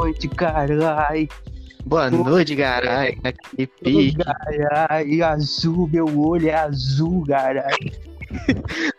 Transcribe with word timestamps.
noite, 0.00 0.28
carai. 0.28 1.28
Boa 1.84 2.10
noite, 2.10 2.56
carai. 2.56 3.18
Aqui 3.22 3.66
pique. 3.66 4.16
Carai, 4.16 5.20
azul, 5.20 5.88
meu 5.88 6.18
olho 6.18 6.48
é 6.48 6.54
azul, 6.54 7.24
carai. 7.26 7.76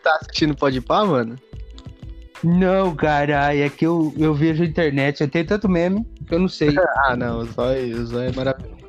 Tá 0.02 0.18
assistindo 0.20 0.54
Pode 0.54 0.80
Pá, 0.80 1.04
mano? 1.04 1.36
Não, 2.44 2.94
carai, 2.94 3.62
é 3.62 3.68
que 3.68 3.86
eu, 3.86 4.12
eu 4.16 4.34
vejo 4.34 4.62
a 4.62 4.66
internet, 4.66 5.20
eu 5.20 5.28
tenho 5.28 5.46
tanto 5.46 5.68
meme 5.68 6.04
que 6.26 6.34
eu 6.34 6.40
não 6.40 6.48
sei. 6.48 6.74
ah, 7.04 7.16
não, 7.16 7.38
o 7.38 7.44
Zóio, 7.46 8.00
o 8.00 8.06
Zóio 8.06 8.28
é 8.28 8.32
maravilhoso. 8.32 8.82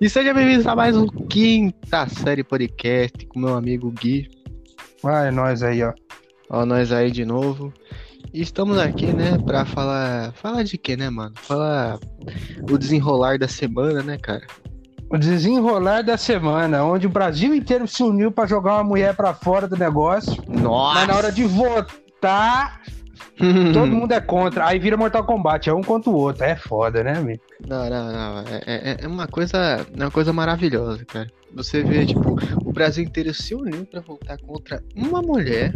E 0.00 0.08
seja 0.08 0.34
bem-vindo 0.34 0.68
a 0.68 0.74
mais 0.74 0.96
um 0.96 1.06
quinta 1.06 2.08
série 2.08 2.42
podcast 2.42 3.26
com 3.26 3.38
meu 3.38 3.54
amigo 3.54 3.90
Gui. 3.90 4.28
Ah, 5.04 5.26
é 5.26 5.30
nóis 5.30 5.62
aí, 5.62 5.82
ó. 5.82 5.92
Ó, 6.48 6.66
nós 6.66 6.92
aí 6.92 7.10
de 7.10 7.24
novo. 7.24 7.72
E 8.32 8.40
estamos 8.40 8.78
aqui, 8.78 9.12
né, 9.12 9.36
pra 9.44 9.64
falar. 9.64 10.32
Falar 10.32 10.62
de 10.62 10.78
quê, 10.78 10.96
né, 10.96 11.10
mano? 11.10 11.34
Falar 11.36 11.98
o 12.70 12.78
desenrolar 12.78 13.38
da 13.38 13.46
semana, 13.46 14.02
né, 14.02 14.16
cara? 14.16 14.46
O 15.10 15.18
desenrolar 15.18 16.02
da 16.02 16.16
semana, 16.16 16.82
onde 16.82 17.06
o 17.06 17.10
Brasil 17.10 17.54
inteiro 17.54 17.86
se 17.86 18.02
uniu 18.02 18.32
pra 18.32 18.46
jogar 18.46 18.76
uma 18.76 18.84
mulher 18.84 19.14
pra 19.14 19.34
fora 19.34 19.68
do 19.68 19.76
negócio. 19.76 20.42
Nossa! 20.48 21.00
Mas 21.00 21.08
na 21.08 21.16
hora 21.16 21.30
de 21.30 21.44
votar, 21.44 22.80
todo 23.74 23.92
mundo 23.92 24.12
é 24.12 24.20
contra. 24.22 24.66
Aí 24.66 24.78
vira 24.78 24.96
Mortal 24.96 25.24
Kombat, 25.24 25.68
é 25.68 25.74
um 25.74 25.82
contra 25.82 26.08
o 26.08 26.14
outro. 26.14 26.42
É 26.42 26.56
foda, 26.56 27.04
né, 27.04 27.18
amigo? 27.18 27.42
Não, 27.68 27.90
não, 27.90 28.12
não. 28.12 28.38
É, 28.48 28.62
é, 28.66 28.96
é 29.00 29.06
uma 29.06 29.26
coisa. 29.26 29.86
É 29.94 30.02
uma 30.02 30.10
coisa 30.10 30.32
maravilhosa, 30.32 31.04
cara. 31.04 31.28
Você 31.54 31.82
vê, 31.82 32.06
tipo, 32.06 32.38
o 32.64 32.72
Brasil 32.72 33.04
inteiro 33.04 33.34
se 33.34 33.54
uniu 33.54 33.84
pra 33.84 34.00
votar 34.00 34.38
contra 34.40 34.82
uma 34.96 35.20
mulher. 35.20 35.74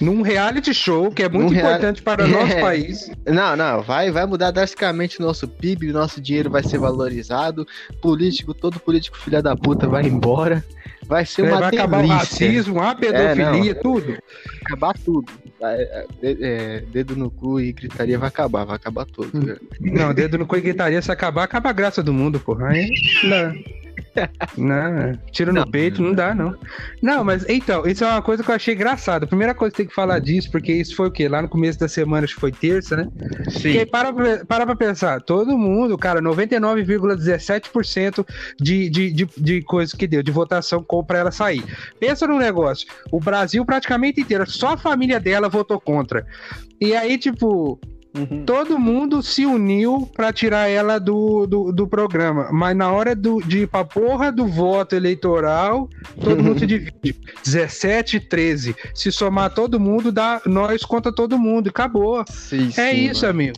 Num 0.00 0.22
reality 0.22 0.72
show, 0.72 1.10
que 1.10 1.22
é 1.22 1.28
muito 1.28 1.52
Num 1.52 1.58
importante 1.58 2.02
para 2.02 2.24
o 2.24 2.28
nosso 2.28 2.52
É. 2.58 2.60
país. 2.60 3.10
Não, 3.26 3.56
não, 3.56 3.82
vai, 3.82 4.10
vai 4.10 4.26
mudar 4.26 4.50
drasticamente 4.50 5.20
o 5.20 5.22
nosso 5.22 5.46
PIB, 5.48 5.90
o 5.90 5.92
nosso 5.92 6.20
dinheiro 6.20 6.50
vai 6.50 6.62
ser 6.62 6.78
valorizado, 6.78 7.66
político, 8.00 8.54
todo 8.54 8.78
político 8.78 9.18
filha 9.18 9.42
da 9.42 9.56
puta 9.56 9.86
vai 9.86 10.04
embora, 10.04 10.64
vai 11.06 11.26
ser 11.26 11.42
uma 11.42 11.58
vai 11.58 11.68
acabar 11.68 12.04
o 12.04 12.08
racismo, 12.08 12.80
a 12.80 12.94
pedofilia, 12.94 13.74
tudo. 13.74 14.16
acabar 14.64 14.94
tudo, 14.98 15.32
Vai, 15.60 15.74
é, 15.82 16.06
é, 16.22 16.84
dedo 16.92 17.16
no 17.16 17.30
cu 17.30 17.58
e 17.58 17.72
gritaria 17.72 18.16
vai 18.16 18.28
acabar, 18.28 18.64
vai 18.64 18.76
acabar 18.76 19.04
tudo. 19.04 19.58
Não, 19.80 20.14
dedo 20.14 20.38
no 20.38 20.46
cu 20.46 20.56
e 20.56 20.60
gritaria, 20.60 21.02
se 21.02 21.10
acabar, 21.10 21.42
acaba 21.42 21.70
a 21.70 21.72
graça 21.72 22.00
do 22.00 22.12
mundo, 22.12 22.38
porra. 22.38 22.68
Aí, 22.68 22.88
não. 23.24 23.54
Não, 24.56 25.18
tiro 25.30 25.52
no 25.52 25.60
Não. 25.60 25.70
peito, 25.70 26.02
não 26.02 26.12
dá, 26.12 26.34
não. 26.34 26.56
Não, 27.02 27.24
mas 27.24 27.44
então, 27.48 27.86
isso 27.86 28.04
é 28.04 28.08
uma 28.08 28.22
coisa 28.22 28.42
que 28.42 28.50
eu 28.50 28.54
achei 28.54 28.74
engraçada. 28.74 29.24
A 29.24 29.28
primeira 29.28 29.54
coisa 29.54 29.72
que 29.72 29.78
tem 29.78 29.86
que 29.86 29.94
falar 29.94 30.18
disso, 30.18 30.50
porque 30.50 30.72
isso 30.72 30.94
foi 30.96 31.08
o 31.08 31.10
quê? 31.10 31.28
Lá 31.28 31.42
no 31.42 31.48
começo 31.48 31.78
da 31.78 31.88
semana, 31.88 32.24
acho 32.24 32.34
que 32.34 32.40
foi 32.40 32.52
terça, 32.52 32.96
né? 32.96 33.08
Porque 33.44 33.78
aí 33.78 33.86
para, 33.86 34.12
para 34.44 34.66
pra 34.66 34.76
pensar, 34.76 35.20
todo 35.20 35.56
mundo, 35.56 35.96
cara, 35.96 36.20
99,17% 36.20 38.26
de, 38.60 38.88
de, 38.88 39.12
de, 39.12 39.28
de 39.36 39.62
coisa 39.62 39.96
que 39.96 40.06
deu, 40.06 40.22
de 40.22 40.32
votação 40.32 40.82
compra 40.82 41.18
ela 41.18 41.30
sair. 41.30 41.64
Pensa 41.98 42.26
num 42.26 42.38
negócio, 42.38 42.86
o 43.10 43.20
Brasil 43.20 43.64
praticamente 43.64 44.20
inteiro, 44.20 44.48
só 44.50 44.74
a 44.74 44.76
família 44.76 45.20
dela 45.20 45.48
votou 45.48 45.80
contra. 45.80 46.26
E 46.80 46.94
aí, 46.94 47.18
tipo, 47.18 47.78
Uhum. 48.16 48.44
todo 48.44 48.78
mundo 48.78 49.22
se 49.22 49.44
uniu 49.44 50.08
pra 50.14 50.32
tirar 50.32 50.68
ela 50.68 50.98
do, 50.98 51.46
do, 51.46 51.70
do 51.72 51.86
programa. 51.86 52.48
Mas 52.50 52.74
na 52.76 52.90
hora 52.90 53.14
do, 53.14 53.40
de 53.42 53.60
ir 53.60 53.66
pra 53.68 53.84
porra 53.84 54.32
do 54.32 54.46
voto 54.46 54.96
eleitoral, 54.96 55.88
todo 56.20 56.42
mundo 56.42 56.58
se 56.58 56.66
divide. 56.66 57.14
17, 57.44 58.20
13. 58.20 58.74
Se 58.94 59.12
somar 59.12 59.50
todo 59.52 59.78
mundo, 59.78 60.10
dá 60.10 60.40
nós 60.46 60.84
contra 60.84 61.12
todo 61.12 61.38
mundo. 61.38 61.68
Acabou. 61.68 62.24
Sim, 62.28 62.68
É 62.76 62.90
sim, 62.92 63.10
isso, 63.10 63.26
mano. 63.26 63.30
amigo. 63.38 63.56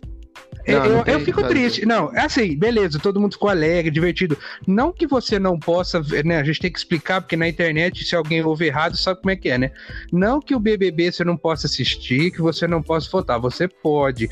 Não, 0.67 0.85
eu, 0.85 0.97
não 0.97 1.05
eu 1.05 1.21
fico 1.21 1.43
triste. 1.43 1.87
Não, 1.87 2.15
é 2.15 2.23
assim, 2.23 2.57
beleza, 2.57 2.99
todo 2.99 3.21
mundo 3.21 3.33
ficou 3.33 3.49
alegre, 3.49 3.91
divertido. 3.91 4.37
Não 4.67 4.93
que 4.93 5.07
você 5.07 5.39
não 5.39 5.59
possa, 5.59 6.01
ver, 6.01 6.25
né? 6.25 6.39
A 6.39 6.45
gente 6.45 6.61
tem 6.61 6.71
que 6.71 6.79
explicar, 6.79 7.21
porque 7.21 7.37
na 7.37 7.49
internet, 7.49 8.05
se 8.05 8.15
alguém 8.15 8.43
ouve 8.43 8.67
errado, 8.67 8.97
sabe 8.97 9.21
como 9.21 9.31
é 9.31 9.37
que 9.37 9.49
é, 9.49 9.59
né? 9.59 9.71
Não 10.13 10.41
que 10.41 10.55
o 10.55 10.61
BBB 10.61 11.13
você 11.13 11.25
não 11.25 11.37
possa 11.37 11.67
assistir, 11.67 12.31
que 12.31 12.41
você 12.41 12.67
não 12.67 12.83
possa 12.83 13.09
votar. 13.11 13.41
Você 13.41 13.67
pode. 13.67 14.29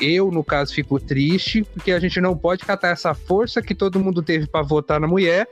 Eu, 0.00 0.30
no 0.30 0.42
caso, 0.42 0.74
fico 0.74 0.98
triste, 0.98 1.62
porque 1.74 1.92
a 1.92 2.00
gente 2.00 2.20
não 2.20 2.36
pode 2.36 2.64
catar 2.64 2.88
essa 2.88 3.14
força 3.14 3.62
que 3.62 3.74
todo 3.74 4.00
mundo 4.00 4.22
teve 4.22 4.46
pra 4.46 4.62
votar 4.62 5.00
na 5.00 5.06
mulher 5.06 5.46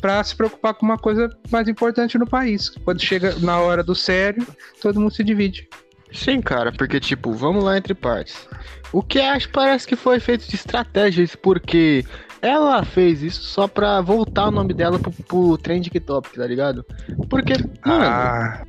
pra 0.00 0.22
se 0.22 0.34
preocupar 0.34 0.74
com 0.74 0.86
uma 0.86 0.96
coisa 0.96 1.28
mais 1.50 1.68
importante 1.68 2.16
no 2.16 2.26
país. 2.26 2.68
Quando 2.84 3.02
chega 3.02 3.34
na 3.40 3.58
hora 3.58 3.82
do 3.82 3.94
sério, 3.96 4.46
todo 4.80 5.00
mundo 5.00 5.12
se 5.12 5.24
divide. 5.24 5.68
Sim, 6.12 6.40
cara, 6.40 6.72
porque, 6.72 6.98
tipo, 6.98 7.32
vamos 7.32 7.62
lá 7.62 7.76
entre 7.76 7.94
partes. 7.94 8.48
O 8.92 9.02
que 9.02 9.20
acho 9.20 9.50
parece 9.50 9.86
que 9.86 9.96
foi 9.96 10.18
feito 10.20 10.48
de 10.48 10.54
estratégia 10.54 11.22
isso, 11.22 11.38
porque 11.38 12.04
ela 12.40 12.84
fez 12.84 13.22
isso 13.22 13.42
só 13.42 13.66
pra 13.68 14.00
voltar 14.00 14.48
o 14.48 14.50
nome 14.50 14.72
dela 14.72 14.98
pro, 14.98 15.10
pro 15.10 15.58
Trending 15.58 15.90
Topic, 16.00 16.34
tá 16.34 16.46
ligado? 16.46 16.84
Porque, 17.28 17.52
mano, 17.84 18.04
Ah. 18.04 18.62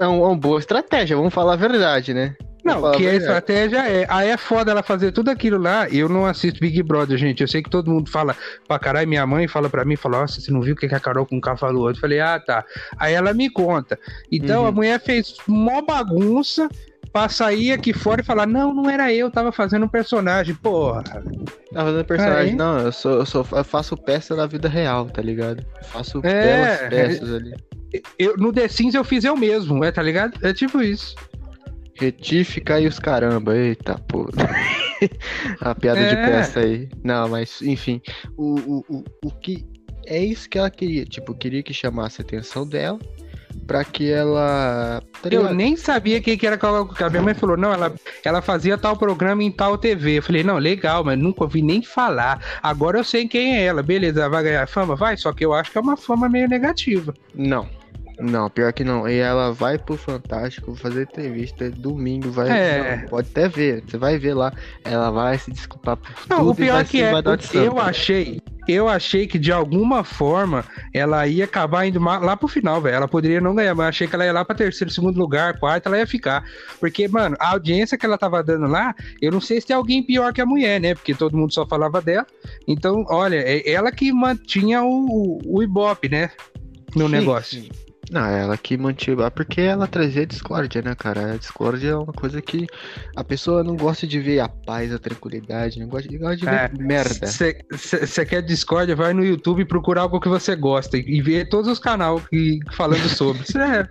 é, 0.00 0.06
um- 0.08 0.24
é 0.24 0.26
uma 0.28 0.36
boa 0.36 0.58
estratégia, 0.58 1.16
vamos 1.16 1.34
falar 1.34 1.54
a 1.54 1.56
verdade, 1.56 2.14
né? 2.14 2.34
Não, 2.64 2.92
que 2.92 3.08
a 3.08 3.14
estratégia 3.14 3.78
é. 3.88 4.06
Aí 4.08 4.28
é 4.28 4.36
foda 4.36 4.70
ela 4.70 4.84
fazer 4.84 5.10
tudo 5.10 5.30
aquilo 5.30 5.58
lá. 5.58 5.88
Eu 5.88 6.08
não 6.08 6.24
assisto 6.24 6.60
Big 6.60 6.80
Brother, 6.80 7.18
gente. 7.18 7.40
Eu 7.40 7.48
sei 7.48 7.60
que 7.60 7.68
todo 7.68 7.90
mundo 7.90 8.08
fala 8.08 8.36
pra 8.68 8.78
caralho. 8.78 9.08
Minha 9.08 9.26
mãe 9.26 9.48
fala 9.48 9.68
pra 9.68 9.84
mim, 9.84 9.96
fala, 9.96 10.20
nossa, 10.20 10.40
você 10.40 10.52
não 10.52 10.60
viu 10.60 10.74
o 10.74 10.76
que 10.76 10.86
a 10.86 11.00
Carol 11.00 11.26
com 11.26 11.40
K 11.40 11.56
falou? 11.56 11.90
Eu 11.90 11.96
falei, 11.96 12.20
ah, 12.20 12.38
tá. 12.38 12.64
Aí 12.96 13.14
ela 13.14 13.34
me 13.34 13.50
conta. 13.50 13.98
Então 14.30 14.62
Uhum. 14.62 14.68
a 14.68 14.70
mulher 14.72 15.00
fez 15.00 15.34
mó 15.48 15.82
bagunça 15.82 16.68
pra 17.12 17.28
sair 17.28 17.72
aqui 17.72 17.92
fora 17.92 18.22
e 18.22 18.24
falar, 18.24 18.46
não, 18.46 18.72
não 18.72 18.88
era 18.88 19.12
eu, 19.12 19.30
tava 19.30 19.52
fazendo 19.52 19.84
um 19.84 19.88
personagem. 19.88 20.54
Porra. 20.54 21.02
Tá 21.02 21.84
fazendo 21.84 22.04
personagem, 22.04 22.54
não, 22.54 22.78
eu, 22.78 22.92
sou, 22.92 23.12
eu, 23.12 23.26
sou, 23.26 23.46
eu 23.52 23.64
faço 23.64 23.96
peça 23.96 24.34
na 24.34 24.46
vida 24.46 24.68
real, 24.68 25.06
tá 25.06 25.20
ligado? 25.20 25.64
Eu 25.78 25.84
faço 25.84 26.20
É, 26.24 26.42
belas 26.42 26.88
peças 26.88 27.32
ali. 27.34 27.54
Eu, 28.18 28.36
no 28.38 28.52
The 28.52 28.68
Sims 28.68 28.94
eu 28.94 29.04
fiz 29.04 29.24
eu 29.24 29.36
mesmo, 29.36 29.84
é, 29.84 29.92
tá 29.92 30.02
ligado? 30.02 30.38
É 30.46 30.54
tipo 30.54 30.80
isso. 30.80 31.14
Retífica 31.94 32.80
e 32.80 32.86
os 32.86 32.98
caramba, 32.98 33.54
eita 33.54 33.98
porra. 34.08 34.30
a 35.60 35.74
piada 35.74 36.06
de 36.06 36.14
É. 36.14 36.26
peça 36.26 36.60
aí. 36.60 36.88
Não, 37.04 37.28
mas 37.28 37.60
enfim, 37.60 38.00
o, 38.36 38.54
o, 38.60 38.84
o, 38.88 39.04
o 39.26 39.30
que 39.30 39.66
é 40.06 40.18
isso 40.18 40.48
que 40.48 40.58
ela 40.58 40.70
queria, 40.70 41.04
tipo, 41.04 41.34
queria 41.34 41.62
que 41.62 41.74
chamasse 41.74 42.20
a 42.22 42.24
atenção 42.24 42.66
dela 42.66 42.98
pra 43.66 43.84
que 43.84 44.10
ela, 44.10 45.02
tá 45.22 45.28
Eu 45.30 45.52
nem 45.54 45.76
sabia 45.76 46.20
quem 46.20 46.36
que 46.36 46.46
era 46.46 46.58
Carol 46.58 46.86
Conká. 46.86 47.08
Minha 47.10 47.22
mãe 47.22 47.34
falou, 47.34 47.56
não, 47.56 47.72
ela, 47.72 47.92
ela 48.24 48.42
fazia 48.42 48.76
tal 48.76 48.96
programa 48.96 49.42
em 49.42 49.50
tal 49.50 49.78
TV. 49.78 50.18
Eu 50.18 50.22
falei, 50.22 50.42
não, 50.42 50.58
legal, 50.58 51.04
mas 51.04 51.18
nunca 51.18 51.44
ouvi 51.44 51.62
nem 51.62 51.82
falar. 51.82 52.40
Agora 52.62 52.98
eu 52.98 53.04
sei 53.04 53.28
quem 53.28 53.56
é 53.56 53.64
ela. 53.64 53.82
Beleza, 53.82 54.28
vai 54.28 54.42
ganhar 54.42 54.66
fama? 54.66 54.96
Vai, 54.96 55.16
só 55.16 55.32
que 55.32 55.44
eu 55.44 55.52
acho 55.52 55.70
que 55.70 55.78
é 55.78 55.80
uma 55.80 55.96
fama 55.96 56.28
meio 56.28 56.48
negativa. 56.48 57.14
Não. 57.34 57.68
Não, 58.18 58.48
pior 58.48 58.72
que 58.72 58.84
não. 58.84 59.08
E 59.08 59.18
ela 59.18 59.52
vai 59.52 59.78
pro 59.78 59.96
Fantástico 59.96 60.74
fazer 60.76 61.02
entrevista 61.02 61.70
domingo, 61.70 62.30
vai. 62.30 62.48
É. 62.50 62.96
não, 63.02 63.08
pode 63.08 63.28
até 63.30 63.48
ver, 63.48 63.82
você 63.84 63.96
vai 63.96 64.18
ver 64.18 64.34
lá. 64.34 64.52
Ela 64.84 65.10
vai 65.10 65.38
se 65.38 65.50
desculpar 65.50 65.96
por 65.96 66.10
Não, 66.28 66.38
tudo 66.38 66.50
o 66.50 66.52
e 66.52 66.56
pior 66.56 66.84
que 66.84 67.02
é, 67.02 67.12
eu 67.54 67.80
achei, 67.80 68.40
eu 68.68 68.88
achei 68.88 69.26
que 69.26 69.38
de 69.38 69.50
alguma 69.50 70.04
forma 70.04 70.64
ela 70.92 71.26
ia 71.26 71.44
acabar 71.44 71.86
indo 71.86 72.00
lá 72.00 72.36
pro 72.36 72.48
final, 72.48 72.80
velho. 72.80 72.96
Ela 72.96 73.08
poderia 73.08 73.40
não 73.40 73.54
ganhar, 73.54 73.74
mas 73.74 73.84
eu 73.84 73.88
achei 73.88 74.06
que 74.06 74.14
ela 74.14 74.24
ia 74.24 74.32
lá 74.32 74.44
pra 74.44 74.54
terceiro, 74.54 74.92
segundo 74.92 75.18
lugar, 75.18 75.58
quarto, 75.58 75.86
ela 75.86 75.98
ia 75.98 76.06
ficar. 76.06 76.44
Porque, 76.78 77.08
mano, 77.08 77.36
a 77.40 77.50
audiência 77.50 77.98
que 77.98 78.06
ela 78.06 78.18
tava 78.18 78.42
dando 78.42 78.66
lá, 78.66 78.94
eu 79.20 79.32
não 79.32 79.40
sei 79.40 79.60
se 79.60 79.66
tem 79.66 79.76
alguém 79.76 80.02
pior 80.02 80.32
que 80.32 80.40
a 80.40 80.46
mulher, 80.46 80.80
né? 80.80 80.94
Porque 80.94 81.14
todo 81.14 81.36
mundo 81.36 81.52
só 81.52 81.66
falava 81.66 82.00
dela. 82.00 82.26
Então, 82.66 83.04
olha, 83.08 83.36
é 83.36 83.70
ela 83.70 83.90
que 83.90 84.12
mantinha 84.12 84.82
o, 84.82 85.40
o 85.44 85.62
Ibope, 85.62 86.08
né? 86.08 86.30
No 86.94 87.06
Sim, 87.06 87.12
negócio. 87.12 87.60
sim. 87.62 87.70
Não, 88.12 88.26
ela 88.26 88.56
que 88.58 88.76
mantive. 88.76 89.22
Porque 89.34 89.62
ela 89.62 89.86
trazia 89.86 90.26
discórdia, 90.26 90.82
né, 90.82 90.94
cara? 90.94 91.32
A 91.32 91.36
discórdia 91.38 91.88
é 91.90 91.96
uma 91.96 92.12
coisa 92.12 92.42
que 92.42 92.66
a 93.16 93.24
pessoa 93.24 93.64
não 93.64 93.74
gosta 93.74 94.06
de 94.06 94.20
ver 94.20 94.40
a 94.40 94.48
paz, 94.48 94.92
a 94.92 94.98
tranquilidade, 94.98 95.80
não 95.80 95.88
gosta 95.88 96.08
de, 96.08 96.18
gosta 96.18 96.36
de 96.36 96.46
É, 96.46 96.68
ver 96.68 96.78
merda. 96.78 97.26
Você 97.26 98.26
quer 98.26 98.42
Discord, 98.42 98.92
vai 98.94 99.14
no 99.14 99.24
YouTube 99.24 99.64
procurar 99.64 100.02
algo 100.02 100.20
que 100.20 100.28
você 100.28 100.54
gosta 100.54 100.98
e, 100.98 101.04
e 101.06 101.22
ver 101.22 101.48
todos 101.48 101.70
os 101.70 101.78
canais 101.78 102.20
que, 102.28 102.58
falando 102.72 103.08
sobre. 103.08 103.42
Isso 103.42 103.58
é. 103.58 103.88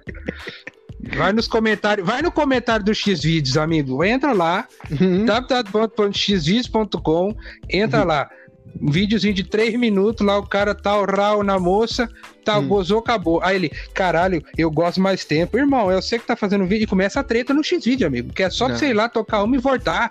Vai 1.18 1.34
nos 1.34 1.48
comentários, 1.48 2.06
vai 2.06 2.22
no 2.22 2.32
comentário 2.32 2.86
do 2.86 2.94
Xvideos, 2.94 3.58
amigo. 3.58 4.04
Entra 4.04 4.34
lá, 4.34 4.68
Uhum. 4.92 5.26
www.xvideos.com, 5.26 7.36
entra 7.70 8.04
lá. 8.04 8.30
Um 8.80 8.90
videozinho 8.92 9.34
de 9.34 9.44
3 9.44 9.78
minutos, 9.78 10.26
lá 10.26 10.38
o 10.38 10.46
cara 10.46 10.74
tá 10.76 10.96
o 11.00 11.06
rau 11.06 11.44
na 11.44 11.60
moça, 11.60 12.10
tá, 12.46 12.58
Hum. 12.60 12.68
gozou, 12.68 13.00
acabou. 13.00 13.42
Aí 13.44 13.56
ele, 13.56 13.70
caralho, 13.94 14.44
eu 14.58 14.70
gosto 14.72 15.00
mais 15.02 15.26
tempo. 15.26 15.58
Irmão, 15.58 15.92
eu 15.92 16.02
sei 16.02 16.20
que 16.20 16.26
tá 16.28 16.36
fazendo 16.36 16.66
vídeo 16.66 16.84
e 16.86 16.88
começa 16.88 17.20
a 17.20 17.24
treta 17.24 17.54
no 17.54 17.64
Xvideo, 17.64 18.08
amigo. 18.08 18.32
Que 18.34 18.44
é 18.44 18.50
só 18.50 18.68
Não. 18.68 18.76
você 18.76 18.88
ir 18.88 18.94
lá 18.94 19.10
tocar 19.10 19.44
uma 19.44 19.56
e 19.56 19.60
voltar. 19.60 20.10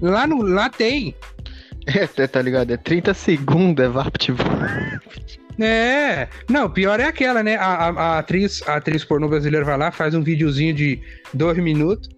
Lá, 0.00 0.26
no, 0.26 0.42
lá 0.42 0.68
tem. 0.68 1.14
É, 1.84 2.06
tá 2.28 2.40
ligado? 2.40 2.70
É 2.72 2.76
30 2.76 3.12
segundos, 3.12 3.84
é 3.84 3.88
VaptVup. 3.88 4.44
É, 5.60 6.28
não, 6.48 6.68
pior 6.70 6.98
é 6.98 7.04
aquela, 7.04 7.42
né? 7.42 7.56
A, 7.56 7.66
a- 7.66 7.88
a 8.14 8.18
atriz, 8.18 8.62
a 8.66 8.76
atriz 8.76 9.04
pornô 9.04 9.28
brasileira 9.28 9.64
vai 9.66 9.76
lá, 9.76 9.90
faz 9.92 10.14
um 10.14 10.22
videozinho 10.22 10.72
de 10.72 10.98
dois 11.34 11.58
minutos, 11.58 12.08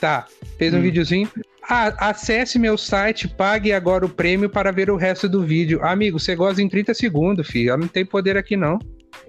tá? 0.00 0.24
Fez 0.58 0.72
um 0.72 0.78
Hum. 0.78 0.82
videozinho, 0.82 1.28
Ah, 1.70 2.10
acesse 2.10 2.58
meu 2.58 2.78
site, 2.78 3.28
pague 3.28 3.72
agora 3.72 4.06
o 4.06 4.08
prêmio 4.08 4.48
para 4.48 4.72
ver 4.72 4.90
o 4.90 4.96
resto 4.96 5.28
do 5.28 5.42
vídeo. 5.44 5.84
Amigo, 5.84 6.18
você 6.18 6.34
goza 6.34 6.62
em 6.62 6.68
30 6.68 6.94
segundos, 6.94 7.46
filho. 7.46 7.68
Ela 7.70 7.78
não 7.78 7.88
tem 7.88 8.06
poder 8.06 8.36
aqui, 8.38 8.56
não. 8.56 8.78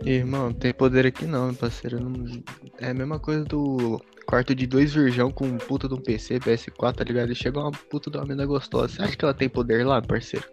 Irmão, 0.06 0.45
não 0.45 0.53
tem 0.53 0.74
poder 0.74 1.06
aqui 1.06 1.25
não, 1.25 1.53
parceiro. 1.53 2.00
Não- 2.00 2.41
É 2.80 2.91
a 2.91 2.94
mesma 2.94 3.19
coisa 3.19 3.44
do 3.44 4.01
quarto 4.25 4.56
de 4.56 4.65
dois 4.65 4.94
virgão 4.94 5.30
com 5.31 5.45
um 5.47 5.57
puta 5.57 5.88
de 5.89 5.95
um 5.95 6.01
PC, 6.01 6.39
PS4, 6.39 6.94
tá 6.95 7.03
ligado? 7.03 7.31
E 7.31 7.36
chega 7.36 7.59
uma 7.59 7.71
puta 7.71 8.09
de 8.09 8.18
uma 8.18 8.25
mina 8.25 8.45
gostosa. 8.45 8.94
Você 8.95 9.01
acha 9.01 9.18
que 9.18 9.25
ela 9.25 9.33
tem 9.33 9.50
poder 9.50 9.85
lá, 9.85 10.01
parceiro? 10.01 10.45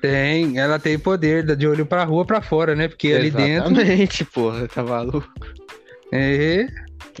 Tem, 0.00 0.58
ela 0.58 0.78
tem 0.80 0.98
poder, 0.98 1.44
de 1.56 1.66
olho 1.66 1.86
pra 1.86 2.02
rua 2.04 2.24
pra 2.24 2.42
fora, 2.42 2.74
né? 2.74 2.88
Porque 2.88 3.12
ali 3.12 3.30
dentro. 3.30 3.70
Exatamente, 3.72 4.24
porra, 4.24 4.66
tá 4.66 4.82
maluco? 4.82 5.28
É. 6.12 6.66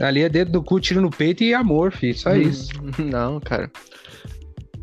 Ali 0.00 0.22
é 0.22 0.28
dentro 0.28 0.52
do 0.52 0.62
cu, 0.62 0.80
tiro 0.80 1.00
no 1.00 1.10
peito 1.10 1.42
e 1.44 1.54
amor, 1.54 1.92
filho. 1.92 2.16
Só 2.18 2.34
isso. 2.34 2.70
Não, 2.98 3.40
cara. 3.40 3.70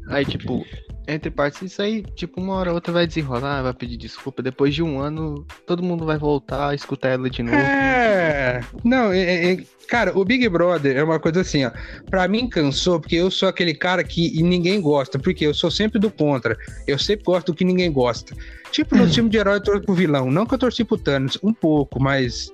Aí, 0.07 0.25
tipo, 0.25 0.65
entre 1.07 1.29
partes, 1.31 1.61
isso 1.61 1.81
aí, 1.81 2.03
tipo, 2.15 2.39
uma 2.41 2.55
hora 2.55 2.69
ou 2.69 2.75
outra 2.75 2.91
vai 2.93 3.07
desenrolar, 3.07 3.61
vai 3.61 3.73
pedir 3.73 3.97
desculpa. 3.97 4.41
Depois 4.41 4.73
de 4.75 4.83
um 4.83 4.99
ano, 4.99 5.45
todo 5.65 5.83
mundo 5.83 6.05
vai 6.05 6.17
voltar 6.17 6.69
a 6.69 6.75
escutar 6.75 7.09
ela 7.09 7.29
de 7.29 7.41
novo. 7.43 7.55
É. 7.57 8.61
Não, 8.83 9.11
é- 9.11 9.53
é- 9.53 9.63
cara, 9.87 10.17
o 10.17 10.23
Big 10.25 10.47
Brother 10.49 10.97
é 10.97 11.03
uma 11.03 11.19
coisa 11.19 11.41
assim, 11.41 11.65
ó. 11.65 11.71
Pra 12.09 12.27
mim 12.27 12.47
cansou, 12.47 12.99
porque 12.99 13.15
eu 13.15 13.31
sou 13.31 13.47
aquele 13.49 13.73
cara 13.73 14.03
que 14.03 14.41
ninguém 14.43 14.81
gosta. 14.81 15.17
Porque 15.17 15.45
eu 15.45 15.53
sou 15.53 15.71
sempre 15.71 15.99
do 15.99 16.11
contra. 16.11 16.57
Eu 16.87 16.97
sempre 16.99 17.23
gosto 17.25 17.47
do 17.47 17.53
que 17.55 17.63
ninguém 17.63 17.91
gosta. 17.91 18.35
Tipo, 18.71 18.95
no 18.95 19.07
filme 19.07 19.29
de 19.29 19.37
herói 19.37 19.55
eu 19.57 19.63
torço 19.63 19.81
pro 19.83 19.93
vilão. 19.95 20.29
Não 20.31 20.45
que 20.45 20.53
eu 20.53 20.57
torci 20.59 20.83
pro 20.83 20.97
Thanos, 20.97 21.37
um 21.43 21.53
pouco, 21.53 22.01
mas. 22.01 22.51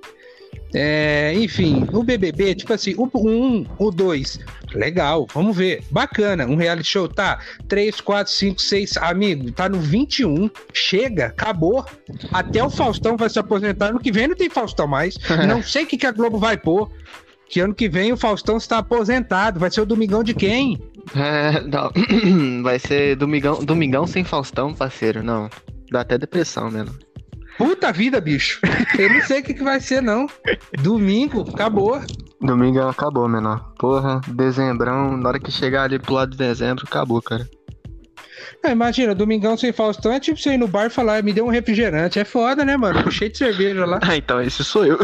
É, 0.73 1.33
enfim, 1.35 1.85
o 1.93 2.03
BBB, 2.03 2.55
tipo 2.55 2.73
assim, 2.73 2.93
o 2.97 3.09
1, 3.13 3.29
um, 3.29 3.65
o 3.77 3.89
2, 3.89 4.39
legal, 4.73 5.25
vamos 5.33 5.55
ver, 5.55 5.81
bacana, 5.89 6.45
um 6.45 6.55
reality 6.55 6.89
show, 6.89 7.07
tá, 7.07 7.39
3, 7.67 8.01
4, 8.01 8.31
5, 8.33 8.61
6, 8.61 8.97
amigo, 8.97 9.51
tá 9.51 9.69
no 9.69 9.79
21, 9.79 10.49
chega, 10.73 11.27
acabou, 11.27 11.85
até 12.31 12.63
o 12.63 12.69
Faustão 12.69 13.15
vai 13.15 13.29
se 13.29 13.39
aposentar, 13.39 13.87
ano 13.87 13.99
que 13.99 14.11
vem 14.11 14.27
não 14.27 14.35
tem 14.35 14.49
Faustão 14.49 14.87
mais, 14.87 15.17
não 15.47 15.63
sei 15.63 15.83
o 15.83 15.87
que, 15.87 15.97
que 15.97 16.05
a 16.05 16.11
Globo 16.11 16.37
vai 16.37 16.57
pôr, 16.57 16.91
que 17.49 17.61
ano 17.61 17.73
que 17.73 17.87
vem 17.87 18.11
o 18.11 18.17
Faustão 18.17 18.57
está 18.57 18.79
aposentado, 18.79 19.59
vai 19.59 19.71
ser 19.71 19.81
o 19.81 19.85
Domingão 19.85 20.23
de 20.23 20.33
quem? 20.33 20.77
É, 21.15 21.61
não. 21.61 21.91
Vai 22.61 22.79
ser 22.79 23.15
domingão, 23.15 23.63
domingão 23.63 24.05
sem 24.05 24.25
Faustão, 24.25 24.73
parceiro. 24.73 25.23
Não. 25.23 25.49
Dá 25.89 26.01
até 26.01 26.17
depressão, 26.17 26.69
mesmo. 26.69 26.93
Puta 27.57 27.91
vida, 27.91 28.21
bicho, 28.21 28.59
eu 28.97 29.09
não 29.11 29.21
sei 29.21 29.39
o 29.39 29.43
que, 29.43 29.53
que 29.53 29.63
vai 29.63 29.79
ser 29.79 30.01
não, 30.01 30.27
domingo, 30.81 31.41
acabou. 31.49 31.99
Domingão 32.39 32.87
acabou, 32.87 33.27
menor. 33.27 33.73
Porra, 33.79 34.21
dezembrão, 34.27 35.17
na 35.17 35.29
hora 35.29 35.39
que 35.39 35.51
chegar 35.51 35.83
ali 35.83 35.97
pro 35.97 36.13
lado 36.13 36.31
de 36.31 36.37
dezembro, 36.37 36.85
acabou, 36.87 37.21
cara. 37.21 37.47
Ah, 38.63 38.71
imagina, 38.71 39.15
domingão 39.15 39.57
sem 39.57 39.71
Faustão 39.71 40.11
é 40.11 40.19
tipo 40.19 40.39
você 40.39 40.53
ir 40.53 40.57
no 40.57 40.67
bar 40.67 40.87
e 40.87 40.89
falar, 40.89 41.23
me 41.23 41.33
deu 41.33 41.45
um 41.45 41.49
refrigerante. 41.49 42.19
É 42.19 42.25
foda, 42.25 42.63
né, 42.63 42.77
mano? 42.77 43.03
Puxei 43.03 43.29
de 43.29 43.37
cerveja 43.37 43.85
lá. 43.85 43.99
Ah, 44.01 44.15
então 44.15 44.41
esse 44.41 44.63
sou 44.63 44.85
eu. 44.85 44.99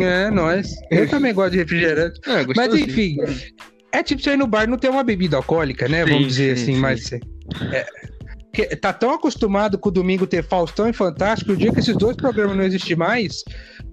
É, 0.00 0.30
nós. 0.30 0.74
Eu 0.90 1.08
também 1.10 1.32
gosto 1.32 1.52
de 1.52 1.58
refrigerante. 1.58 2.20
É, 2.26 2.44
Mas 2.54 2.74
enfim, 2.74 3.16
é 3.92 4.02
tipo 4.02 4.22
você 4.22 4.32
ir 4.32 4.36
no 4.36 4.46
bar 4.46 4.64
e 4.64 4.66
não 4.66 4.78
ter 4.78 4.90
uma 4.90 5.02
bebida 5.02 5.36
alcoólica, 5.36 5.88
né? 5.88 6.04
Sim, 6.04 6.10
Vamos 6.10 6.26
dizer 6.28 6.56
sim, 6.56 6.62
assim, 6.62 6.74
sim. 6.74 6.80
mas. 6.80 7.12
É, 7.72 7.86
tá 8.64 8.92
tão 8.92 9.10
acostumado 9.12 9.76
com 9.78 9.88
o 9.88 9.92
domingo 9.92 10.26
ter 10.26 10.42
Faustão 10.42 10.88
e 10.88 10.92
Fantástico, 10.92 11.52
o 11.52 11.56
dia 11.56 11.72
que 11.72 11.80
esses 11.80 11.96
dois 11.96 12.16
programas 12.16 12.56
não 12.56 12.64
existir 12.64 12.96
mais, 12.96 13.42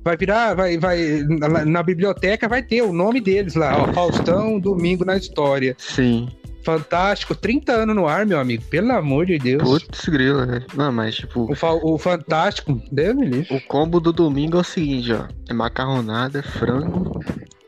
vai 0.04 0.16
virar, 0.16 0.54
vai, 0.54 0.78
vai, 0.78 1.24
na, 1.28 1.66
na 1.66 1.84
biblioteca 1.84 2.48
vai 2.48 2.62
ter 2.64 2.82
o 2.82 2.94
nome 2.94 3.20
deles 3.20 3.56
lá, 3.56 3.78
ó, 3.82 3.92
Faustão, 3.94 4.60
Domingo 4.60 5.04
na 5.04 5.18
História. 5.18 5.76
Sim. 5.78 6.30
Fantástico, 6.64 7.36
30 7.36 7.74
anos 7.74 7.94
no 7.94 8.08
ar, 8.08 8.26
meu 8.26 8.40
amigo, 8.40 8.64
pelo 8.70 8.94
amor 8.94 9.26
de 9.26 9.38
Deus. 9.38 9.62
Putz, 9.64 10.08
grila, 10.08 10.46
velho. 10.46 10.66
Não, 10.74 10.94
mas 10.94 11.14
tipo, 11.16 11.52
O, 11.52 11.54
fa- 11.56 11.74
o 11.74 11.98
Fantástico, 11.98 12.82
Deus 12.90 13.14
me 13.18 13.26
livre. 13.26 13.54
o 13.54 13.60
combo 13.68 14.00
do 14.00 14.14
domingo 14.14 14.56
é 14.58 14.62
o 14.62 14.64
seguinte, 14.64 15.12
ó. 15.12 15.28
É 15.50 15.54
macarronada, 15.54 16.42
frango 16.42 17.20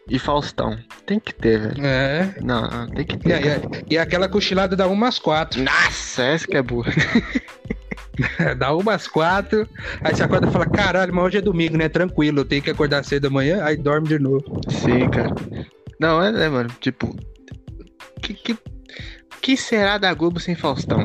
e 0.10 0.20
Faustão. 0.20 0.78
Tem 1.06 1.20
que 1.20 1.34
ter, 1.34 1.60
velho. 1.60 1.86
É. 1.86 2.36
Não, 2.42 2.88
tem 2.90 3.06
que 3.06 3.16
E, 3.16 3.20
ter. 3.20 3.62
e- 3.90 3.94
e 3.96 3.98
aquela 3.98 4.28
cochilada 4.30 4.76
dá 4.76 4.88
umas 4.88 5.18
quatro. 5.20 5.62
Nossa, 5.64 6.24
essa 6.24 6.48
que 6.48 6.56
é 6.58 6.62
boa. 6.62 6.86
dá 8.58 8.74
umas 8.76 9.08
quatro. 9.08 9.68
Aí 10.04 10.16
você 10.16 10.24
acorda 10.24 10.48
e 10.48 10.52
fala: 10.52 10.66
caralho, 10.66 11.14
mas 11.14 11.26
hoje 11.26 11.38
é 11.38 11.42
domingo, 11.42 11.78
né? 11.78 11.90
Tranquilo, 11.90 12.40
eu 12.40 12.46
tenho 12.46 12.62
que 12.62 12.70
acordar 12.72 13.04
cedo 13.04 13.28
amanhã. 13.28 13.64
Aí 13.64 13.76
dorme 13.78 14.08
de 14.08 14.20
novo. 14.20 14.62
Sim, 14.70 15.10
cara. 15.10 15.34
Não, 16.00 16.22
é, 16.24 16.46
é 16.46 16.50
mano, 16.50 16.70
tipo. 16.80 17.16
Que, 18.22 18.34
que, 18.34 18.58
que 19.42 19.58
será 19.58 19.98
da 19.98 20.14
Globo 20.14 20.40
sem 20.40 20.56
Faustão? 20.56 21.00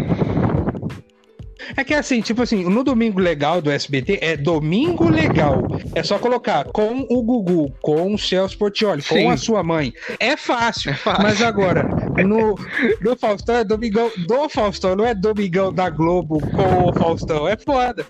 É 1.76 1.84
que 1.84 1.94
assim, 1.94 2.20
tipo 2.20 2.42
assim, 2.42 2.64
no 2.64 2.82
domingo 2.82 3.20
legal 3.20 3.60
do 3.60 3.70
SBT 3.70 4.18
é 4.22 4.36
domingo 4.36 5.08
legal. 5.08 5.62
É 5.94 6.02
só 6.02 6.18
colocar 6.18 6.64
com 6.64 7.06
o 7.08 7.22
Gugu, 7.22 7.72
com 7.80 8.14
o 8.14 8.18
Celso 8.18 8.56
Portioli, 8.58 9.02
Sim. 9.02 9.24
com 9.24 9.30
a 9.30 9.36
sua 9.36 9.62
mãe. 9.62 9.92
É 10.18 10.36
fácil. 10.36 10.90
É 10.90 10.94
fácil. 10.94 11.22
Mas 11.22 11.42
agora, 11.42 11.84
no, 12.26 12.54
no 13.00 13.16
Faustão 13.16 13.56
é 13.56 13.64
domingão 13.64 14.10
do 14.26 14.48
Faustão, 14.48 14.96
não 14.96 15.06
é 15.06 15.14
domingão 15.14 15.72
da 15.72 15.88
Globo 15.90 16.40
com 16.40 16.88
o 16.88 16.92
Faustão. 16.92 17.48
É 17.48 17.56
foda. 17.56 18.04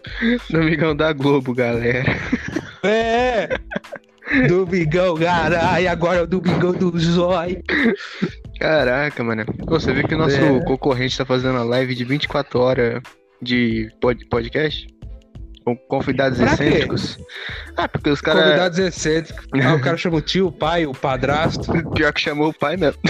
Domingão 0.51 0.95
da 0.95 1.13
Globo, 1.13 1.55
galera. 1.55 2.05
É. 2.83 3.49
Domingão, 4.49 5.17
caralho, 5.17 5.91
agora 5.91 6.19
é 6.19 6.23
o 6.23 6.27
domingão 6.27 6.73
do 6.73 6.97
Zói. 6.99 7.63
Caraca, 8.59 9.25
mano. 9.25 9.45
Você 9.67 9.93
viu 9.93 10.07
que 10.07 10.15
o 10.15 10.19
nosso 10.19 10.37
É. 10.37 10.65
concorrente 10.65 11.17
tá 11.17 11.25
fazendo 11.25 11.53
uma 11.57 11.65
live 11.65 11.95
de 11.95 12.05
24 12.05 12.61
horas 12.61 13.03
de 13.43 13.91
pod- 14.01 14.25
podcast? 14.27 14.87
Com 15.65 15.77
convidados 15.77 16.39
Pra 16.39 16.57
quê? 16.57 16.65
excêntricos? 16.65 17.19
Ah, 17.77 17.87
porque 17.89 18.09
os 18.11 18.21
caras. 18.21 18.45
Convidados 18.45 18.79
excêntricos. 18.79 19.47
Ah, 19.63 19.75
o 19.75 19.81
cara 19.81 19.97
chama 19.97 20.17
o 20.17 20.21
tio, 20.23 20.47
o 20.49 20.53
pai, 20.53 20.87
o 20.87 20.93
padrasto. 20.93 21.71
Pior 21.95 22.13
que 22.13 22.21
chamou 22.21 22.49
o 22.49 22.55
pai 22.55 22.77
mesmo. 22.77 23.01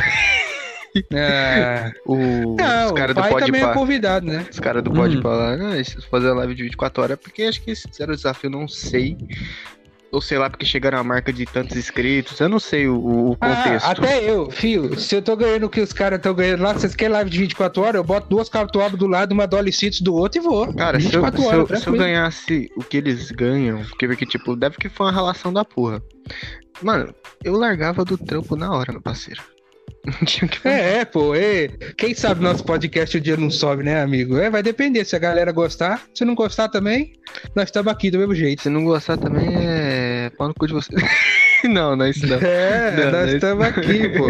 É... 1.13 1.93
O... 2.05 2.17
Não, 2.57 2.87
os 2.87 2.93
caras 2.93 3.13
o 3.13 3.15
do 3.15 3.29
pai 3.29 3.45
também 3.47 3.63
é 3.63 3.73
convidado, 3.73 4.27
né? 4.27 4.45
Os 4.51 4.59
caras 4.59 4.83
do 4.83 4.91
Pode 4.93 5.19
Hum. 5.19 5.23
falar, 5.23 5.57
não, 5.57 5.73
eles 5.75 5.93
fazer 6.11 6.29
a 6.31 6.35
live 6.35 6.55
de 6.55 6.65
24 6.65 7.03
horas 7.05 7.19
porque 7.21 7.45
acho 7.45 7.63
que 7.63 7.71
eles 7.71 7.83
fizeram 7.83 8.13
o 8.13 8.17
desafio, 8.17 8.51
não 8.51 8.67
sei. 8.67 9.17
Ou 10.13 10.21
sei 10.21 10.39
lá, 10.39 10.51
porque 10.51 10.67
chegaram 10.67 10.99
a 10.99 11.05
marca 11.05 11.33
de 11.33 11.47
tantos 11.47 11.77
inscritos. 11.77 12.41
Eu 12.41 12.49
não 12.49 12.59
sei 12.59 12.89
o, 12.89 12.97
o 12.99 13.37
Ah, 13.41 13.49
contexto. 13.55 13.87
até 13.89 14.29
eu, 14.29 14.51
fio, 14.51 14.99
se 14.99 15.15
eu 15.15 15.23
tô 15.23 15.37
ganhando 15.37 15.67
o 15.67 15.71
que 15.71 15.81
os 15.81 15.93
caras 15.93 16.19
estão 16.19 16.35
ganhando 16.35 16.63
lá, 16.63 16.73
vocês 16.73 16.95
querem 16.97 17.13
live 17.13 17.31
de 17.31 17.39
24 17.39 17.81
horas, 17.83 17.95
eu 17.95 18.05
boto 18.05 18.29
duas 18.29 18.49
catuabas 18.49 18.99
do 18.99 19.07
lado, 19.07 19.33
uma 19.33 19.47
Dolly 19.47 19.73
Cities 19.73 20.01
do 20.01 20.15
outro 20.15 20.41
e 20.41 20.45
vou. 20.45 20.73
Cara, 20.75 20.99
se 20.99 21.07
eu, 21.15 21.23
24 21.23 21.41
se, 21.41 21.47
eu, 21.47 21.61
horas, 21.61 21.83
se 21.83 21.87
eu 21.89 21.93
ganhasse 21.93 22.71
o 22.77 22.83
que 22.83 22.97
eles 22.97 23.31
ganham, 23.31 23.85
porque, 23.85 24.09
porque, 24.09 24.27
tipo, 24.27 24.57
deve 24.57 24.77
que 24.79 24.89
foi 24.89 25.07
uma 25.07 25.13
relação 25.13 25.53
da 25.53 25.65
porra. 25.65 26.03
Mano, 26.83 27.15
eu 27.45 27.55
largava 27.57 28.05
do 28.05 28.19
trampo 28.19 28.57
na 28.57 28.73
hora, 28.73 28.93
meu 28.93 29.01
parceiro. 29.03 29.43
É, 30.65 30.99
é, 30.99 31.05
pô, 31.05 31.35
é. 31.35 31.69
Quem 31.97 32.15
sabe 32.15 32.43
nosso 32.43 32.65
podcast 32.65 33.17
o 33.17 33.21
dia 33.21 33.37
não 33.37 33.51
sobe, 33.51 33.83
né, 33.83 34.03
amigo? 34.03 34.39
É, 34.39 34.51
vai 34.51 34.63
depender. 34.63 35.05
Se 35.05 35.17
a 35.17 35.19
galera 35.19 35.53
gostar, 35.53 36.03
se 36.15 36.25
não 36.25 36.35
gostar 36.35 36.69
também, 36.69 37.13
nós 37.55 37.69
estamos 37.69 37.93
aqui 37.93 38.11
do 38.11 38.19
mesmo 38.19 38.35
jeito. 38.35 38.63
Se 38.63 38.69
não 38.69 38.85
gostar 38.85 39.17
também 39.17 39.49
é 39.57 40.31
pau 40.37 40.49
no 40.49 40.55
cu 40.55 40.67
de 40.67 40.73
você. 40.73 40.93
não, 41.65 41.97
não 41.97 42.05
é 42.05 42.11
isso 42.11 42.27
não. 42.27 42.37
É, 42.37 42.97
Não, 42.97 43.13
nós 43.13 43.27
não, 43.27 43.35
estamos 43.35 43.65
aqui, 43.65 44.09
pô. 44.11 44.29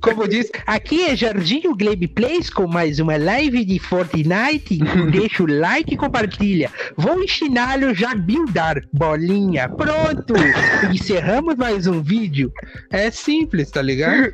Como 0.00 0.28
diz, 0.28 0.50
aqui 0.66 1.04
é 1.04 1.16
Jardim 1.16 1.62
Glebe 1.76 2.08
Plays 2.08 2.50
com 2.50 2.66
mais 2.66 2.98
uma 2.98 3.16
live 3.16 3.64
de 3.64 3.78
Fortnite. 3.78 4.78
Deixa 5.10 5.42
o 5.42 5.46
like 5.46 5.94
e 5.94 5.96
compartilha. 5.96 6.70
Vou 6.96 7.22
ensiná-lo 7.22 7.94
já 7.94 8.14
buildar. 8.14 8.82
Bolinha, 8.92 9.68
pronto. 9.68 10.34
Encerramos 10.92 11.56
mais 11.56 11.86
um 11.86 12.02
vídeo. 12.02 12.52
É 12.90 13.10
simples, 13.10 13.70
tá 13.70 13.82
ligado? 13.82 14.32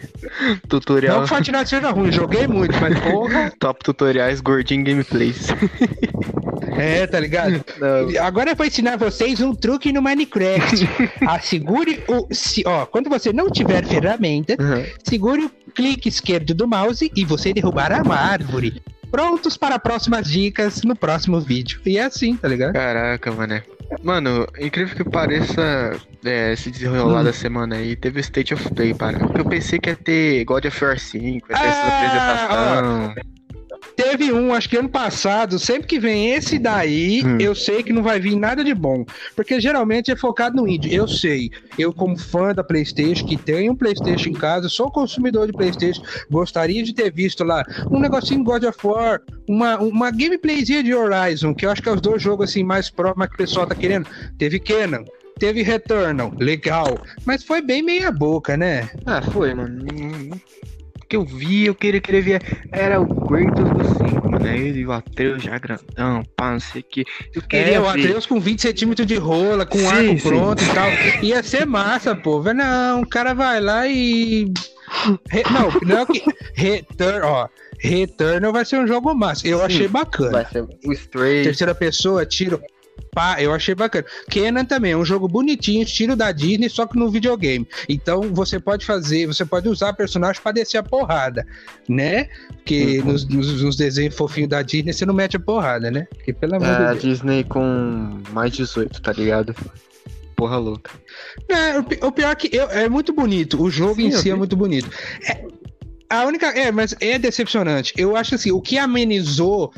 Tutorial. 0.68 1.16
Não 1.16 1.22
que 1.24 1.28
Fortnite 1.28 1.68
seja 1.68 1.90
ruim, 1.90 2.12
joguei 2.12 2.46
muito, 2.46 2.74
mas 2.80 2.98
porra. 3.00 3.52
Top 3.58 3.82
tutoriais 3.84 4.40
gordinho 4.40 4.84
gameplays. 4.84 5.48
É, 6.76 7.06
tá 7.06 7.20
ligado? 7.20 7.64
Não. 7.78 8.24
Agora 8.24 8.50
eu 8.50 8.56
vou 8.56 8.66
ensinar 8.66 8.96
vocês 8.96 9.40
um 9.40 9.54
truque 9.54 9.92
no 9.92 10.00
Minecraft. 10.02 10.88
Assegure 11.26 12.02
o. 12.08 12.26
Se, 12.32 12.62
ó, 12.66 12.86
quando 12.86 13.10
você 13.10 13.32
não 13.32 13.50
tiver 13.50 13.84
ferramenta, 13.84 14.56
Uhum. 14.60 14.84
segure 15.04 15.44
o 15.44 15.50
clique 15.74 16.08
esquerdo 16.08 16.54
do 16.54 16.66
mouse 16.68 17.10
e 17.14 17.24
você 17.24 17.52
derrubará 17.52 18.02
uma 18.02 18.16
árvore. 18.16 18.82
Prontos 19.12 19.56
para 19.56 19.78
próximas 19.78 20.26
dicas 20.26 20.82
no 20.82 20.96
próximo 20.96 21.38
vídeo. 21.40 21.80
E 21.86 21.98
é 21.98 22.04
assim, 22.04 22.34
tá 22.36 22.48
ligado? 22.48 22.72
Caraca, 22.72 23.30
mano. 23.30 23.62
Mano, 24.02 24.46
incrível 24.58 24.96
que 24.96 25.04
pareça 25.04 25.92
é, 26.24 26.54
esse 26.54 26.70
desenrolar 26.70 27.20
Hum. 27.20 27.24
da 27.24 27.32
semana 27.32 27.76
aí, 27.76 27.94
teve 27.94 28.18
o 28.18 28.20
State 28.20 28.54
of 28.54 28.72
Play, 28.74 28.94
para. 28.94 29.18
Eu 29.38 29.44
pensei 29.44 29.78
que 29.78 29.90
ia 29.90 29.96
ter 29.96 30.44
God 30.44 30.64
of 30.64 30.84
War 30.84 30.98
5, 30.98 31.24
ia 31.52 31.58
ter 31.58 31.62
essa 31.66 31.78
Ah, 32.48 32.78
apresentação. 32.78 33.14
Teve 33.96 34.32
um, 34.32 34.54
acho 34.54 34.68
que 34.68 34.76
ano 34.76 34.88
passado, 34.88 35.58
sempre 35.58 35.86
que 35.86 35.98
vem 35.98 36.30
esse 36.30 36.58
daí, 36.58 37.22
Hum. 37.24 37.38
eu 37.40 37.54
sei 37.54 37.82
que 37.82 37.92
não 37.92 38.02
vai 38.02 38.18
vir 38.20 38.36
nada 38.36 38.64
de 38.64 38.74
bom. 38.74 39.04
Porque 39.36 39.60
geralmente 39.60 40.10
é 40.10 40.16
focado 40.16 40.56
no 40.56 40.66
indie. 40.68 40.94
Eu 40.94 41.06
sei, 41.06 41.50
eu 41.78 41.92
como 41.92 42.18
fã 42.18 42.54
da 42.54 42.64
PlayStation, 42.64 43.26
que 43.26 43.36
tem 43.36 43.70
um 43.70 43.76
PlayStation 43.76 44.30
em 44.30 44.34
casa, 44.34 44.68
sou 44.68 44.90
consumidor 44.90 45.46
de 45.46 45.52
PlayStation, 45.52 46.02
gostaria 46.30 46.82
de 46.82 46.94
ter 46.94 47.12
visto 47.12 47.44
lá 47.44 47.64
um 47.90 47.98
negocinho 48.00 48.42
God 48.44 48.64
of 48.64 48.78
War, 48.84 49.20
uma, 49.48 49.78
uma 49.78 50.10
gameplayzinha 50.10 50.82
de 50.82 50.94
Horizon, 50.94 51.54
que 51.54 51.66
eu 51.66 51.70
acho 51.70 51.82
que 51.82 51.88
é 51.88 51.92
os 51.92 52.00
dois 52.00 52.22
jogos 52.22 52.50
assim 52.50 52.64
mais 52.64 52.88
próximos 52.90 53.28
que 53.28 53.34
o 53.34 53.38
pessoal 53.38 53.66
tá 53.66 53.74
querendo. 53.74 54.06
Teve 54.38 54.58
Kenan. 54.58 55.04
Teve 55.38 55.62
Returnal, 55.62 56.32
legal. 56.38 56.98
Mas 57.24 57.42
foi 57.42 57.60
bem 57.60 57.82
meia 57.82 58.12
boca, 58.12 58.56
né? 58.56 58.88
Ah, 59.06 59.20
foi, 59.22 59.52
mano. 59.54 59.84
O 61.12 61.24
que 61.24 61.32
eu 61.32 61.38
vi, 61.38 61.66
eu 61.66 61.74
queria, 61.74 62.00
queria 62.00 62.22
ver 62.22 62.42
era 62.72 62.98
o 62.98 63.06
Kratos 63.26 63.68
do 63.70 63.84
5, 64.08 64.30
mano. 64.30 64.46
Ele 64.48 64.80
e 64.80 64.86
o 64.86 64.92
Atreus 64.92 65.42
já 65.42 65.58
grandão, 65.58 66.22
pá, 66.34 66.52
não 66.52 66.60
sei 66.60 66.80
o 66.80 66.84
que. 66.84 67.04
Eu 67.34 67.42
queria 67.42 67.74
É, 67.74 67.80
o. 67.80 67.86
Atreus 67.86 68.24
com 68.24 68.40
20 68.40 68.62
centímetros 68.62 69.06
de 69.06 69.16
rola, 69.16 69.66
com 69.66 69.76
Sim, 69.78 69.86
arco 69.86 70.18
sim. 70.18 70.28
pronto 70.28 70.62
e 70.64 70.66
tal. 70.68 70.88
Ia 71.22 71.42
ser 71.42 71.66
massa, 71.66 72.16
pô. 72.16 72.42
Não, 72.54 73.02
o 73.02 73.06
cara 73.06 73.34
vai 73.34 73.60
lá 73.60 73.86
e. 73.86 74.50
Re- 75.30 75.44
Não, 75.50 75.70
não 75.86 76.06
que. 76.06 76.22
Return, 76.54 77.20
ó. 77.26 77.46
Returnal 77.78 78.52
vai 78.52 78.64
ser 78.64 78.78
um 78.78 78.86
jogo 78.86 79.14
massa. 79.14 79.46
Eu 79.46 79.58
Sim. 79.58 79.64
achei 79.64 79.88
bacana. 79.88 80.30
Vai 80.30 80.46
ser 80.46 80.62
o 80.62 80.92
Stray. 80.92 81.42
Terceira 81.42 81.74
pessoa, 81.74 82.24
tiro. 82.24 82.58
Pá, 83.14 83.42
eu 83.42 83.52
achei 83.52 83.74
bacana. 83.74 84.06
Kenan 84.30 84.64
também 84.64 84.92
é 84.92 84.96
um 84.96 85.04
jogo 85.04 85.28
bonitinho, 85.28 85.82
estilo 85.82 86.16
da 86.16 86.32
Disney, 86.32 86.68
só 86.70 86.86
que 86.86 86.98
no 86.98 87.10
videogame. 87.10 87.66
Então 87.88 88.22
você 88.32 88.58
pode 88.58 88.86
fazer, 88.86 89.26
você 89.26 89.44
pode 89.44 89.68
usar 89.68 89.92
personagens 89.92 90.38
pra 90.42 90.52
descer 90.52 90.78
a 90.78 90.82
porrada, 90.82 91.46
né? 91.88 92.28
Porque 92.48 93.00
Uhum. 93.00 93.12
nos, 93.12 93.28
nos- 93.28 93.62
nos 93.62 93.76
desenhos 93.76 94.14
fofinhos 94.16 94.48
da 94.48 94.62
Disney 94.62 94.92
você 94.92 95.04
não 95.04 95.12
mete 95.14 95.36
a 95.36 95.40
porrada, 95.40 95.90
né? 95.90 96.06
Porque 96.10 96.32
pelo 96.32 96.54
amor 96.56 96.68
de 96.68 96.82
É, 96.82 96.86
a 96.86 96.90
Deus. 96.92 97.02
Disney 97.02 97.44
com 97.44 98.20
mais 98.30 98.52
18, 98.52 99.02
tá 99.02 99.12
ligado? 99.12 99.54
Porra 100.34 100.56
louca. 100.56 100.90
É, 101.48 101.78
o 101.78 102.08
o 102.08 102.12
pior 102.12 102.30
é 102.30 102.34
que 102.34 102.54
eu- 102.56 102.70
é 102.70 102.88
muito 102.88 103.12
bonito. 103.12 103.62
O 103.62 103.70
jogo 103.70 103.96
Sim, 103.96 104.06
em 104.06 104.12
si 104.12 104.30
é 104.30 104.32
vi. 104.32 104.38
muito 104.38 104.56
bonito. 104.56 104.88
É, 105.28 105.44
a 106.08 106.24
única. 106.24 106.46
É, 106.48 106.72
mas 106.72 106.94
é 107.00 107.18
decepcionante. 107.18 107.92
Eu 107.96 108.16
acho 108.16 108.34
assim, 108.34 108.50
o 108.50 108.60
que 108.60 108.78
amenizou. 108.78 109.72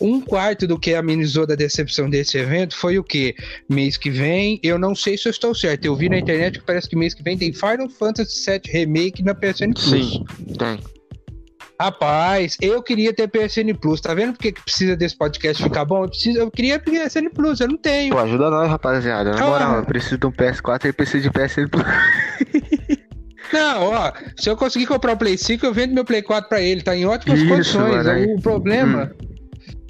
Um 0.00 0.20
quarto 0.20 0.66
do 0.66 0.78
que 0.78 0.94
amenizou 0.94 1.46
da 1.46 1.54
decepção 1.54 2.08
desse 2.08 2.38
evento 2.38 2.74
foi 2.76 2.98
o 2.98 3.04
que? 3.04 3.34
Mês 3.68 3.96
que 3.96 4.08
vem, 4.10 4.58
eu 4.62 4.78
não 4.78 4.94
sei 4.94 5.18
se 5.18 5.28
eu 5.28 5.30
estou 5.30 5.54
certo. 5.54 5.84
Eu 5.84 5.94
vi 5.94 6.08
na 6.08 6.18
internet 6.18 6.58
que 6.58 6.64
parece 6.64 6.88
que 6.88 6.96
mês 6.96 7.12
que 7.14 7.22
vem 7.22 7.36
tem 7.36 7.52
Final 7.52 7.88
Fantasy 7.90 8.50
VII 8.50 8.60
Remake 8.66 9.22
na 9.22 9.34
PSN 9.34 9.72
Plus. 9.74 9.90
Sim, 9.90 10.24
tem. 10.58 10.78
Rapaz, 11.78 12.58
eu 12.60 12.82
queria 12.82 13.12
ter 13.12 13.26
PSN 13.28 13.72
Plus. 13.80 14.00
Tá 14.02 14.12
vendo 14.12 14.32
por 14.34 14.38
que 14.40 14.52
precisa 14.52 14.94
desse 14.94 15.16
podcast 15.16 15.62
ficar 15.62 15.84
bom? 15.86 16.04
Eu, 16.04 16.08
preciso, 16.10 16.38
eu 16.38 16.50
queria 16.50 16.78
PSN 16.78 17.30
Plus, 17.34 17.58
eu 17.60 17.68
não 17.68 17.78
tenho. 17.78 18.12
Pô, 18.14 18.18
ajuda 18.20 18.50
nós, 18.50 18.68
rapaziada. 18.68 19.30
Na 19.32 19.42
Ah. 19.44 19.46
moral, 19.48 19.76
eu 19.78 19.84
preciso 19.86 20.18
de 20.18 20.26
um 20.26 20.30
PS4 20.32 20.86
e 20.88 20.92
preciso 20.92 21.22
de 21.22 21.30
PSN 21.30 21.68
Plus. 21.68 21.84
Não, 23.52 23.82
ó, 23.86 24.12
se 24.36 24.48
eu 24.48 24.56
conseguir 24.56 24.86
comprar 24.86 25.12
o 25.14 25.16
Play 25.16 25.36
5, 25.36 25.66
eu 25.66 25.74
vendo 25.74 25.92
meu 25.92 26.04
Play 26.04 26.22
4 26.22 26.48
pra 26.48 26.60
ele, 26.60 26.82
tá 26.82 26.94
em 26.94 27.04
ótimas 27.04 27.40
Isso, 27.40 27.48
condições. 27.48 28.06
mano. 28.06 28.34
O 28.36 28.40
problema, 28.40 29.10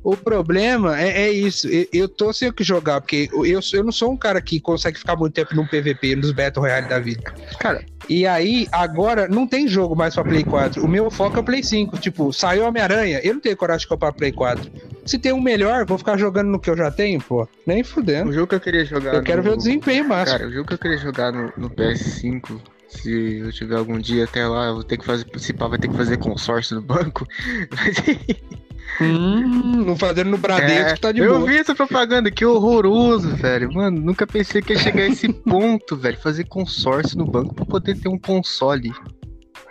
o 0.02 0.16
problema 0.16 1.00
é, 1.00 1.23
é 1.23 1.30
isso. 1.30 1.69
Eu, 1.69 1.87
eu 1.92 2.09
tô 2.09 2.33
sem 2.33 2.49
o 2.49 2.52
que 2.52 2.64
jogar, 2.64 3.00
porque 3.00 3.28
eu, 3.33 3.61
eu 3.73 3.85
não 3.85 3.92
sou 3.92 4.12
um 4.12 4.16
cara 4.16 4.40
que 4.40 4.61
consegue 4.61 4.99
ficar 4.99 5.16
muito 5.16 5.35
tempo 5.35 5.54
num 5.54 5.66
PVP, 5.66 6.16
nos 6.16 6.33
Battle 6.33 6.62
Royale 6.64 6.88
da 6.88 6.99
vida. 6.99 7.33
Cara, 7.59 7.83
E 8.09 8.26
aí, 8.26 8.66
agora, 8.73 9.28
não 9.28 9.47
tem 9.47 9.69
jogo 9.69 9.95
mais 9.95 10.14
pra 10.14 10.25
Play 10.25 10.42
4. 10.45 10.85
O 10.85 10.88
meu 10.88 11.11
foco 11.11 11.38
é 11.38 11.42
o 11.42 11.45
Play 11.45 11.62
5. 11.62 11.99
Tipo, 11.99 12.33
saiu 12.33 12.64
Homem-Aranha, 12.66 13.21
eu 13.23 13.35
não 13.35 13.40
tenho 13.40 13.57
coragem 13.57 13.83
de 13.83 13.88
comprar 13.88 14.12
Play 14.12 14.33
4. 14.33 14.71
Se 15.07 15.19
tem 15.19 15.33
um 15.33 15.40
melhor, 15.40 15.85
vou 15.87 15.99
ficar 15.99 16.16
jogando 16.16 16.49
no 16.49 16.59
que 16.61 16.71
eu 16.71 16.76
já 16.76 16.90
tenho, 16.90 17.21
pô. 17.21 17.49
Nem 17.66 17.80
o 17.83 17.85
fudendo. 17.85 18.33
jogo 18.33 18.47
que 18.47 18.54
eu 18.54 18.61
queria 18.61 18.85
jogar. 18.85 19.14
Eu 19.14 19.23
quero 19.23 19.38
no- 19.38 19.49
ver 19.49 19.54
o 19.54 19.57
desempenho 19.57 20.07
máximo. 20.09 20.38
Cara, 20.38 20.49
o 20.50 20.52
jogo 20.52 20.69
que 20.69 20.75
eu 20.75 20.78
queria 20.78 20.99
jogar 20.99 21.33
no, 21.33 21.52
no 21.57 21.71
PS5, 21.71 22.61
se 22.88 23.38
eu 23.38 23.50
tiver 23.52 23.76
algum 23.76 23.99
dia 23.99 24.25
até 24.25 24.47
lá, 24.47 24.66
eu 24.66 24.75
vou 24.75 24.85
ter 24.85 24.99
que 24.99 25.04
fazer. 25.04 25.25
Se 25.37 25.52
pá, 25.52 25.66
vai 25.69 25.78
ter 25.78 25.88
que 25.88 25.97
fazer 25.97 26.16
consórcio 26.19 26.76
no 26.76 26.83
banco. 26.83 27.26
Hum, 29.00 29.85
não 29.87 29.97
fazendo 29.97 30.30
no 30.30 30.38
Bradesco, 30.38 30.90
É, 30.90 30.97
tá 30.97 31.12
de 31.12 31.20
eu 31.20 31.38
boa. 31.38 31.47
vi 31.50 31.59
essa 31.59 31.75
propaganda, 31.75 32.30
que 32.30 32.44
horroroso, 32.44 33.35
velho. 33.37 33.73
Mano, 33.73 34.00
nunca 34.00 34.26
pensei 34.26 34.61
que 34.61 34.73
ia 34.73 34.78
chegar 34.78 35.02
a 35.02 35.06
esse 35.09 35.28
ponto, 35.44 35.97
velho. 35.97 36.18
Fazer 36.18 36.44
consórcio 36.44 37.16
no 37.18 37.25
banco 37.26 37.54
pra 37.54 37.64
poder 37.64 37.99
ter 37.99 38.09
um 38.09 38.18
console. 38.18 38.92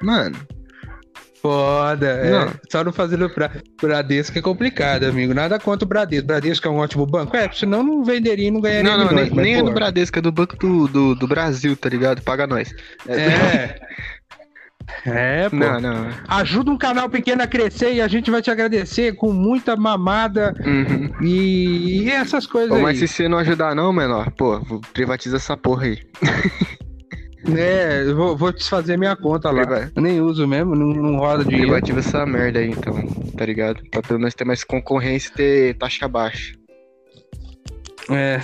Mano, 0.01 0.37
Foda, 1.41 2.07
é. 2.07 2.31
Não. 2.31 2.53
Só 2.69 2.83
não 2.83 2.91
fazendo 2.91 3.29
pra 3.29 3.49
Bradesco 3.81 4.37
é 4.37 4.41
complicado, 4.41 5.05
amigo. 5.05 5.33
Nada 5.33 5.57
contra 5.57 5.85
o 5.85 5.87
Bradesco. 5.87 6.27
Bradesco 6.27 6.67
é 6.67 6.71
um 6.71 6.77
ótimo 6.77 7.05
banco. 7.05 7.35
É, 7.35 7.49
senão 7.51 7.81
não 7.81 8.03
venderia 8.03 8.49
e 8.49 8.51
não 8.51 8.59
ganharia 8.59 8.83
não, 8.83 8.97
não, 8.97 9.07
milhões, 9.07 9.31
nem, 9.31 9.43
nem 9.43 9.55
é 9.55 9.61
no 9.61 9.71
Bradesco, 9.71 10.19
é 10.19 10.21
do 10.21 10.31
Banco 10.33 10.57
do, 10.57 10.87
do, 10.87 11.15
do 11.15 11.27
Brasil, 11.27 11.77
tá 11.77 11.87
ligado? 11.87 12.21
Paga 12.21 12.45
nós. 12.45 12.73
É. 13.07 13.15
É, 13.15 13.79
pô. 15.49 15.55
Não, 15.55 15.79
não. 15.79 16.07
Ajuda 16.27 16.71
um 16.71 16.77
canal 16.77 17.09
pequeno 17.09 17.41
a 17.43 17.47
crescer 17.47 17.93
e 17.93 18.01
a 18.01 18.07
gente 18.07 18.29
vai 18.31 18.41
te 18.41 18.49
agradecer 18.51 19.15
com 19.15 19.31
muita 19.31 19.75
mamada 19.75 20.53
Uhum. 20.65 21.09
e, 21.21 22.03
e 22.03 22.09
essas 22.11 22.45
coisas 22.45 22.71
Ô, 22.71 22.75
aí. 22.75 22.81
mas 22.81 22.99
se 22.99 23.07
você 23.07 23.27
não 23.27 23.37
ajudar, 23.39 23.75
não, 23.75 23.91
menor, 23.93 24.31
pô, 24.31 24.59
privatiza 24.93 25.37
essa 25.37 25.55
porra 25.57 25.85
aí. 25.85 25.99
É, 27.57 28.03
eu 28.05 28.15
vou, 28.15 28.35
vou 28.37 28.51
desfazer 28.51 28.97
minha 28.97 29.15
conta 29.15 29.49
lá. 29.49 29.65
Priva- 29.65 29.91
Eu 29.95 30.01
nem 30.01 30.19
uso 30.21 30.45
mesmo, 30.47 30.75
não, 30.75 30.87
não 30.87 31.15
roda 31.17 31.43
dinheiro. 31.43 31.67
Privatiza 31.71 31.99
essa 31.99 32.25
merda 32.25 32.59
aí, 32.59 32.69
então, 32.69 32.95
tá 33.37 33.45
ligado? 33.45 33.81
Pra 33.89 34.01
pelo 34.01 34.19
menos 34.19 34.35
ter 34.35 34.43
mais 34.45 34.63
concorrência 34.63 35.29
e 35.29 35.35
ter 35.35 35.73
taxa 35.77 36.07
baixa. 36.07 36.53
É. 38.09 38.41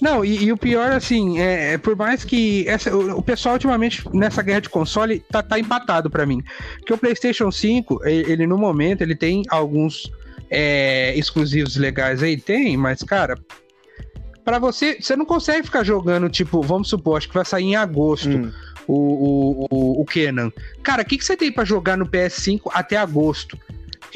Não, 0.00 0.24
e, 0.24 0.44
e 0.44 0.52
o 0.52 0.56
pior, 0.56 0.92
assim, 0.92 1.38
é, 1.38 1.74
é 1.74 1.78
por 1.78 1.96
mais 1.96 2.24
que. 2.24 2.68
Essa, 2.68 2.94
o, 2.94 3.18
o 3.18 3.22
pessoal, 3.22 3.54
ultimamente, 3.54 4.02
nessa 4.12 4.42
guerra 4.42 4.60
de 4.60 4.68
console, 4.68 5.20
tá, 5.30 5.42
tá 5.42 5.58
empatado 5.58 6.10
pra 6.10 6.26
mim. 6.26 6.42
Porque 6.78 6.92
o 6.92 6.98
PlayStation 6.98 7.50
5, 7.50 8.00
ele, 8.04 8.32
ele, 8.32 8.46
no 8.46 8.58
momento, 8.58 9.02
ele 9.02 9.14
tem 9.14 9.42
alguns 9.48 10.10
é, 10.50 11.16
exclusivos 11.16 11.76
legais 11.76 12.22
aí, 12.22 12.36
tem, 12.36 12.76
mas, 12.76 13.02
cara. 13.02 13.38
Pra 14.44 14.60
você, 14.60 14.98
você 15.00 15.16
não 15.16 15.24
consegue 15.24 15.64
ficar 15.64 15.82
jogando, 15.82 16.28
tipo, 16.28 16.62
vamos 16.62 16.88
supor, 16.88 17.16
acho 17.16 17.26
que 17.26 17.34
vai 17.34 17.44
sair 17.44 17.64
em 17.64 17.74
agosto 17.74 18.28
Hum. 18.28 18.52
o, 18.86 18.94
o, 18.94 19.66
o, 19.68 20.02
o 20.02 20.04
Kenan. 20.04 20.52
Cara, 20.84 21.02
o 21.02 21.04
que, 21.04 21.18
que 21.18 21.24
você 21.24 21.36
tem 21.36 21.50
pra 21.50 21.64
jogar 21.64 21.96
no 21.96 22.06
PS5 22.06 22.60
até 22.72 22.96
agosto? 22.96 23.58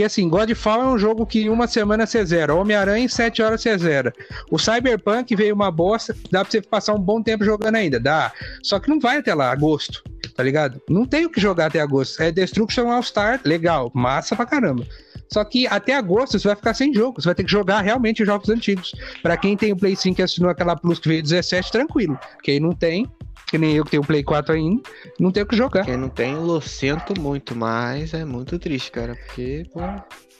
Porque 0.00 0.07
assim, 0.07 0.30
Godfall 0.30 0.80
é 0.80 0.87
um 0.87 0.99
jogo 0.99 1.26
que 1.26 1.47
uma 1.50 1.66
semana 1.66 2.07
você 2.07 2.25
zera. 2.25 2.54
Homem-Aranha 2.54 3.04
em 3.04 3.09
7 3.09 3.42
horas 3.42 3.61
você 3.61 3.76
zera. 3.76 4.11
O 4.50 4.59
Cyberpunk 4.59 5.37
veio 5.37 5.54
uma 5.54 5.71
bosta, 5.71 6.16
dá 6.30 6.42
pra 6.42 6.50
você 6.50 6.62
passar 6.62 6.95
um 6.95 6.99
bom 6.99 7.23
tempo 7.23 7.45
jogando 7.45 7.75
ainda, 7.75 8.00
dá. 8.00 8.33
Só 8.62 8.80
que 8.80 8.88
não 8.88 8.99
vai 8.99 9.19
até 9.19 9.35
lá, 9.35 9.52
agosto, 9.52 10.02
tá 10.35 10.42
ligado? 10.42 10.80
Não 10.88 11.04
tem 11.04 11.26
o 11.26 11.30
que 11.30 11.38
jogar 11.38 11.66
até 11.66 11.80
agosto. 11.80 12.23
É 12.23 12.33
Destruction 12.33 12.90
All 12.90 13.02
Star, 13.02 13.42
legal, 13.45 13.92
massa 13.95 14.35
pra 14.35 14.47
caramba. 14.47 14.87
Só 15.30 15.45
que 15.45 15.66
até 15.66 15.95
agosto 15.95 16.38
você 16.38 16.49
vai 16.49 16.57
ficar 16.57 16.73
sem 16.73 16.95
jogo, 16.95 17.21
você 17.21 17.28
vai 17.28 17.35
ter 17.35 17.45
que 17.45 17.52
jogar 17.52 17.83
realmente 17.83 18.23
os 18.23 18.26
jogos 18.26 18.49
antigos. 18.49 18.95
Pra 19.23 19.37
quem 19.37 19.54
tem 19.54 19.71
o 19.71 19.76
Play 19.76 19.95
5 19.95 20.19
e 20.19 20.25
assinou 20.25 20.50
aquela 20.50 20.76
Plus 20.76 20.99
que 20.99 21.09
veio 21.09 21.23
17, 21.23 21.71
tranquilo. 21.71 22.19
Quem 22.42 22.59
não 22.59 22.73
tem, 22.73 23.07
que 23.50 23.59
nem 23.59 23.75
eu 23.75 23.85
que 23.85 23.90
tenho 23.90 24.02
o 24.02 24.07
Play 24.07 24.23
4 24.23 24.54
ainda, 24.54 24.80
não 25.19 25.33
tem 25.33 25.42
o 25.42 25.47
que 25.47 25.57
jogar. 25.57 25.85
Quem 25.85 25.97
não 25.97 26.09
tem, 26.09 26.35
eu 26.35 26.61
sinto 26.61 27.19
muito, 27.21 27.57
mas 27.57 28.14
é 28.14 28.25
muito 28.25 28.59
triste, 28.59 28.90
cara. 28.92 29.16
Porque, 29.16 29.64
pô, 29.73 29.80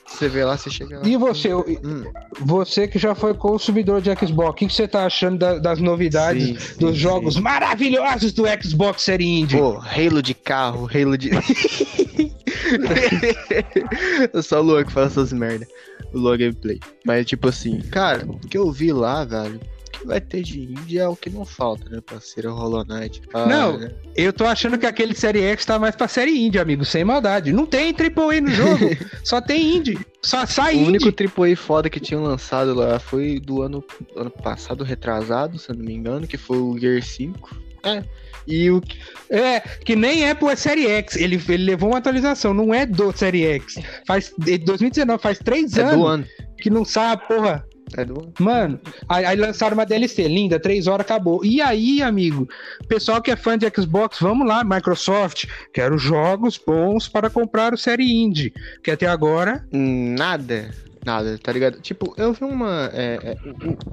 você 0.07 0.29
vê 0.29 0.45
lá, 0.45 0.57
você 0.57 0.69
chega 0.69 0.99
lá. 0.99 1.07
E 1.07 1.17
você, 1.17 1.53
Hum, 1.53 2.03
você 2.39 2.87
que 2.87 2.97
já 2.97 3.13
foi 3.13 3.33
consumidor 3.33 4.01
de 4.01 4.09
Xbox, 4.15 4.49
o 4.49 4.53
que 4.53 4.67
que 4.67 4.73
você 4.73 4.87
tá 4.87 5.05
achando 5.05 5.37
da- 5.37 5.59
das 5.59 5.79
novidades 5.79 6.47
sim, 6.47 6.57
sim, 6.57 6.79
dos 6.79 6.91
sim. 6.95 7.01
jogos 7.01 7.37
maravilhosos 7.37 8.31
do 8.31 8.43
Xbox 8.63 9.01
Series 9.01 9.41
Indie? 9.43 9.57
Pô, 9.57 9.77
Halo 9.77 10.21
de 10.21 10.33
carro, 10.33 10.87
Halo 10.93 11.17
de. 11.17 11.31
eu 14.33 14.43
sou 14.43 14.59
o 14.59 14.61
Luan 14.61 14.83
que 14.85 14.91
fala 14.91 15.07
essas 15.07 15.33
merda. 15.33 15.67
O 16.13 16.19
Luan 16.19 16.37
Gameplay. 16.37 16.79
Mas, 17.05 17.25
tipo 17.25 17.47
assim, 17.47 17.79
cara, 17.91 18.25
o 18.25 18.39
que 18.39 18.57
eu 18.57 18.71
vi 18.71 18.91
lá, 18.91 19.23
velho, 19.25 19.59
que 19.91 20.05
vai 20.07 20.19
ter 20.21 20.41
de 20.41 20.59
indie 20.61 20.97
é 20.99 21.07
o 21.07 21.15
que 21.15 21.29
não 21.29 21.45
falta, 21.45 21.89
né, 21.89 21.99
parceiro? 22.01 22.53
Hollow 22.53 22.83
Knight. 22.85 23.21
Ah, 23.33 23.45
Não, 23.45 23.77
né? 23.77 23.91
Eu 24.15 24.31
tô 24.33 24.45
achando 24.45 24.77
que 24.77 24.85
aquele 24.85 25.13
Série 25.13 25.41
X 25.43 25.65
tá 25.65 25.77
mais 25.77 25.95
pra 25.95 26.07
Série 26.07 26.37
Indie, 26.45 26.59
amigo, 26.59 26.83
sem 26.85 27.03
maldade. 27.03 27.51
Não 27.53 27.65
tem 27.65 27.93
AAA 27.93 28.41
no 28.41 28.49
jogo, 28.49 28.85
só 29.23 29.39
tem 29.41 29.75
Indie. 29.77 29.99
Só 30.23 30.45
sai 30.45 30.75
O 30.75 30.79
Indie. 30.79 31.05
único 31.05 31.41
AAA 31.41 31.55
foda 31.55 31.89
que 31.89 31.99
tinham 31.99 32.23
lançado 32.23 32.73
lá 32.73 32.99
foi 32.99 33.39
do 33.39 33.61
ano, 33.61 33.83
ano 34.15 34.29
passado, 34.31 34.83
retrasado, 34.83 35.57
se 35.59 35.69
eu 35.69 35.75
não 35.75 35.83
me 35.85 35.93
engano, 35.93 36.27
que 36.27 36.37
foi 36.37 36.57
o 36.57 36.77
Gear 36.77 37.01
5. 37.03 37.57
É. 37.83 38.03
E 38.47 38.69
o 38.71 38.81
É, 39.29 39.59
que 39.59 39.95
nem 39.95 40.25
é 40.25 40.33
pro 40.33 40.55
Série 40.57 40.87
X. 40.87 41.15
Ele, 41.15 41.41
ele 41.47 41.63
levou 41.63 41.89
uma 41.89 41.99
atualização, 41.99 42.53
não 42.53 42.73
é 42.73 42.85
do 42.85 43.15
Série 43.15 43.43
X. 43.45 43.75
Faz, 44.07 44.33
de 44.37 44.57
2019, 44.59 45.21
faz 45.21 45.37
três 45.39 45.77
é 45.77 45.83
anos 45.83 46.05
ano. 46.07 46.25
que 46.59 46.69
não 46.69 46.83
sai 46.83 47.11
a 47.13 47.17
porra. 47.17 47.65
É 47.97 48.05
do... 48.05 48.31
Mano, 48.39 48.79
aí, 49.07 49.25
aí 49.25 49.35
lançaram 49.35 49.75
uma 49.75 49.85
DLC 49.85 50.27
linda, 50.27 50.59
três 50.59 50.87
horas 50.87 51.05
acabou. 51.05 51.43
E 51.43 51.61
aí, 51.61 52.01
amigo, 52.01 52.47
pessoal 52.87 53.21
que 53.21 53.31
é 53.31 53.35
fã 53.35 53.57
de 53.57 53.67
Xbox, 53.75 54.19
vamos 54.19 54.47
lá, 54.47 54.63
Microsoft, 54.63 55.45
quero 55.73 55.97
jogos 55.97 56.57
bons 56.57 57.07
para 57.07 57.29
comprar 57.29 57.73
o 57.73 57.77
Série 57.77 58.11
Indie, 58.11 58.53
que 58.83 58.91
até 58.91 59.07
agora 59.07 59.65
Nada. 59.71 60.71
Nada, 61.05 61.37
tá 61.41 61.51
ligado? 61.51 61.81
Tipo, 61.81 62.13
eu 62.15 62.31
vi 62.31 62.43
uma. 62.43 62.89
é, 62.93 63.19
é, 63.23 63.37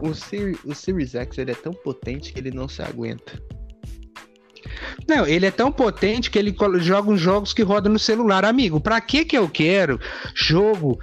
o, 0.02 0.10
o, 0.10 0.14
Siri- 0.14 0.58
o 0.64 0.74
Series 0.74 1.14
X 1.14 1.38
ele 1.38 1.52
é 1.52 1.54
tão 1.54 1.72
potente 1.72 2.32
que 2.34 2.38
ele 2.38 2.50
não 2.50 2.68
se 2.68 2.82
aguenta. 2.82 3.32
Não, 5.06 5.26
ele 5.26 5.46
é 5.46 5.50
tão 5.50 5.70
potente 5.70 6.30
que 6.30 6.38
ele 6.38 6.54
joga 6.80 7.10
uns 7.10 7.20
jogos 7.20 7.52
que 7.52 7.62
rodam 7.62 7.92
no 7.92 7.98
celular. 7.98 8.44
Amigo, 8.44 8.80
pra 8.80 9.00
que 9.00 9.24
que 9.24 9.36
eu 9.36 9.48
quero 9.48 10.00
jogo, 10.34 10.98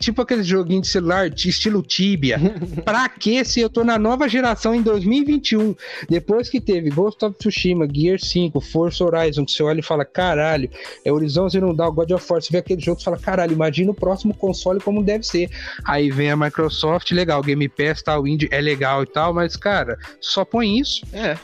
tipo 0.00 0.22
aquele 0.22 0.42
joguinho 0.42 0.80
de 0.80 0.88
celular 0.88 1.30
de 1.30 1.48
estilo 1.48 1.82
Tibia? 1.82 2.38
pra 2.84 3.08
que 3.08 3.44
se 3.44 3.60
eu 3.60 3.68
tô 3.68 3.84
na 3.84 3.98
nova 3.98 4.28
geração 4.28 4.74
em 4.74 4.82
2021? 4.82 5.74
Depois 6.08 6.48
que 6.48 6.60
teve 6.60 6.90
Ghost 6.90 7.24
of 7.24 7.36
Tsushima, 7.38 7.86
Gear 7.92 8.18
5, 8.18 8.60
Forza 8.60 9.04
Horizon, 9.04 9.44
que 9.44 9.52
você 9.52 9.62
olha 9.62 9.80
e 9.80 9.82
fala, 9.82 10.04
caralho, 10.04 10.70
é 11.04 11.12
Horizon 11.12 11.48
Zero 11.48 11.74
Dawn, 11.74 11.92
God 11.92 12.10
of 12.12 12.26
War, 12.30 12.40
você 12.40 12.50
vê 12.50 12.58
aquele 12.58 12.80
jogo 12.80 13.00
e 13.00 13.04
fala, 13.04 13.18
caralho, 13.18 13.52
imagina 13.52 13.90
o 13.90 13.94
próximo 13.94 14.34
console 14.34 14.80
como 14.80 15.02
deve 15.02 15.24
ser. 15.24 15.50
Aí 15.84 16.10
vem 16.10 16.30
a 16.30 16.36
Microsoft, 16.36 17.10
legal, 17.12 17.42
Game 17.42 17.68
Pass, 17.68 18.02
tal, 18.02 18.26
Indie 18.26 18.48
é 18.50 18.60
legal 18.60 19.02
e 19.02 19.06
tal, 19.06 19.32
mas, 19.32 19.56
cara, 19.56 19.98
só 20.20 20.44
põe 20.44 20.78
isso. 20.78 21.04
É, 21.12 21.36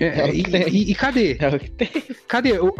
É, 0.00 0.06
É 0.06 0.28
que 0.32 0.50
e, 0.50 0.68
e- 0.68 0.90
e 0.90 0.94
cadê? 0.94 1.32
é. 1.32 2.14
Cadê? 2.28 2.58
O 2.58 2.72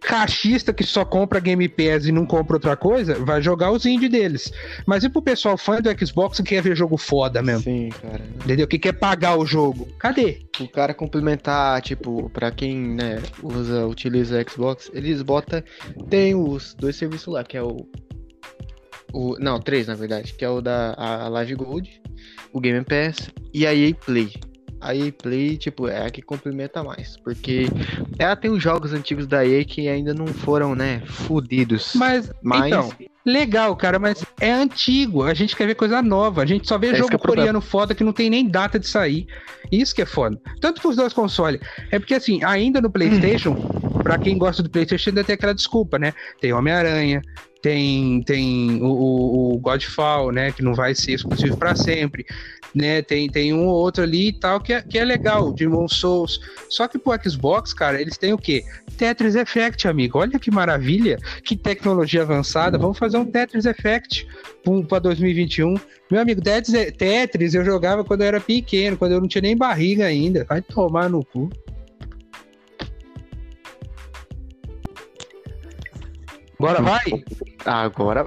cachista 0.00 0.72
que 0.72 0.84
só 0.84 1.04
compra 1.04 1.40
Game 1.40 1.68
Pass 1.68 2.06
e 2.06 2.12
não 2.12 2.24
compra 2.26 2.56
outra 2.56 2.76
coisa, 2.76 3.14
vai 3.14 3.40
jogar 3.42 3.70
os 3.72 3.84
indie 3.86 4.08
deles. 4.08 4.52
Mas 4.86 5.02
e 5.04 5.08
pro 5.08 5.22
pessoal 5.22 5.56
fã 5.56 5.80
do 5.80 5.90
Xbox 6.06 6.38
que 6.38 6.44
quer 6.44 6.62
ver 6.62 6.76
jogo 6.76 6.96
foda 6.96 7.42
mesmo? 7.42 7.62
Sim, 7.62 7.88
cara. 8.00 8.22
Entendeu? 8.44 8.66
Que 8.68 8.78
quer 8.78 8.92
pagar 8.92 9.36
o 9.36 9.46
jogo? 9.46 9.88
Cadê? 9.98 10.40
O 10.60 10.68
cara 10.68 10.92
complementar, 10.94 11.80
tipo, 11.82 12.28
pra 12.30 12.50
quem, 12.50 12.76
né, 12.76 13.22
usa, 13.42 13.86
utiliza 13.86 14.44
Xbox, 14.48 14.90
eles 14.92 15.22
botam. 15.22 15.62
Tem 16.10 16.34
os 16.34 16.74
dois 16.74 16.96
serviços 16.96 17.32
lá, 17.32 17.42
que 17.44 17.56
é 17.56 17.62
o. 17.62 17.86
o 19.12 19.36
não, 19.38 19.58
três 19.60 19.86
na 19.86 19.94
verdade, 19.94 20.34
que 20.34 20.44
é 20.44 20.48
o 20.50 20.60
da 20.60 20.94
a 20.96 21.28
Live 21.28 21.54
Gold, 21.54 22.00
o 22.52 22.60
Game 22.60 22.84
Pass 22.84 23.30
e 23.54 23.66
a 23.66 23.74
EA 23.74 23.94
Play. 23.94 24.32
A 24.80 24.94
EA 24.94 25.12
Play, 25.12 25.56
tipo, 25.56 25.88
é 25.88 26.06
a 26.06 26.10
que 26.10 26.22
complementa 26.22 26.82
mais, 26.82 27.16
porque 27.16 27.66
ela 28.18 28.36
tem 28.36 28.50
os 28.50 28.62
jogos 28.62 28.92
antigos 28.92 29.26
da 29.26 29.44
EA 29.44 29.64
que 29.64 29.88
ainda 29.88 30.14
não 30.14 30.26
foram, 30.26 30.74
né, 30.74 31.02
fudidos. 31.06 31.92
Mas, 31.94 32.30
Mas- 32.42 32.66
então, 32.66 32.90
legal, 33.24 33.76
cara, 33.76 33.98
mas 33.98 34.24
é 34.40 34.50
antigo. 34.52 35.22
A 35.24 35.34
gente 35.34 35.54
quer 35.56 35.66
ver 35.66 35.74
coisa 35.74 36.00
nova. 36.00 36.42
A 36.42 36.46
gente 36.46 36.66
só 36.66 36.78
vê 36.78 36.88
É 36.88 36.94
jogo 36.96 37.14
é 37.14 37.18
coreano 37.18 37.60
foda 37.60 37.94
que 37.94 38.04
não 38.04 38.12
tem 38.12 38.30
nem 38.30 38.46
data 38.48 38.78
de 38.78 38.88
sair. 38.88 39.26
Isso 39.70 39.94
que 39.94 40.02
é 40.02 40.06
foda. 40.06 40.40
Tanto 40.60 40.80
pros 40.80 40.96
dois 40.96 41.12
consoles. 41.12 41.60
É 41.90 41.98
porque, 41.98 42.14
assim, 42.14 42.42
ainda 42.42 42.80
no 42.80 42.90
PlayStation, 42.90 43.54
pra 44.02 44.16
quem 44.18 44.38
gosta 44.38 44.62
do 44.62 44.70
PlayStation, 44.70 45.10
ainda 45.10 45.24
tem 45.24 45.34
aquela 45.34 45.54
desculpa, 45.54 45.98
né? 45.98 46.14
Tem 46.40 46.52
Homem-Aranha, 46.52 47.20
tem, 47.60 48.22
tem 48.22 48.80
o, 48.82 48.86
o, 48.86 49.54
o 49.54 49.58
Godfall, 49.58 50.32
né? 50.32 50.52
Que 50.52 50.62
não 50.62 50.74
vai 50.74 50.94
ser 50.94 51.12
exclusivo 51.12 51.56
pra 51.56 51.74
sempre. 51.74 52.24
Né? 52.74 53.02
Tem, 53.02 53.28
tem 53.28 53.52
um 53.52 53.66
ou 53.66 53.74
outro 53.74 54.02
ali 54.02 54.28
e 54.28 54.32
tal 54.32 54.60
que 54.60 54.72
é, 54.72 54.82
que 54.82 54.98
é 54.98 55.04
legal, 55.04 55.52
Demon 55.52 55.88
Souls. 55.88 56.40
Só 56.68 56.86
que 56.86 56.98
pro 56.98 57.12
Xbox, 57.22 57.72
cara, 57.72 58.00
eles 58.00 58.18
têm 58.18 58.32
o 58.32 58.38
quê? 58.38 58.64
Tetris 58.96 59.34
Effect, 59.34 59.88
amigo. 59.88 60.18
Olha 60.18 60.38
que 60.38 60.50
maravilha, 60.50 61.18
que 61.44 61.56
tecnologia 61.56 62.22
avançada. 62.22 62.78
Vamos 62.78 62.98
fazer 62.98 63.16
um 63.16 63.24
Tetris 63.24 63.64
Effect 63.64 64.26
para 64.88 64.98
2021. 64.98 65.74
Meu 66.10 66.20
amigo, 66.20 66.42
Tetris, 66.42 67.54
eu 67.54 67.64
jogava 67.64 68.04
quando 68.04 68.22
eu 68.22 68.26
era 68.26 68.40
pequeno, 68.40 68.96
quando 68.96 69.12
eu 69.12 69.20
não 69.20 69.28
tinha 69.28 69.42
nem 69.42 69.56
barriga 69.56 70.06
ainda. 70.06 70.44
Vai 70.44 70.60
tomar 70.60 71.08
no 71.08 71.24
cu. 71.24 71.48
Bora, 76.58 76.82
vai! 76.82 77.04
Agora. 77.64 78.26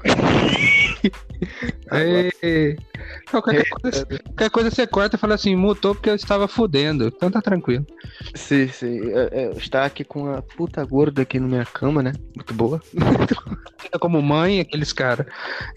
É, 1.91 2.75
Qualquer, 3.31 3.67
coisa, 3.69 4.05
qualquer 4.05 4.50
coisa 4.50 4.69
você 4.69 4.85
corta 4.85 5.15
e 5.15 5.19
fala 5.19 5.35
assim, 5.35 5.55
mutou 5.55 5.95
porque 5.95 6.09
eu 6.09 6.15
estava 6.15 6.47
fudendo. 6.47 7.07
Então 7.07 7.31
tá 7.31 7.41
tranquilo. 7.41 7.85
Sim, 8.35 8.67
sim. 8.67 8.97
Eu, 8.97 9.27
eu 9.29 9.51
estar 9.53 9.85
aqui 9.85 10.03
com 10.03 10.33
a 10.33 10.41
puta 10.41 10.83
gorda 10.83 11.21
aqui 11.21 11.39
na 11.39 11.47
minha 11.47 11.65
cama, 11.65 12.03
né? 12.03 12.11
Muito 12.35 12.53
boa. 12.53 12.81
Como 14.00 14.21
mãe, 14.21 14.59
aqueles 14.59 14.91
caras. 14.91 15.25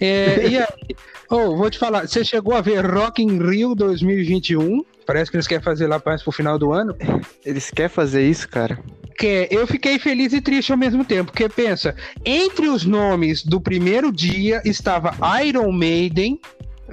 É, 0.00 0.48
e 0.48 0.58
aí, 0.58 0.96
oh, 1.30 1.56
vou 1.56 1.70
te 1.70 1.78
falar, 1.78 2.08
você 2.08 2.24
chegou 2.24 2.54
a 2.54 2.60
ver 2.60 2.84
Rock 2.84 3.22
in 3.22 3.38
Rio 3.38 3.74
2021? 3.74 4.84
Parece 5.06 5.30
que 5.30 5.36
eles 5.36 5.46
querem 5.46 5.62
fazer 5.62 5.86
lá 5.86 6.00
mais 6.04 6.22
pro 6.22 6.32
final 6.32 6.58
do 6.58 6.72
ano. 6.72 6.96
Eles 7.44 7.70
querem 7.70 7.90
fazer 7.90 8.28
isso, 8.28 8.48
cara? 8.48 8.78
Que 9.16 9.46
eu 9.50 9.66
fiquei 9.66 9.98
feliz 9.98 10.32
e 10.32 10.40
triste 10.40 10.72
ao 10.72 10.78
mesmo 10.78 11.04
tempo, 11.04 11.30
porque 11.30 11.48
pensa, 11.48 11.94
entre 12.24 12.68
os 12.68 12.84
nomes 12.84 13.44
do 13.44 13.60
primeiro 13.60 14.10
dia 14.10 14.60
estava 14.64 15.14
Iron 15.44 15.70
Maiden 15.70 16.40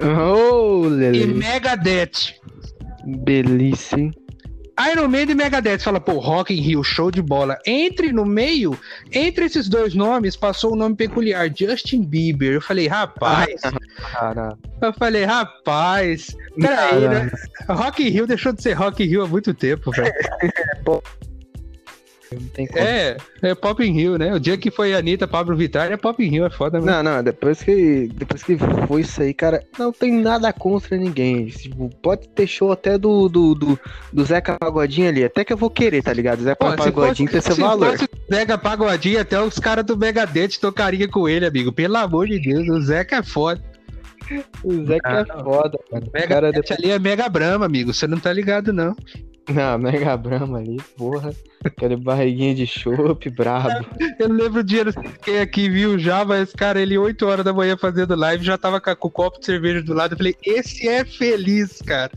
Oh, 0.02 0.86
e 0.86 0.88
Lele. 0.88 1.34
Megadeth. 1.34 2.34
Belíssimo. 3.04 4.12
Iron 4.90 5.06
Maiden 5.08 5.34
e 5.34 5.36
Megadeth 5.36 5.80
fala, 5.80 6.00
pô, 6.00 6.18
Rock 6.18 6.52
in 6.52 6.60
Rio, 6.60 6.82
show 6.82 7.10
de 7.10 7.20
bola. 7.20 7.58
Entre 7.66 8.10
no 8.10 8.24
meio, 8.24 8.78
entre 9.12 9.44
esses 9.44 9.68
dois 9.68 9.94
nomes, 9.94 10.34
passou 10.34 10.72
o 10.72 10.76
nome 10.76 10.96
peculiar, 10.96 11.50
Justin 11.54 12.02
Bieber. 12.02 12.54
Eu 12.54 12.60
falei, 12.60 12.88
rapaz, 12.88 13.60
Cara. 14.12 14.56
eu 14.80 14.92
falei, 14.94 15.24
rapaz, 15.24 16.34
peraí, 16.58 17.08
né? 17.08 17.30
Rock 17.68 18.02
in 18.02 18.08
Rio 18.08 18.26
deixou 18.26 18.52
de 18.52 18.62
ser 18.62 18.72
Rock 18.72 19.04
in 19.04 19.06
Rio 19.06 19.22
há 19.22 19.28
muito 19.28 19.52
tempo, 19.52 19.90
velho. 19.92 20.12
Não 22.32 22.48
tem 22.48 22.66
como. 22.66 22.78
É, 22.80 23.16
é 23.42 23.54
Pop 23.54 23.82
in 23.84 23.92
Rio, 23.92 24.16
né? 24.18 24.34
O 24.34 24.40
dia 24.40 24.56
que 24.56 24.70
foi 24.70 24.94
Anitta, 24.94 25.26
Pablo 25.28 25.56
Vittar, 25.56 25.90
é 25.92 25.96
Pop 25.96 26.22
in 26.24 26.28
Rio, 26.28 26.44
é 26.46 26.50
foda 26.50 26.78
mesmo. 26.78 26.90
Não, 26.90 27.02
não, 27.02 27.22
depois 27.22 27.62
que, 27.62 28.08
depois 28.14 28.42
que 28.42 28.56
foi 28.86 29.00
isso 29.02 29.22
aí, 29.22 29.32
cara, 29.34 29.62
não 29.78 29.92
tem 29.92 30.12
nada 30.12 30.52
contra 30.52 30.96
ninguém. 30.96 31.46
Tipo, 31.46 31.88
pode 32.02 32.28
ter 32.28 32.46
show 32.46 32.72
até 32.72 32.96
do, 32.98 33.28
do, 33.28 33.54
do, 33.54 33.78
do 34.12 34.24
Zeca 34.24 34.56
Pagodinho 34.58 35.08
ali, 35.08 35.24
até 35.24 35.44
que 35.44 35.52
eu 35.52 35.56
vou 35.56 35.70
querer, 35.70 36.02
tá 36.02 36.12
ligado? 36.12 36.42
Zeca 36.42 36.56
Pô, 36.56 36.76
Pagodinho 36.76 37.28
fosse- 37.28 37.32
tem 37.32 37.40
seu 37.40 37.54
se 37.54 37.60
valor. 37.60 37.94
o 37.94 38.34
Zeca 38.34 38.58
Pagodinho, 38.58 39.20
até 39.20 39.40
os 39.40 39.58
caras 39.58 39.84
do 39.84 39.96
Megadeth 39.96 40.58
tocariam 40.60 41.08
com 41.08 41.28
ele, 41.28 41.46
amigo. 41.46 41.72
Pelo 41.72 41.96
amor 41.96 42.26
de 42.26 42.38
Deus, 42.40 42.68
o 42.68 42.80
Zeca 42.80 43.16
é 43.16 43.22
foda. 43.22 43.62
O 44.64 44.84
Zeca 44.86 45.10
é 45.10 45.24
Não. 45.34 45.44
foda, 45.44 45.78
mano. 45.90 46.06
O 46.06 46.10
Megadeth 46.12 46.28
cara 46.28 46.52
depois... 46.52 46.78
ali 46.78 46.90
é 46.90 46.98
Mega 46.98 47.28
Brama, 47.28 47.66
amigo. 47.66 47.92
Você 47.92 48.06
não 48.06 48.18
tá 48.18 48.32
ligado, 48.32 48.72
não. 48.72 48.94
Não, 49.52 49.78
Mega 49.78 50.16
Brahma 50.16 50.58
ali, 50.58 50.76
porra. 50.96 51.34
Aquele 51.64 51.96
barriguinha 51.96 52.54
de 52.54 52.66
chopp, 52.66 53.28
brabo. 53.30 53.86
Eu 54.18 54.28
não 54.28 54.36
lembro 54.36 54.60
o 54.60 54.64
dia 54.64 54.84
quem 55.22 55.40
aqui 55.40 55.68
viu 55.68 55.98
já, 55.98 56.24
mas, 56.24 56.52
cara, 56.52 56.80
ele 56.80 56.98
8 56.98 57.26
horas 57.26 57.44
da 57.44 57.52
manhã 57.52 57.76
fazendo 57.76 58.14
live, 58.14 58.44
já 58.44 58.56
tava 58.56 58.80
com, 58.80 58.90
o 58.90 59.10
copo 59.10 59.40
de 59.40 59.46
cerveja 59.46 59.82
do 59.82 59.94
lado. 59.94 60.12
Eu 60.12 60.18
falei, 60.18 60.36
esse 60.44 60.88
é 60.88 61.04
feliz, 61.04 61.80
cara. 61.82 62.12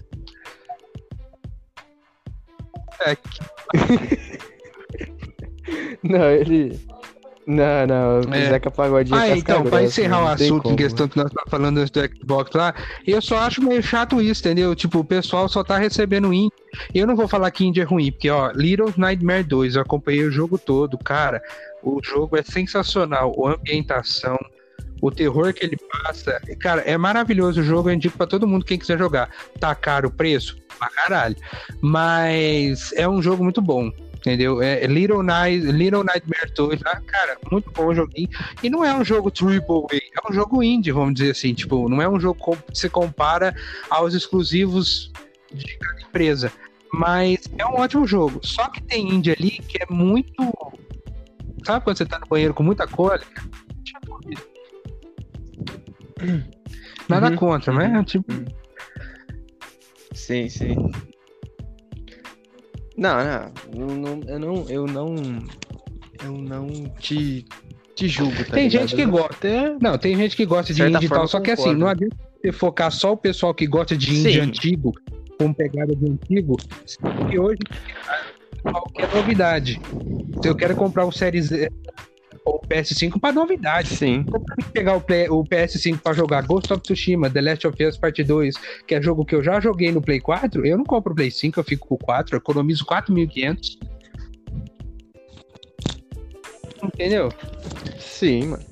É, 3.06 3.18
Não, 6.04 6.30
ele. 6.30 6.80
Não, 7.48 7.86
não, 7.88 8.22
o 8.22 8.34
É. 8.34 8.50
Zeca 8.50 8.72
Pagodinho 8.72 9.18
Ah, 9.20 9.28
é 9.28 9.38
então, 9.38 9.62
pra 9.62 9.70
grossa, 9.70 9.86
encerrar 9.86 10.24
o 10.24 10.28
assunto 10.28 10.58
em 10.58 10.62
como. 10.62 10.76
questão 10.76 11.08
que 11.08 11.16
nós 11.18 11.28
estamos 11.28 11.50
falando 11.50 11.78
antes 11.78 11.92
do 11.92 12.00
Xbox 12.18 12.52
lá, 12.56 12.74
eu 13.06 13.22
só 13.22 13.38
acho 13.38 13.62
meio 13.64 13.84
chato 13.84 14.20
isso, 14.22 14.42
entendeu? 14.42 14.74
Tipo, 14.76 15.00
o 15.00 15.04
pessoal 15.06 15.48
só 15.48 15.64
tá 15.64 15.78
recebendo 15.78 16.34
indie. 16.34 16.52
Eu 16.94 17.06
não 17.06 17.16
vou 17.16 17.28
falar 17.28 17.52
que 17.52 17.64
indie 17.66 17.82
é 17.82 17.84
ruim, 17.84 18.12
porque, 18.12 18.30
ó, 18.32 18.52
Little 18.52 18.92
Nightmare 18.98 19.44
2, 19.44 19.76
eu 19.76 19.82
acompanhei 19.84 20.24
o 20.24 20.32
jogo 20.32 20.58
todo, 20.58 20.98
cara. 20.98 21.40
O 21.84 22.02
jogo 22.04 22.36
é 22.36 22.42
sensacional, 22.42 23.32
a 23.46 23.54
ambientação, 23.54 24.38
o 25.00 25.12
terror 25.12 25.54
que 25.54 25.64
ele 25.66 25.78
passa. 26.04 26.42
Cara, 26.60 26.82
é 26.82 26.98
maravilhoso 26.98 27.62
o 27.62 27.64
jogo, 27.64 27.90
eu 27.90 27.94
indico 27.94 28.18
pra 28.18 28.26
todo 28.26 28.48
mundo 28.48 28.66
quem 28.66 28.80
quiser 28.80 28.98
jogar. 28.98 29.30
Tá 29.60 29.76
caro 29.76 30.08
o 30.08 30.12
preço? 30.12 30.58
Pra 30.80 30.90
caralho. 30.90 31.36
Mas 31.80 32.92
é 32.94 33.08
um 33.08 33.22
jogo 33.22 33.44
muito 33.44 33.62
bom. 33.62 33.92
Entendeu? 34.26 34.60
É 34.60 34.88
Little, 34.88 35.22
Night, 35.22 35.68
Little 35.68 36.04
Nightmare 36.04 36.52
2 36.56 36.82
lá, 36.82 37.00
cara, 37.06 37.38
muito 37.52 37.70
bom 37.72 37.86
o 37.90 37.94
joguinho. 37.94 38.28
E 38.64 38.72
não 38.72 38.84
é 38.84 38.92
um 38.92 39.06
jogo 39.06 39.30
triple 39.30 39.86
A, 39.92 39.96
é 39.96 40.32
um 40.32 40.34
jogo 40.34 40.64
indie, 40.64 40.92
vamos 40.92 41.14
dizer 41.14 41.30
assim. 41.30 41.54
Tipo, 41.54 41.88
não 41.88 42.02
é 42.02 42.10
um 42.10 42.20
jogo 42.20 42.58
que 42.58 42.76
se 42.76 42.90
compara 42.90 43.56
aos 43.88 44.16
exclusivos 44.16 45.12
de 45.54 45.78
cada 45.78 46.02
empresa. 46.02 46.52
Mas 46.92 47.38
é 47.60 47.66
um 47.68 47.76
ótimo 47.76 48.08
jogo. 48.08 48.40
Só 48.42 48.68
que 48.70 48.82
tem 48.82 49.08
indie 49.14 49.32
ali 49.32 49.52
que 49.52 49.78
é 49.80 49.86
muito. 49.94 50.52
Sabe 51.64 51.84
quando 51.84 51.98
você 51.98 52.06
tá 52.08 52.18
no 52.18 52.26
banheiro 52.26 52.54
com 52.54 52.64
muita 52.64 52.88
cólica? 52.88 53.44
Tipo. 53.84 54.20
Nada 57.08 57.30
Uhum, 57.30 57.36
contra, 57.36 57.72
mas 57.72 57.94
é 57.94 58.04
tipo. 58.04 58.34
Sim, 60.14 60.50
sim. 60.50 60.92
Não, 62.98 63.18
não, 63.74 64.22
eu 64.28 64.40
não, 64.40 64.66
eu 64.70 64.88
não, 64.88 65.16
eu 66.24 66.32
não, 66.32 66.68
te, 67.00 67.46
te 67.94 68.08
julgo, 68.08 68.38
tá 68.46 68.56
Tem 68.56 68.70
ligado? 68.70 68.88
gente 68.88 68.96
que 68.96 69.06
gosta. 69.06 69.34
Até 69.34 69.76
Não, 69.82 69.98
tem 69.98 70.16
gente 70.16 70.36
que 70.36 70.46
gosta 70.46 70.74
de 70.74 70.82
Certa 70.82 70.98
indie 70.98 71.06
e 71.06 71.10
tal, 71.10 71.28
só 71.28 71.40
que 71.40 71.52
assim, 71.52 71.76
não 71.76 71.88
adianta 71.88 72.16
você 72.42 72.52
focar 72.52 72.92
só 72.92 73.14
o 73.14 73.18
pessoal 73.18 73.54
que 73.54 73.68
gosta 73.68 73.98
de 73.98 74.12
indie 74.12 74.34
Sim. 74.34 74.40
antigo, 74.40 74.94
com 75.38 75.54
pegada 75.54 75.94
de 75.96 76.10
antigo, 76.10 76.56
e 77.32 77.38
hoje 77.38 77.60
qualquer 78.62 79.14
novidade. 79.14 79.82
Se 80.42 80.50
eu 80.50 80.56
quero 80.56 80.76
comprar 80.76 81.06
um 81.06 81.12
Série 81.12 81.42
Z 81.42 81.70
ou 82.46 82.62
PS5 82.62 83.20
para 83.20 83.34
novidade. 83.34 83.90
Sim. 83.96 84.24
Pegar 84.72 84.96
o, 84.96 85.02
Play- 85.02 85.28
o 85.30 85.44
PS5 85.44 86.00
para 86.00 86.14
jogar 86.14 86.44
Ghost 86.46 86.72
of 86.72 86.82
Tsushima, 86.84 87.30
The 87.30 87.42
Last 87.42 87.68
of 87.68 87.84
Us 87.84 87.98
Part 87.98 88.24
2, 88.24 88.56
que 88.88 88.94
é 88.96 89.02
jogo 89.02 89.26
que 89.26 89.34
eu 89.36 89.44
já 89.44 89.60
joguei 89.60 89.92
no 89.92 90.02
Play 90.02 90.20
4, 90.20 90.66
eu 90.66 90.78
não 90.78 90.86
compro 90.86 91.12
o 91.12 91.16
Play 91.16 91.32
5, 91.32 91.60
eu 91.60 91.64
fico 91.64 91.88
com 91.88 91.96
o 91.96 91.98
4, 91.98 92.36
eu 92.36 92.38
economizo 92.38 92.86
4.500. 92.86 93.78
Entendeu? 96.84 97.32
Sim, 97.98 98.48
mano. 98.50 98.64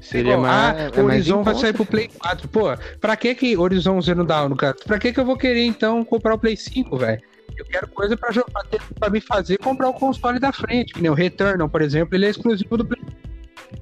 Seria 0.00 0.32
Igual, 0.32 0.40
mais. 0.42 0.76
ah, 0.76 0.90
é 0.98 1.00
Horizon 1.00 1.42
vai 1.44 1.54
sair 1.54 1.72
pro 1.72 1.86
Play 1.86 2.08
4. 2.18 2.48
Pô, 2.48 2.64
pra 3.00 3.16
que 3.16 3.32
que 3.34 3.56
Horizon 3.56 4.00
Zero 4.00 4.24
Dawn, 4.24 4.48
no 4.48 4.56
caso? 4.56 4.78
Pra 4.84 4.98
que 4.98 5.12
que 5.12 5.20
eu 5.20 5.24
vou 5.24 5.36
querer, 5.36 5.64
então, 5.64 6.04
comprar 6.04 6.34
o 6.34 6.38
Play 6.38 6.56
5, 6.56 6.96
velho? 6.96 7.22
Eu 7.56 7.64
quero 7.64 7.88
coisa 7.88 8.16
pra, 8.16 8.32
pra, 8.32 8.64
ter- 8.64 8.80
pra 8.98 9.10
me 9.10 9.20
fazer 9.20 9.58
comprar 9.58 9.88
o 9.88 9.94
console 9.94 10.38
da 10.38 10.52
frente. 10.52 10.92
Que 10.94 11.00
nem 11.02 11.10
o 11.10 11.14
Returnal, 11.14 11.68
por 11.68 11.82
exemplo, 11.82 12.14
ele 12.14 12.26
é 12.26 12.30
exclusivo 12.30 12.76
do 12.76 12.84
Play 12.84 13.00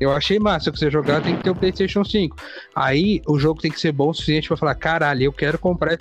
eu 0.00 0.12
achei 0.12 0.38
massa 0.38 0.70
que 0.70 0.78
você 0.78 0.90
jogar, 0.90 1.20
tem 1.22 1.37
que 1.37 1.42
ter 1.42 1.50
o 1.50 1.57
PlayStation 1.57 2.04
5. 2.04 2.37
Aí 2.74 3.20
o 3.26 3.37
jogo 3.38 3.61
tem 3.61 3.70
que 3.70 3.81
ser 3.81 3.90
bom 3.90 4.11
o 4.11 4.14
suficiente 4.14 4.46
pra 4.46 4.57
falar: 4.57 4.74
caralho, 4.76 5.24
eu 5.24 5.33
quero 5.33 5.59
comprar. 5.59 5.98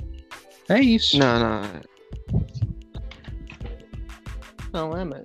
É 0.69 0.79
isso. 0.79 1.17
Não, 1.17 1.39
não. 1.39 1.61
Não 4.73 4.97
é, 4.97 5.03
mas. 5.03 5.23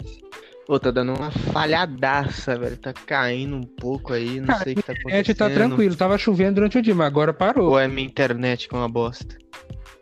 Pô, 0.67 0.79
tá 0.79 0.91
dando 0.91 1.13
uma 1.13 1.31
falhadaça, 1.31 2.57
velho. 2.57 2.77
Tá 2.77 2.93
caindo 2.93 3.57
um 3.57 3.63
pouco 3.65 4.13
aí, 4.13 4.41
não 4.41 4.47
Cara, 4.47 4.63
sei 4.65 4.73
o 4.75 4.77
que 4.77 4.83
tá 4.83 4.93
A 4.93 4.95
acontecendo. 4.95 5.21
internet 5.21 5.35
tá 5.35 5.51
tranquilo, 5.51 5.97
tava 5.97 6.17
chovendo 6.17 6.55
durante 6.55 6.79
o 6.79 6.83
dia, 6.83 6.95
mas 6.95 7.07
agora 7.09 7.33
parou. 7.35 7.71
Ou 7.71 7.79
é 7.79 7.89
minha 7.89 8.07
internet 8.07 8.69
que 8.69 8.75
é 8.75 8.79
uma 8.79 8.89
bosta? 8.89 9.37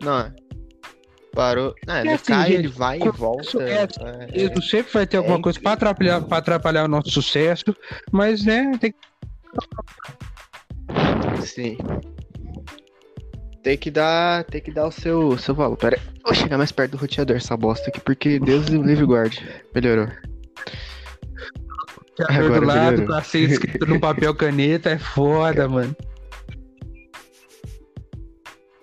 Não, 0.01 0.19
é. 0.19 0.33
Parou. 1.33 1.73
Ah, 1.87 1.99
É 1.99 2.01
ele 2.01 2.09
assim, 2.11 2.25
cai, 2.25 2.47
gente, 2.47 2.59
ele 2.59 2.67
vai 2.67 2.99
e 2.99 3.09
volta. 3.09 3.63
é- 3.63 3.83
é- 3.83 4.43
Isso 4.53 4.61
sempre 4.69 4.91
vai 4.93 5.07
ter 5.07 5.17
alguma 5.17 5.37
é 5.37 5.41
coisa 5.41 5.59
pra 5.61 5.71
atrapalhar, 5.73 6.21
pra 6.21 6.37
atrapalhar 6.37 6.83
o 6.85 6.87
nosso 6.89 7.09
sucesso, 7.11 7.65
mas 8.11 8.43
né, 8.43 8.71
tem 8.79 8.91
que 8.91 8.97
Sim. 11.45 11.77
Tem 13.63 13.77
que 13.77 13.91
dar, 13.91 14.43
tem 14.45 14.59
que 14.61 14.71
dar 14.71 14.87
o 14.87 14.91
seu, 14.91 15.37
seu 15.37 15.53
valor. 15.53 15.77
Pera 15.77 15.95
aí. 15.95 16.01
Vou 16.25 16.33
chegar 16.33 16.57
mais 16.57 16.71
perto 16.71 16.91
do 16.91 16.97
roteador 16.97 17.37
essa 17.37 17.55
bosta 17.55 17.89
aqui, 17.89 17.99
porque 18.01 18.39
Deus 18.39 18.67
o 18.69 18.81
livre 18.81 19.05
guarde. 19.05 19.47
Melhorou. 19.73 20.07
Agora 22.27 22.59
do 22.59 22.65
lado, 22.65 22.97
melhorou. 23.01 23.23
senha 23.23 23.45
escrita 23.47 23.85
no 23.85 23.99
papel 23.99 24.33
caneta, 24.35 24.89
é 24.89 24.97
foda, 24.97 25.67
mano. 25.69 25.95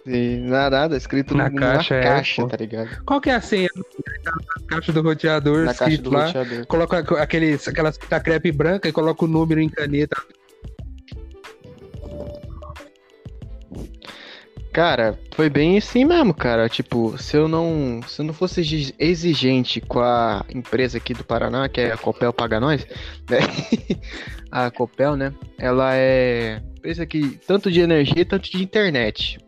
E 0.08 0.36
nada, 0.38 0.78
nada, 0.80 0.96
escrito 0.96 1.34
Na 1.36 1.50
caixa, 1.50 1.94
é, 1.96 2.02
caixa, 2.02 2.42
pô. 2.42 2.48
tá 2.48 2.56
ligado? 2.56 2.88
Qual 3.04 3.20
que 3.20 3.28
é 3.30 3.34
a 3.34 3.40
senha? 3.40 3.68
Na 3.76 4.66
caixa 4.66 4.92
do 4.92 5.02
roteador, 5.02 5.58
Na 5.66 5.74
caixa 5.74 5.84
escrito 5.90 6.10
do 6.10 6.16
lá. 6.16 6.26
roteador. 6.26 6.66
Coloca 6.66 6.98
aqu- 6.98 7.16
aqueles, 7.16 7.68
aquelas 7.68 7.96
fita 7.98 8.18
crepe 8.20 8.50
branca 8.50 8.88
e 8.88 8.92
coloca 8.92 9.24
o 9.24 9.28
número 9.28 9.60
em 9.60 9.68
caneta. 9.68 10.16
Cara, 14.72 15.18
foi 15.34 15.48
bem 15.50 15.76
assim 15.78 16.04
mesmo, 16.04 16.32
cara. 16.32 16.68
Tipo, 16.68 17.16
se 17.18 17.36
eu 17.36 17.48
não, 17.48 18.00
se 18.06 18.20
eu 18.20 18.24
não 18.26 18.34
fosse 18.34 18.60
exi- 18.60 18.94
exigente 18.98 19.80
com 19.80 19.98
a 20.00 20.44
empresa 20.54 20.98
aqui 20.98 21.14
do 21.14 21.24
Paraná, 21.24 21.68
que 21.68 21.80
é 21.80 21.92
a 21.92 21.96
Copel 21.96 22.32
Paga 22.32 22.60
Nós, 22.60 22.86
né? 23.28 23.38
a 24.52 24.70
Copel, 24.70 25.16
né? 25.16 25.32
Ela 25.58 25.96
é 25.96 26.60
empresa 26.76 27.04
que 27.06 27.38
tanto 27.46 27.72
de 27.72 27.80
energia, 27.80 28.24
tanto 28.24 28.48
de 28.50 28.62
internet. 28.62 29.38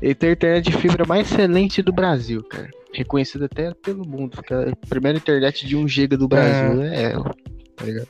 E 0.00 0.14
tem 0.14 0.30
a 0.30 0.32
internet 0.32 0.70
de 0.70 0.76
fibra 0.76 1.04
mais 1.06 1.30
excelente 1.30 1.82
do 1.82 1.92
Brasil, 1.92 2.42
cara. 2.44 2.68
Reconhecida 2.92 3.46
até 3.46 3.72
pelo 3.74 4.06
mundo, 4.06 4.36
porque 4.36 4.52
a 4.52 4.74
primeira 4.88 5.18
internet 5.18 5.66
de 5.66 5.76
1 5.76 5.86
GB 5.88 6.16
do 6.16 6.28
Brasil 6.28 6.82
é 6.82 7.12
ela, 7.12 7.34
tá 7.76 7.84
ligado? 7.84 8.08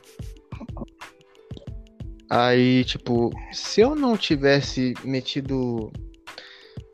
Aí, 2.29 2.83
tipo, 2.83 3.29
se 3.51 3.81
eu 3.81 3.95
não 3.95 4.17
tivesse 4.17 4.93
metido 5.03 5.91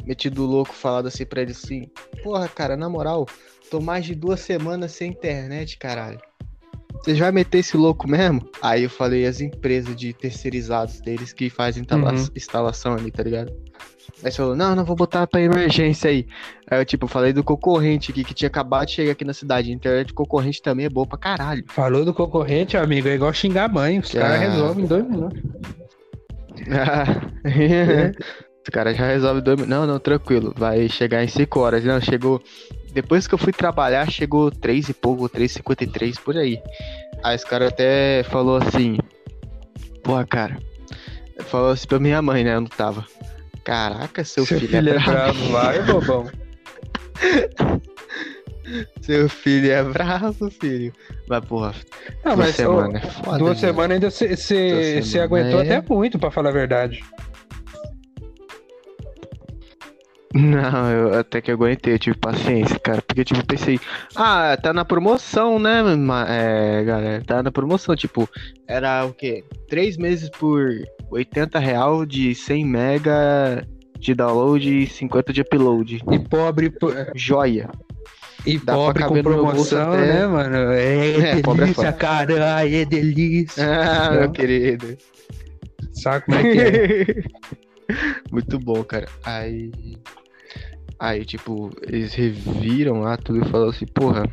metido 0.05 0.43
louco, 0.45 0.73
falado 0.73 1.07
assim 1.07 1.25
pra 1.25 1.41
ele 1.41 1.51
assim, 1.51 1.87
porra, 2.23 2.47
cara, 2.47 2.75
na 2.75 2.89
moral, 2.89 3.27
tô 3.69 3.79
mais 3.79 4.05
de 4.05 4.15
duas 4.15 4.39
semanas 4.39 4.91
sem 4.93 5.11
internet, 5.11 5.77
caralho. 5.77 6.19
Você 7.03 7.15
já 7.15 7.25
vai 7.25 7.31
meter 7.31 7.59
esse 7.59 7.77
louco 7.77 8.09
mesmo? 8.09 8.41
Aí 8.61 8.83
eu 8.83 8.89
falei 8.89 9.25
as 9.25 9.39
empresas 9.39 9.95
de 9.95 10.11
terceirizados 10.13 10.99
deles 11.01 11.31
que 11.31 11.49
fazem 11.49 11.83
instala- 11.83 12.11
Uhum. 12.13 12.27
instalação 12.35 12.93
ali, 12.95 13.11
tá 13.11 13.23
ligado? 13.23 13.53
Aí 14.23 14.31
você 14.31 14.37
falou, 14.37 14.55
não, 14.55 14.75
não 14.75 14.85
vou 14.85 14.95
botar 14.95 15.25
pra 15.27 15.41
emergência 15.41 16.09
aí. 16.09 16.27
Aí 16.69 16.79
eu, 16.79 16.85
tipo, 16.85 17.07
falei 17.07 17.33
do 17.33 17.43
concorrente 17.43 18.11
aqui, 18.11 18.23
que 18.23 18.33
tinha 18.33 18.47
acabado 18.47 18.87
de 18.87 18.93
chegar 18.93 19.11
aqui 19.11 19.25
na 19.25 19.33
cidade. 19.33 19.71
A 19.71 19.73
internet 19.73 20.13
concorrente 20.13 20.61
também 20.61 20.85
é 20.85 20.89
boa 20.89 21.07
pra 21.07 21.17
caralho. 21.17 21.63
Falou 21.67 22.03
do 22.05 22.13
concorrente, 22.13 22.77
amigo, 22.77 23.07
é 23.07 23.15
igual 23.15 23.33
xingar 23.33 23.71
mãe. 23.71 23.99
Os 23.99 24.09
Já. 24.09 24.21
caras 24.21 24.39
resolvem 24.39 24.83
em 24.83 24.87
dois 24.87 25.03
minutos. 25.07 25.41
Os 28.61 28.69
caras 28.71 28.97
já 28.97 29.07
resolvem 29.07 29.41
dois 29.41 29.67
Não, 29.67 29.87
não, 29.87 29.97
tranquilo. 29.99 30.53
Vai 30.55 30.87
chegar 30.89 31.23
em 31.23 31.27
5 31.27 31.59
horas. 31.59 31.83
Não, 31.83 31.99
chegou. 31.99 32.41
Depois 32.93 33.27
que 33.27 33.33
eu 33.33 33.37
fui 33.37 33.53
trabalhar, 33.53 34.09
chegou 34.11 34.51
3 34.51 34.89
e 34.89 34.93
pouco, 34.93 35.29
3,53 35.29 36.19
por 36.21 36.37
aí. 36.37 36.61
Aí 37.23 37.35
os 37.35 37.43
caras 37.43 37.69
até 37.69 38.23
falou 38.23 38.57
assim. 38.57 38.97
Porra, 40.03 40.25
cara. 40.25 40.57
Falou 41.45 41.71
assim 41.71 41.87
pra 41.87 41.99
minha 41.99 42.21
mãe, 42.21 42.43
né? 42.43 42.55
Eu 42.55 42.61
não 42.61 42.67
tava. 42.67 43.05
Caraca, 43.63 44.23
seu, 44.23 44.45
Seu 44.45 44.57
filho, 44.59 44.71
filho 44.71 44.89
é 44.89 44.91
é 44.91 44.99
bravo. 44.99 45.11
bravo, 45.11 45.51
vai, 45.51 45.81
bobão. 45.83 46.31
Seu 49.01 49.27
filho 49.27 49.71
é 49.71 49.83
bravo, 49.83 50.49
filho. 50.51 50.93
Mas, 51.27 51.43
porra, 51.45 51.73
Não, 52.23 52.35
duas 52.35 52.47
mas 52.47 52.55
semanas 52.55 53.03
é 53.03 53.07
foda. 53.09 53.37
duas 53.39 53.61
né? 53.61 53.67
semanas 53.67 53.91
ainda 53.95 54.11
você 54.11 55.19
aguentou 55.19 55.59
é- 55.59 55.63
até 55.75 55.93
muito, 55.93 56.19
pra 56.19 56.29
falar 56.29 56.49
a 56.49 56.53
verdade. 56.53 57.03
Não, 60.33 60.91
eu 60.91 61.19
até 61.19 61.41
que 61.41 61.51
aguentei, 61.51 61.93
eu 61.95 61.99
tive 61.99 62.17
paciência, 62.17 62.77
cara. 62.79 63.01
Porque, 63.01 63.23
tipo, 63.23 63.43
pensei, 63.45 63.79
ah, 64.15 64.55
tá 64.61 64.71
na 64.71 64.85
promoção, 64.85 65.57
né, 65.57 65.81
é, 66.27 66.83
galera? 66.83 67.23
Tá 67.25 67.41
na 67.41 67.51
promoção, 67.51 67.95
tipo, 67.95 68.29
era 68.67 69.05
o 69.05 69.13
quê? 69.13 69.43
Três 69.67 69.97
meses 69.97 70.29
por 70.29 70.69
80 71.09 71.57
real 71.57 72.05
de 72.05 72.35
100 72.35 72.65
mega 72.65 73.67
de 73.97 74.13
download 74.13 74.83
e 74.83 74.87
50 74.87 75.33
de 75.33 75.41
upload. 75.41 75.99
E 76.11 76.19
pobre, 76.19 76.69
pô, 76.69 76.91
Joia. 77.15 77.69
e 78.45 78.57
Dá 78.59 78.73
pobre 78.73 79.03
com 79.05 79.21
promoção, 79.23 79.91
né, 79.91 80.27
mano? 80.27 80.71
É, 80.71 81.37
É, 81.39 81.41
pobre 81.41 81.63
é 81.63 81.65
delícia, 81.65 81.85
foda. 81.85 81.93
cara. 81.93 82.55
Ai, 82.55 82.75
é 82.75 82.85
delícia. 82.85 83.65
Ah, 83.67 84.11
meu 84.11 84.31
querido. 84.31 84.95
Sabe 85.91 86.25
como 86.25 86.37
é 86.37 86.41
que 86.43 86.59
é? 86.59 87.23
Muito 88.31 88.59
bom, 88.59 88.83
cara. 88.83 89.07
Aí. 89.23 89.71
Aí, 90.99 91.25
tipo, 91.25 91.71
eles 91.83 92.13
reviram 92.13 93.01
lá 93.01 93.15
tudo 93.17 93.45
e 93.45 93.49
falaram 93.49 93.71
assim, 93.71 93.85
porra. 93.85 94.29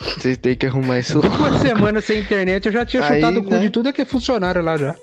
Vocês 0.00 0.36
têm 0.36 0.54
que 0.54 0.64
arrumar 0.64 1.00
isso 1.00 1.18
Uma 1.18 1.58
semana 1.58 2.00
sem 2.00 2.20
internet, 2.20 2.66
eu 2.66 2.72
já 2.72 2.86
tinha 2.86 3.04
Aí, 3.04 3.16
chutado 3.16 3.40
o 3.40 3.44
cu 3.44 3.50
né? 3.50 3.58
de 3.58 3.70
tudo 3.70 3.92
que 3.92 4.00
é 4.00 4.04
funcionário 4.04 4.62
lá 4.62 4.76
já. 4.76 4.94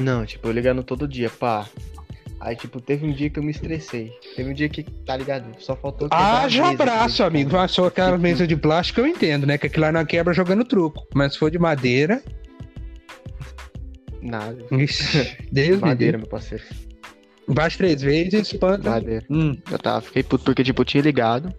Não, 0.00 0.26
tipo, 0.26 0.48
eu 0.48 0.52
ligando 0.52 0.82
todo 0.82 1.06
dia, 1.06 1.30
pá. 1.30 1.68
Aí, 2.40 2.56
tipo, 2.56 2.80
teve 2.80 3.06
um 3.06 3.12
dia 3.12 3.30
que 3.30 3.38
eu 3.38 3.42
me 3.42 3.52
estressei. 3.52 4.12
Teve 4.34 4.50
um 4.50 4.52
dia 4.52 4.68
que, 4.68 4.82
tá 4.82 5.16
ligado? 5.16 5.46
Só 5.60 5.76
faltou 5.76 6.08
quebrar 6.08 6.24
a 6.24 6.42
Haja 6.42 6.62
mesa, 6.62 6.72
abraço, 6.72 7.22
amigo. 7.22 7.56
Ah, 7.56 7.68
Só 7.68 7.86
aquela 7.86 8.18
mesa 8.18 8.48
de 8.48 8.56
plástico 8.56 9.00
eu 9.00 9.06
entendo, 9.06 9.46
né? 9.46 9.56
Que 9.56 9.68
aquilo 9.68 9.84
lá 9.84 9.92
não 9.92 10.04
quebra 10.04 10.34
jogando 10.34 10.64
truco. 10.64 11.06
Mas 11.14 11.34
se 11.34 11.38
for 11.38 11.52
de 11.52 11.58
madeira. 11.58 12.20
Nada. 14.22 14.64
Ixi, 14.70 15.36
Deus 15.50 15.80
Madeira, 15.80 16.16
meu 16.16 16.26
parceiro. 16.28 16.64
Bate 17.48 17.76
três 17.76 18.00
vezes, 18.00 18.52
espanta. 18.52 18.88
Madeira. 18.90 19.26
Hum, 19.28 19.56
Eu 19.70 19.78
tava, 19.78 20.00
fiquei 20.00 20.22
puto 20.22 20.44
porque, 20.44 20.62
tipo, 20.62 20.80
eu 20.82 20.86
tinha 20.86 21.02
ligado. 21.02 21.52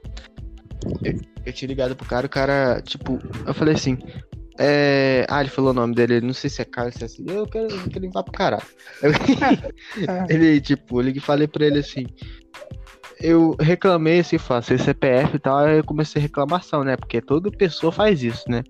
Eu, 1.03 1.19
eu 1.45 1.53
tinha 1.53 1.67
ligado 1.67 1.95
pro 1.95 2.07
cara, 2.07 2.25
o 2.25 2.29
cara, 2.29 2.81
tipo, 2.81 3.19
eu 3.45 3.53
falei 3.53 3.73
assim. 3.73 3.97
É... 4.57 5.25
Ah, 5.29 5.41
ele 5.41 5.49
falou 5.49 5.71
o 5.71 5.73
nome 5.73 5.95
dele, 5.95 6.21
não 6.21 6.33
sei 6.33 6.49
se 6.49 6.61
é 6.61 6.65
Carlos, 6.65 6.95
se 6.95 7.03
é 7.03 7.05
assim. 7.05 7.25
Eu 7.27 7.45
quero, 7.47 7.67
eu 7.73 7.89
quero 7.89 8.05
limpar 8.05 8.23
pro 8.23 8.31
caralho. 8.31 8.63
Eu- 9.01 9.11
ele, 10.29 10.61
tipo, 10.61 11.01
eu 11.01 11.09
e 11.09 11.19
falei 11.19 11.47
pra 11.47 11.65
ele 11.65 11.79
assim. 11.79 12.05
Eu 13.19 13.55
reclamei 13.59 14.19
assim, 14.19 14.37
faço 14.37 14.77
CPF 14.77 15.35
e 15.35 15.39
tal, 15.39 15.57
aí 15.59 15.77
eu 15.77 15.83
comecei 15.83 16.19
a 16.19 16.23
reclamação, 16.23 16.83
né? 16.83 16.95
Porque 16.97 17.21
toda 17.21 17.49
pessoa 17.51 17.91
faz 17.91 18.21
isso, 18.21 18.43
né? 18.49 18.63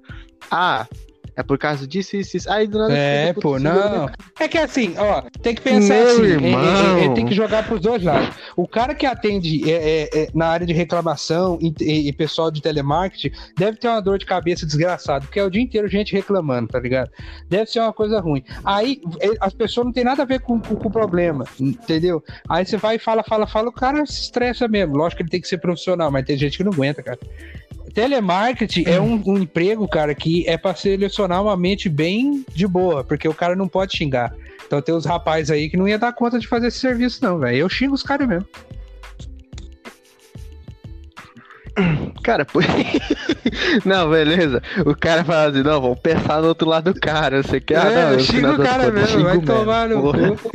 Ah, 0.50 0.88
é 1.36 1.44
por 1.44 1.58
causa 1.58 1.88
disso, 1.88 2.16
isso, 2.16 2.38
isso. 2.38 2.50
Aí 2.52 2.68
do 2.68 2.78
nada. 2.78 2.94
É, 2.94 3.34
pô, 3.34 3.58
não. 3.60 4.10
É 4.40 4.48
que 4.48 4.58
assim, 4.58 4.96
ó, 4.98 5.22
tem 5.42 5.56
que 5.56 5.62
pensar 5.62 5.94
Meu 5.96 6.08
assim. 6.08 6.22
é- 6.24 6.26
irmão. 6.26 6.98
é- 6.98 7.06
é- 7.06 7.14
tem 7.14 7.26
que 7.26 7.34
jogar 7.34 7.66
pros 7.66 7.82
dois 7.82 8.04
lados. 8.04 8.36
O 8.56 8.68
cara 8.68 8.94
que 8.94 9.06
atende 9.06 9.70
é, 9.70 9.74
é, 10.04 10.10
é, 10.24 10.28
na 10.34 10.48
área 10.48 10.66
de 10.66 10.74
reclamação 10.74 11.58
e, 11.62 11.74
e- 11.82 12.08
e 12.10 12.14
pessoal 12.14 12.52
de 12.52 12.62
telemarketing 12.62 13.32
deve 13.58 13.78
ter 13.78 13.88
uma 13.88 14.02
dor 14.02 14.18
de 14.18 14.26
cabeça 14.26 14.66
desgraçada, 14.66 15.26
porque 15.26 15.40
é 15.40 15.44
o 15.44 15.50
dia 15.50 15.62
inteiro 15.62 15.88
gente 15.88 16.14
reclamando, 16.14 16.68
tá 16.70 16.80
ligado? 16.80 17.10
Deve 17.50 17.70
ser 17.70 17.80
uma 17.80 17.94
coisa 17.94 18.20
ruim. 18.20 18.44
Aí 18.64 19.02
é, 19.20 19.30
as 19.40 19.54
pessoas 19.54 19.86
não 19.86 19.94
tem 19.94 20.04
nada 20.04 20.24
a 20.24 20.26
ver 20.26 20.40
com, 20.42 20.60
com, 20.60 20.76
com 20.76 20.88
o 20.88 20.92
problema, 20.92 21.46
entendeu? 21.60 22.24
Aí 22.48 22.66
você 22.66 22.78
vai 22.78 22.96
e 22.96 23.00
fala, 23.00 23.24
fala, 23.24 23.48
fala, 23.48 23.70
o 23.70 23.74
cara 23.74 24.06
se 24.06 24.22
estressa 24.22 24.68
mesmo. 24.68 24.96
Lógico 24.96 25.18
que 25.18 25.24
ele 25.24 25.30
tem 25.30 25.42
que 25.42 25.48
ser 25.48 25.58
profissional, 25.58 26.12
mas 26.12 26.26
tem 26.26 26.38
gente 26.38 26.58
que 26.58 26.64
não 26.64 26.72
aguenta, 26.72 27.02
cara. 27.02 27.20
Telemarketing 27.94 28.86
é 28.88 29.00
um, 29.00 29.22
um 29.26 29.38
emprego, 29.38 29.88
cara, 29.88 30.16
que 30.16 30.48
é 30.48 30.58
pra 30.58 30.74
selecionar 30.76 31.44
uma 31.44 31.56
mente 31.56 31.88
bem 31.88 32.44
de 32.54 32.66
boa, 32.68 33.04
porque 33.04 33.28
o 33.28 33.34
cara 33.34 33.56
não 33.56 33.68
pode 33.68 33.96
xingar. 33.96 34.34
Então 34.66 34.82
tem 34.82 34.96
os 34.96 35.06
rapazes 35.06 35.52
aí 35.52 35.70
que 35.70 35.78
não 35.78 35.88
ia 35.88 36.00
dar 36.00 36.12
conta 36.14 36.40
de 36.40 36.48
fazer 36.48 36.68
esse 36.68 36.80
serviço, 36.80 37.24
não, 37.24 37.38
velho. 37.38 37.58
Eu 37.58 37.70
xingo 37.70 37.94
os 37.94 38.02
caras 38.02 38.28
mesmo. 38.28 38.48
Cara, 42.24 42.46
pô. 42.46 42.60
não, 43.86 44.10
beleza. 44.10 44.62
O 44.86 44.96
cara 44.96 45.24
fala 45.24 45.50
assim, 45.50 45.64
não, 45.64 45.82
vamos 45.82 46.00
pensar 46.00 46.42
no 46.42 46.48
outro 46.50 46.68
lado 46.68 46.94
do 46.94 47.00
cara. 47.00 47.42
Você 47.42 47.60
quer? 47.60 47.78
Ah, 47.78 47.92
é, 47.92 48.06
não, 48.06 48.14
eu 48.14 48.20
xingo 48.20 48.52
o 48.52 48.64
cara 48.64 48.86
contas, 48.86 48.94
mesmo, 48.94 49.24
vai 49.24 49.40
tomar 49.40 49.90
no 49.90 50.02
Porra. 50.02 50.32
cu. 50.36 50.52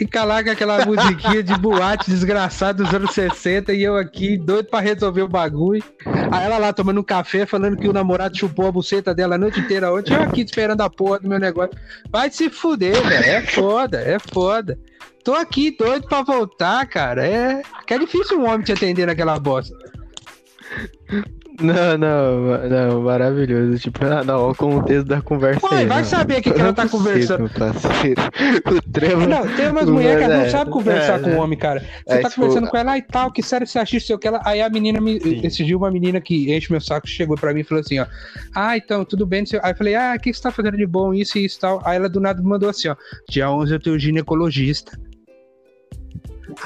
E 0.00 0.06
calar 0.06 0.44
com 0.44 0.50
aquela 0.50 0.84
musiquinha 0.84 1.42
de 1.42 1.56
boate 1.56 2.10
desgraçada 2.10 2.82
dos 2.82 2.92
anos 2.92 3.12
60 3.12 3.72
e 3.72 3.82
eu 3.82 3.96
aqui 3.96 4.36
doido 4.36 4.68
pra 4.68 4.80
resolver 4.80 5.22
o 5.22 5.28
bagulho. 5.28 5.82
Aí 6.30 6.44
ela 6.44 6.58
lá 6.58 6.72
tomando 6.72 7.00
um 7.00 7.04
café, 7.04 7.46
falando 7.46 7.76
que 7.76 7.88
o 7.88 7.92
namorado 7.92 8.36
chupou 8.36 8.66
a 8.66 8.72
buceta 8.72 9.14
dela 9.14 9.36
a 9.36 9.38
noite 9.38 9.60
inteira 9.60 9.92
ontem. 9.92 10.14
Eu 10.14 10.22
aqui 10.22 10.42
esperando 10.42 10.80
a 10.80 10.90
porra 10.90 11.20
do 11.20 11.28
meu 11.28 11.38
negócio. 11.38 11.76
Vai 12.10 12.30
se 12.30 12.50
fuder, 12.50 13.00
velho. 13.02 13.24
É 13.24 13.40
foda, 13.42 14.00
é 14.00 14.18
foda. 14.18 14.78
Tô 15.24 15.34
aqui 15.34 15.76
doido 15.76 16.06
pra 16.08 16.22
voltar, 16.22 16.86
cara. 16.86 17.26
É, 17.26 17.62
que 17.86 17.94
é 17.94 17.98
difícil 17.98 18.40
um 18.40 18.48
homem 18.48 18.62
te 18.62 18.72
atender 18.72 19.06
naquela 19.06 19.38
bosta. 19.38 19.74
Não, 21.60 21.98
não, 21.98 22.68
não, 22.68 23.02
maravilhoso. 23.02 23.80
Tipo, 23.80 24.04
ah, 24.04 24.22
não, 24.22 24.50
o 24.50 24.54
contexto 24.54 25.06
da 25.08 25.20
conversa 25.20 25.66
Ué, 25.66 25.78
aí. 25.78 25.86
vai 25.86 25.98
não. 25.98 26.04
saber 26.04 26.38
o 26.38 26.42
que 26.42 26.52
que 26.52 26.60
ela 26.60 26.72
tá 26.72 26.84
Não 26.84 26.88
é 26.88 26.92
conversando. 26.92 27.50
parceiro. 27.50 28.22
O 28.70 28.92
trema. 28.92 29.26
Não, 29.26 29.56
tem 29.56 29.68
umas 29.68 29.88
mulheres 29.88 30.24
que 30.24 30.30
é, 30.30 30.36
não 30.44 30.48
sabem 30.50 30.72
conversar 30.72 31.18
é, 31.18 31.22
com 31.22 31.30
o 31.30 31.38
homem, 31.38 31.58
cara. 31.58 31.80
Você 31.80 32.14
É, 32.14 32.18
tá 32.20 32.28
tipo, 32.28 32.42
conversando 32.42 32.68
com 32.70 32.76
ela 32.76 32.92
"Ai, 32.92 32.98
e 32.98 33.02
tal, 33.02 33.32
que 33.32 33.42
sério 33.42 33.66
você 33.66 33.78
acha 33.80 33.96
isso, 33.96 34.06
sei 34.06 34.14
o 34.14 34.18
que 34.20 34.28
ela. 34.28 34.40
Aí 34.44 34.62
a 34.62 34.70
menina 34.70 35.00
me. 35.00 35.18
Sim. 35.20 35.40
Esse 35.44 35.64
dia 35.64 35.76
uma 35.76 35.90
menina 35.90 36.20
que 36.20 36.54
enche 36.54 36.70
meu 36.70 36.80
saco 36.80 37.08
chegou 37.08 37.36
pra 37.36 37.52
mim 37.52 37.60
e 37.60 37.64
falou 37.64 37.80
assim, 37.80 37.98
ó. 37.98 38.06
Ah, 38.54 38.76
então, 38.76 39.04
tudo 39.04 39.26
bem. 39.26 39.42
Aí 39.62 39.72
eu 39.72 39.76
falei, 39.76 39.96
ah, 39.96 40.14
o 40.16 40.20
que 40.20 40.30
que 40.30 40.36
você 40.36 40.42
tá 40.44 40.52
fazendo 40.52 40.76
de 40.76 40.86
bom, 40.86 41.12
isso 41.12 41.38
e 41.38 41.44
isso 41.44 41.56
e 41.58 41.60
tal. 41.60 41.82
Aí 41.84 41.96
ela 41.96 42.08
do 42.08 42.20
nada 42.20 42.40
me 42.40 42.48
mandou 42.48 42.68
assim, 42.68 42.86
ó. 42.88 42.94
Dia 43.28 43.50
11 43.50 43.72
eu 43.72 43.80
tenho 43.80 43.98
ginecologista. 43.98 44.96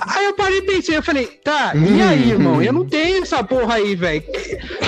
Aí 0.01 0.25
eu 0.25 0.35
parei 0.35 0.59
e 0.59 0.63
pensei, 0.63 0.97
eu 0.97 1.03
falei, 1.03 1.27
tá, 1.27 1.73
e 1.75 2.01
aí, 2.01 2.31
irmão? 2.31 2.63
Eu 2.63 2.73
não 2.73 2.87
tenho 2.87 3.23
essa 3.23 3.43
porra 3.45 3.75
aí, 3.75 3.95
velho. 3.95 4.23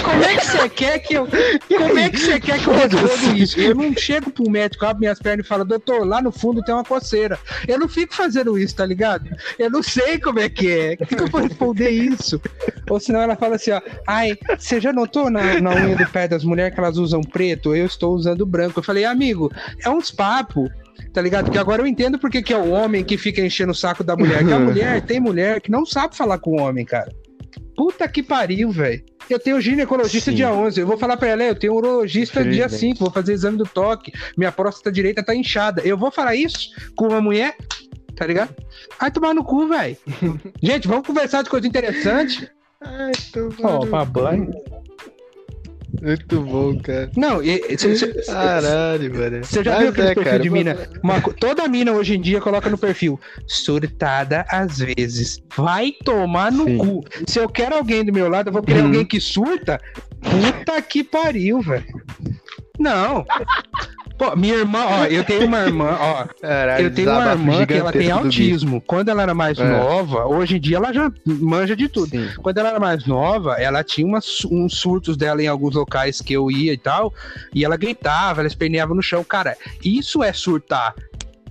Como 0.03 0.23
é 0.25 0.37
que 0.37 0.47
você 0.47 0.69
quer 0.69 0.99
que 0.99 1.15
eu. 1.15 1.29
Como 1.69 1.99
é 1.99 2.09
que 2.09 2.19
você 2.19 2.41
quer 2.41 2.59
que 2.59 2.67
eu 2.67 2.75
responda 2.75 3.39
isso? 3.39 3.61
Eu 3.61 3.75
não 3.75 3.95
chego 3.97 4.31
pro 4.31 4.51
médico, 4.51 4.85
abro 4.85 5.01
minhas 5.01 5.19
pernas 5.19 5.45
e 5.45 5.49
falo, 5.49 5.65
doutor, 5.65 6.07
lá 6.07 6.23
no 6.23 6.33
fundo 6.33 6.63
tem 6.63 6.75
uma 6.75 6.85
coceira. 6.85 7.39
Eu 7.69 7.79
não 7.79 7.89
fico 7.89 8.15
fazendo 8.15 8.59
isso, 8.59 8.77
tá 8.77 8.87
ligado? 8.87 9.29
Eu 9.59 9.71
não 9.71 9.83
sei 9.83 10.19
como 10.19 10.39
é 10.41 10.49
que 10.49 10.71
é. 10.71 10.97
Como 10.97 11.09
que 11.09 11.23
eu 11.23 11.29
vou 11.29 11.41
responder 11.43 11.91
isso? 11.91 12.41
Ou 12.89 12.99
senão 12.99 13.21
ela 13.21 13.37
fala 13.37 13.57
assim, 13.57 13.71
ó, 13.71 13.81
ai, 14.07 14.37
você 14.59 14.81
já 14.81 14.93
notou 14.93 15.31
na, 15.31 15.61
na 15.61 15.71
unha 15.71 15.97
do 15.97 16.07
pé 16.07 16.29
das 16.29 16.45
mulheres 16.45 16.75
que 16.75 16.81
elas 16.81 16.97
usam 16.97 17.21
preto? 17.23 17.75
Eu 17.75 17.87
estou 17.87 18.15
usando 18.15 18.47
branco. 18.47 18.79
Eu 18.79 18.85
falei, 18.85 19.05
amigo, 19.05 19.51
é 19.85 19.91
uns 19.91 20.11
papos. 20.11 20.71
Tá 21.15 21.23
ligado? 21.23 21.45
Porque 21.45 21.59
agora 21.59 21.81
eu 21.81 21.87
entendo 21.87 22.19
porque 22.19 22.43
que 22.43 22.53
é 22.53 22.57
o 22.59 22.71
homem 22.71 23.05
que 23.05 23.17
fica 23.17 23.41
enchendo 23.41 23.71
o 23.71 23.75
saco 23.75 24.03
da 24.03 24.17
mulher. 24.17 24.45
Que 24.45 24.53
a 24.53 24.59
mulher, 24.59 25.01
tem 25.01 25.21
mulher 25.21 25.61
que 25.61 25.71
não 25.71 25.87
sabe 25.87 26.17
falar 26.17 26.39
com 26.39 26.51
o 26.51 26.61
homem, 26.61 26.85
cara. 26.85 27.09
Puta 27.77 28.09
que 28.09 28.21
pariu, 28.21 28.71
velho. 28.73 29.01
Eu 29.31 29.39
tenho 29.39 29.61
ginecologista 29.61 30.33
Sim. 30.33 30.37
dia 30.37 30.53
11. 30.53 30.81
Eu 30.81 30.87
vou 30.89 30.99
falar 30.99 31.17
pra 31.17 31.29
ela, 31.29 31.45
eu 31.45 31.55
tenho 31.55 31.73
urologista 31.73 32.43
dia 32.43 32.67
Infelizmente. 32.67 32.97
5. 32.97 32.99
Vou 32.99 33.13
fazer 33.13 33.33
exame 33.33 33.57
do 33.57 33.65
toque. 33.65 34.13
Minha 34.37 34.51
próstata 34.51 34.91
direita 34.91 35.23
tá 35.23 35.35
inchada. 35.37 35.81
Eu 35.83 35.97
vou 35.97 36.11
falar 36.11 36.35
isso 36.35 36.71
com 36.97 37.07
uma 37.07 37.21
mulher, 37.21 37.57
tá 38.17 38.27
ligado? 38.27 38.53
Vai 39.01 39.11
tomar 39.13 39.35
no 39.35 39.45
cu, 39.45 39.69
velho. 39.69 39.97
Gente, 40.61 40.89
vamos 40.89 41.07
conversar 41.07 41.43
de 41.43 41.51
coisa 41.51 41.67
interessante. 41.67 42.51
Ai, 42.81 43.13
tô 43.33 43.51
Ó, 43.63 43.87
pra 43.87 44.05
banho. 44.05 44.51
Muito 46.03 46.41
bom, 46.43 46.79
cara. 46.79 47.11
Não, 47.17 47.37
você 47.39 48.13
Caralho, 48.25 49.15
mano. 49.15 49.41
já 49.63 49.73
Mas 49.75 49.81
viu 49.81 49.89
aquele 49.91 50.09
é, 50.09 50.15
perfil 50.15 50.25
cara, 50.25 50.39
de 50.43 50.51
mas- 50.51 50.59
mina? 50.59 50.79
Uma 51.03 51.21
toda 51.21 51.69
mina 51.69 51.93
hoje 51.93 52.17
em 52.17 52.21
dia 52.21 52.41
coloca 52.41 52.69
no 52.69 52.77
perfil 52.79 53.19
surtada 53.47 54.45
às 54.49 54.79
vezes. 54.79 55.39
Vai 55.57 55.93
tomar 56.05 56.51
no 56.53 56.65
Sim. 56.65 56.79
cu. 56.79 57.05
Se 57.27 57.39
eu 57.39 57.49
quero 57.49 57.75
alguém 57.77 58.05
do 58.05 58.13
meu 58.13 58.29
lado, 58.29 58.49
eu 58.49 58.53
vou 58.53 58.63
querer 58.63 58.81
Uhum. 58.81 58.87
alguém 58.87 59.05
que 59.07 59.21
surta. 59.21 59.81
Puta 60.21 60.81
que 60.83 61.05
pariu, 61.05 61.61
velho. 61.61 61.85
Não. 62.79 63.25
Pô, 64.17 64.37
minha 64.37 64.55
irmã, 64.55 64.85
ó, 64.85 65.05
eu 65.07 65.25
tenho 65.25 65.47
uma 65.47 65.59
irmã, 65.61 65.97
ó. 65.99 66.27
Caralho, 66.41 66.87
Eu 66.87 66.95
tenho 66.95 67.11
uma 67.11 67.33
irmã 67.33 67.67
que 67.67 67.75
ela 67.75 67.93
tem 67.93 68.11
autismo. 68.11 68.81
Quando 68.81 69.09
ela 69.09 69.23
era 69.23 69.35
mais 69.35 69.59
É. 69.59 69.65
nova, 69.65 70.27
hoje 70.27 70.57
em 70.57 70.61
dia 70.61 70.77
ela 70.77 70.93
já 70.93 71.11
manja 71.27 71.75
de 71.75 71.89
tudo. 71.89 72.11
Sim. 72.11 72.29
Quando 72.41 72.59
ela 72.59 72.71
era 72.71 72.81
mais 72.81 73.07
nova, 73.07 73.55
ela 73.55 73.83
tinha 73.83 74.07
umas, 74.07 74.45
uns 74.45 74.77
surtos 74.79 75.17
dela 75.17 75.43
em 75.43 75.49
alguns 75.49 75.75
locais 75.75 76.21
que 76.21 76.33
eu 76.33 76.49
ia 76.51 76.73
e 76.73 76.79
tal, 76.79 77.13
e 77.53 77.65
ela 77.65 77.77
gritava, 77.77 78.41
ela 78.41 78.49
esperneava 78.49 78.95
no 78.95 79.03
chão. 79.03 79.25
Cara, 79.25 79.57
isso 79.83 80.23
é 80.23 80.33
surtar. 80.33 80.95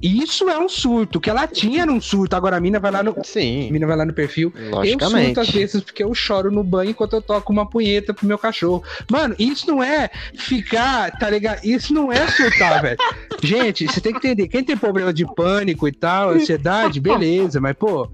Isso 0.04 0.50
é 0.50 0.60
um 0.60 0.68
surto. 0.68 1.22
Que 1.22 1.30
ela 1.30 1.48
tinha 1.48 1.84
era 1.84 1.92
um 1.92 2.02
surto. 2.02 2.36
Agora 2.36 2.58
a 2.58 2.60
mina 2.60 2.78
vai 2.78 2.92
lá 2.92 3.02
no. 3.02 3.12
A 3.18 3.24
Sim, 3.24 3.72
mina 3.72 3.88
vai 3.88 3.96
lá 3.96 4.06
no 4.06 4.14
perfil. 4.14 4.52
Eu 4.54 4.72
logicamente. 4.72 5.26
surto 5.28 5.40
às 5.40 5.50
vezes 5.50 5.82
porque 5.82 6.04
eu 6.04 6.14
choro 6.14 6.52
no 6.52 6.62
banho 6.62 6.92
enquanto 6.92 7.14
eu 7.14 7.22
toco 7.22 7.54
uma 7.54 7.70
punheta 7.70 8.14
pro 8.14 8.28
meu 8.28 8.38
cachorro. 8.38 8.84
Mano, 9.10 9.34
isso 9.40 9.66
não 9.66 9.82
é 9.82 10.10
ficar, 10.36 11.12
tá 11.18 11.30
ligado? 11.30 11.64
Isso 11.64 11.94
não 11.94 12.12
é 12.12 12.28
surtar, 12.28 12.82
velho. 12.82 12.98
Gente, 13.42 13.88
você 13.88 14.02
tem 14.02 14.12
que 14.12 14.18
entender. 14.18 14.50
Quem 14.50 14.62
tem 14.62 14.76
problema 14.76 15.14
de 15.14 15.26
pânico 15.26 15.88
e 15.88 15.92
tal, 15.94 16.32
ansiedade, 16.32 17.00
beleza, 17.00 17.62
mas, 17.62 17.74
pô. 17.74 18.10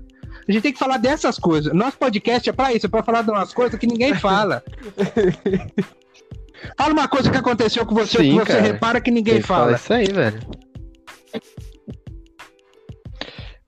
A 0.47 0.51
gente 0.51 0.63
tem 0.63 0.73
que 0.73 0.79
falar 0.79 0.97
dessas 0.97 1.37
coisas. 1.37 1.73
Nosso 1.73 1.97
podcast 1.97 2.49
é 2.49 2.53
pra 2.53 2.73
isso, 2.73 2.85
é 2.85 2.89
pra 2.89 3.03
falar 3.03 3.21
de 3.21 3.29
umas 3.29 3.53
coisas 3.53 3.79
que 3.79 3.85
ninguém 3.85 4.13
fala. 4.15 4.63
Fala 6.77 6.91
uma 6.93 7.07
coisa 7.07 7.29
que 7.29 7.37
aconteceu 7.37 7.85
com 7.85 7.95
você, 7.95 8.17
Sim, 8.17 8.31
que 8.31 8.45
você 8.45 8.51
cara. 8.53 8.61
repara 8.61 8.99
que 8.99 9.09
ninguém 9.09 9.41
falar 9.41 9.63
fala. 9.65 9.75
isso 9.77 9.93
aí, 9.93 10.11
velho. 10.11 10.39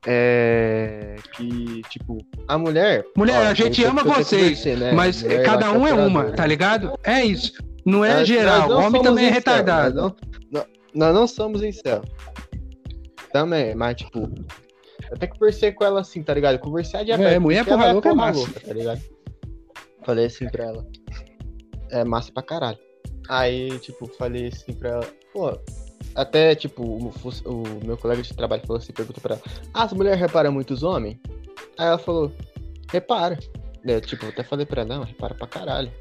É. 0.06 1.16
Que, 1.36 1.82
tipo, 1.90 2.18
a 2.48 2.58
mulher. 2.58 3.06
Mulher, 3.16 3.46
ó, 3.46 3.50
a 3.50 3.54
gente 3.54 3.84
ama 3.84 4.04
vocês, 4.04 4.42
conversei, 4.60 4.76
né? 4.76 4.92
Mas 4.94 5.22
Mulher, 5.22 5.46
cada 5.46 5.66
é 5.68 5.70
um 5.70 5.88
é 5.88 5.94
uma, 5.94 6.32
tá 6.32 6.46
ligado? 6.46 6.98
É 7.04 7.24
isso. 7.24 7.54
Não 7.86 8.04
é 8.04 8.16
Nós- 8.16 8.28
geral. 8.28 8.60
nós 8.68 8.70
não 8.70 8.88
Homem 8.88 9.02
também 9.02 9.26
é 9.28 9.32
retardado. 9.32 9.96
Nós 9.96 10.14
não, 10.52 10.62
nó- 10.62 10.66
nós 10.94 11.14
não 11.16 11.28
somos 11.28 11.64
incel. 11.64 12.02
Também, 13.32 13.76
mas 13.76 13.96
tipo. 13.96 14.20
Eu 15.10 15.18
tenho 15.18 15.32
que 15.32 15.40
conversar 15.40 15.72
com 15.74 15.84
ela 15.84 16.02
assim, 16.02 16.24
tá 16.24 16.34
ligado? 16.34 16.58
Conversar 16.60 17.04
de 17.04 17.12
É, 17.12 17.38
mulher 17.40 17.66
porra 17.66 17.92
louca 17.92 18.10
é 18.10 18.14
massa. 18.14 18.40
louca, 18.40 18.60
tá 18.60 18.74
ligado? 18.74 19.02
Falei 20.04 20.26
assim 20.26 20.48
pra 20.50 20.66
ela. 20.66 20.88
É 21.90 22.04
massa 22.04 22.32
pra 22.32 22.42
caralho. 22.44 22.78
Aí, 23.30 23.78
tipo, 23.80 24.08
falei 24.18 24.48
assim 24.48 24.74
pra 24.74 24.90
ela, 24.90 25.08
pô, 25.34 25.58
até, 26.16 26.56
tipo, 26.56 26.84
o, 26.84 27.14
o 27.46 27.86
meu 27.86 27.98
colega 27.98 28.22
de 28.22 28.34
trabalho 28.34 28.62
falou 28.66 28.78
assim, 28.78 28.94
perguntou 28.94 29.22
pra 29.22 29.36
ela, 29.36 29.44
ah, 29.74 29.84
as 29.84 29.94
mulheres 29.94 30.20
reparam 30.20 30.52
muito 30.52 30.74
os 30.74 30.84
homens? 30.84 31.18
Aí 31.78 31.88
ela 31.88 31.98
falou, 31.98 32.32
repara. 32.92 33.38
Eu, 33.84 34.00
tipo, 34.02 34.26
eu 34.26 34.30
até 34.30 34.44
falei 34.44 34.66
pra 34.66 34.82
ela, 34.82 34.98
não, 34.98 35.04
repara 35.04 35.34
pra 35.34 35.48
caralho. 35.48 35.92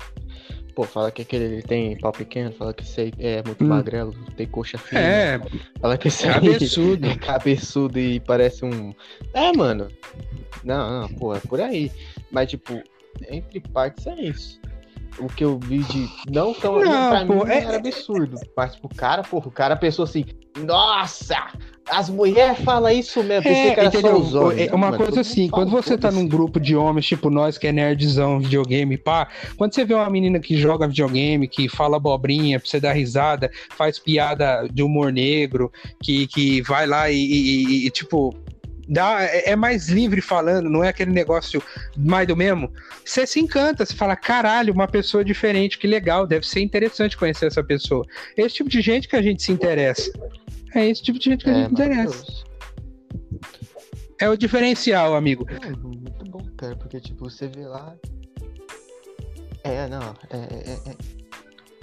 Pô, 0.74 0.84
fala 0.84 1.10
que 1.10 1.22
aquele 1.22 1.44
ele 1.44 1.62
tem 1.62 1.98
pau 1.98 2.12
pequeno, 2.12 2.52
fala 2.52 2.72
que 2.72 2.82
esse 2.84 3.12
é 3.18 3.42
muito 3.44 3.64
Hum. 3.64 3.68
magrelo, 3.68 4.14
tem 4.36 4.46
coxa 4.46 4.78
fina. 4.78 5.00
É, 5.00 5.40
Fala 5.80 5.98
que 5.98 6.08
esse 6.08 6.26
aí 6.28 6.34
cabeçudo. 6.34 7.06
é 7.08 7.16
cabeçudo 7.16 7.98
e 7.98 8.20
parece 8.20 8.64
um. 8.64 8.94
É, 9.34 9.52
mano. 9.56 9.88
Não, 10.62 11.00
não, 11.02 11.08
pô, 11.08 11.34
é 11.34 11.40
por 11.40 11.60
aí. 11.60 11.90
Mas, 12.30 12.50
tipo, 12.50 12.80
entre 13.28 13.60
partes 13.60 14.06
é 14.06 14.14
isso. 14.22 14.59
O 15.20 15.26
que 15.28 15.44
eu 15.44 15.58
vi 15.58 15.78
de. 15.84 16.08
Não 16.30 16.52
tão. 16.54 16.80
Não, 16.80 17.10
pra 17.10 17.26
pô, 17.26 17.44
mim 17.44 17.50
é- 17.50 17.62
era 17.64 17.76
absurdo. 17.76 18.36
Mas 18.56 18.74
pro 18.76 18.88
cara, 18.88 19.22
porra, 19.22 19.48
o 19.48 19.50
cara 19.50 19.76
pensou 19.76 20.04
assim: 20.04 20.24
Nossa! 20.58 21.36
As 21.88 22.08
mulheres 22.08 22.58
falam 22.60 22.92
isso 22.92 23.20
mesmo. 23.24 23.42
Pensei 23.42 23.70
É, 23.70 23.74
que 23.74 23.80
era 23.80 23.88
entendeu? 23.88 24.12
só 24.12 24.18
os 24.20 24.34
homens. 24.34 24.60
É 24.60 24.66
Não, 24.68 24.76
uma 24.76 24.90
mano, 24.92 25.02
coisa 25.02 25.22
assim, 25.22 25.48
quando 25.48 25.70
você 25.72 25.98
tá 25.98 26.10
num 26.12 26.26
grupo 26.28 26.60
de 26.60 26.76
homens, 26.76 27.04
tipo 27.06 27.28
nós 27.30 27.58
que 27.58 27.66
é 27.66 27.72
nerdzão, 27.72 28.38
videogame, 28.38 28.96
pá, 28.96 29.26
quando 29.56 29.74
você 29.74 29.84
vê 29.84 29.94
uma 29.94 30.08
menina 30.08 30.38
que 30.38 30.56
joga 30.56 30.86
videogame, 30.86 31.48
que 31.48 31.68
fala 31.68 31.96
abobrinha 31.96 32.60
pra 32.60 32.68
você 32.68 32.78
dar 32.78 32.92
risada, 32.92 33.50
faz 33.76 33.98
piada 33.98 34.68
de 34.72 34.84
humor 34.84 35.12
negro, 35.12 35.72
que, 36.00 36.28
que 36.28 36.62
vai 36.62 36.86
lá 36.86 37.10
e- 37.10 37.16
e- 37.16 37.86
e, 37.86 37.90
tipo, 37.90 38.36
dá, 38.90 39.22
é 39.22 39.50
é 39.50 39.56
mais 39.56 39.88
livre 39.88 40.20
falando, 40.20 40.68
não 40.68 40.82
é 40.84 40.88
aquele 40.88 41.12
negócio 41.12 41.62
mais 41.96 42.26
do 42.26 42.36
mesmo. 42.36 42.70
Você 43.04 43.26
se 43.26 43.40
encanta, 43.40 43.86
você 43.86 43.94
fala, 43.94 44.16
caralho, 44.16 44.74
uma 44.74 44.88
pessoa 44.88 45.24
diferente, 45.24 45.78
que 45.78 45.86
legal, 45.86 46.26
deve 46.26 46.46
ser 46.46 46.60
interessante 46.60 47.16
conhecer 47.16 47.46
essa 47.46 47.62
pessoa. 47.62 48.04
Esse 48.36 48.56
tipo 48.56 48.68
de 48.68 48.80
gente 48.80 49.08
que 49.08 49.16
a 49.16 49.22
gente 49.22 49.42
se 49.42 49.52
interessa. 49.52 50.10
É 50.74 50.86
esse 50.88 51.02
tipo 51.02 51.18
de 51.18 51.24
gente 51.30 51.44
que 51.44 51.50
a 51.50 51.52
É, 51.52 51.62
gente 51.62 51.72
interessa. 51.72 52.24
É 54.20 54.28
o 54.28 54.36
diferencial, 54.36 55.14
amigo. 55.14 55.46
É, 55.48 55.70
muito 55.70 56.24
bom, 56.30 56.44
cara, 56.56 56.76
porque 56.76 57.00
tipo, 57.00 57.30
você 57.30 57.48
vê 57.48 57.66
lá. 57.66 57.96
É, 59.64 59.88
não, 59.88 60.14
é. 60.30 60.36
é, 60.36 60.90
é, 60.90 61.19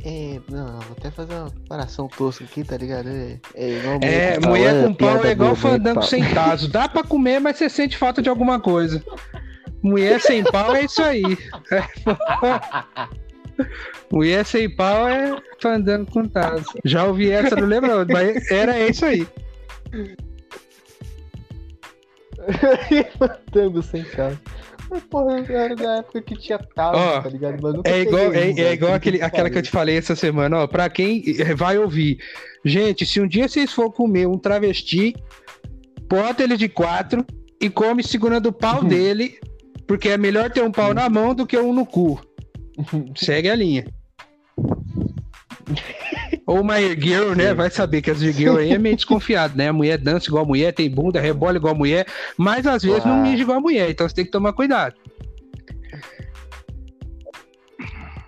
é 0.03 0.39
não, 0.49 0.79
vou 0.79 0.95
até 0.97 1.09
fazer 1.11 1.33
uma 1.33 1.49
comparação 1.51 2.07
tosca 2.07 2.43
aqui, 2.43 2.63
tá 2.63 2.77
ligado? 2.77 3.09
É, 3.09 3.39
é, 3.55 3.77
igual 3.77 3.99
É, 4.01 4.39
mulher 4.39 4.83
com 4.83 4.93
pau 4.93 5.25
é 5.25 5.31
igual 5.31 5.55
fandango 5.55 6.03
sem 6.03 6.23
taso. 6.33 6.69
Dá 6.69 6.87
pra 6.87 7.03
comer, 7.03 7.39
mas 7.39 7.57
você 7.57 7.69
sente 7.69 7.97
falta 7.97 8.21
de 8.21 8.29
alguma 8.29 8.59
coisa. 8.59 9.03
Mulher 9.81 10.21
sem 10.21 10.43
pau 10.43 10.75
é 10.75 10.85
isso 10.85 11.01
aí. 11.01 11.23
Mulher 14.11 14.45
sem 14.45 14.69
pau 14.69 15.07
é 15.09 15.35
fandango 15.59 16.11
com 16.11 16.27
taso. 16.27 16.65
Já 16.85 17.05
ouvi 17.05 17.31
essa, 17.31 17.55
não 17.55 17.67
lembro, 17.67 18.01
onde, 18.01 18.13
mas 18.13 18.51
era 18.51 18.79
isso 18.79 19.05
aí. 19.05 19.27
Fandango 23.17 23.81
sem 23.81 24.03
casa. 24.03 24.39
Mas, 24.89 25.03
porra, 25.03 25.39
era 25.49 25.75
da 25.75 25.97
época 25.97 26.21
que 26.21 26.35
tinha 26.35 26.57
taso, 26.57 26.97
Ó, 26.97 27.21
tá 27.21 27.29
ligado? 27.29 27.57
Mas 27.61 27.73
nunca 27.73 27.89
É 27.89 28.01
igual, 28.01 28.33
é, 28.33 28.51
é 28.51 28.73
igual 28.73 28.91
por 28.91 28.97
aquele, 28.97 29.21
aquela 29.21 29.49
que 29.49 29.57
eu 29.57 29.61
te 29.61 29.69
falei 29.69 29.97
essa 29.97 30.15
semana, 30.15 30.59
ó. 30.59 30.67
Pra 30.67 30.89
quem 30.89 31.23
vai 31.55 31.77
ouvir. 31.77 32.17
Gente, 32.63 33.05
se 33.05 33.19
um 33.19 33.27
dia 33.27 33.47
vocês 33.47 33.71
for 33.71 33.91
comer 33.91 34.27
um 34.27 34.37
travesti, 34.37 35.15
bota 36.09 36.43
ele 36.43 36.55
de 36.55 36.69
quatro 36.69 37.25
e 37.61 37.69
come 37.69 38.03
segurando 38.03 38.47
o 38.47 38.53
pau 38.53 38.83
dele, 38.83 39.39
porque 39.85 40.09
é 40.09 40.17
melhor 40.17 40.49
ter 40.49 40.63
um 40.63 40.71
pau 40.71 40.93
na 40.93 41.09
mão 41.09 41.35
do 41.35 41.45
que 41.45 41.57
um 41.57 41.73
no 41.73 41.85
cu. 41.85 42.19
Segue 43.15 43.49
a 43.49 43.55
linha. 43.55 43.85
Ou 46.45 46.61
uma 46.61 46.79
girl, 46.79 47.33
né? 47.35 47.53
Vai 47.53 47.69
saber 47.69 48.01
que 48.01 48.11
as 48.11 48.19
girl 48.19 48.57
aí 48.57 48.71
é 48.71 48.77
meio 48.77 48.95
desconfiado, 48.95 49.57
né? 49.57 49.69
A 49.69 49.73
mulher 49.73 49.97
dança 49.97 50.27
igual 50.27 50.43
a 50.43 50.47
mulher, 50.47 50.73
tem 50.73 50.89
bunda, 50.89 51.19
rebola 51.19 51.57
igual 51.57 51.73
a 51.73 51.77
mulher, 51.77 52.05
mas 52.37 52.65
às 52.65 52.83
vezes 52.83 53.03
não 53.05 53.13
Uau. 53.13 53.21
mija 53.23 53.41
igual 53.43 53.57
a 53.57 53.61
mulher, 53.61 53.89
então 53.89 54.07
você 54.07 54.15
tem 54.15 54.25
que 54.25 54.31
tomar 54.31 54.53
cuidado. 54.53 54.95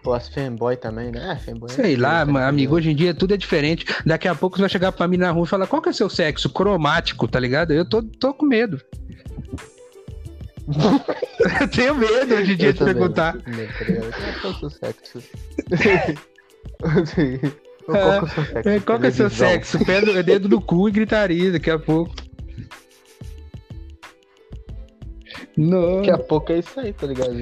Pô, 0.01 0.13
as 0.13 0.29
fanboy 0.29 0.77
também, 0.77 1.11
né? 1.11 1.31
Ah, 1.31 1.35
fanboy 1.37 1.69
é 1.69 1.73
Sei 1.73 1.95
lá, 1.97 2.21
tudo, 2.21 2.33
ma- 2.33 2.39
tá 2.41 2.47
amigo, 2.47 2.73
hoje 2.75 2.89
em 2.89 2.95
dia 2.95 3.13
tudo 3.13 3.33
é 3.33 3.37
diferente. 3.37 3.85
Daqui 4.05 4.27
a 4.29 4.35
pouco 4.35 4.55
você 4.55 4.61
vai 4.61 4.69
chegar 4.69 4.91
pra 4.93 5.07
mim 5.07 5.17
na 5.17 5.29
rua 5.31 5.45
e 5.45 5.49
falar, 5.49 5.67
qual 5.67 5.81
que 5.81 5.89
é 5.89 5.93
seu 5.93 6.09
sexo? 6.09 6.49
Cromático, 6.49 7.27
tá 7.27 7.39
ligado? 7.39 7.73
Eu 7.73 7.83
tô, 7.83 8.01
tô 8.01 8.33
com 8.33 8.45
medo. 8.45 8.81
Eu 11.61 11.67
tenho 11.69 11.95
medo 11.95 12.35
hoje 12.35 12.53
em 12.53 12.57
dia 12.57 12.69
Eu 12.69 12.73
de 12.73 12.79
perguntar. 12.83 13.37
também, 13.41 13.67
tá 13.67 13.85
ligado? 13.85 14.13
Qual 14.41 14.53
é 14.53 14.55
o 14.55 14.59
seu 14.59 14.69
sexo? 14.69 15.23
Qual 17.91 18.19
que 18.19 18.19
é 18.19 18.23
o 18.23 18.27
seu 18.29 18.45
sexo? 18.45 18.69
É, 18.69 18.79
Qual 18.79 18.99
que 18.99 19.07
é 19.07 19.11
seu 19.11 19.29
Televisão. 19.29 19.47
sexo? 19.49 19.85
Pé 19.85 20.01
no- 20.01 20.23
dedo 20.23 20.49
no 20.49 20.61
cu 20.61 20.87
e 20.89 20.91
gritaria 20.91 21.51
daqui 21.51 21.69
a 21.69 21.79
pouco. 21.79 22.13
Não. 25.57 25.97
Daqui 25.97 26.11
a 26.11 26.17
pouco 26.17 26.51
é 26.53 26.59
isso 26.59 26.79
aí, 26.79 26.93
tá 26.93 27.05
ligado? 27.05 27.33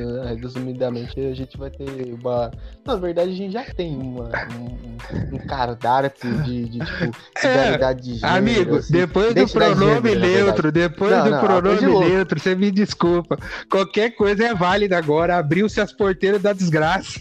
Resumidamente, 0.41 1.19
a 1.19 1.33
gente 1.35 1.55
vai 1.55 1.69
ter 1.69 1.85
uma. 2.19 2.51
Na 2.85 2.95
verdade, 2.95 3.29
a 3.29 3.35
gente 3.35 3.53
já 3.53 3.63
tem 3.63 3.95
uma, 3.95 4.31
um, 4.59 5.35
um 5.35 5.37
cardápio 5.47 6.41
de, 6.43 6.65
de 6.67 6.79
tipo, 6.79 7.11
de 8.01 8.13
gênero. 8.15 8.25
Amigo, 8.25 8.75
assim. 8.77 8.93
depois 8.93 9.35
do 9.35 9.47
pronome 9.47 10.09
gênero, 10.09 10.19
neutro, 10.45 10.71
depois 10.71 11.11
Não, 11.11 11.23
do 11.25 11.29
não, 11.31 11.39
pronome 11.41 12.09
neutro, 12.09 12.39
você 12.39 12.55
me 12.55 12.71
desculpa. 12.71 13.37
Qualquer 13.69 14.11
coisa 14.15 14.45
é 14.47 14.55
válida 14.55 14.97
agora. 14.97 15.37
Abriu-se 15.37 15.79
as 15.79 15.93
porteiras 15.93 16.41
da 16.41 16.53
desgraça. 16.53 17.19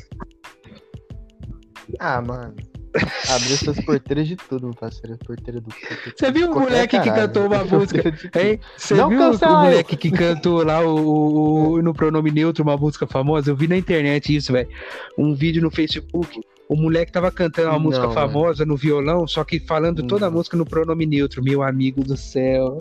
Ah, 2.01 2.23
mano. 2.23 2.55
Abriu 3.31 3.57
suas 3.57 3.81
porteiras 3.85 4.27
de 4.29 4.37
tudo, 4.37 4.67
meu 4.67 4.75
parceiro. 4.75 5.17
Porteira 5.19 5.61
do. 5.61 5.69
Você 6.17 6.31
viu 6.31 6.51
o 6.51 6.55
moleque 6.61 6.99
que 7.01 7.11
cantou 7.11 7.47
uma 7.47 7.65
música? 7.65 8.09
Hein? 8.41 8.61
Você 8.77 8.95
Não 8.95 9.09
viu 9.09 9.21
o 9.31 9.39
moleque 9.63 9.97
que 9.97 10.11
cantou 10.11 10.63
lá 10.65 10.81
o, 10.81 11.73
o- 11.75 11.83
no 11.83 11.93
pronome 11.95 12.31
neutro 12.31 12.63
uma 12.65 12.77
música 12.77 13.07
famosa? 13.07 13.51
Eu 13.51 13.57
vi 13.57 13.69
na 13.69 13.77
internet 13.77 14.35
isso, 14.35 14.53
velho. 14.53 14.69
Um 15.19 15.35
vídeo 15.35 15.63
no 15.63 15.71
Facebook. 15.71 16.41
O 16.69 16.75
moleque 16.75 17.13
tava 17.13 17.31
cantando 17.31 17.69
uma 17.69 17.75
Não, 17.75 17.81
música 17.81 18.11
famosa 18.11 18.65
no 18.67 18.77
violão, 18.77 19.27
só 19.27 19.45
que 19.45 19.61
falando 19.61 20.03
toda 20.03 20.27
a 20.27 20.31
Não. 20.31 20.37
música 20.39 20.57
no 20.57 20.67
pronome 20.67 21.07
neutro. 21.07 21.43
Meu 21.43 21.63
amigo 21.63 22.03
do 22.03 22.17
céu. 22.17 22.77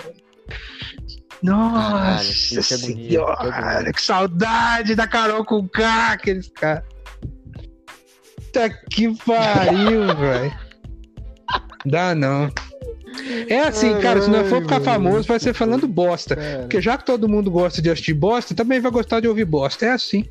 Nossa 1.43 1.91
Caralho, 1.91 2.27
que 2.29 2.57
agonia, 2.57 2.65
que 2.65 3.07
senhora, 3.07 3.55
agonia. 3.55 3.93
que 3.93 4.01
saudade 4.01 4.95
da 4.95 5.07
Carol 5.07 5.45
com 5.45 5.67
K, 5.67 6.11
aqueles 6.13 6.47
caras. 6.49 6.83
Puta 8.55 8.69
que 8.89 9.13
pariu, 9.25 10.07
velho. 10.15 10.53
Dá 11.85 12.15
não. 12.15 12.49
É 13.49 13.59
assim, 13.59 13.99
cara, 13.99 14.21
se 14.21 14.29
não 14.29 14.45
for 14.45 14.61
ficar 14.61 14.79
famoso, 14.79 15.27
vai 15.27 15.39
ser 15.39 15.53
falando 15.53 15.85
bosta. 15.87 16.37
Cara, 16.37 16.59
Porque 16.59 16.81
já 16.81 16.97
que 16.97 17.05
todo 17.05 17.27
mundo 17.27 17.51
gosta 17.51 17.81
de 17.81 17.89
assistir 17.89 18.13
bosta, 18.13 18.55
também 18.55 18.79
vai 18.79 18.91
gostar 18.91 19.19
de 19.19 19.27
ouvir 19.27 19.43
bosta. 19.45 19.85
É 19.85 19.91
assim. 19.91 20.25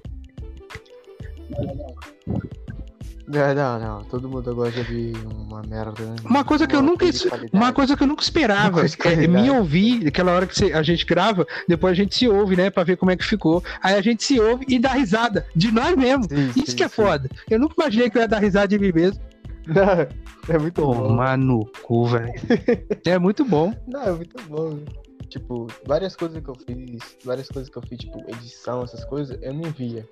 Não, 3.26 3.54
não, 3.54 3.78
não. 3.78 4.04
Todo 4.04 4.28
mundo 4.28 4.54
gosta 4.54 4.84
de 4.84 5.12
uma 5.46 5.62
merda. 5.62 6.04
né? 6.04 6.16
Uma 6.24 6.44
coisa 6.44 6.66
que 6.66 6.76
eu 6.76 6.82
nunca. 6.82 7.06
Uma 7.52 7.72
coisa 7.72 7.96
que 7.96 8.02
eu 8.02 8.06
nunca 8.06 8.22
esperava. 8.22 8.82
É, 8.84 9.26
me 9.26 9.50
ouvir, 9.50 10.06
aquela 10.08 10.32
hora 10.32 10.46
que 10.46 10.72
a 10.72 10.82
gente 10.82 11.06
grava, 11.06 11.46
depois 11.66 11.92
a 11.92 11.94
gente 11.94 12.14
se 12.14 12.28
ouve, 12.28 12.54
né? 12.56 12.70
Pra 12.70 12.84
ver 12.84 12.96
como 12.96 13.10
é 13.10 13.16
que 13.16 13.24
ficou. 13.24 13.62
Aí 13.82 13.94
a 13.94 14.02
gente 14.02 14.22
se 14.22 14.38
ouve 14.38 14.64
e 14.68 14.78
dá 14.78 14.90
risada. 14.90 15.46
De 15.56 15.72
nós 15.72 15.96
mesmo. 15.96 16.24
Sim, 16.24 16.50
Isso 16.56 16.72
sim, 16.72 16.76
que 16.76 16.84
é 16.84 16.88
sim. 16.88 16.94
foda. 16.94 17.28
Eu 17.48 17.58
nunca 17.58 17.74
imaginei 17.78 18.10
que 18.10 18.18
eu 18.18 18.22
ia 18.22 18.28
dar 18.28 18.40
risada 18.40 18.68
de 18.68 18.78
mim 18.78 18.92
mesmo. 18.92 19.20
é 20.48 20.58
muito 20.58 20.82
bom. 20.82 21.08
Tomar 21.08 21.38
no 21.38 21.64
cu, 21.82 22.06
velho. 22.06 22.32
É 23.06 23.18
muito 23.18 23.44
bom. 23.44 23.72
Não, 23.86 24.02
é 24.02 24.12
muito 24.12 24.42
bom. 24.48 24.78
Tipo, 25.28 25.66
várias 25.86 26.14
coisas 26.14 26.42
que 26.42 26.48
eu 26.48 26.54
fiz, 26.54 27.16
várias 27.24 27.48
coisas 27.48 27.70
que 27.70 27.76
eu 27.76 27.82
fiz, 27.82 27.98
tipo, 27.98 28.18
edição, 28.28 28.82
essas 28.82 29.04
coisas, 29.06 29.36
eu 29.42 29.52
não 29.52 29.70
via. 29.70 30.06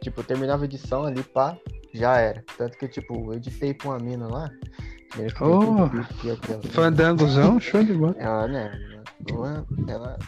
Tipo, 0.00 0.20
eu 0.20 0.24
terminava 0.24 0.62
a 0.62 0.64
edição 0.66 1.04
ali, 1.04 1.22
pá, 1.22 1.56
já 1.94 2.18
era. 2.18 2.44
Tanto 2.58 2.76
que, 2.76 2.88
tipo, 2.88 3.14
eu 3.32 3.34
editei 3.34 3.72
pra 3.72 3.90
uma 3.90 3.98
mina 3.98 4.26
lá. 4.26 4.50
Oh, 5.40 5.88
que 6.60 6.68
Fandangozão, 6.70 7.60
show 7.60 7.84
de 7.84 7.92
bola. 7.92 8.16
Ela, 8.18 8.48
né, 8.48 8.72
ela, 9.88 10.18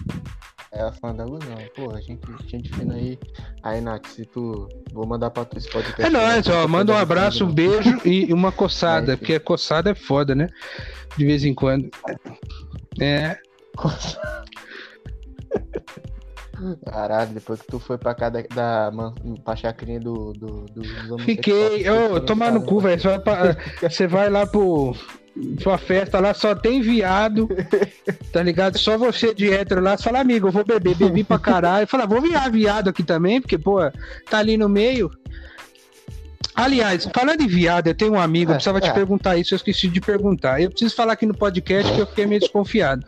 ela 0.71 0.91
é 0.91 0.93
fandango 0.93 1.39
não, 1.45 1.57
porra, 1.75 2.01
gente, 2.01 2.23
gente 2.47 2.73
fina 2.73 2.95
aí. 2.95 3.19
Aí, 3.65 3.81
Nath, 3.81 4.07
se 4.07 4.25
tu, 4.27 4.69
vou 4.93 5.05
mandar 5.05 5.31
pra 5.31 5.45
tu 5.45 5.59
esse 5.59 5.69
podcast. 5.69 6.03
É 6.03 6.09
nóis, 6.09 6.47
ó. 6.47 6.69
Manda 6.69 6.93
um 6.93 6.97
abraço, 6.97 7.45
um 7.45 7.53
beijo 7.53 8.01
e 8.05 8.33
uma 8.33 8.53
coçada. 8.53 9.15
É, 9.15 9.17
porque 9.17 9.39
coçada 9.41 9.91
é 9.91 9.95
foda, 9.95 10.35
né? 10.35 10.49
De 11.17 11.25
vez 11.25 11.45
em 11.45 11.55
quando. 11.55 11.91
É. 13.01 13.37
Caralho, 16.85 17.31
depois 17.33 17.61
que 17.61 17.67
tu 17.67 17.79
foi 17.79 17.99
pra 17.99 18.15
cá 18.15 18.29
da, 18.29 18.43
da 18.55 18.91
man- 18.93 19.15
pra 19.45 19.57
chacrinha 19.57 20.01
do, 20.01 20.33
do, 20.33 20.67
do, 20.67 20.83
dos 21.09 21.23
Fiquei. 21.23 21.89
Ô, 21.89 22.21
tomar 22.21 22.51
no 22.53 22.63
cu, 22.63 22.81
velho. 22.81 23.01
Você 23.01 23.09
vai 23.09 23.19
pra- 23.19 23.57
Você 23.91 24.07
vai 24.07 24.31
lá 24.31 24.47
pro. 24.47 24.95
Sua 25.63 25.77
festa 25.77 26.19
lá, 26.19 26.33
só 26.33 26.55
tem 26.55 26.81
viado, 26.81 27.47
tá 28.33 28.43
ligado? 28.43 28.79
Só 28.79 28.97
você 28.97 29.35
de 29.35 29.53
hétero 29.53 29.83
lá, 29.83 29.99
fala, 29.99 30.21
amigo, 30.21 30.49
eu 30.49 30.53
vou 30.53 30.65
beber, 30.65 30.95
bebi 30.97 31.23
pra 31.23 31.39
caralho. 31.39 31.87
Fala, 31.87 32.07
vou 32.07 32.23
virar 32.23 32.51
viado 32.51 32.89
aqui 32.89 33.03
também, 33.03 33.39
porque, 33.39 33.59
pô, 33.59 33.77
tá 34.31 34.39
ali 34.39 34.57
no 34.57 34.67
meio. 34.67 35.11
Aliás, 36.55 37.07
falando 37.15 37.43
em 37.43 37.47
viado, 37.47 37.89
eu 37.89 37.95
tenho 37.95 38.13
um 38.15 38.19
amigo, 38.21 38.51
eu 38.51 38.55
É, 38.55 38.57
precisava 38.57 38.81
te 38.81 38.89
é. 38.89 38.93
perguntar 38.95 39.37
isso, 39.37 39.53
eu 39.53 39.57
esqueci 39.57 39.89
de 39.89 40.01
perguntar. 40.01 40.59
Eu 40.63 40.71
preciso 40.71 40.95
falar 40.97 41.13
aqui 41.13 41.27
no 41.27 41.35
podcast 41.37 41.87
porque 41.87 42.01
eu 42.03 42.07
fiquei 42.07 42.25
meio 42.25 42.41
desconfiado. 42.41 43.05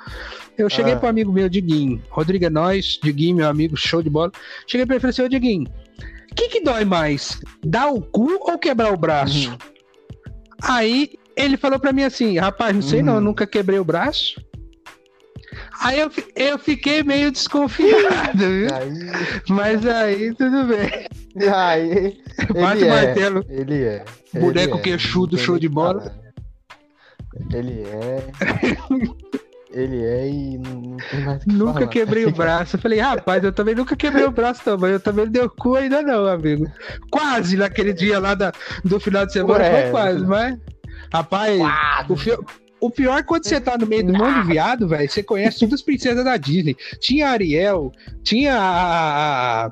Eu 0.58 0.68
cheguei 0.68 0.94
Ah. 0.94 0.96
pro 0.96 1.08
amigo 1.08 1.32
meu, 1.32 1.48
Diguinho, 1.48 2.02
Rodrigo 2.10 2.44
é 2.44 2.50
nós, 2.50 2.98
Diguinho, 3.02 3.36
meu 3.36 3.48
amigo, 3.48 3.76
show 3.76 4.02
de 4.02 4.10
bola. 4.10 4.32
Cheguei 4.66 4.84
pra 4.84 4.96
ele 4.96 4.98
e 4.98 5.02
falei 5.02 5.10
assim, 5.12 5.22
ô 5.22 5.28
Diguinho, 5.28 5.66
o 6.32 6.34
que 6.34 6.48
que 6.48 6.60
dói 6.60 6.84
mais? 6.84 7.40
Dar 7.64 7.86
o 7.88 8.00
cu 8.02 8.36
ou 8.40 8.58
quebrar 8.58 8.92
o 8.92 8.96
braço? 8.96 9.50
Uhum. 9.50 9.56
Aí 10.62 11.10
ele 11.36 11.56
falou 11.56 11.78
pra 11.78 11.92
mim 11.92 12.02
assim, 12.02 12.36
rapaz, 12.38 12.74
não 12.74 12.82
sei 12.82 13.02
não, 13.02 13.14
Uhum. 13.14 13.20
nunca 13.20 13.46
quebrei 13.46 13.78
o 13.78 13.84
braço. 13.84 14.42
Aí 15.80 16.00
eu, 16.00 16.10
eu 16.36 16.58
fiquei 16.58 17.02
meio 17.04 17.30
desconfiado, 17.30 18.36
viu? 18.38 18.68
Aí, 18.74 19.40
Mas 19.48 19.86
aí 19.86 20.34
tudo 20.34 20.64
bem. 20.64 21.08
aí, 21.54 22.18
Bate 22.52 22.82
ele 22.82 22.84
o 22.84 22.92
é, 22.94 23.04
martelo. 23.06 23.44
ele 23.48 23.82
é. 23.84 24.04
Boneco 24.34 24.74
ele 24.74 24.80
é, 24.80 24.82
queixudo, 24.82 25.38
show 25.38 25.58
de 25.58 25.68
bola. 25.68 26.12
Ele 27.54 27.82
é. 27.84 28.26
Ele 29.70 30.02
é 30.02 30.28
e 30.28 30.58
não, 30.58 30.72
não 30.80 30.96
tem 30.96 31.20
mais 31.24 31.44
que 31.44 31.52
Nunca 31.52 31.72
falar. 31.74 31.86
quebrei 31.88 32.26
o 32.26 32.32
braço. 32.32 32.76
Eu 32.76 32.80
falei, 32.80 32.98
rapaz, 32.98 33.44
eu 33.44 33.52
também 33.52 33.74
nunca 33.74 33.96
quebrei 33.96 34.24
o 34.24 34.30
braço, 34.30 34.62
não, 34.66 34.78
mas 34.78 34.92
eu 34.92 35.00
também 35.00 35.24
não 35.24 35.32
dei 35.32 35.42
o 35.42 35.50
cu 35.50 35.76
ainda 35.76 36.02
não, 36.02 36.26
amigo. 36.26 36.66
Quase 37.10 37.56
naquele 37.56 37.92
dia 37.92 38.18
lá 38.18 38.34
da, 38.34 38.52
do 38.84 38.98
final 38.98 39.26
de 39.26 39.32
semana, 39.32 39.64
Ué, 39.64 39.82
foi 39.82 39.90
quase, 39.90 40.26
mas. 40.26 40.58
Rapaz, 41.12 41.60
o, 42.08 42.86
o 42.86 42.90
pior 42.90 43.18
é 43.18 43.22
quando 43.22 43.44
você 43.44 43.60
tá 43.60 43.76
no 43.78 43.86
meio 43.86 44.06
do 44.06 44.12
mundo 44.12 44.44
viado, 44.44 44.86
velho, 44.86 45.08
você 45.10 45.22
conhece 45.22 45.58
todas 45.60 45.74
as 45.74 45.82
princesas 45.82 46.24
da 46.24 46.36
Disney. 46.36 46.76
Tinha 47.00 47.28
a 47.28 47.30
Ariel, 47.32 47.92
tinha 48.22 48.56
a, 48.58 49.70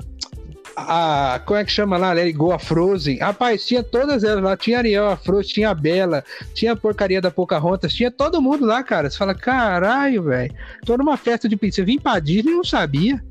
a. 0.76 1.40
Como 1.44 1.58
é 1.58 1.64
que 1.64 1.72
chama 1.72 1.96
lá? 1.96 2.12
It 2.12 2.32
Go, 2.32 2.52
a 2.52 2.58
Frozen. 2.58 3.18
Rapaz, 3.18 3.66
tinha 3.66 3.82
todas 3.82 4.22
elas 4.22 4.44
lá. 4.44 4.56
Tinha 4.56 4.78
a 4.78 4.80
Ariel, 4.80 5.08
a 5.08 5.16
Frozen, 5.16 5.54
tinha 5.54 5.70
a 5.70 5.74
Bela, 5.74 6.22
tinha 6.54 6.72
a 6.72 6.76
porcaria 6.76 7.20
da 7.20 7.30
Pocahontas, 7.30 7.94
tinha 7.94 8.10
todo 8.10 8.42
mundo 8.42 8.66
lá, 8.66 8.82
cara. 8.82 9.08
Você 9.08 9.16
fala, 9.16 9.34
caralho, 9.34 10.24
velho. 10.24 10.54
Tô 10.84 10.96
numa 10.96 11.16
festa 11.16 11.48
de 11.48 11.56
princesa. 11.56 11.86
Vim 11.86 11.98
pra 11.98 12.18
Disney 12.18 12.52
e 12.52 12.56
não 12.56 12.64
sabia. 12.64 13.22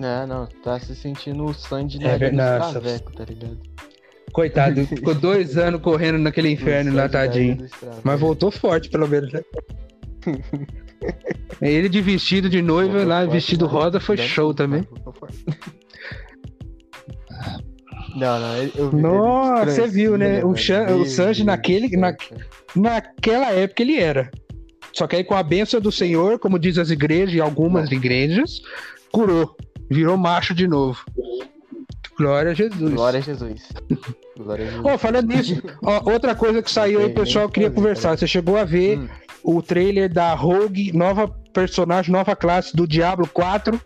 É, 0.00 0.26
não, 0.26 0.46
tá 0.62 0.78
se 0.78 0.94
sentindo 0.94 1.44
o 1.44 1.54
Sandy 1.54 1.98
É 2.04 2.30
na 2.30 2.58
do 2.58 2.80
nossa. 2.80 3.00
Tá 3.16 3.24
ligado? 3.24 3.58
Coitado, 4.32 4.86
ficou 4.86 5.14
dois 5.14 5.56
anos 5.56 5.80
correndo 5.80 6.18
naquele 6.18 6.50
inferno 6.50 6.94
lá, 6.94 7.08
tadinho. 7.08 7.66
Mas 8.04 8.20
voltou 8.20 8.50
forte, 8.50 8.88
pelo 8.88 9.08
menos, 9.08 9.32
né? 9.32 9.42
Ele 11.60 11.88
de 11.88 12.00
vestido 12.00 12.48
de 12.50 12.60
noiva 12.62 13.04
lá, 13.04 13.24
vestido 13.24 13.66
né? 13.66 13.72
rosa, 13.72 14.00
foi 14.00 14.16
show 14.16 14.52
também. 14.52 14.86
Não, 18.16 18.40
não, 18.40 18.56
eu 18.56 18.90
vi. 18.90 18.96
Nossa, 18.96 19.70
você 19.70 19.86
viu, 19.86 20.16
né? 20.16 20.28
velho. 20.36 20.48
O, 20.48 20.56
Chan- 20.56 20.86
o 20.96 21.04
Sanji 21.06 21.44
naquele, 21.44 21.88
do 21.88 21.98
na, 22.00 22.14
naquela 22.74 23.50
época 23.52 23.82
ele 23.82 23.96
era. 23.98 24.30
Só 24.92 25.06
que 25.06 25.16
aí 25.16 25.24
com 25.24 25.34
a 25.34 25.42
bênção 25.42 25.80
do 25.80 25.92
Senhor, 25.92 26.38
como 26.38 26.58
diz 26.58 26.78
as 26.78 26.90
igrejas 26.90 27.34
e 27.34 27.40
algumas 27.40 27.90
igrejas, 27.92 28.60
curou. 29.12 29.56
Virou 29.90 30.16
macho 30.16 30.54
de 30.54 30.66
novo. 30.66 31.02
Glória 32.16 32.50
a 32.50 32.54
Jesus. 32.54 32.92
Glória 32.94 33.18
a 33.18 33.22
Jesus. 33.22 33.68
Glória 34.36 34.66
a 34.66 34.68
Jesus. 34.70 34.84
Ô, 34.84 34.98
falando 34.98 35.28
nisso, 35.28 35.62
ó, 35.82 36.10
outra 36.10 36.34
coisa 36.34 36.60
que 36.62 36.70
saiu 36.70 37.00
aí, 37.00 37.06
o 37.06 37.14
pessoal 37.14 37.48
queria 37.48 37.70
conversar. 37.70 38.18
Você 38.18 38.26
chegou 38.26 38.56
a 38.56 38.64
ver 38.64 38.98
Hum. 38.98 39.08
O 39.42 39.62
trailer 39.62 40.12
da 40.12 40.34
Rogue, 40.34 40.92
nova 40.92 41.28
personagem, 41.52 42.12
nova 42.12 42.34
classe 42.36 42.76
do 42.76 42.86
Diablo 42.86 43.28
4. 43.28 43.80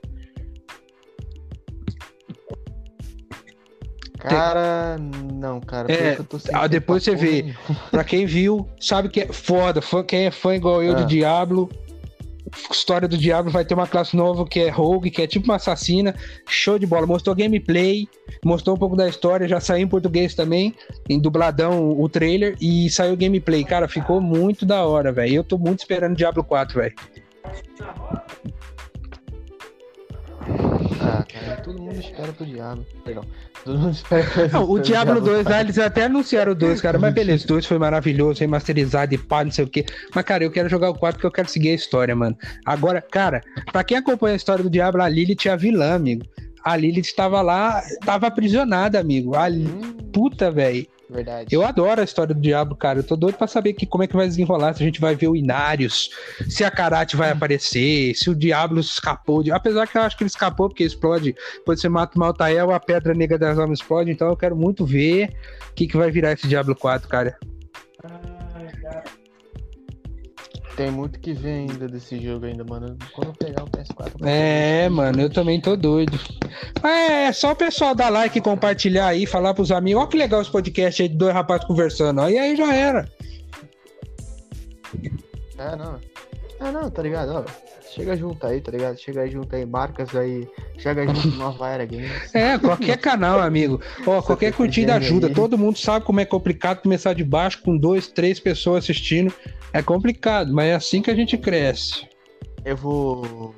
Cara, 4.18 4.96
não, 5.34 5.60
cara. 5.60 5.92
É, 5.92 6.16
ah, 6.52 6.68
depois 6.68 7.02
você 7.02 7.14
vê. 7.16 7.54
Pra 7.90 8.04
quem 8.04 8.24
viu, 8.24 8.68
sabe 8.80 9.08
que 9.08 9.20
é 9.20 9.32
foda. 9.32 9.82
Fã, 9.82 10.04
quem 10.04 10.26
é 10.26 10.30
fã 10.30 10.54
igual 10.54 10.80
eu 10.80 10.92
Ah. 10.92 11.02
de 11.02 11.06
Diablo, 11.06 11.68
história 12.70 13.08
do 13.08 13.16
Diablo 13.16 13.50
vai 13.50 13.64
ter 13.64 13.74
uma 13.74 13.86
classe 13.86 14.16
nova 14.16 14.44
que 14.46 14.60
é 14.60 14.68
Rogue, 14.68 15.10
que 15.10 15.22
é 15.22 15.26
tipo 15.26 15.46
uma 15.46 15.56
assassina. 15.56 16.14
Show 16.48 16.78
de 16.78 16.86
bola. 16.86 17.06
Mostrou 17.06 17.34
gameplay, 17.34 18.08
mostrou 18.44 18.76
um 18.76 18.78
pouco 18.78 18.96
da 18.96 19.08
história, 19.08 19.48
já 19.48 19.60
saiu 19.60 19.84
em 19.84 19.88
português 19.88 20.34
também, 20.34 20.74
em 21.08 21.18
dubladão 21.18 21.98
o 21.98 22.08
trailer, 22.08 22.56
e 22.60 22.88
saiu 22.90 23.16
gameplay. 23.16 23.64
Cara, 23.64 23.88
ficou 23.88 24.20
muito 24.20 24.64
da 24.66 24.84
hora, 24.84 25.12
velho. 25.12 25.36
Eu 25.36 25.44
tô 25.44 25.58
muito 25.58 25.80
esperando 25.80 26.16
Diablo 26.16 26.44
4, 26.44 26.80
velho. 26.80 26.94
Ah, 31.00 31.24
cara, 31.28 31.56
todo 31.62 31.80
mundo 31.80 32.00
espera 32.00 32.32
pro 32.32 32.46
diabo. 32.46 32.84
Perdão. 33.04 33.24
Não, 34.52 34.70
o 34.70 34.78
Diablo 34.78 35.20
2 35.20 35.38
lá, 35.38 35.44
quatro. 35.44 35.60
eles 35.60 35.78
até 35.78 36.04
anunciaram 36.04 36.52
o 36.52 36.54
2, 36.54 36.80
cara, 36.80 36.98
mas 36.98 37.14
beleza, 37.14 37.44
o 37.44 37.48
2 37.48 37.66
foi 37.66 37.78
maravilhoso, 37.78 38.40
remasterizado 38.40 39.14
e 39.14 39.18
pá, 39.18 39.44
não 39.44 39.50
sei 39.50 39.64
o 39.64 39.68
quê. 39.68 39.84
Mas, 40.14 40.24
cara, 40.24 40.44
eu 40.44 40.50
quero 40.50 40.68
jogar 40.68 40.90
o 40.90 40.94
4 40.94 41.16
porque 41.16 41.26
eu 41.26 41.32
quero 41.32 41.48
seguir 41.48 41.70
a 41.70 41.74
história, 41.74 42.14
mano. 42.14 42.36
Agora, 42.64 43.00
cara, 43.00 43.40
pra 43.70 43.84
quem 43.84 43.96
acompanha 43.96 44.34
a 44.34 44.36
história 44.36 44.62
do 44.64 44.70
Diablo, 44.70 45.02
a 45.02 45.08
Lilith 45.08 45.46
é 45.46 45.50
a 45.50 45.56
vilã, 45.56 45.94
amigo. 45.94 46.24
A 46.64 46.76
Lilith 46.76 47.06
estava 47.06 47.40
lá, 47.42 47.82
estava 47.84 48.26
aprisionada, 48.26 48.98
amigo. 48.98 49.34
A 49.36 49.48
Hum, 49.48 49.96
puta, 50.12 50.50
velho. 50.50 50.86
Verdade. 51.12 51.54
Eu 51.54 51.64
adoro 51.64 52.00
a 52.00 52.04
história 52.04 52.34
do 52.34 52.40
Diablo, 52.40 52.74
cara. 52.74 52.98
Eu 52.98 53.04
tô 53.04 53.14
doido 53.14 53.36
pra 53.36 53.46
saber 53.46 53.72
que, 53.74 53.86
como 53.86 54.02
é 54.02 54.06
que 54.06 54.16
vai 54.16 54.26
desenrolar, 54.26 54.74
se 54.74 54.82
a 54.82 54.86
gente 54.86 55.00
vai 55.00 55.14
ver 55.14 55.28
o 55.28 55.36
Inarius, 55.36 56.10
se 56.48 56.64
a 56.64 56.70
Karate 56.70 57.16
vai 57.16 57.30
aparecer, 57.30 58.14
se 58.14 58.30
o 58.30 58.34
Diablo 58.34 58.80
escapou. 58.80 59.42
De... 59.42 59.52
Apesar 59.52 59.86
que 59.86 59.96
eu 59.96 60.02
acho 60.02 60.16
que 60.16 60.24
ele 60.24 60.30
escapou, 60.30 60.68
porque 60.68 60.84
explode. 60.84 61.34
Depois 61.54 61.80
você 61.80 61.88
mata 61.88 62.16
o 62.16 62.20
Maltael, 62.20 62.72
a 62.72 62.80
Pedra 62.80 63.14
Negra 63.14 63.38
das 63.38 63.58
Almas 63.58 63.78
explode. 63.78 64.10
Então 64.10 64.28
eu 64.28 64.36
quero 64.36 64.56
muito 64.56 64.84
ver 64.84 65.30
o 65.70 65.74
que, 65.74 65.86
que 65.86 65.96
vai 65.96 66.10
virar 66.10 66.32
esse 66.32 66.48
Diablo 66.48 66.74
4, 66.74 67.08
cara. 67.08 67.36
Tem 70.76 70.90
muito 70.90 71.20
que 71.20 71.34
ver 71.34 71.50
ainda 71.50 71.86
desse 71.86 72.18
jogo 72.18 72.46
ainda, 72.46 72.64
mano. 72.64 72.96
Quando 73.12 73.28
eu 73.28 73.34
pegar 73.34 73.64
o 73.64 73.66
PS4. 73.66 74.06
eu 74.06 74.18
vou 74.18 74.28
É, 74.28 74.88
mano, 74.88 75.20
eu 75.20 75.30
também 75.30 75.60
tô 75.60 75.76
doido. 75.76 76.18
É, 76.82 77.24
é 77.24 77.32
só 77.32 77.52
o 77.52 77.56
pessoal 77.56 77.94
dar 77.94 78.08
like, 78.08 78.40
compartilhar 78.40 79.08
aí, 79.08 79.26
falar 79.26 79.52
pros 79.52 79.70
amigos. 79.70 80.00
Olha 80.00 80.10
que 80.10 80.16
legal 80.16 80.40
esse 80.40 80.50
podcast 80.50 81.02
aí 81.02 81.08
de 81.08 81.16
dois 81.16 81.34
rapazes 81.34 81.66
conversando. 81.66 82.22
ó. 82.22 82.28
E 82.28 82.38
aí 82.38 82.56
já 82.56 82.74
era. 82.74 83.08
É, 85.58 85.76
não. 85.76 86.00
É, 86.60 86.72
não, 86.72 86.90
tá 86.90 87.02
ligado? 87.02 87.32
Ó, 87.32 87.44
chega 87.94 88.16
junto 88.16 88.46
aí, 88.46 88.60
tá 88.60 88.70
ligado? 88.72 88.98
Chega 88.98 89.26
junto 89.28 89.54
aí, 89.54 89.64
marcas 89.66 90.14
aí. 90.14 90.48
Chega 90.78 91.06
junto 91.06 91.28
Nova 91.36 91.68
Era 91.68 91.84
Games. 91.84 92.34
É, 92.34 92.58
qualquer 92.58 92.98
canal, 92.98 93.40
amigo. 93.40 93.80
Ó, 94.06 94.20
qualquer 94.22 94.52
curtida 94.52 94.94
ajuda. 94.96 95.28
aí. 95.28 95.34
Todo 95.34 95.58
mundo 95.58 95.78
sabe 95.78 96.04
como 96.04 96.20
é 96.20 96.24
complicado 96.24 96.82
começar 96.82 97.12
de 97.14 97.24
baixo 97.24 97.62
com 97.62 97.76
dois, 97.76 98.08
três 98.08 98.38
pessoas 98.40 98.84
assistindo. 98.84 99.32
É 99.72 99.82
complicado, 99.82 100.52
mas 100.52 100.66
é 100.68 100.74
assim 100.74 101.00
que 101.02 101.10
a 101.10 101.14
gente 101.14 101.36
cresce. 101.38 102.06
Eu 102.64 102.76
vou. 102.76 103.54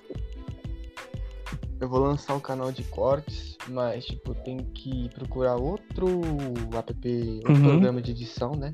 Eu 1.81 1.89
vou 1.89 2.01
lançar 2.01 2.35
um 2.35 2.41
canal 2.41 2.73
de 2.73 2.83
cortes, 2.85 3.59
mas, 3.69 4.07
tipo, 4.07 4.35
tem 4.35 4.59
que 4.75 5.11
procurar 5.15 5.57
outro 5.57 6.07
app, 6.73 7.09
outro 7.39 7.53
Uhum. 7.53 7.63
programa 7.63 8.01
de 8.01 8.13
edição, 8.13 8.53
né? 8.53 8.71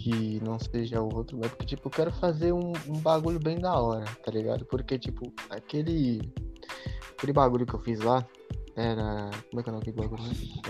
Que 0.00 0.40
não 0.44 0.58
seja 0.60 1.02
o 1.02 1.12
outro, 1.12 1.36
né? 1.36 1.48
Porque, 1.48 1.66
tipo, 1.66 1.88
eu 1.88 1.90
quero 1.90 2.12
fazer 2.12 2.52
um, 2.52 2.72
um 2.88 2.98
bagulho 3.00 3.40
bem 3.40 3.58
da 3.58 3.74
hora, 3.80 4.04
tá 4.24 4.30
ligado? 4.30 4.64
Porque, 4.64 4.96
tipo, 4.98 5.32
aquele. 5.50 6.32
Aquele 7.12 7.32
bagulho 7.32 7.66
que 7.66 7.74
eu 7.74 7.80
fiz 7.80 7.98
lá 7.98 8.24
era. 8.76 9.28
Como 9.50 9.60
é 9.60 9.62
que 9.64 9.68
é 9.68 9.72
o 9.72 9.74
nome 9.74 9.84
daquele 9.86 9.96
bagulho? 10.08 10.22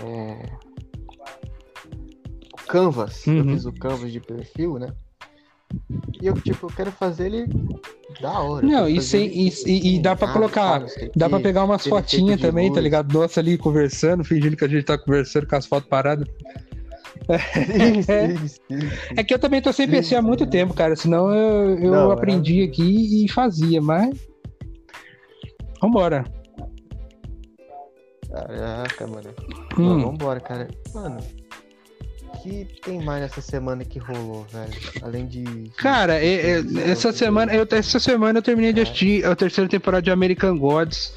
É. 0.03 0.49
O 2.53 2.67
Canvas. 2.67 3.27
Eu 3.27 3.35
Uhum. 3.43 3.53
fiz 3.53 3.65
o 3.65 3.71
Canvas 3.73 4.11
de 4.11 4.19
perfil, 4.19 4.79
né? 4.79 4.87
E 6.19 6.25
eu, 6.25 6.33
tipo, 6.33 6.65
eu 6.65 6.75
quero 6.75 6.91
fazer 6.91 7.27
ele 7.27 7.47
da 8.19 8.39
hora. 8.39 8.65
eu 8.65 8.69
Não, 8.71 8.89
e, 8.89 8.99
sem, 8.99 9.27
e, 9.27 9.49
e- 9.67 9.95
e 9.95 10.01
dá 10.01 10.15
pra 10.15 10.33
colocar. 10.33 10.87
sabe, 10.89 11.11
Dá 11.15 11.29
pra 11.29 11.39
pegar 11.39 11.63
umas 11.65 11.85
fotinhas 11.85 12.41
também, 12.41 12.73
tá 12.73 12.81
ligado? 12.81 13.13
Nossa 13.13 13.39
ali 13.39 13.57
conversando, 13.59 14.23
fingindo 14.23 14.57
que 14.57 14.65
a 14.65 14.67
gente 14.67 14.83
tá 14.85 14.97
conversando 14.97 15.45
com 15.47 15.55
as 15.55 15.67
fotos 15.67 15.87
paradas. 15.87 16.27
Isso, 17.29 18.45
isso, 18.45 18.59
isso. 18.69 19.01
É 19.15 19.23
que 19.23 19.33
eu 19.33 19.39
também 19.39 19.61
tô 19.61 19.71
sem 19.71 19.85
Sim, 19.85 19.91
PC 19.91 20.15
há 20.15 20.21
muito 20.21 20.45
sim. 20.45 20.49
tempo, 20.49 20.73
cara. 20.73 20.95
Senão 20.95 21.31
eu, 21.33 21.77
eu 21.79 21.91
Não, 21.91 22.11
aprendi 22.11 22.63
aqui 22.63 23.25
e 23.25 23.29
fazia, 23.29 23.81
mas. 23.81 24.09
Vambora. 25.81 26.23
Caraca, 28.31 29.07
mano. 29.07 29.29
Hum. 29.77 29.83
Mano, 29.85 30.05
vambora, 30.11 30.39
cara. 30.39 30.67
Mano, 30.93 31.17
o 32.33 32.37
que 32.41 32.65
tem 32.83 33.01
mais 33.03 33.23
essa 33.23 33.41
semana 33.41 33.83
que 33.83 33.97
rolou, 33.99 34.45
velho? 34.51 34.71
Além 35.01 35.25
de. 35.25 35.43
de- 35.43 35.69
Cara, 35.71 36.23
é- 36.23 36.51
é- 36.51 36.61
de- 36.61 36.79
essa 36.81 37.11
semana, 37.11 37.53
eu, 37.53 37.67
essa 37.71 37.99
semana 37.99 38.39
eu 38.39 38.43
terminei 38.43 38.71
de 38.73 38.81
assistir 38.81 39.25
a 39.25 39.35
terceira 39.35 39.69
temporada 39.69 40.01
de 40.03 40.11
American 40.11 40.57
Gods. 40.57 41.13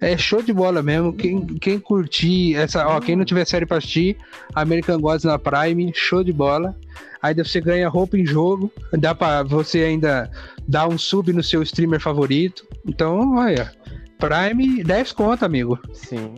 É 0.00 0.16
show 0.16 0.42
de 0.42 0.52
bola 0.52 0.82
mesmo. 0.82 1.12
Quem, 1.12 1.46
quem 1.46 1.78
curtir 1.78 2.54
essa, 2.54 2.86
ó, 2.86 3.00
quem 3.00 3.16
não 3.16 3.24
tiver 3.24 3.46
série 3.46 3.66
pra 3.66 3.78
assistir, 3.78 4.16
American 4.54 5.00
Gods 5.00 5.24
na 5.24 5.38
Prime, 5.38 5.92
show 5.94 6.22
de 6.22 6.32
bola. 6.32 6.76
Aí 7.22 7.34
você 7.34 7.60
ganha 7.60 7.88
roupa 7.88 8.16
em 8.16 8.26
jogo, 8.26 8.70
dá 8.92 9.14
pra 9.14 9.42
você 9.42 9.80
ainda 9.80 10.30
dar 10.68 10.86
um 10.88 10.98
sub 10.98 11.32
no 11.32 11.42
seu 11.42 11.62
streamer 11.62 12.00
favorito. 12.00 12.66
Então, 12.86 13.36
olha, 13.36 13.72
Prime 14.18 14.84
10 14.84 15.12
conto, 15.12 15.44
amigo. 15.44 15.78
Sim. 15.92 16.34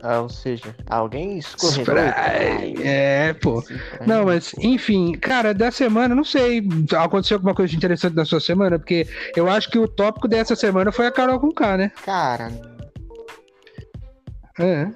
Ah, 0.00 0.20
ou 0.20 0.28
seja, 0.28 0.74
alguém 0.88 1.38
escorregou. 1.38 1.96
É, 1.98 3.32
pô. 3.34 3.62
Não, 4.06 4.26
mas 4.26 4.54
enfim, 4.58 5.12
cara, 5.12 5.52
da 5.52 5.70
semana, 5.72 6.14
não 6.14 6.24
sei, 6.24 6.62
aconteceu 6.96 7.36
alguma 7.36 7.54
coisa 7.54 7.74
interessante 7.74 8.14
na 8.14 8.24
sua 8.24 8.38
semana, 8.40 8.78
porque 8.78 9.08
eu 9.34 9.48
acho 9.50 9.68
que 9.70 9.78
o 9.78 9.88
tópico 9.88 10.28
dessa 10.28 10.54
semana 10.54 10.92
foi 10.92 11.06
a 11.06 11.10
Carol 11.12 11.40
com 11.40 11.50
K, 11.50 11.76
né? 11.76 11.90
Cara, 12.04 12.52
É. 14.60 14.88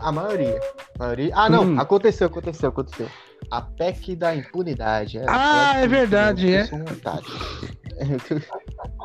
a 0.00 0.12
maioria. 0.12 0.60
A 0.98 1.04
maioria... 1.04 1.32
Ah, 1.34 1.48
não, 1.48 1.64
Hum. 1.64 1.80
aconteceu, 1.80 2.26
aconteceu, 2.26 2.68
aconteceu. 2.68 3.08
A 3.50 3.62
PEC 3.62 4.16
da 4.16 4.34
impunidade. 4.34 5.18
Ah, 5.26 5.70
a 5.70 5.74
PEC 5.74 5.84
é 5.84 5.88
verdade, 5.88 6.54
é. 6.54 6.68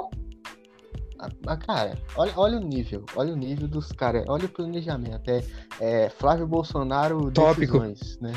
Ah, 1.46 1.56
cara, 1.58 1.98
olha, 2.16 2.34
olha 2.36 2.58
o 2.58 2.62
nível, 2.62 3.06
olha 3.16 3.32
o 3.32 3.36
nível 3.36 3.68
dos 3.68 3.92
caras, 3.92 4.24
olha 4.28 4.46
o 4.46 4.50
planejamento. 4.50 5.30
É, 5.30 5.44
é 5.80 6.10
Flávio 6.10 6.48
Bolsonaro 6.48 7.30
Tópico. 7.32 7.80
decisões, 7.80 8.18
né? 8.20 8.32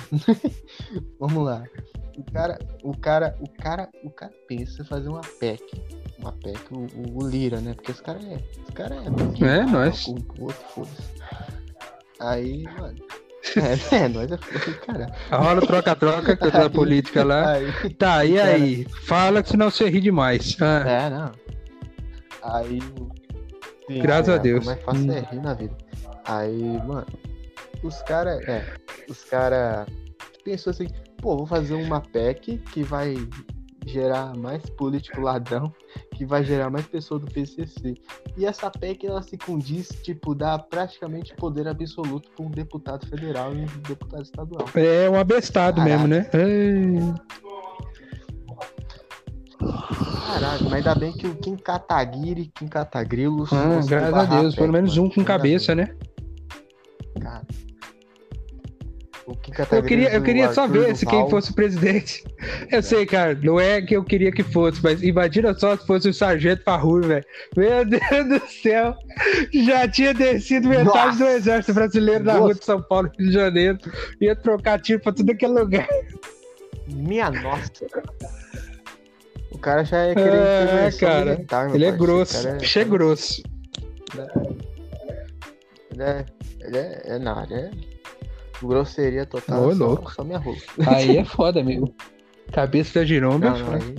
Vamos 1.18 1.44
lá. 1.44 1.64
O 2.16 2.22
cara, 2.30 2.58
o 2.82 2.96
cara, 2.96 3.34
o 3.40 3.48
cara, 3.48 3.88
o 4.04 4.10
cara 4.10 4.32
pensa 4.46 4.82
em 4.82 4.84
fazer 4.84 5.08
uma 5.08 5.22
PEC. 5.40 5.62
Uma 6.18 6.32
PEC, 6.32 6.60
o, 6.72 6.80
o- 6.94 7.24
o 7.24 7.28
Lira, 7.28 7.60
né? 7.60 7.74
Porque 7.74 7.90
os 7.92 8.00
caras 8.00 8.24
é. 8.24 8.38
Os 8.62 8.70
caras 8.74 8.98
é. 9.40 9.44
É, 9.46 9.62
nós. 9.64 10.04
Com 10.04 10.12
o 10.38 10.44
outro, 10.44 10.64
foda-se. 10.74 11.02
Aí, 12.20 12.62
mano. 12.64 12.96
É, 13.90 13.96
é 14.04 14.08
nós 14.08 14.30
é 14.30 14.36
cara. 14.86 15.12
Rola 15.30 15.60
troca-troca 15.66 16.36
da 16.36 16.68
política 16.70 17.24
lá. 17.24 17.52
Aí, 17.52 17.94
Tá, 17.94 18.24
e 18.24 18.36
Cara. 18.36 18.50
aí? 18.52 18.84
Fala 19.06 19.42
que 19.42 19.48
senão 19.50 19.70
você 19.70 19.88
ri 19.88 20.00
demais. 20.00 20.56
Ah, 20.60 20.88
é, 20.88 21.10
não. 21.10 21.32
Aí. 22.44 22.80
sim, 23.86 24.02
Graças 24.02 24.28
é, 24.28 24.34
a 24.34 24.38
Deus. 24.38 24.66
Mais 24.66 24.82
fácil 24.82 25.12
é 25.12 25.20
rir 25.20 25.40
na 25.40 25.54
vida. 25.54 25.76
Aí, 26.24 26.78
mano, 26.84 27.06
os 27.82 28.02
caras. 28.02 28.40
É, 28.48 28.64
os 29.08 29.22
caras 29.24 29.86
pensou 30.44 30.70
assim, 30.70 30.86
pô, 31.20 31.36
vou 31.36 31.46
fazer 31.46 31.74
uma 31.74 32.00
PEC 32.00 32.58
que 32.72 32.82
vai 32.82 33.16
gerar 33.86 34.34
mais 34.36 34.62
político 34.70 35.20
ladrão, 35.20 35.72
que 36.14 36.24
vai 36.24 36.44
gerar 36.44 36.70
mais 36.70 36.86
pessoas 36.86 37.20
do 37.20 37.30
PCC. 37.30 37.94
E 38.36 38.46
essa 38.46 38.70
PEC, 38.70 39.06
ela 39.06 39.22
se 39.22 39.36
condiz, 39.36 39.88
tipo, 40.02 40.34
dá 40.34 40.58
praticamente 40.58 41.34
poder 41.34 41.68
absoluto 41.68 42.30
para 42.30 42.44
um 42.44 42.50
deputado 42.50 43.06
federal 43.06 43.54
e 43.54 43.58
um 43.58 43.82
deputado 43.86 44.22
estadual. 44.22 44.66
É 44.74 45.08
um 45.08 45.18
abestado 45.18 45.76
Caraca. 45.76 45.90
mesmo, 45.90 46.08
né? 46.08 46.30
Ei. 46.32 47.14
Caralho, 50.26 50.64
mas 50.64 50.74
ainda 50.74 50.94
bem 50.94 51.12
que 51.12 51.26
o 51.26 51.34
Kim 51.36 51.56
Kataguiri, 51.56 52.50
Kim 52.54 52.66
Katagrilo... 52.66 53.44
Ah, 53.52 53.80
graças 53.86 54.14
a 54.14 54.24
Deus, 54.24 54.54
pelo 54.54 54.72
menos 54.72 54.96
um 54.96 55.08
com 55.08 55.24
cabeça, 55.24 55.74
né? 55.74 55.94
cara. 57.20 57.42
O 59.26 59.34
Kim 59.36 59.52
Eu 59.72 59.82
queria, 59.82 60.12
eu 60.12 60.20
do 60.20 60.24
queria 60.26 60.52
só 60.52 60.66
ver 60.66 60.94
se 60.94 61.06
quem 61.06 61.28
fosse 61.30 61.50
o 61.50 61.54
presidente. 61.54 62.22
Eu 62.70 62.82
sei, 62.82 63.06
cara, 63.06 63.38
não 63.42 63.58
é 63.58 63.80
que 63.80 63.96
eu 63.96 64.04
queria 64.04 64.30
que 64.30 64.42
fosse, 64.42 64.82
mas 64.82 65.02
imagina 65.02 65.54
só 65.54 65.76
se 65.76 65.86
fosse 65.86 66.08
o 66.08 66.14
Sargento 66.14 66.62
Farrur, 66.62 67.06
velho. 67.06 67.24
Meu 67.56 67.84
Deus 67.88 68.28
do 68.28 68.46
céu. 68.48 68.94
Já 69.52 69.88
tinha 69.88 70.12
descido 70.12 70.68
metade 70.68 71.16
do 71.16 71.24
Nossa. 71.24 71.36
exército 71.36 71.72
brasileiro 71.72 72.24
na 72.24 72.34
rua 72.34 72.48
Nossa. 72.48 72.58
de 72.60 72.64
São 72.64 72.82
Paulo, 72.82 73.10
Rio 73.18 73.28
de 73.28 73.32
Janeiro. 73.32 73.78
Ia 74.20 74.36
trocar 74.36 74.80
tiro 74.80 75.00
pra 75.00 75.12
tudo 75.12 75.30
aquele 75.30 75.52
lugar. 75.52 75.86
Minha 76.88 77.30
nossa. 77.30 77.70
O 79.54 79.58
cara 79.58 79.84
já 79.84 79.98
é 79.98 80.14
querer 80.14 80.34
É, 80.34 80.90
cara. 80.98 81.24
militar, 81.36 81.74
Ele 81.74 81.84
é 81.86 81.92
grosso. 81.92 82.38
O 82.38 82.42
cara 82.42 82.56
Bicho 82.58 82.78
é 82.78 82.84
grosso. 82.84 83.42
Ele 85.92 86.02
é, 86.02 86.26
ele 86.60 86.76
é, 86.76 87.02
é 87.06 87.18
na 87.18 87.40
área. 87.40 87.56
É 87.56 87.70
grosseria 88.62 89.26
total. 89.26 89.64
Ô, 89.68 89.74
só, 89.74 89.84
louco. 89.86 90.12
Só 90.12 90.24
minha 90.24 90.38
roupa. 90.38 90.60
Aí 90.86 91.18
é 91.18 91.24
foda, 91.26 91.60
amigo. 91.60 91.94
Cabeça 92.52 93.00
da 93.00 93.04
giromba 93.06 93.50
Não, 93.50 93.56
é 93.56 93.58
não, 93.60 93.66
foda. 93.66 93.84
aí, 93.84 93.94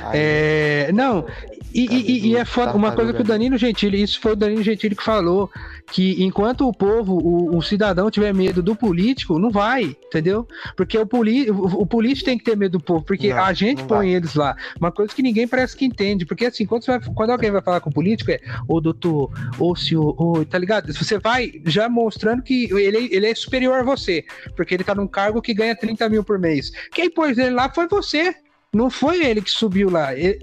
aí, 0.00 0.20
É, 0.20 0.92
não, 0.92 1.26
e, 1.74 1.86
e- 1.86 2.26
e- 2.30 2.36
é 2.36 2.44
foda. 2.44 2.74
Uma 2.74 2.92
coisa 2.92 3.12
que 3.12 3.20
o 3.20 3.24
Danilo 3.24 3.56
Gentili, 3.56 4.02
isso 4.02 4.20
foi 4.20 4.32
o 4.32 4.36
Danilo 4.36 4.62
Gentili 4.62 4.94
que 4.96 5.02
falou, 5.02 5.50
que 5.90 6.22
enquanto 6.22 6.66
o 6.68 6.72
povo, 6.72 7.14
o, 7.14 7.56
o 7.56 7.62
cidadão 7.62 8.10
tiver 8.10 8.32
medo 8.34 8.62
do 8.62 8.74
político, 8.76 9.38
não 9.38 9.50
vai, 9.50 9.96
entendeu? 10.06 10.46
Porque 10.76 10.96
o, 10.98 11.06
poli, 11.06 11.50
o, 11.50 11.64
o 11.82 11.86
político 11.86 12.24
tem 12.26 12.38
que 12.38 12.44
ter 12.44 12.56
medo 12.56 12.78
do 12.78 12.84
povo, 12.84 13.04
porque 13.04 13.32
Não, 13.32 13.42
a 13.44 13.52
gente 13.52 13.82
põe 13.84 13.98
vai. 14.06 14.08
eles 14.08 14.34
lá. 14.34 14.56
Uma 14.78 14.90
coisa 14.92 15.14
que 15.14 15.22
ninguém 15.22 15.46
parece 15.48 15.76
que 15.76 15.84
entende, 15.84 16.24
porque 16.24 16.46
assim, 16.46 16.64
quando, 16.66 16.84
vai- 16.86 17.00
quando 17.14 17.30
alguém 17.30 17.50
vai 17.50 17.62
falar 17.62 17.80
com 17.80 17.90
o 17.90 17.92
político, 17.92 18.30
é, 18.30 18.40
ô 18.68 18.80
doutor, 18.80 19.30
ô 19.58 19.74
senhor, 19.76 20.14
ô, 20.20 20.44
tá 20.44 20.58
ligado? 20.58 20.92
Você 20.92 21.18
vai 21.18 21.52
já 21.66 21.88
mostrando 21.88 22.42
que 22.42 22.64
ele, 22.72 23.08
ele 23.12 23.26
é 23.26 23.34
superior 23.34 23.78
a 23.80 23.82
você, 23.82 24.24
porque 24.56 24.74
ele 24.74 24.84
tá 24.84 24.94
num 24.94 25.06
cargo 25.06 25.42
que 25.42 25.52
ganha 25.54 25.76
30 25.76 26.08
mil 26.08 26.24
por 26.24 26.38
mês. 26.38 26.70
Quem 26.92 27.10
pôs 27.10 27.36
ele 27.38 27.50
lá 27.50 27.68
foi 27.72 27.86
você. 27.88 28.34
Não 28.74 28.88
foi 28.88 29.22
ele 29.24 29.42
que 29.42 29.50
subiu 29.50 29.90
lá. 29.90 30.14
Ele- 30.16 30.38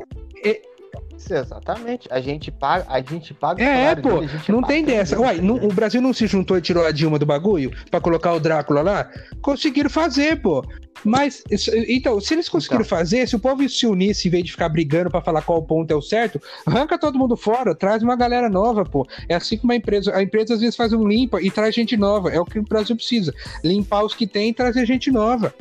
exatamente. 1.29 2.07
A 2.11 2.19
gente 2.21 2.51
paga, 2.51 2.85
a 2.87 3.01
gente 3.01 3.33
paga 3.33 3.63
É, 3.63 3.95
pô, 3.95 4.19
dele, 4.19 4.25
a 4.25 4.37
gente 4.37 4.51
não 4.51 4.61
tem 4.61 4.83
dessa. 4.83 5.19
Uai, 5.19 5.39
não- 5.41 5.55
o 5.57 5.73
Brasil 5.73 6.01
não 6.01 6.13
se 6.13 6.27
juntou 6.27 6.57
e 6.57 6.61
tirou 6.61 6.85
a 6.85 6.91
Dilma 6.91 7.17
do 7.19 7.25
bagulho 7.25 7.71
pra 7.89 7.99
colocar 7.99 8.33
o 8.33 8.39
Drácula 8.39 8.81
lá? 8.81 9.09
Conseguiram 9.41 9.89
fazer, 9.89 10.41
pô. 10.41 10.63
Mas, 11.03 11.41
então, 11.87 12.19
se 12.19 12.33
eles 12.33 12.49
conseguiram 12.49 12.83
Então. 12.83 12.97
fazer, 12.97 13.25
se 13.25 13.33
o 13.35 13.39
povo 13.39 13.67
se 13.69 13.87
unisse 13.87 14.27
em 14.27 14.31
vez 14.31 14.43
de 14.43 14.51
ficar 14.51 14.67
brigando 14.67 15.09
pra 15.09 15.21
falar 15.21 15.41
qual 15.41 15.63
ponto 15.63 15.89
é 15.91 15.95
o 15.95 16.01
certo, 16.01 16.41
arranca 16.65 16.97
todo 16.99 17.17
mundo 17.17 17.37
fora, 17.37 17.73
traz 17.73 18.03
uma 18.03 18.17
galera 18.17 18.49
nova, 18.49 18.83
pô. 18.83 19.07
É 19.29 19.35
assim 19.35 19.57
que 19.57 19.63
uma 19.63 19.75
empresa. 19.75 20.13
A 20.13 20.21
empresa 20.21 20.55
às 20.55 20.59
vezes 20.59 20.75
faz 20.75 20.91
um 20.91 21.07
limpa 21.07 21.41
e 21.41 21.49
traz 21.49 21.73
gente 21.73 21.95
nova. 21.95 22.29
É 22.31 22.39
o 22.39 22.43
que 22.43 22.59
o 22.59 22.63
Brasil 22.63 22.95
precisa. 22.97 23.33
Limpar 23.63 24.03
os 24.03 24.13
que 24.13 24.27
tem 24.27 24.49
e 24.49 24.53
trazer 24.53 24.85
gente 24.85 25.09
nova. 25.09 25.53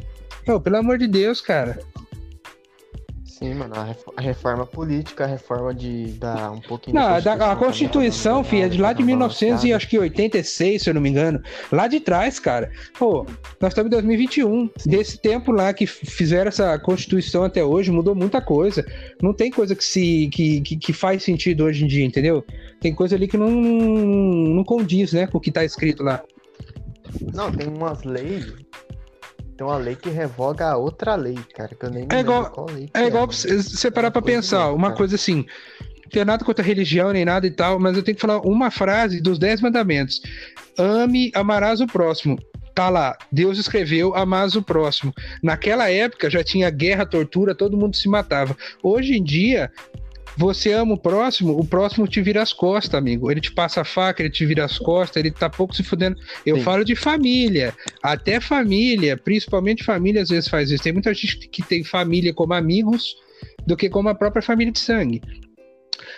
Pô, 0.44 0.60
pelo 0.60 0.76
amor 0.78 0.98
de 0.98 1.06
Deus, 1.06 1.40
cara. 1.40 1.78
Sim, 3.38 3.54
mano, 3.54 3.72
a 3.76 3.84
ref- 3.84 4.08
a 4.16 4.20
reforma 4.20 4.66
política, 4.66 5.22
a 5.22 5.26
reforma 5.28 5.72
de 5.72 6.06
dar 6.18 6.50
um 6.50 6.60
pouquinho 6.60 6.96
Não, 6.96 7.20
da 7.20 7.52
a 7.52 7.54
Constituição, 7.54 8.40
pra 8.42 8.50
filho, 8.50 8.64
é 8.64 8.68
de 8.68 8.78
lá 8.80 8.92
de 8.92 8.98
dar 8.98 9.02
uma 9.04 9.06
1900 9.06 9.40
e 9.42 9.46
balanceada. 9.46 9.76
acho 9.76 9.88
que 9.88 9.96
86, 9.98 10.82
se 10.82 10.90
eu 10.90 10.94
não 10.94 11.00
me 11.00 11.08
engano. 11.08 11.40
Lá 11.70 11.86
de 11.86 12.00
trás, 12.00 12.40
cara. 12.40 12.68
Pô, 12.98 13.24
nós 13.60 13.70
estamos 13.70 13.86
em 13.86 13.90
2021. 13.90 14.68
Desse 14.84 15.18
tempo 15.18 15.52
lá 15.52 15.72
que 15.72 15.86
fizeram 15.86 16.48
essa 16.48 16.76
Constituição 16.80 17.44
até 17.44 17.62
hoje, 17.64 17.92
mudou 17.92 18.12
muita 18.14 18.40
coisa. 18.40 18.84
Não 19.22 19.32
tem 19.32 19.52
coisa 19.52 19.76
que 19.76 19.84
se 19.84 20.28
que, 20.32 20.60
que, 20.62 20.76
que 20.76 20.92
faz 20.92 21.22
sentido 21.22 21.62
hoje 21.64 21.84
em 21.84 21.86
dia, 21.86 22.04
entendeu? 22.04 22.44
Tem 22.80 22.92
coisa 22.92 23.14
ali 23.14 23.28
que 23.28 23.36
não, 23.36 23.50
não 23.50 24.64
condiz, 24.64 25.12
né, 25.12 25.28
com 25.28 25.38
o 25.38 25.40
que 25.40 25.52
tá 25.52 25.64
escrito 25.64 26.02
lá. 26.02 26.22
Não, 27.32 27.52
tem 27.52 27.68
umas 27.68 28.02
leis. 28.02 28.52
Tem 29.58 29.66
uma 29.66 29.76
lei 29.76 29.96
que 29.96 30.08
revoga 30.08 30.68
a 30.68 30.76
outra 30.76 31.16
lei, 31.16 31.36
cara, 31.52 31.74
que 31.74 31.84
eu 31.84 31.90
nem 31.90 32.06
É 32.12 32.20
igual- 32.20 32.48
qual 32.48 32.70
lei 32.70 32.86
que 32.86 32.96
É 32.96 33.06
igual 33.08 33.26
mano. 33.26 33.32
você 33.32 33.90
parar 33.90 34.12
pra 34.12 34.22
pensar, 34.22 34.66
louca, 34.68 34.76
uma 34.76 34.92
coisa 34.92 35.16
assim. 35.16 35.44
Não 36.04 36.10
tem 36.12 36.24
nada 36.24 36.44
contra 36.44 36.64
religião 36.64 37.12
nem 37.12 37.24
nada 37.24 37.44
e 37.44 37.50
tal, 37.50 37.76
mas 37.80 37.96
eu 37.96 38.02
tenho 38.04 38.14
que 38.14 38.20
falar 38.20 38.38
uma 38.46 38.70
frase 38.70 39.20
dos 39.20 39.36
Dez 39.36 39.60
Mandamentos: 39.60 40.22
Ame, 40.78 41.32
amarás 41.34 41.80
o 41.80 41.88
próximo. 41.88 42.38
Tá 42.72 42.88
lá, 42.88 43.18
Deus 43.32 43.58
escreveu 43.58 44.14
amarás 44.14 44.54
o 44.54 44.62
próximo. 44.62 45.12
Naquela 45.42 45.90
época 45.90 46.30
já 46.30 46.44
tinha 46.44 46.70
guerra, 46.70 47.04
tortura, 47.04 47.52
todo 47.52 47.76
mundo 47.76 47.96
se 47.96 48.08
matava. 48.08 48.56
Hoje 48.80 49.14
em 49.16 49.24
dia, 49.24 49.72
você 50.38 50.72
ama 50.72 50.94
o 50.94 50.96
próximo, 50.96 51.58
o 51.58 51.64
próximo 51.64 52.06
te 52.06 52.22
vira 52.22 52.40
as 52.40 52.52
costas, 52.52 52.94
amigo. 52.94 53.28
Ele 53.28 53.40
te 53.40 53.50
passa 53.50 53.80
a 53.80 53.84
faca, 53.84 54.22
ele 54.22 54.30
te 54.30 54.46
vira 54.46 54.64
as 54.64 54.78
costas, 54.78 55.16
ele 55.16 55.32
tá 55.32 55.50
pouco 55.50 55.74
se 55.74 55.82
fudendo. 55.82 56.16
Eu 56.46 56.58
Sim. 56.58 56.62
falo 56.62 56.84
de 56.84 56.94
família. 56.94 57.74
Até 58.00 58.38
família, 58.38 59.16
principalmente 59.16 59.82
família, 59.82 60.22
às 60.22 60.28
vezes 60.28 60.48
faz 60.48 60.70
isso. 60.70 60.84
Tem 60.84 60.92
muita 60.92 61.12
gente 61.12 61.48
que 61.48 61.60
tem 61.60 61.82
família 61.82 62.32
como 62.32 62.54
amigos 62.54 63.16
do 63.66 63.76
que 63.76 63.88
como 63.88 64.08
a 64.10 64.14
própria 64.14 64.40
família 64.40 64.72
de 64.72 64.78
sangue. 64.78 65.20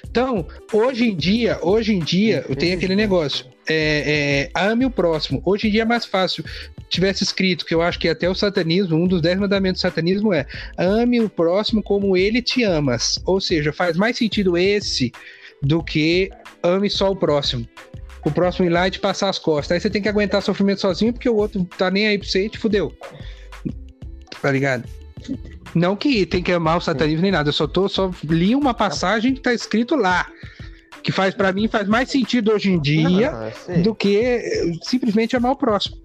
Então, 0.06 0.46
hoje 0.70 1.08
em 1.08 1.16
dia, 1.16 1.58
hoje 1.62 1.94
em 1.94 2.00
dia, 2.00 2.44
eu 2.46 2.54
tenho 2.54 2.76
aquele 2.76 2.94
negócio. 2.94 3.46
É, 3.66 4.50
é, 4.54 4.60
ame 4.60 4.84
o 4.84 4.90
próximo. 4.90 5.40
Hoje 5.46 5.68
em 5.68 5.70
dia 5.70 5.82
é 5.82 5.86
mais 5.86 6.04
fácil. 6.04 6.44
Tivesse 6.90 7.22
escrito, 7.22 7.64
que 7.64 7.72
eu 7.72 7.80
acho 7.80 7.98
que 8.00 8.08
até 8.08 8.28
o 8.28 8.34
satanismo, 8.34 8.96
um 8.96 9.06
dos 9.06 9.22
dez 9.22 9.38
mandamentos 9.38 9.80
do 9.80 9.82
satanismo 9.82 10.34
é 10.34 10.44
ame 10.76 11.20
o 11.20 11.30
próximo 11.30 11.82
como 11.82 12.16
ele 12.16 12.42
te 12.42 12.64
amas. 12.64 13.20
Ou 13.24 13.40
seja, 13.40 13.72
faz 13.72 13.96
mais 13.96 14.18
sentido 14.18 14.58
esse 14.58 15.12
do 15.62 15.82
que 15.82 16.30
ame 16.62 16.90
só 16.90 17.10
o 17.12 17.16
próximo. 17.16 17.66
O 18.24 18.30
próximo 18.30 18.66
ir 18.66 18.70
lá 18.70 18.88
e 18.88 18.90
te 18.90 18.98
passar 18.98 19.28
as 19.28 19.38
costas. 19.38 19.72
Aí 19.72 19.80
você 19.80 19.88
tem 19.88 20.02
que 20.02 20.08
aguentar 20.08 20.42
sofrimento 20.42 20.80
sozinho 20.80 21.12
porque 21.12 21.28
o 21.28 21.36
outro 21.36 21.64
tá 21.78 21.90
nem 21.90 22.08
aí 22.08 22.18
pra 22.18 22.26
você 22.26 22.46
e 22.46 22.50
te 22.50 22.58
fudeu. 22.58 22.92
Tá 24.42 24.50
ligado? 24.50 24.84
Não 25.74 25.94
que 25.94 26.26
tem 26.26 26.42
que 26.42 26.50
amar 26.50 26.78
o 26.78 26.80
satanismo 26.80 27.22
nem 27.22 27.30
nada, 27.30 27.50
eu 27.50 27.52
só 27.52 27.66
tô 27.66 27.88
só 27.88 28.10
li 28.24 28.54
uma 28.56 28.74
passagem 28.74 29.34
que 29.34 29.40
tá 29.40 29.54
escrito 29.54 29.94
lá. 29.94 30.26
Que 31.02 31.12
faz 31.12 31.34
para 31.34 31.52
mim 31.52 31.68
faz 31.68 31.88
mais 31.88 32.10
sentido 32.10 32.52
hoje 32.52 32.70
em 32.70 32.80
dia 32.80 33.30
Não, 33.30 33.44
eu 33.44 33.52
sei. 33.52 33.82
do 33.82 33.94
que 33.94 34.78
simplesmente 34.82 35.36
amar 35.36 35.52
o 35.52 35.56
próximo. 35.56 35.96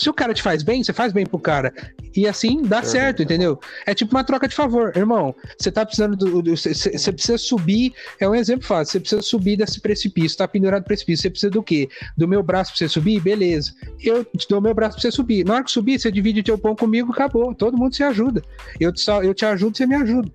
Se 0.00 0.08
o 0.08 0.14
cara 0.14 0.32
te 0.32 0.42
faz 0.42 0.62
bem, 0.62 0.82
você 0.82 0.94
faz 0.94 1.12
bem 1.12 1.26
pro 1.26 1.38
cara. 1.38 1.74
E 2.16 2.26
assim 2.26 2.62
dá 2.62 2.78
É 2.78 2.82
certo, 2.82 3.22
entendeu? 3.22 3.60
É 3.84 3.94
tipo 3.94 4.16
uma 4.16 4.24
troca 4.24 4.48
de 4.48 4.54
favor. 4.54 4.96
Irmão, 4.96 5.34
você 5.58 5.70
tá 5.70 5.84
precisando 5.84 6.16
do. 6.16 6.56
Você 6.56 7.12
precisa 7.12 7.36
subir. 7.36 7.92
É 8.18 8.26
um 8.26 8.34
exemplo 8.34 8.66
fácil. 8.66 8.92
Você 8.92 9.00
precisa 9.00 9.20
subir 9.20 9.58
desse 9.58 9.78
precipício, 9.78 10.38
tá 10.38 10.48
pendurado 10.48 10.80
no 10.80 10.86
precipício. 10.86 11.24
Você 11.24 11.30
precisa 11.30 11.50
do 11.50 11.62
quê? 11.62 11.86
Do 12.16 12.26
meu 12.26 12.42
braço 12.42 12.72
pra 12.72 12.78
você 12.78 12.88
subir? 12.88 13.20
Beleza. 13.20 13.74
Eu 14.02 14.24
te 14.24 14.48
dou 14.48 14.58
meu 14.58 14.72
braço 14.72 14.94
pra 14.94 15.02
você 15.02 15.12
subir. 15.12 15.44
Na 15.44 15.56
hora 15.56 15.64
que 15.64 15.70
subir, 15.70 16.00
você 16.00 16.10
divide 16.10 16.42
teu 16.42 16.56
pão 16.56 16.74
comigo, 16.74 17.12
acabou. 17.12 17.54
Todo 17.54 17.76
mundo 17.76 17.94
se 17.94 18.02
ajuda. 18.02 18.42
Eu 18.80 18.94
te, 18.94 19.04
eu 19.06 19.34
te 19.34 19.44
ajudo, 19.44 19.76
você 19.76 19.84
me 19.84 19.96
ajuda. 19.96 20.32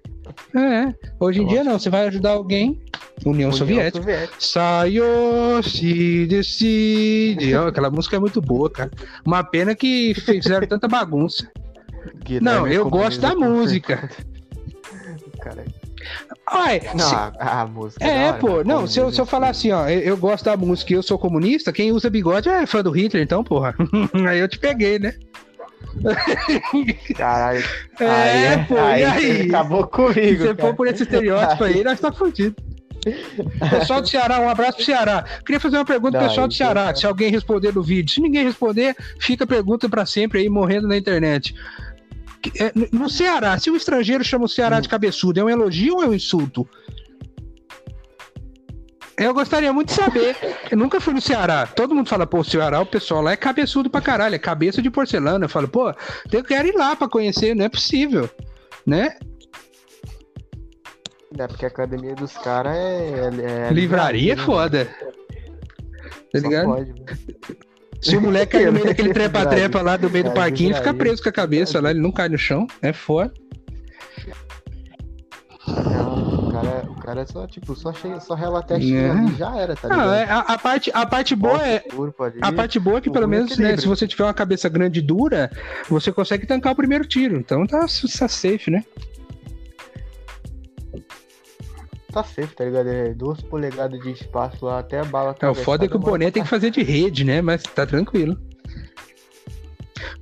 É. 0.55 0.93
Hoje 1.19 1.41
em 1.41 1.47
dia 1.47 1.63
não. 1.63 1.78
Você 1.80 1.89
vai 1.89 2.07
ajudar 2.07 2.32
alguém. 2.32 2.80
União, 3.26 3.49
União 3.49 3.51
Soviética. 3.53 3.99
Soviética. 3.99 4.36
Saiu, 4.39 5.03
se 5.63 6.26
decide. 6.28 7.55
Ó, 7.55 7.67
aquela 7.67 7.89
música 7.89 8.15
é 8.17 8.19
muito 8.19 8.41
boa, 8.41 8.69
cara. 8.69 8.91
Uma 9.26 9.43
pena 9.43 9.73
que 9.76 10.13
fizeram 10.13 10.67
tanta 10.67 10.88
bagunça. 10.88 11.49
Guilherme 12.23 12.45
Não, 12.45 12.67
eu 12.67 12.89
gosto 12.89 13.21
da 13.21 13.34
música. 13.36 14.09
Cara, 15.41 15.63
Ai, 16.47 16.82
não, 16.93 17.09
se- 17.09 17.15
a, 17.15 17.61
a 17.61 17.67
música. 17.67 18.05
é, 18.05 18.23
da 18.26 18.28
hora, 18.30 18.38
pô. 18.39 18.55
mas 18.57 18.67
Não, 18.67 18.86
se 18.88 18.99
eu, 18.99 19.11
se 19.11 19.19
eu 19.19 19.26
falar 19.26 19.49
assim, 19.49 19.71
ó, 19.71 19.88
eu, 19.89 19.99
eu 20.01 20.17
gosto 20.17 20.45
da 20.45 20.55
música 20.55 20.93
e 20.93 20.95
eu 20.95 21.01
sou 21.03 21.17
comunista, 21.17 21.71
quem 21.73 21.91
usa 21.91 22.09
bigode 22.09 22.47
é 22.49 22.65
fã 22.65 22.84
do 22.84 22.91
Hitler, 22.91 23.23
então, 23.23 23.43
porra. 23.43 23.73
Aí 24.30 24.39
eu 24.39 24.47
te 24.47 24.59
peguei, 24.59 24.99
né? 24.99 25.13
Caralho. 27.16 27.64
É, 28.00 28.48
aí, 28.50 28.66
pô, 28.66 28.78
aí, 28.78 29.02
e 29.02 29.06
aí? 29.06 29.38
você 29.38 29.42
acabou 29.50 29.84
Se 29.84 29.90
comigo. 29.90 30.38
você 30.38 30.56
cara. 30.56 30.68
for 30.68 30.76
por 30.76 30.88
esse 30.88 31.04
estereótipo 31.04 31.64
aí, 31.64 31.84
nós 31.84 32.00
tá 32.00 32.12
fudido. 32.12 32.56
Pessoal 33.70 34.02
do 34.02 34.08
Ceará, 34.08 34.40
um 34.40 34.50
abraço 34.50 34.78
pro 34.78 34.86
Ceará. 34.86 35.24
Queria 35.46 35.60
fazer 35.60 35.78
uma 35.78 35.86
pergunta 35.86 36.18
pro 36.18 36.28
pessoal 36.28 36.48
do 36.48 36.54
Ceará, 36.54 36.94
se 36.96 37.06
alguém 37.06 37.30
responder 37.30 37.74
no 37.74 37.84
vídeo. 37.84 38.14
Se 38.14 38.22
ninguém 38.22 38.44
responder, 38.44 38.96
fica 39.20 39.44
a 39.44 39.48
pergunta 39.48 39.88
para 39.88 40.06
sempre 40.06 40.40
aí, 40.40 40.50
morrendo 40.50 40.88
na 40.88 40.98
internet. 40.98 41.56
É, 42.60 42.72
no 42.92 43.10
Ceará, 43.10 43.58
se 43.60 43.70
um 43.70 43.76
estrangeiro 43.76 44.24
chama 44.24 44.46
o 44.46 44.50
Ceará 44.50 44.80
de 44.80 44.90
cabeçudo, 44.90 45.40
é 45.40 45.44
um 45.44 45.50
elogio 45.50 45.96
ou 45.96 46.04
é 46.04 46.08
um 46.08 46.14
insulto? 46.14 46.68
Eu 49.18 49.34
gostaria 49.34 49.72
muito 49.72 49.89
de 49.89 49.93
saber. 49.93 50.36
Eu 50.70 50.78
nunca 50.78 50.99
fui 50.99 51.13
no 51.13 51.22
Ceará. 51.22 51.66
Todo 51.66 51.95
mundo 51.95 52.09
fala, 52.09 52.28
pô, 52.28 52.39
o 52.39 52.43
Ceará, 52.43 52.82
o 52.82 52.86
pessoal 52.86 53.22
lá 53.22 53.32
é 53.32 53.38
cabeçudo 53.38 53.89
pra 53.89 54.01
caralho, 54.01 54.36
é 54.36 54.39
cabeça 54.39 54.82
de 54.82 54.89
porcelana. 54.89 55.45
Eu 55.45 55.49
falo, 55.49 55.68
pô, 55.68 55.93
eu 56.32 56.43
quero 56.43 56.68
ir 56.68 56.76
lá 56.76 56.95
pra 56.95 57.07
conhecer, 57.07 57.55
não 57.55 57.66
é 57.66 57.70
possível, 57.70 58.30
né? 58.86 59.16
É, 61.38 61.47
porque 61.47 61.66
a 61.66 61.68
academia 61.68 62.16
dos 62.16 62.34
caras 62.38 62.76
é, 62.76 63.30
é, 63.30 63.68
é, 63.70 63.74
Livraria 63.74 64.34
é 64.34 64.38
foda. 64.38 64.88
Tá 66.32 66.39
ligado? 66.39 66.66
Pode, 66.66 66.93
Se 68.01 68.18
o 68.18 68.22
moleque 68.22 68.53
cair 68.53 68.68
no 68.68 68.74
meio 68.74 68.86
daquele 68.86 69.11
trepa-trepa 69.13 69.82
lá 69.82 69.97
do 69.97 70.09
meio 70.09 70.26
do 70.26 70.32
parquinho, 70.32 70.70
ele 70.70 70.78
fica 70.78 70.93
preso 70.93 71.24
com 71.24 71.30
a 71.30 71.34
cabeça 71.34 71.82
lá, 71.82 71.91
ele 71.91 72.01
não 72.01 72.11
cai 72.11 72.30
no 72.30 72.38
chão, 72.38 72.68
é 72.82 72.91
foda. 72.91 73.34
Não, 75.68 76.35
cara, 77.06 77.22
é 77.22 77.26
só, 77.26 77.45
tipo, 77.45 77.76
só, 77.76 77.93
chega, 77.93 78.20
só 78.20 78.34
rela 78.34 78.66
a 78.68 78.74
é. 78.74 78.76
ali 78.76 79.36
já 79.36 79.56
era, 79.56 79.76
tá 79.76 79.88
ligado? 79.88 80.08
Não, 80.08 80.14
é, 80.14 80.24
a, 80.24 80.39
a, 80.39 80.58
parte, 80.58 80.91
a 80.93 81.06
parte 81.06 81.36
boa 81.36 81.66
é. 81.66 81.84
a 82.41 82.51
parte 82.51 82.80
boa 82.80 82.97
é 82.97 83.01
que, 83.01 83.12
pelo 83.12 83.28
menos, 83.28 83.58
né, 83.58 83.78
se 83.78 83.88
você 83.88 84.08
tiver 84.08 84.24
uma 84.24 84.34
cabeça 84.34 84.68
grande 84.68 84.99
e 84.99 85.03
dura, 85.03 85.51
você 85.88 86.12
consegue 86.12 86.47
tancar 86.47 86.74
o 86.74 86.76
primeiro 86.76 87.06
tiro. 87.06 87.38
Então 87.38 87.68
tá, 87.68 87.82
tá 87.82 88.28
safe, 88.28 88.72
né? 88.72 88.84
tá 92.12 92.24
safe, 92.24 92.56
tá 92.56 92.64
ligado? 92.64 92.88
É 92.88 93.14
duas 93.14 93.41
polegadas 93.41 93.99
de 93.99 94.12
espaço 94.12 94.66
lá, 94.66 94.80
até 94.80 94.99
a 94.99 95.03
bala 95.03 95.36
É, 95.39 95.49
o 95.49 95.53
foda 95.53 95.86
é 95.86 95.88
que 95.88 95.97
o 95.97 95.99
boné 95.99 96.32
tem 96.32 96.41
que 96.41 96.49
fazer 96.49 96.72
de 96.72 96.82
rede, 96.82 97.24
né? 97.24 97.41
Mas 97.41 97.62
tá 97.62 97.86
tranquilo. 97.86 98.38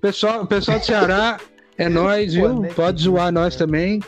Pessoal, 0.01 0.45
pessoal 0.47 0.79
do 0.79 0.86
Ceará, 0.86 1.39
é 1.77 1.88
nós, 1.89 2.34
viu? 2.34 2.63
Pode 2.75 3.03
zoar 3.03 3.31
nós 3.31 3.55
também. 3.55 3.99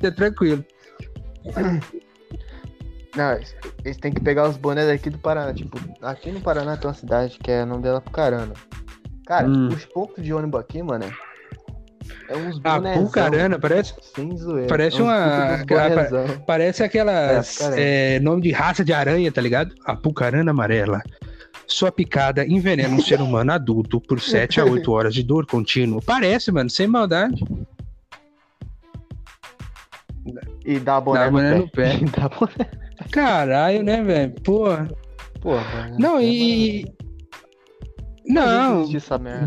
tá 0.00 0.10
tranquilo. 0.14 0.64
Não, 3.16 3.32
eles 3.84 3.96
têm 3.96 4.12
que 4.12 4.20
pegar 4.20 4.48
os 4.48 4.56
bonés 4.56 4.86
daqui 4.86 5.10
do 5.10 5.18
Paraná. 5.18 5.52
Tipo, 5.52 5.78
aqui 6.00 6.30
no 6.30 6.40
Paraná 6.40 6.76
tem 6.76 6.88
uma 6.88 6.94
cidade 6.94 7.38
que 7.42 7.50
é 7.50 7.64
o 7.64 7.66
nome 7.66 7.82
dela 7.82 8.00
Pucarana. 8.00 8.54
Cara, 9.26 9.48
hum. 9.48 9.68
os 9.68 9.84
pontos 9.84 10.22
de 10.22 10.32
ônibus 10.32 10.60
aqui, 10.60 10.80
mano, 10.80 11.04
é 12.28 12.36
uns 12.36 12.60
A 12.62 12.80
Pucarana, 12.80 13.58
parece. 13.58 13.94
Sem 14.14 14.36
zoeira. 14.36 14.68
Parece 14.68 15.00
é 15.00 15.02
uma. 15.02 15.64
Parece 16.46 16.82
aquelas. 16.82 17.60
É, 17.60 18.16
é, 18.16 18.20
nome 18.20 18.42
de 18.42 18.52
raça 18.52 18.84
de 18.84 18.92
aranha, 18.92 19.30
tá 19.32 19.40
ligado? 19.40 19.74
A 19.84 19.96
Pucarana 19.96 20.50
amarela. 20.50 21.02
Sua 21.66 21.90
picada 21.92 22.44
envenena 22.46 22.94
um 22.94 23.00
ser 23.00 23.20
humano 23.22 23.52
adulto 23.52 24.00
por 24.00 24.20
7 24.20 24.60
a 24.60 24.64
8 24.64 24.90
horas 24.90 25.14
de 25.14 25.22
dor 25.22 25.46
contínua. 25.46 26.00
Parece, 26.04 26.50
mano, 26.52 26.70
sem 26.70 26.86
maldade. 26.86 27.44
E 30.64 30.78
dá 30.78 31.00
boné, 31.00 31.24
dá 31.24 31.30
boné 31.30 31.54
no, 31.54 31.68
pé. 31.68 31.94
No 31.94 32.10
pé. 32.10 32.10
dá 32.20 32.28
boné. 32.28 32.70
Caralho, 33.10 33.82
né, 33.82 34.02
velho? 34.02 34.32
Porra. 34.42 34.88
Porra. 35.40 35.94
Não, 35.98 36.20
e. 36.20 36.84
Não, 38.26 38.84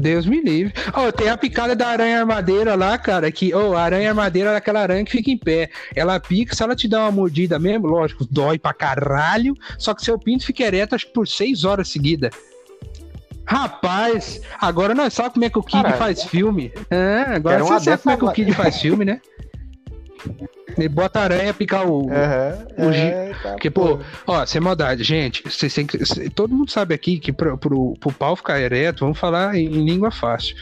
Deus 0.01 0.26
me 0.26 0.41
livre. 0.41 0.74
Oh, 0.93 1.09
tem 1.09 1.30
a 1.30 1.38
picada 1.38 1.74
da 1.74 1.88
aranha 1.88 2.20
armadeira 2.20 2.76
lá, 2.76 2.97
cara, 2.97 3.32
que, 3.32 3.53
oh, 3.53 3.78
a 3.78 3.82
aranha 3.82 4.09
armadeira 4.09 4.51
é 4.51 4.55
aquela 4.57 4.82
aranha 4.82 5.05
que 5.05 5.11
fica 5.11 5.32
em 5.32 5.38
pé. 5.38 5.70
Ela 5.95 6.20
pica, 6.20 6.53
se 6.53 6.61
ela 6.61 6.76
te 6.76 6.88
dá 6.88 7.03
uma 7.03 7.11
mordida 7.11 7.57
mesmo, 7.57 7.88
lógico, 7.88 8.28
dói 8.30 8.59
pra 8.59 8.74
caralho, 8.74 9.55
só 9.78 9.93
que 9.93 10.03
seu 10.03 10.20
pinto 10.20 10.45
fica 10.45 10.64
ereto 10.64 10.95
acho 10.95 11.07
que 11.07 11.14
por 11.14 11.28
seis 11.28 11.64
horas 11.64 11.88
seguidas. 11.88 12.32
Rapaz, 13.45 14.41
agora 14.59 14.93
nós 14.93 15.14
sabemos 15.14 15.34
como 15.34 15.45
é 15.45 15.49
que 15.49 15.59
o 15.59 15.64
Kid 15.64 15.93
faz 15.97 16.24
filme. 16.24 16.74
É, 16.89 17.36
agora 17.36 17.64
você 17.64 17.86
sabe 17.86 18.01
como 18.01 18.14
é 18.14 18.18
que 18.18 18.26
o 18.26 18.32
Kid 18.32 18.53
faz 18.53 18.82
filme, 18.82 19.05
né? 19.05 19.22
Ele 20.78 20.89
bota 20.89 21.19
aranha 21.19 21.53
picar 21.53 21.88
o. 21.88 22.03
Uhum, 22.03 22.88
o 22.88 22.91
é, 22.91 23.34
tá, 23.41 23.51
Porque, 23.51 23.69
pô, 23.69 23.99
ó, 24.26 24.45
sem 24.45 24.59
maldade, 24.59 25.03
gente. 25.03 25.43
Vocês 25.43 25.74
têm 25.74 25.86
que, 25.86 25.97
todo 26.32 26.55
mundo 26.55 26.71
sabe 26.71 26.95
aqui 26.95 27.19
que 27.19 27.32
pro, 27.32 27.57
pro, 27.57 27.93
pro 27.99 28.11
pau 28.11 28.36
ficar 28.36 28.59
ereto, 28.59 29.01
vamos 29.01 29.19
falar 29.19 29.55
em, 29.55 29.65
em 29.65 29.86
língua 29.86 30.11
fácil 30.11 30.55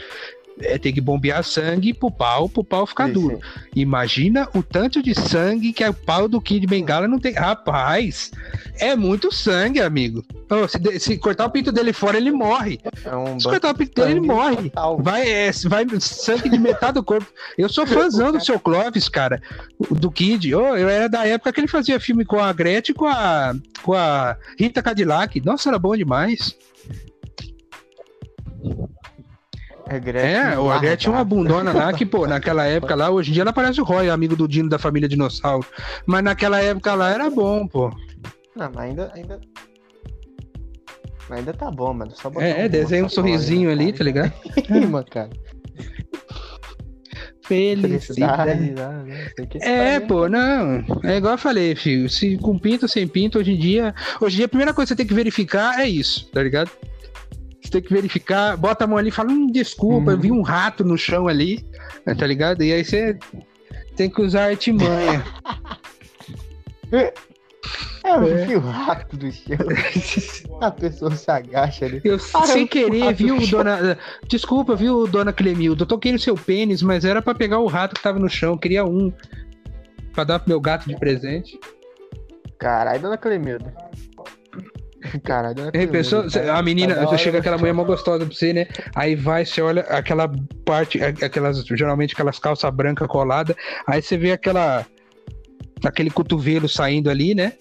é, 0.60 0.78
tem 0.78 0.92
que 0.92 1.00
bombear 1.00 1.42
sangue 1.42 1.94
pro 1.94 2.10
pau, 2.10 2.48
pro 2.48 2.64
pau 2.64 2.86
ficar 2.86 3.06
sim, 3.06 3.12
duro. 3.12 3.36
Sim. 3.36 3.70
Imagina 3.76 4.48
o 4.54 4.62
tanto 4.62 5.02
de 5.02 5.14
sangue 5.14 5.72
que 5.72 5.84
o 5.84 5.94
pau 5.94 6.28
do 6.28 6.40
Kid 6.40 6.66
Bengala 6.66 7.08
não 7.08 7.18
tem. 7.18 7.32
Rapaz, 7.32 8.30
é 8.78 8.94
muito 8.94 9.32
sangue, 9.32 9.80
amigo. 9.80 10.24
Se, 10.68 11.00
se, 11.00 11.18
cortar 11.18 11.46
o 11.46 11.50
pinto 11.50 11.72
dele 11.72 11.92
fora, 11.92 12.16
ele 12.16 12.30
morre. 12.30 12.78
É 13.04 13.16
um 13.16 13.40
se 13.40 13.48
cortar 13.48 13.70
o 13.70 13.74
pinto 13.74 13.94
dele, 13.94 14.12
ele 14.12 14.20
morre. 14.20 14.70
Vai, 14.98 15.28
é, 15.28 15.50
vai 15.64 15.86
sangue 15.98 16.48
de 16.48 16.58
metade 16.58 16.94
do 16.94 17.04
corpo. 17.04 17.26
Eu 17.56 17.68
sou 17.68 17.86
fãzão 17.86 18.32
do 18.32 18.40
seu 18.44 18.60
Clóvis, 18.60 19.08
cara. 19.08 19.40
Do 19.90 20.10
Kid. 20.10 20.54
Oh, 20.54 20.76
eu 20.76 20.88
era 20.88 21.08
da 21.08 21.26
época 21.26 21.52
que 21.52 21.60
ele 21.60 21.68
fazia 21.68 21.98
filme 21.98 22.24
com 22.24 22.38
a 22.38 22.52
Gretchen 22.52 22.94
com 22.94 23.06
a, 23.06 23.54
com 23.82 23.94
a 23.94 24.36
Rita 24.58 24.82
Cadillac. 24.82 25.40
Nossa, 25.40 25.70
era 25.70 25.78
bom 25.78 25.96
demais. 25.96 26.56
É, 30.14 30.54
é 30.54 30.58
o 30.58 30.68
Gretchen 30.80 30.96
tinha 30.96 31.12
uma 31.12 31.24
bundona 31.24 31.72
lá 31.72 31.92
que, 31.92 32.06
pô, 32.06 32.26
naquela 32.26 32.64
época 32.64 32.94
lá, 32.94 33.10
hoje 33.10 33.30
em 33.30 33.34
dia 33.34 33.42
ela 33.42 33.52
parece 33.52 33.80
o 33.80 33.84
Roy, 33.84 34.08
amigo 34.08 34.36
do 34.36 34.48
Dino 34.48 34.68
da 34.68 34.78
família 34.78 35.08
Dinossauro. 35.08 35.66
Mas 36.06 36.22
naquela 36.22 36.60
época 36.60 36.94
lá 36.94 37.10
era 37.10 37.28
bom, 37.30 37.66
pô. 37.66 37.90
Não, 38.56 38.70
mas 38.74 38.84
ainda. 38.84 39.12
ainda... 39.14 39.40
Mas 41.28 41.38
ainda 41.38 41.52
tá 41.52 41.70
bom, 41.70 41.94
mano. 41.94 42.10
Só 42.14 42.30
é, 42.36 42.64
é 42.64 42.68
desenha 42.68 43.04
um 43.04 43.08
sorrisinho 43.08 43.70
ali, 43.70 43.86
cara. 43.86 43.98
tá 43.98 44.04
ligado? 44.04 44.32
Rima, 44.68 45.04
cara. 45.04 45.30
Felicidade. 47.42 48.70
Né? 48.70 49.28
É, 49.60 50.00
pô, 50.00 50.28
não. 50.28 50.84
É 51.02 51.16
igual 51.16 51.34
eu 51.34 51.38
falei, 51.38 51.74
filho. 51.74 52.08
Se 52.08 52.36
com 52.38 52.58
pinto 52.58 52.84
ou 52.84 52.88
sem 52.88 53.06
pinto, 53.06 53.38
hoje 53.38 53.52
em 53.52 53.58
dia. 53.58 53.94
Hoje 54.20 54.36
em 54.36 54.38
dia, 54.38 54.46
a 54.46 54.48
primeira 54.48 54.72
coisa 54.72 54.86
que 54.86 54.88
você 54.94 54.96
tem 54.96 55.06
que 55.06 55.14
verificar 55.14 55.80
é 55.80 55.88
isso, 55.88 56.30
tá 56.30 56.42
ligado? 56.42 56.70
Tem 57.72 57.82
que 57.82 57.92
verificar, 57.92 58.56
bota 58.56 58.84
a 58.84 58.86
mão 58.86 58.98
ali 58.98 59.08
e 59.08 59.12
fala, 59.12 59.30
hum, 59.30 59.46
desculpa, 59.46 60.10
uhum. 60.10 60.16
eu 60.16 60.20
vi 60.20 60.30
um 60.30 60.42
rato 60.42 60.84
no 60.84 60.96
chão 60.96 61.26
ali, 61.26 61.64
tá 62.18 62.26
ligado? 62.26 62.62
E 62.62 62.72
aí 62.72 62.84
você 62.84 63.18
tem 63.96 64.08
que 64.08 64.20
usar 64.20 64.50
artimanha. 64.50 65.24
Eu 68.04 68.24
é. 68.24 68.44
vi 68.44 68.56
o 68.56 68.60
rato 68.60 69.16
do 69.16 69.30
chão. 69.30 69.56
A 70.60 70.70
pessoa 70.70 71.14
se 71.14 71.30
agacha 71.30 71.84
ali. 71.86 72.00
Eu, 72.04 72.18
ah, 72.34 72.46
sem 72.46 72.66
querer, 72.66 73.14
viu, 73.14 73.38
dona. 73.46 73.96
Desculpa, 74.28 74.74
viu, 74.74 75.06
dona 75.06 75.32
Clemilda? 75.32 75.82
Eu 75.82 75.86
toquei 75.86 76.12
no 76.12 76.18
seu 76.18 76.34
pênis, 76.34 76.82
mas 76.82 77.04
era 77.04 77.22
para 77.22 77.34
pegar 77.34 77.60
o 77.60 77.66
rato 77.66 77.94
que 77.94 78.02
tava 78.02 78.18
no 78.18 78.28
chão. 78.28 78.52
Eu 78.52 78.58
queria 78.58 78.84
um. 78.84 79.12
Pra 80.12 80.24
dar 80.24 80.40
pro 80.40 80.48
meu 80.48 80.60
gato 80.60 80.88
de 80.88 80.96
presente. 80.96 81.58
Caralho, 82.58 83.02
dona 83.02 83.16
Clemilda. 83.16 83.72
Caralho, 85.24 85.70
é 85.72 85.86
pessoa, 85.86 86.26
a 86.54 86.62
menina, 86.62 86.94
você 87.06 87.18
chega 87.18 87.38
aquela 87.38 87.58
mulher 87.58 87.72
mó 87.72 87.84
gostosa 87.84 88.24
pra 88.24 88.34
você, 88.34 88.52
né? 88.52 88.66
Aí 88.94 89.14
vai, 89.14 89.44
você 89.44 89.60
olha 89.60 89.82
aquela 89.82 90.30
parte, 90.64 91.02
aquelas, 91.02 91.64
geralmente 91.64 92.14
aquelas 92.14 92.38
calças 92.38 92.70
brancas 92.72 93.08
coladas, 93.08 93.56
aí 93.86 94.00
você 94.00 94.16
vê 94.16 94.32
aquela, 94.32 94.86
aquele 95.84 96.10
cotovelo 96.10 96.68
saindo 96.68 97.10
ali, 97.10 97.34
né? 97.34 97.54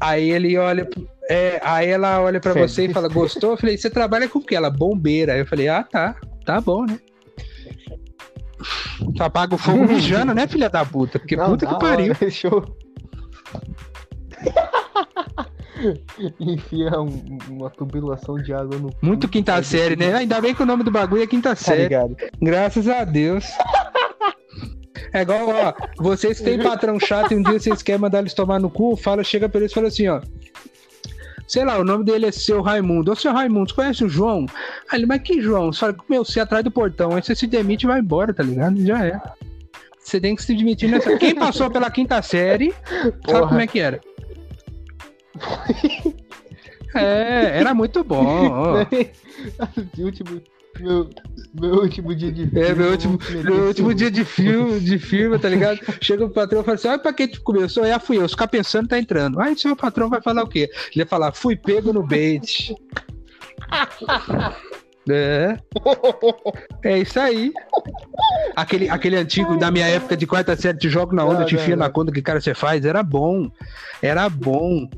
Aí 0.00 0.30
ele 0.30 0.56
olha, 0.56 0.88
é, 1.28 1.60
aí 1.62 1.88
ela 1.88 2.20
olha 2.20 2.40
para 2.40 2.54
você 2.54 2.86
e 2.86 2.92
fala, 2.92 3.08
gostou? 3.08 3.52
Eu 3.52 3.56
falei, 3.56 3.76
você 3.76 3.90
trabalha 3.90 4.28
com 4.28 4.38
o 4.38 4.42
que? 4.42 4.54
Ela, 4.54 4.70
bombeira. 4.70 5.34
Aí 5.34 5.40
eu 5.40 5.46
falei, 5.46 5.68
ah, 5.68 5.82
tá, 5.82 6.16
tá 6.44 6.60
bom, 6.60 6.86
né? 6.86 6.98
Tu 9.16 9.22
apaga 9.22 9.54
o 9.54 9.58
fogo 9.58 9.84
mijando, 9.88 10.34
né, 10.34 10.46
filha 10.46 10.68
da 10.68 10.84
puta? 10.84 11.18
Porque 11.18 11.36
Não, 11.36 11.50
puta 11.50 11.66
que 11.66 11.78
pariu. 11.78 12.14
Hora, 12.18 12.30
show. 12.32 12.64
enfia 16.38 17.00
um, 17.00 17.38
uma 17.48 17.70
tubulação 17.70 18.36
de 18.36 18.52
água 18.52 18.78
no. 18.78 18.90
Muito 19.02 19.28
quinta 19.28 19.62
série, 19.62 19.96
né? 19.96 20.14
Ainda 20.14 20.40
bem 20.40 20.54
que 20.54 20.62
o 20.62 20.66
nome 20.66 20.84
do 20.84 20.90
bagulho 20.90 21.22
é 21.22 21.26
quinta 21.26 21.50
tá 21.50 21.56
série. 21.56 21.94
Tá 21.94 22.06
Graças 22.40 22.88
a 22.88 23.04
Deus. 23.04 23.46
É 25.12 25.22
igual, 25.22 25.48
ó, 25.48 25.74
vocês 25.98 26.38
que 26.38 26.44
têm 26.44 26.62
patrão 26.62 27.00
chato 27.00 27.32
e 27.32 27.36
um 27.36 27.42
dia 27.42 27.58
vocês 27.58 27.82
querem 27.82 28.00
mandar 28.00 28.20
eles 28.20 28.34
tomar 28.34 28.60
no 28.60 28.70
cu, 28.70 28.96
fala, 28.96 29.24
chega 29.24 29.48
pra 29.48 29.58
eles 29.58 29.72
e 29.72 29.74
fala 29.74 29.88
assim, 29.88 30.06
ó. 30.06 30.20
Sei 31.48 31.64
lá, 31.64 31.78
o 31.78 31.84
nome 31.84 32.04
dele 32.04 32.26
é 32.26 32.30
seu 32.30 32.62
Raimundo. 32.62 33.10
Ô, 33.10 33.16
seu 33.16 33.32
Raimundo, 33.32 33.70
você 33.70 33.74
conhece 33.74 34.04
o 34.04 34.08
João? 34.08 34.46
Aí 34.88 35.00
ele, 35.00 35.06
mas 35.06 35.20
que 35.22 35.40
João? 35.40 35.72
Você 35.72 35.80
fala, 35.80 35.96
meu, 36.08 36.24
você 36.24 36.38
é 36.38 36.42
atrás 36.44 36.62
do 36.62 36.70
portão. 36.70 37.12
Aí 37.12 37.22
você 37.22 37.34
se 37.34 37.48
demite 37.48 37.86
e 37.86 37.88
vai 37.88 37.98
embora, 37.98 38.32
tá 38.32 38.44
ligado? 38.44 38.80
Já 38.86 39.04
é. 39.04 39.20
Você 39.98 40.20
tem 40.20 40.36
que 40.36 40.44
se 40.44 40.54
demitir 40.54 40.88
nessa. 40.88 41.16
Quem 41.18 41.34
passou 41.34 41.68
pela 41.68 41.90
quinta 41.90 42.22
série, 42.22 42.72
Porra. 43.24 43.38
sabe 43.38 43.48
como 43.48 43.60
é 43.60 43.66
que 43.66 43.80
era? 43.80 44.00
É, 46.94 47.60
era 47.60 47.72
muito 47.72 48.02
bom. 48.02 48.74
último, 49.98 50.42
meu, 50.80 51.08
Meu 51.54 51.74
último 51.82 52.14
dia 52.14 52.32
de 52.32 52.42
É, 52.58 52.74
meu 52.74 52.90
último, 52.90 53.18
meu 53.44 53.66
último 53.66 53.94
dia 53.94 54.10
de 54.10 54.24
filme, 54.24 54.80
de 54.80 54.98
filme, 54.98 55.38
tá 55.38 55.48
ligado? 55.48 55.80
Chega 56.00 56.24
o 56.24 56.30
patrão 56.30 56.60
e 56.60 56.64
fala 56.64 56.74
assim: 56.74 56.88
olha 56.88 56.98
pra 56.98 57.12
quem 57.12 57.28
tu 57.28 57.42
começou, 57.42 57.84
é, 57.84 57.98
fui 57.98 58.18
eu. 58.18 58.28
Se 58.28 58.34
ficar 58.34 58.48
pensando, 58.48 58.88
tá 58.88 58.98
entrando. 58.98 59.40
Aí 59.40 59.56
seu 59.56 59.76
patrão 59.76 60.08
vai 60.08 60.20
falar 60.20 60.42
o 60.42 60.48
quê? 60.48 60.70
Ele 60.94 61.04
vai 61.04 61.06
falar, 61.06 61.32
fui 61.32 61.56
pego 61.56 61.92
no 61.92 62.02
bait. 62.02 62.74
É. 65.08 65.56
É 66.84 66.98
isso 66.98 67.18
aí. 67.18 67.52
Aquele, 68.54 68.88
aquele 68.88 69.16
antigo 69.16 69.56
da 69.58 69.70
minha 69.70 69.86
época 69.86 70.16
de 70.16 70.26
quarta 70.26 70.54
série, 70.54 70.78
te 70.78 70.88
jogo 70.88 71.14
na 71.14 71.24
onda, 71.24 71.40
Não, 71.40 71.46
te 71.46 71.54
enfia 71.56 71.74
na 71.74 71.88
conta 71.90 72.12
que 72.12 72.22
cara 72.22 72.40
você 72.40 72.54
faz, 72.54 72.84
era 72.84 73.02
bom. 73.02 73.50
Era 74.02 74.28
bom. 74.28 74.88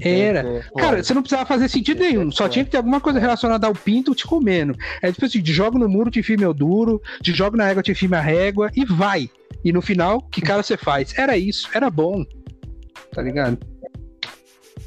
Era. 0.00 0.64
Cara, 0.76 1.02
você 1.02 1.14
não 1.14 1.22
precisava 1.22 1.46
fazer 1.46 1.68
sentido 1.68 2.00
nenhum. 2.00 2.30
Só 2.30 2.48
tinha 2.48 2.64
que 2.64 2.70
ter 2.70 2.76
alguma 2.76 3.00
coisa 3.00 3.18
relacionada 3.18 3.66
ao 3.66 3.74
pinto 3.74 4.14
te 4.14 4.26
comendo. 4.26 4.76
É 5.02 5.10
tipo 5.10 5.24
assim, 5.24 5.42
te 5.42 5.52
jogo 5.52 5.78
no 5.78 5.88
muro, 5.88 6.10
te 6.10 6.20
enfia 6.20 6.36
meu 6.36 6.54
duro, 6.54 7.00
te 7.22 7.32
jogo 7.32 7.56
na 7.56 7.68
égua, 7.68 7.82
te 7.82 7.92
enfia 7.92 8.08
minha 8.08 8.20
régua 8.20 8.70
e 8.74 8.84
vai. 8.84 9.30
E 9.64 9.72
no 9.72 9.80
final, 9.80 10.22
que 10.22 10.40
cara 10.40 10.62
você 10.62 10.76
faz? 10.76 11.16
Era 11.18 11.36
isso, 11.36 11.68
era 11.74 11.90
bom. 11.90 12.24
Tá 13.12 13.22
ligado? 13.22 13.58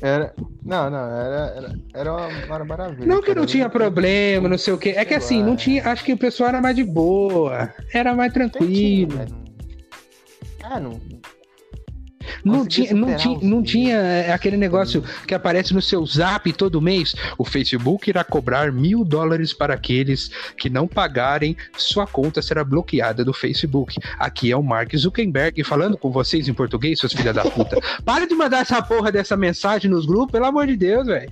Era. 0.01 0.33
Não, 0.63 0.89
não, 0.89 1.09
era, 1.09 1.53
era, 1.55 1.79
era 1.93 2.13
uma, 2.13 2.65
maravilha. 2.65 3.07
Não 3.07 3.21
que 3.21 3.33
não 3.33 3.45
tinha 3.45 3.69
problema, 3.69 4.47
não 4.47 4.57
sei 4.57 4.73
o 4.73 4.77
quê. 4.77 4.93
É 4.95 5.03
que 5.03 5.13
assim, 5.13 5.41
não 5.41 5.55
tinha. 5.55 5.89
Acho 5.89 6.03
que 6.03 6.13
o 6.13 6.17
pessoal 6.17 6.49
era 6.49 6.61
mais 6.61 6.75
de 6.75 6.83
boa. 6.83 7.73
Era 7.93 8.13
mais 8.13 8.31
tranquilo. 8.31 9.25
Ah, 10.63 10.79
não. 10.79 10.99
Não 12.43 12.65
tinha, 12.65 12.93
não 12.93 13.15
tinha, 13.15 13.39
não 13.41 13.63
tinha 13.63 14.33
aquele 14.33 14.57
negócio 14.57 15.03
que 15.25 15.33
aparece 15.33 15.73
no 15.73 15.81
seu 15.81 16.05
zap 16.05 16.51
todo 16.53 16.81
mês. 16.81 17.15
O 17.37 17.45
Facebook 17.45 18.09
irá 18.09 18.23
cobrar 18.23 18.71
mil 18.71 19.03
dólares 19.03 19.53
para 19.53 19.73
aqueles 19.73 20.29
que 20.57 20.69
não 20.69 20.87
pagarem, 20.87 21.55
sua 21.77 22.07
conta 22.07 22.41
será 22.41 22.63
bloqueada 22.63 23.23
do 23.23 23.33
Facebook. 23.33 23.95
Aqui 24.19 24.51
é 24.51 24.57
o 24.57 24.63
Mark 24.63 24.95
Zuckerberg 24.95 25.63
falando 25.63 25.97
com 25.97 26.11
vocês 26.11 26.47
em 26.47 26.53
português, 26.53 26.99
seus 26.99 27.13
filha 27.13 27.33
da 27.33 27.43
puta. 27.43 27.77
Para 28.03 28.27
de 28.27 28.35
mandar 28.35 28.61
essa 28.61 28.81
porra 28.81 29.11
dessa 29.11 29.35
mensagem 29.37 29.89
nos 29.89 30.05
grupos, 30.05 30.31
pelo 30.31 30.45
amor 30.45 30.67
de 30.67 30.75
Deus, 30.75 31.07
velho. 31.07 31.31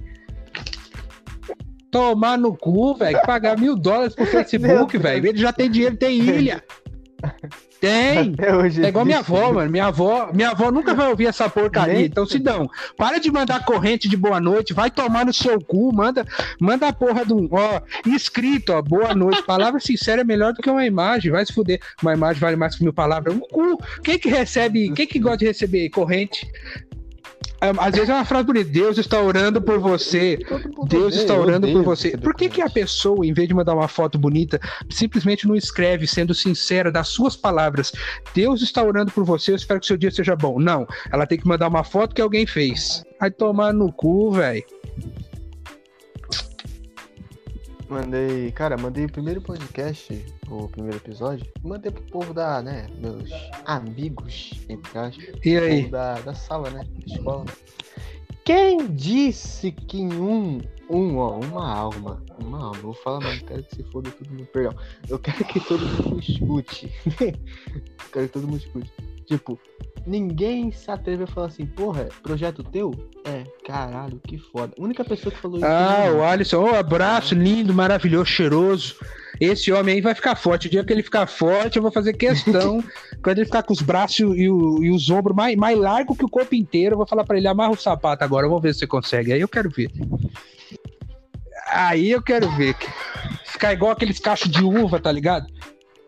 Tomar 1.92 2.38
no 2.38 2.56
cu, 2.56 2.96
velho. 2.96 3.22
Pagar 3.26 3.58
mil 3.58 3.76
dólares 3.76 4.14
pro 4.16 4.26
Facebook, 4.28 4.98
velho. 4.98 5.28
Ele 5.28 5.38
já 5.38 5.54
tem 5.54 5.70
dinheiro, 5.70 5.96
tem 5.96 6.18
ilha. 6.18 6.64
Tem. 7.80 8.34
É 8.86 8.90
igual 8.90 9.06
minha 9.06 9.20
avó, 9.20 9.52
mano. 9.54 9.70
Minha 9.70 9.86
avó, 9.88 10.30
minha 10.34 10.50
avó 10.50 10.72
nunca 10.72 10.94
vai 10.94 11.10
ouvir 11.10 11.28
essa 11.28 11.50
porcaria. 11.50 11.94
Nem- 11.96 12.06
Então, 12.06 12.26
Sidão, 12.26 12.70
para 12.98 13.20
de 13.20 13.32
mandar 13.32 13.64
corrente 13.66 14.08
de 14.10 14.16
boa 14.18 14.40
noite, 14.40 14.74
vai 14.74 14.90
tomar 14.90 15.26
no 15.26 15.34
seu 15.34 15.60
cu, 15.60 15.94
manda, 15.94 16.26
manda 16.60 16.88
a 16.88 16.94
porra 16.94 17.26
de 17.26 17.34
um, 17.34 17.48
ó, 17.52 17.82
escrito, 18.08 18.72
ó, 18.74 18.82
boa 18.82 19.14
noite. 19.14 19.44
Palavra 19.44 19.80
sincera 19.80 20.22
é 20.22 20.24
melhor 20.24 20.54
do 20.54 20.62
que 20.62 20.70
uma 20.70 20.86
imagem, 20.86 21.32
vai 21.32 21.46
se 21.46 21.54
fuder. 21.54 21.80
Uma 22.02 22.14
imagem 22.14 22.40
vale 22.40 22.56
mais 22.56 22.76
que 22.76 22.84
mil 22.84 22.94
palavras. 22.94 23.34
Um 23.36 23.40
cu. 23.40 23.78
Quem 24.04 24.18
que 24.18 24.30
recebe, 24.30 24.92
quem 24.94 25.06
que 25.08 25.20
gosta 25.20 25.38
de 25.38 25.46
receber 25.46 25.90
corrente? 25.90 26.48
Ah, 27.62 27.86
Às 27.86 27.96
vezes 27.96 28.10
é 28.10 28.14
uma 28.14 28.26
frase 28.26 28.46
bonita, 28.46 28.70
Deus 28.70 28.98
está 28.98 29.22
orando 29.22 29.62
por 29.62 29.80
você. 29.80 30.38
Deus 30.88 31.16
está 31.16 31.34
orando 31.34 31.72
por 31.72 31.84
você. 31.84 32.18
Por 32.18 32.36
que, 32.36 32.50
que 32.50 32.62
a 32.62 32.70
pessoa, 32.70 33.26
em 33.26 33.34
vez 33.34 33.48
de 33.48 33.54
mandar 33.54 33.74
uma 33.74 33.88
foto 33.88 34.18
bonita, 34.18 34.60
simplesmente 34.90 35.48
não 35.48 35.56
escreve, 35.56 36.08
sendo 36.08 36.34
sincera 36.34 36.92
das 36.92 37.08
suas 37.08 37.36
palavras? 37.36 37.92
Deus 38.34 38.62
está 38.62 38.84
orando 38.84 39.12
por 39.12 39.24
você, 39.24 39.52
eu 39.52 39.56
espero 39.56 39.80
que 39.80 39.86
seu 39.86 39.98
dia 39.98 40.12
seja 40.12 40.36
bom. 40.36 40.60
Não, 40.60 40.86
ela 41.12 41.26
tem 41.26 41.38
que 41.38 41.48
mandar 41.48 41.68
uma 41.68 41.84
foto 41.84 42.14
que 42.14 42.22
alguém 42.22 42.46
fez. 42.46 43.04
Vai 43.20 43.32
tomar 43.32 43.74
no 43.74 43.92
cu, 43.92 44.32
velho. 44.32 44.64
Mandei, 47.88 48.52
cara, 48.52 48.78
mandei 48.78 49.06
o 49.06 49.12
primeiro 49.12 49.40
podcast, 49.42 50.26
o 50.50 50.68
primeiro 50.68 50.98
episódio, 50.98 51.46
mandei 51.64 51.92
pro 51.92 52.04
povo 52.04 52.34
da, 52.34 52.62
né, 52.62 52.88
meus 53.00 53.30
amigos, 53.66 54.52
entre 54.70 54.98
aspas, 54.98 55.26
E 55.44 55.58
aí? 55.58 55.88
da, 55.90 56.16
da 56.22 56.34
sala, 56.34 56.70
né, 56.70 56.84
da 56.84 57.14
escola. 57.16 57.46
Quem 58.44 58.88
disse 58.88 59.72
que 59.72 59.98
em 60.00 60.14
um, 60.14 60.62
um, 60.90 61.18
ó, 61.18 61.40
uma 61.40 61.68
alma, 61.68 62.24
uma 62.40 62.66
alma, 62.66 62.78
eu 62.78 62.82
vou 62.84 62.94
falar, 62.94 63.22
mas 63.22 63.42
quero 63.42 63.64
que 63.64 63.76
se 63.76 63.84
foda 63.92 64.12
todo 64.12 64.30
mundo, 64.30 64.46
perdão, 64.54 64.76
eu 65.10 65.18
quero 65.18 65.44
que 65.46 65.60
todo 65.62 65.84
mundo 65.86 66.20
escute, 66.20 66.92
eu 67.06 67.12
quero 68.14 68.28
que 68.28 68.34
todo 68.34 68.48
mundo 68.48 68.58
escute, 68.60 68.92
tipo, 69.26 69.60
ninguém 70.06 70.72
se 70.72 70.92
atreve 70.92 71.24
a 71.24 71.28
falar 71.28 71.48
assim, 71.48 71.66
porra, 71.66 72.08
projeto 72.22 72.64
teu? 72.64 72.92
É, 73.26 73.44
caralho, 73.66 74.20
que 74.28 74.38
foda. 74.38 74.76
A 74.78 74.84
única 74.84 75.04
pessoa 75.04 75.34
que 75.34 75.42
falou 75.42 75.58
isso 75.58 75.66
Ah, 75.66 76.04
foi 76.06 76.16
o. 76.16 76.24
Alisson, 76.24 76.62
ô 76.64 76.76
abraço, 76.76 77.34
lindo, 77.34 77.74
maravilhoso, 77.74 78.26
cheiroso. 78.28 78.96
Esse 79.40 79.72
homem 79.72 79.96
aí 79.96 80.02
vai 80.02 80.16
ficar 80.16 80.36
forte. 80.36 80.68
O 80.68 80.70
dia 80.72 80.84
que 80.84 80.94
ele 80.94 81.04
ficar 81.04 81.28
forte, 81.28 81.76
eu 81.78 81.82
vou 81.82 81.92
fazer 81.92 82.14
questão. 82.14 82.84
quando 83.24 83.38
ele 83.40 83.46
ficar 83.46 83.64
com 83.64 83.74
os 83.74 83.82
braços 83.82 84.20
e, 84.38 84.50
o- 84.50 84.84
e 84.84 84.90
os 84.92 85.10
ombros 85.10 85.36
mais, 85.36 85.56
mais 85.56 85.78
largos 85.78 86.18
que 86.18 86.24
o 86.26 86.30
corpo 86.30 86.56
inteiro, 86.56 86.94
eu 86.94 86.98
vou 86.98 87.08
falar 87.08 87.24
pra 87.26 87.38
ele: 87.38 87.48
amarra 87.48 87.72
o 87.72 87.78
sapato 87.78 88.24
agora, 88.24 88.48
vamos 88.48 88.62
ver 88.64 88.74
se 88.74 88.80
você 88.80 88.88
consegue. 88.88 89.34
Aí 89.34 89.42
eu 89.42 89.48
quero 89.48 89.70
ver. 89.70 89.90
Aí 91.72 92.12
eu 92.12 92.22
quero 92.22 92.50
ver. 92.52 92.76
Ficar 93.46 93.74
igual 93.74 93.92
aqueles 93.92 94.20
cachos 94.20 94.50
de 94.52 94.64
uva, 94.64 95.00
tá 95.00 95.12
ligado? 95.12 95.46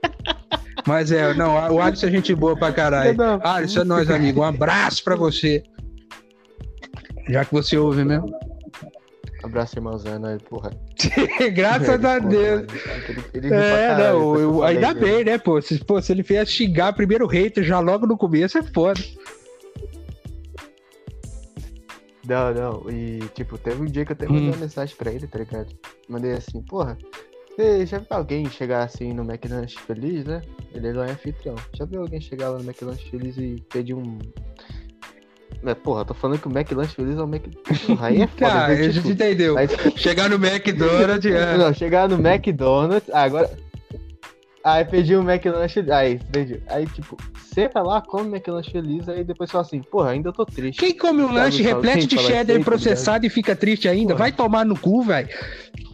Mas 0.85 1.11
é, 1.11 1.33
não, 1.33 1.53
o 1.73 1.81
Alisson 1.81 2.07
é 2.07 2.11
gente 2.11 2.33
boa 2.33 2.55
pra 2.57 2.71
caralho. 2.71 3.09
Alisson 3.43 3.81
é 3.81 3.83
nós, 3.83 4.09
amigo. 4.09 4.39
Um 4.41 4.43
abraço 4.43 5.03
pra 5.03 5.15
você. 5.15 5.63
Já 7.29 7.43
que 7.43 7.51
você 7.53 7.77
ouve 7.77 8.05
mesmo. 8.05 8.29
Abraço, 9.47 9.77
irmãozão, 9.77 10.13
é 10.15 10.19
nóis, 10.19 10.41
porra. 10.43 10.71
Graças 11.53 12.03
a 12.05 12.19
Deus. 12.19 12.63
Ele, 13.33 13.47
ele 13.47 13.55
É, 13.55 13.97
não, 13.97 14.35
eu- 14.35 14.39
eu 14.39 14.63
ainda 14.63 14.93
dele. 14.93 15.05
bem, 15.05 15.23
né, 15.25 15.37
pô? 15.37 15.61
Se, 15.61 15.77
pô, 15.83 16.01
se 16.01 16.11
ele 16.11 16.21
vier 16.23 16.45
xingar 16.45 16.93
primeiro 16.93 17.25
o 17.25 17.27
hater 17.27 17.63
já 17.63 17.79
logo 17.79 18.05
no 18.05 18.17
começo, 18.17 18.57
é 18.57 18.63
foda. 18.63 18.99
Não, 22.27 22.53
não. 22.53 22.89
E, 22.91 23.19
tipo, 23.33 23.57
teve 23.57 23.81
um 23.81 23.85
dia 23.85 24.05
que 24.05 24.11
eu 24.11 24.15
até 24.15 24.27
mandei 24.27 24.49
Hum. 24.49 24.51
uma 24.51 24.57
mensagem 24.57 24.95
pra 24.95 25.11
ele, 25.11 25.27
tá 25.27 25.39
ligado? 25.39 25.73
Mandei 26.09 26.33
assim, 26.33 26.61
porra, 26.61 26.97
você 27.55 27.85
já 27.85 27.97
viu 27.99 28.07
alguém 28.17 28.49
chegar 28.49 28.83
assim 28.83 29.13
no 29.13 29.23
McDonald's 29.23 29.75
feliz, 29.75 30.25
né? 30.25 30.41
Ele 30.73 30.89
é 30.89 30.91
o 30.91 30.99
anfitrião. 31.01 31.55
Já 31.73 31.85
viu 31.85 32.01
alguém 32.01 32.19
chegar 32.19 32.49
lá 32.49 32.57
no 32.57 32.65
McDonald's 32.65 33.07
feliz 33.09 33.37
e 33.37 33.63
pedir 33.71 33.93
um. 33.93 34.19
Mas, 35.67 35.77
porra, 35.79 36.05
tô 36.05 36.13
falando 36.13 36.39
que 36.39 36.47
o 36.47 36.51
McDonald's 36.51 36.93
feliz 36.95 37.17
é 37.17 37.21
o 37.21 37.27
Mac. 37.27 37.41
Porra, 37.85 38.07
aí 38.07 38.21
é 38.21 38.27
foda. 38.39 38.51
Tá, 38.51 38.67
viu? 38.67 38.73
a 38.75 38.81
gente 38.83 38.93
Tipo, 38.95 39.09
entendeu. 39.09 39.57
aí- 39.57 39.67
Chegar 39.97 40.29
no 40.29 40.35
McDonald's, 40.35 41.25
é. 41.29 41.57
Não, 41.57 41.73
chegar 41.73 42.07
no 42.07 42.15
McDonald's, 42.25 43.09
agora. 43.13 43.49
Aí 44.63 44.83
pedi 44.85 45.15
um 45.15 45.25
feliz. 45.69 45.89
Aí, 45.91 46.13
entendi. 46.13 46.61
Aí, 46.67 46.85
tipo, 46.87 47.17
senta 47.53 47.81
lá, 47.81 48.01
come 48.01 48.29
McDonald's 48.29 48.71
feliz, 48.71 49.07
aí 49.07 49.23
depois 49.23 49.49
fala 49.49 49.63
assim, 49.63 49.81
porra, 49.81 50.11
ainda 50.11 50.31
tô 50.33 50.45
triste. 50.45 50.79
Quem 50.79 50.97
come 50.97 51.21
um 51.23 51.27
Sabe, 51.27 51.39
lanche 51.39 51.63
repleto 51.63 52.07
de 52.07 52.17
cheddar 52.17 52.57
aí, 52.57 52.63
tá 52.63 52.65
processado 52.65 53.25
e 53.25 53.29
fica 53.29 53.55
triste 53.55 53.87
ainda? 53.87 54.13
Vai 54.13 54.31
tomar 54.31 54.65
no 54.65 54.77
cu, 54.77 55.01
velho. 55.03 55.29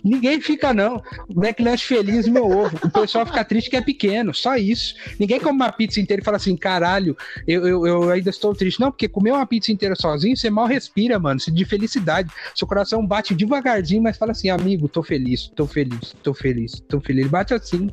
Ninguém 0.03 0.41
fica, 0.41 0.74
não. 0.74 1.01
McLanche 1.30 1.88
feliz, 1.88 2.28
meu 2.28 2.45
ovo. 2.45 2.78
O 2.84 2.89
pessoal 2.89 3.26
fica 3.26 3.45
triste 3.45 3.70
que 3.70 3.78
é 3.78 3.82
pequeno, 3.82 4.34
só 4.34 4.57
isso. 4.57 4.95
Ninguém 5.18 5.39
come 5.39 5.55
uma 5.55 5.72
pizza 5.72 6.01
inteira 6.01 6.22
e 6.22 6.26
fala 6.26 6.36
assim, 6.36 6.57
caralho, 6.57 7.16
eu, 7.47 7.66
eu, 7.66 7.88
eu 7.88 8.09
ainda 8.09 8.30
estou 8.30 8.53
triste. 8.53 8.82
Não, 8.82 8.91
porque 8.91 9.07
comer 9.07 9.32
uma 9.32 9.45
pizza 9.45 9.72
inteira 9.72 9.95
sozinho, 9.95 10.36
você 10.36 10.49
mal 10.49 10.66
respira, 10.66 11.18
mano, 11.18 11.39
de 11.39 11.66
felicidade. 11.66 12.30
Seu 12.53 12.68
coração 12.68 13.05
bate 13.05 13.34
devagarzinho, 13.34 14.03
mas 14.03 14.18
fala 14.18 14.32
assim, 14.32 14.49
amigo, 14.49 14.89
tô 14.89 15.01
feliz, 15.01 15.49
tô 15.55 15.66
feliz, 15.66 16.14
tô 16.22 16.34
feliz, 16.34 16.84
tô 16.89 16.99
feliz. 16.99 17.22
Ele 17.22 17.30
bate 17.30 17.53
assim. 17.53 17.89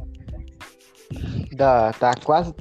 Dá, 1.53 1.93
tá 1.99 2.15
quase. 2.25 2.55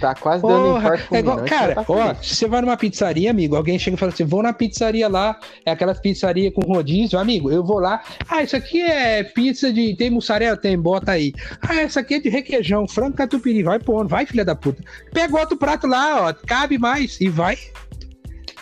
Tá 0.00 0.14
quase 0.14 0.42
dando 0.46 0.62
Porra, 0.68 0.78
infarto 0.78 1.14
é 1.14 1.18
igual, 1.18 1.44
cara, 1.44 1.74
tá 1.74 1.84
ó, 1.88 2.14
se 2.14 2.36
você 2.36 2.46
vai 2.46 2.60
numa 2.60 2.76
pizzaria, 2.76 3.28
amigo, 3.28 3.56
alguém 3.56 3.76
chega 3.80 3.96
e 3.96 3.98
fala 3.98 4.12
assim, 4.12 4.24
vou 4.24 4.40
na 4.40 4.52
pizzaria 4.52 5.08
lá, 5.08 5.36
é 5.66 5.72
aquelas 5.72 5.98
pizzaria 5.98 6.52
com 6.52 6.60
rodízio, 6.72 7.18
amigo, 7.18 7.50
eu 7.50 7.64
vou 7.64 7.80
lá, 7.80 8.00
ah, 8.28 8.44
isso 8.44 8.54
aqui 8.54 8.80
é 8.80 9.24
pizza 9.24 9.72
de, 9.72 9.96
tem 9.96 10.08
mussarela? 10.08 10.56
Tem, 10.56 10.78
bota 10.78 11.10
aí. 11.10 11.32
Ah, 11.60 11.80
essa 11.80 11.98
aqui 11.98 12.14
é 12.14 12.20
de 12.20 12.28
requeijão, 12.28 12.86
frango 12.86 13.16
catupiry, 13.16 13.64
vai 13.64 13.80
pondo, 13.80 14.08
vai 14.08 14.24
filha 14.24 14.44
da 14.44 14.54
puta. 14.54 14.80
Pega 15.12 15.36
outro 15.36 15.56
prato 15.56 15.88
lá, 15.88 16.28
ó, 16.28 16.32
cabe 16.32 16.78
mais, 16.78 17.20
e 17.20 17.28
vai. 17.28 17.58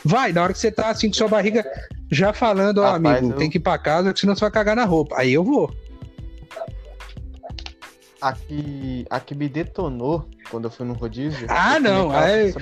Vai, 0.02 0.32
na 0.32 0.42
hora 0.44 0.52
que 0.54 0.58
você 0.58 0.70
tá 0.70 0.88
assim 0.88 1.08
com 1.08 1.14
sua 1.14 1.28
barriga 1.28 1.62
já 2.10 2.32
falando, 2.32 2.78
ó, 2.78 2.92
Rapaz, 2.92 3.18
amigo, 3.18 3.32
eu- 3.34 3.36
tem 3.36 3.50
que 3.50 3.58
ir 3.58 3.60
pra 3.60 3.76
casa, 3.76 4.14
senão 4.16 4.34
você 4.34 4.40
vai 4.40 4.50
cagar 4.50 4.74
na 4.74 4.86
roupa. 4.86 5.16
Aí 5.18 5.32
eu 5.34 5.44
vou. 5.44 5.70
A 8.20 8.32
que, 8.34 9.06
a 9.08 9.18
que 9.18 9.34
me 9.34 9.48
detonou 9.48 10.28
quando 10.50 10.64
eu 10.66 10.70
fui 10.70 10.84
no 10.86 10.92
rodízio. 10.92 11.46
Ah, 11.48 11.80
não. 11.80 12.12
É... 12.14 12.52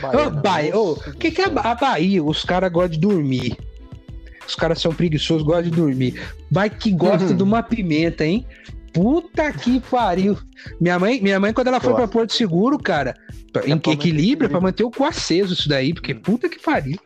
Bahia, 0.43 0.77
ô, 0.77 0.91
Nossa 0.95 1.11
o 1.11 1.15
que, 1.15 1.31
que 1.31 1.41
é 1.43 1.47
a 1.47 1.75
Bahia? 1.75 2.23
Os 2.23 2.45
caras 2.45 2.71
gostam 2.71 2.93
de 2.93 2.99
dormir. 3.01 3.57
Os 4.47 4.55
caras 4.55 4.81
são 4.81 4.95
preguiçosos, 4.95 5.43
gostam 5.43 5.65
de 5.65 5.71
dormir. 5.71 6.23
Vai 6.51 6.71
que 6.71 6.93
gosta 6.93 7.29
Uhum. 7.31 7.37
de 7.37 7.43
uma 7.43 7.63
pimenta, 7.63 8.25
hein? 8.25 8.47
Puta 8.93 9.53
que 9.53 9.81
pariu. 9.81 10.39
Minha 10.81 10.99
mãe, 10.99 11.21
minha 11.21 11.39
mãe 11.39 11.53
quando 11.53 11.69
ela 11.69 11.81
foi 11.81 11.93
pra 11.95 12.09
Porto 12.09 12.33
Seguro, 12.33 12.79
cara, 12.79 13.15
em 13.65 13.71
manter 13.71 13.91
equilíbrio, 13.91 13.93
equilíbrio. 13.93 14.51
pra 14.51 14.61
manter 14.61 14.85
o 14.85 14.91
cu 14.91 15.05
aceso 15.05 15.53
isso 15.55 15.69
daí, 15.69 15.93
porque 15.93 16.13
Hum. 16.15 16.21
puta 16.21 16.49
que 16.49 16.61
pariu. 16.61 16.99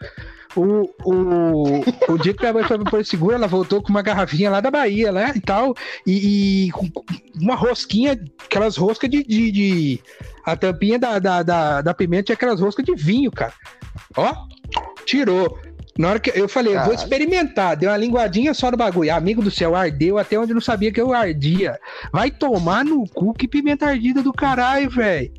O, 0.55 0.91
o, 1.05 1.81
o 2.13 2.19
dia 2.19 2.35
que 2.35 2.41
minha 2.41 2.53
mãe 2.53 2.65
foi 2.65 2.79
pra 2.79 2.91
Porto 2.91 3.07
Seguro, 3.09 3.35
ela 3.35 3.47
voltou 3.47 3.83
com 3.83 3.89
uma 3.89 4.03
garrafinha 4.03 4.51
lá 4.51 4.61
da 4.61 4.71
Bahia, 4.71 5.11
né? 5.11 5.33
E 5.35 5.41
tal. 5.41 5.75
E, 6.07 6.67
e 6.69 6.73
uma 7.41 7.55
rosquinha, 7.55 8.19
aquelas 8.45 8.77
roscas 8.77 9.09
de. 9.09 9.23
de, 9.25 9.51
de- 9.51 10.01
a 10.45 10.57
tampinha 10.57 10.99
da, 10.99 11.19
da, 11.21 11.43
da, 11.43 11.81
da 11.83 11.95
pimenta 11.95 12.25
tinha 12.25 12.35
aquelas 12.35 12.61
roscas 12.61 12.85
de 12.85 12.95
vinho, 12.97 13.31
cara. 13.31 13.53
Ó, 14.17 14.35
tirou. 15.07 15.59
Na 15.97 16.09
hora 16.11 16.19
que 16.19 16.31
eu 16.35 16.49
falei, 16.49 16.73
eu 16.73 16.79
vou 16.79 16.89
Caralho. 16.89 17.03
experimentar, 17.03 17.77
deu 17.77 17.91
uma 17.91 17.97
linguadinha 17.99 18.53
só 18.55 18.71
no 18.71 18.77
bagulho. 18.77 19.15
Amigo 19.15 19.43
do 19.43 19.51
céu, 19.51 19.77
ardeu 19.77 20.17
até 20.19 20.39
onde 20.39 20.55
não 20.55 20.61
sabia 20.61 20.91
que 20.91 21.01
eu 21.01 21.13
ardia. 21.13 21.79
Vai 22.11 22.31
tomar 22.31 22.83
no 22.85 23.07
cu 23.09 23.33
que 23.35 23.47
pimenta 23.47 23.87
ardida 23.87 24.23
do 24.23 24.33
caralho, 24.33 24.89
velho. 24.91 25.31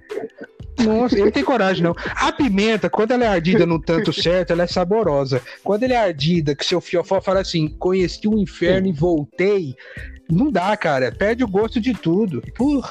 Nossa, 0.79 1.15
não 1.17 1.29
tenho 1.31 1.45
coragem, 1.45 1.83
não. 1.83 1.95
A 2.15 2.31
pimenta, 2.31 2.89
quando 2.89 3.11
ela 3.11 3.23
é 3.25 3.27
ardida 3.27 3.65
no 3.65 3.79
tanto 3.79 4.11
certo, 4.13 4.51
ela 4.51 4.63
é 4.63 4.67
saborosa. 4.67 5.41
Quando 5.63 5.83
ela 5.83 5.93
é 5.93 5.97
ardida, 5.97 6.55
que 6.55 6.65
seu 6.65 6.81
fiofó 6.81 7.21
fala 7.21 7.41
assim, 7.41 7.67
conheci 7.69 8.27
o 8.27 8.37
inferno 8.37 8.87
e 8.87 8.91
voltei, 8.91 9.75
não 10.29 10.51
dá, 10.51 10.75
cara. 10.75 11.11
Perde 11.11 11.43
o 11.43 11.47
gosto 11.47 11.79
de 11.79 11.93
tudo. 11.93 12.41
Porra. 12.55 12.89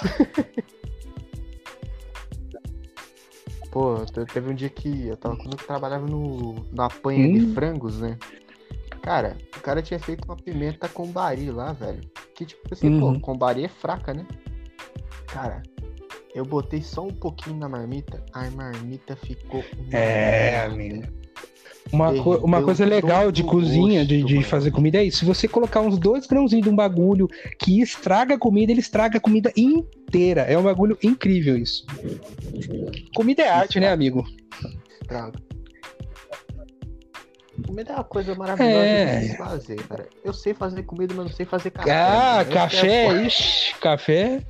Pô, 3.70 4.04
te- 4.04 4.24
teve 4.26 4.50
um 4.50 4.54
dia 4.54 4.68
que 4.68 5.08
eu 5.08 5.16
tava 5.16 5.36
quando 5.36 5.52
eu 5.58 5.66
trabalhava 5.66 6.06
no, 6.06 6.64
na 6.72 6.86
apanha 6.86 7.26
Hum. 7.26 7.32
de 7.32 7.54
frangos, 7.54 8.00
né? 8.00 8.18
Cara, 9.00 9.36
o 9.56 9.60
cara 9.60 9.82
tinha 9.82 9.98
feito 9.98 10.24
uma 10.26 10.36
pimenta 10.36 10.88
com 10.88 11.06
bari 11.06 11.50
lá, 11.50 11.72
velho. 11.72 12.00
Que 12.34 12.44
tipo 12.44 12.62
assim, 12.70 12.88
Uhum. 12.88 13.14
pô, 13.14 13.20
com 13.20 13.36
bari 13.36 13.64
é 13.64 13.68
fraca, 13.68 14.12
né? 14.14 14.26
Cara, 15.26 15.62
eu 16.34 16.44
botei 16.44 16.82
só 16.82 17.04
um 17.06 17.12
pouquinho 17.12 17.56
na 17.56 17.68
marmita, 17.68 18.22
a 18.32 18.50
marmita 18.50 19.16
ficou. 19.16 19.62
É, 19.90 20.64
amigo. 20.64 21.02
Uma, 21.92 22.14
co- 22.22 22.36
uma 22.38 22.62
coisa 22.62 22.86
legal 22.86 23.30
de 23.32 23.42
cozinha, 23.42 24.06
de, 24.06 24.18
gosto, 24.18 24.28
de 24.28 24.34
mano. 24.36 24.46
fazer 24.46 24.70
comida 24.70 24.98
é 24.98 25.04
isso. 25.04 25.18
Se 25.18 25.24
você 25.24 25.46
colocar 25.48 25.80
uns 25.80 25.98
dois 25.98 26.26
grãozinhos 26.26 26.64
de 26.64 26.70
um 26.70 26.76
bagulho 26.76 27.28
que 27.58 27.82
estraga 27.82 28.36
a 28.36 28.38
comida, 28.38 28.70
ele 28.72 28.80
estraga 28.80 29.18
a 29.18 29.20
comida 29.20 29.52
inteira. 29.56 30.42
É 30.42 30.56
um 30.56 30.62
bagulho 30.62 30.96
incrível 31.02 31.58
isso. 31.58 31.84
Comida 33.14 33.42
é 33.42 33.48
arte, 33.48 33.78
né, 33.80 33.90
amigo? 33.90 34.24
Estraga. 35.02 35.38
Comida 37.66 37.92
é 37.92 37.94
uma 37.94 38.04
coisa 38.04 38.34
maravilhosa 38.34 38.76
É. 38.76 39.20
de 39.20 39.36
fazer, 39.36 39.76
cara. 39.86 40.06
Eu 40.24 40.32
sei 40.32 40.52
fazer 40.54 40.82
comida, 40.82 41.14
mas 41.16 41.26
não 41.26 41.32
sei 41.32 41.46
fazer 41.46 41.70
café. 41.70 41.90
Ah, 41.92 42.36
é 42.38 42.40
a 42.40 42.44
café, 42.44 43.06
foda. 43.08 43.22
ixi, 43.22 43.74
café, 43.80 44.40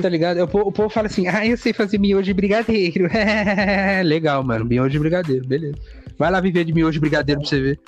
tá 0.00 0.08
ligado? 0.08 0.42
O 0.42 0.48
povo, 0.48 0.68
o 0.68 0.72
povo 0.72 0.88
fala 0.88 1.06
assim, 1.06 1.28
ah, 1.28 1.46
eu 1.46 1.56
sei 1.56 1.72
fazer 1.72 1.98
miojo 1.98 2.22
de 2.24 2.34
brigadeiro. 2.34 3.08
Legal, 4.04 4.42
mano, 4.42 4.64
miojo 4.64 4.90
de 4.90 4.98
brigadeiro, 4.98 5.46
beleza. 5.46 5.76
Vai 6.18 6.30
lá 6.30 6.40
viver 6.40 6.64
de 6.64 6.72
miojo 6.72 6.92
de 6.92 7.00
brigadeiro 7.00 7.40
pra 7.40 7.48
você 7.50 7.60
ver. 7.60 7.80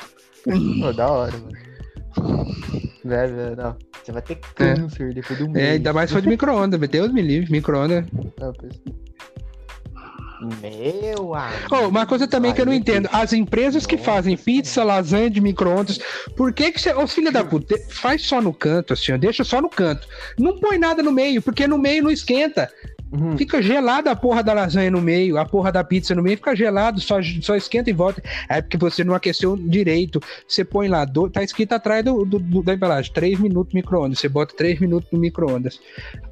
Pô, 0.81 0.93
da 0.93 1.09
hora, 1.11 1.33
mano. 1.33 2.49
Velho, 3.05 3.57
não. 3.57 3.77
Você 4.03 4.13
vai 4.13 4.23
ter 4.23 4.37
câncer 4.55 5.15
depois 5.15 5.39
do 5.39 5.49
mês. 5.51 5.65
É, 5.67 5.71
ainda 5.73 5.93
mais 5.93 6.11
for 6.11 6.21
de 6.21 6.29
micro-ondas, 6.29 6.79
Deus 6.89 7.13
me 7.13 7.23
livre, 7.23 7.51
micro-ondas. 7.51 8.05
Não, 8.41 8.53
Meu 10.41 11.35
amigo. 11.35 11.67
Oh, 11.71 11.89
uma 11.89 12.07
coisa 12.07 12.29
também 12.29 12.53
que 12.53 12.61
eu 12.61 12.67
não 12.67 12.73
entendo, 12.73 13.09
as 13.13 13.33
empresas 13.33 13.87
que 13.87 13.97
fazem 13.97 14.37
pizza, 14.37 14.85
lasanha 14.85 15.29
de 15.29 15.41
micro-ondas, 15.41 15.99
por 16.37 16.53
que 16.53 16.71
que 16.71 16.81
você, 16.81 16.93
ô 16.93 17.07
filho 17.07 17.33
da 17.33 17.45
puta, 17.45 17.77
faz 17.89 18.23
só 18.23 18.41
no 18.41 18.53
canto, 18.53 18.93
assim, 18.93 19.13
ó, 19.13 19.17
deixa 19.17 19.43
só 19.43 19.61
no 19.61 19.69
canto. 19.69 20.07
Não 20.39 20.59
põe 20.59 20.79
nada 20.79 21.03
no 21.03 21.11
meio, 21.11 21.43
porque 21.43 21.67
no 21.67 21.79
meio 21.79 22.05
não 22.05 22.11
esquenta. 22.11 22.71
Uhum. 23.11 23.39
Fica 23.39 23.63
gelada 23.63 24.11
a 24.11 24.17
porra 24.17 24.43
da 24.43 24.53
lasanha 24.53 24.91
no 24.91 25.01
meio, 25.01 25.39
a 25.39 25.45
porra 25.47 25.73
da 25.73 25.83
pizza 25.83 26.15
no 26.15 26.23
meio, 26.23 26.37
fica 26.37 26.55
gelado, 26.55 27.01
só, 27.01 27.17
só 27.41 27.57
esquenta 27.57 27.89
e 27.89 27.93
volta. 27.93 28.23
É 28.49 28.61
porque 28.61 28.77
você 28.77 29.03
não 29.03 29.15
aqueceu 29.15 29.57
direito. 29.57 30.21
Você 30.47 30.65
põe 30.65 30.89
lá, 30.89 31.05
do- 31.05 31.31
tá 31.31 31.43
escrito 31.43 31.73
atrás 31.73 32.05
do, 32.05 32.25
do- 32.25 32.39
do- 32.39 32.63
da 32.63 32.75
embalagem, 32.75 33.13
3 33.13 33.39
minutos 33.41 33.73
no 33.73 33.79
micro-ondas. 33.79 34.19
Você 34.19 34.29
bota 34.29 34.55
3 34.55 34.79
minutos 34.79 35.11
no 35.11 35.19
micro-ondas. 35.19 35.81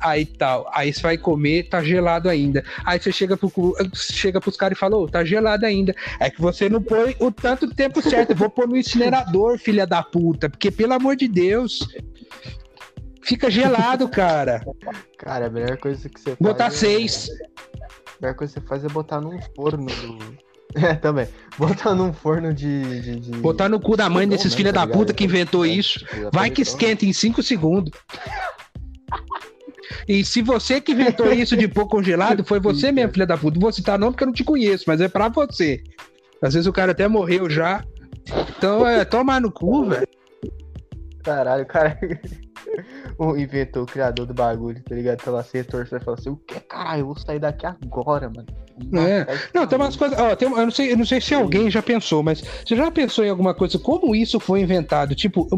Aí 0.00 0.26
tal. 0.26 0.70
Aí 0.74 0.92
você 0.92 1.00
vai 1.00 1.16
comer, 1.16 1.68
tá 1.68 1.82
gelado 1.82 2.28
ainda. 2.28 2.62
Aí 2.84 3.00
você 3.00 3.10
chega, 3.10 3.36
pro, 3.36 3.50
chega 3.94 4.40
pros 4.40 4.56
caras 4.56 4.76
e 4.76 4.80
fala, 4.80 4.96
ô, 4.96 5.08
tá 5.08 5.24
gelado 5.24 5.64
ainda. 5.64 5.94
É 6.20 6.28
que 6.28 6.40
você 6.40 6.68
não 6.68 6.82
põe 6.82 7.16
o 7.18 7.30
tanto 7.32 7.68
tempo 7.74 8.02
certo. 8.02 8.30
Eu 8.30 8.36
vou 8.36 8.50
pôr 8.50 8.68
no 8.68 8.76
incinerador, 8.76 9.58
filha 9.58 9.86
da 9.86 10.02
puta. 10.02 10.50
Porque, 10.50 10.70
pelo 10.70 10.92
amor 10.92 11.16
de 11.16 11.26
Deus. 11.28 11.88
Fica 13.26 13.50
gelado, 13.50 14.08
cara. 14.08 14.64
Cara, 15.18 15.46
a 15.46 15.50
melhor 15.50 15.76
coisa 15.78 16.08
que 16.08 16.20
você 16.20 16.36
Botar 16.40 16.64
faz. 16.70 16.74
é- 16.74 16.86
seis. 16.86 17.28
A 17.80 18.22
melhor 18.22 18.34
coisa 18.36 18.54
que 18.54 18.60
você 18.60 18.66
faz 18.66 18.84
é 18.84 18.88
botar 18.88 19.20
num 19.20 19.38
forno 19.54 19.86
do. 19.86 20.46
É, 20.74 20.94
também. 20.94 21.26
Botar 21.56 21.94
num 21.94 22.12
forno 22.12 22.52
de. 22.52 23.00
de, 23.00 23.20
de- 23.20 23.30
Botar 23.38 23.66
no 23.66 23.80
cu 23.80 23.96
da 23.96 24.10
mãe 24.10 24.28
desses 24.28 24.50
né, 24.52 24.56
filha 24.58 24.72
tá 24.74 24.84
da 24.84 24.92
puta 24.92 25.14
que 25.14 25.24
inventou 25.24 25.64
É, 25.64 25.68
isso. 25.68 26.04
Vai 26.30 26.50
que 26.50 26.60
então, 26.60 26.72
esquenta 26.74 27.06
em 27.06 27.12
5 27.12 27.42
segundos. 27.42 27.92
E 30.08 30.24
se 30.24 30.42
você 30.42 30.80
que 30.80 30.92
inventou 30.92 31.32
isso 31.32 31.56
de 31.56 31.66
pôr 31.66 31.88
congelado, 31.88 32.44
foi 32.44 32.60
você 32.60 32.92
mesmo, 32.92 33.12
filha 33.12 33.26
da 33.26 33.36
puta. 33.38 33.54
Não 33.54 33.60
vou 33.62 33.72
citar 33.72 33.98
não 33.98 34.12
porque 34.12 34.22
eu 34.24 34.26
não 34.26 34.34
te 34.34 34.44
conheço, 34.44 34.84
mas 34.86 35.00
é 35.00 35.08
pra 35.08 35.28
você. 35.28 35.82
Às 36.42 36.54
vezes 36.54 36.66
o 36.66 36.72
cara 36.72 36.92
até 36.92 37.08
morreu 37.08 37.48
já. 37.48 37.84
Então 38.56 38.86
é 38.86 39.04
tomar 39.04 39.40
no 39.40 39.50
cu, 39.50 39.86
velho. 39.86 40.06
Caralho, 41.24 41.62
o 41.62 41.66
cara. 41.66 41.98
o 43.18 43.36
inventor, 43.36 43.82
o 43.82 43.86
criador 43.86 44.26
do 44.26 44.34
bagulho, 44.34 44.82
tá 44.82 44.94
ligado? 44.94 45.22
Tá 45.22 45.30
lá 45.30 45.42
sem 45.42 45.62
torcer 45.64 46.00
e 46.00 46.04
fala 46.04 46.16
assim: 46.18 46.30
o 46.30 46.36
que, 46.36 46.60
caralho? 46.60 47.00
Eu 47.00 47.06
vou 47.06 47.16
sair 47.18 47.38
daqui 47.38 47.66
agora, 47.66 48.28
mano. 48.28 48.46
É. 48.92 49.32
Esse 49.32 49.48
Não, 49.54 49.66
tem 49.66 49.78
umas 49.78 49.96
coisas. 49.96 50.18
Ó, 50.18 50.36
tem, 50.36 50.50
eu, 50.50 50.56
não 50.56 50.70
sei, 50.70 50.92
eu 50.92 50.96
não 50.98 51.06
sei 51.06 51.20
se 51.20 51.34
alguém 51.34 51.70
já 51.70 51.82
pensou, 51.82 52.22
mas 52.22 52.42
você 52.64 52.76
já 52.76 52.90
pensou 52.90 53.24
em 53.24 53.30
alguma 53.30 53.54
coisa? 53.54 53.78
Como 53.78 54.14
isso 54.14 54.38
foi 54.38 54.60
inventado? 54.60 55.14
Tipo, 55.14 55.48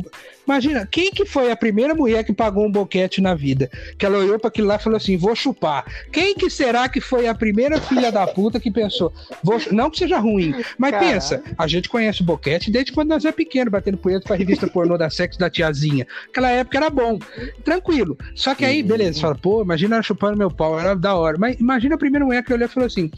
imagina, 0.49 0.89
quem 0.91 1.11
que 1.11 1.27
foi 1.27 1.51
a 1.51 1.57
primeira 1.57 1.95
mulher 1.95 2.25
que 2.25 2.33
pagou 2.33 2.67
um 2.67 2.71
boquete 2.71 3.21
na 3.21 3.35
vida? 3.35 3.71
Que 3.99 4.07
ela 4.07 4.19
olhou 4.19 4.39
pra 4.39 4.49
aquilo 4.49 4.67
lá 4.67 4.77
e 4.77 4.79
falou 4.79 4.97
assim: 4.97 5.17
vou 5.17 5.37
chupar. 5.37 5.85
Quem 6.11 6.35
que 6.35 6.49
será 6.49 6.89
que 6.89 7.01
foi 7.01 7.29
a 7.29 7.35
primeira 7.35 7.81
filha 7.81 8.11
da 8.11 8.27
puta 8.27 8.59
que 8.59 8.71
pensou? 8.71 9.13
Vou, 9.43 9.61
não 9.71 9.91
que 9.91 9.99
seja 9.99 10.19
ruim, 10.19 10.55
mas 10.79 10.97
pensa, 10.99 11.43
a 11.57 11.67
gente 11.67 11.89
conhece 11.89 12.23
o 12.23 12.25
boquete 12.25 12.71
desde 12.71 12.93
quando 12.93 13.11
nós 13.11 13.25
é 13.25 13.33
pequeno, 13.33 13.71
batendo 13.71 13.99
punheta 13.99 14.27
pra 14.27 14.37
revista 14.37 14.67
pornô 14.67 14.97
da 14.97 15.11
sexo 15.11 15.39
da 15.39 15.51
tiazinha. 15.51 16.07
Aquela 16.29 16.51
época 16.51 16.79
era 16.79 16.91
bom, 16.91 17.19
tranquilo. 17.63 18.17
Só 18.35 18.55
que 18.55 18.65
aí, 18.65 18.83
beleza, 18.83 19.15
você 19.15 19.21
fala, 19.21 19.35
pô, 19.35 19.63
imagina 19.63 19.97
ela 19.97 20.03
chupando 20.03 20.37
meu 20.37 20.51
pau, 20.51 20.79
era 20.79 20.95
da 20.95 21.15
hora. 21.15 21.37
Mas 21.39 21.59
imagina 21.61 21.95
a 21.95 21.99
primeira 21.99 22.25
mulher 22.25 22.43
que 22.43 22.53
olhou 22.53 22.67
e 22.67 22.71
falou 22.71 22.87
assim: 22.87 23.11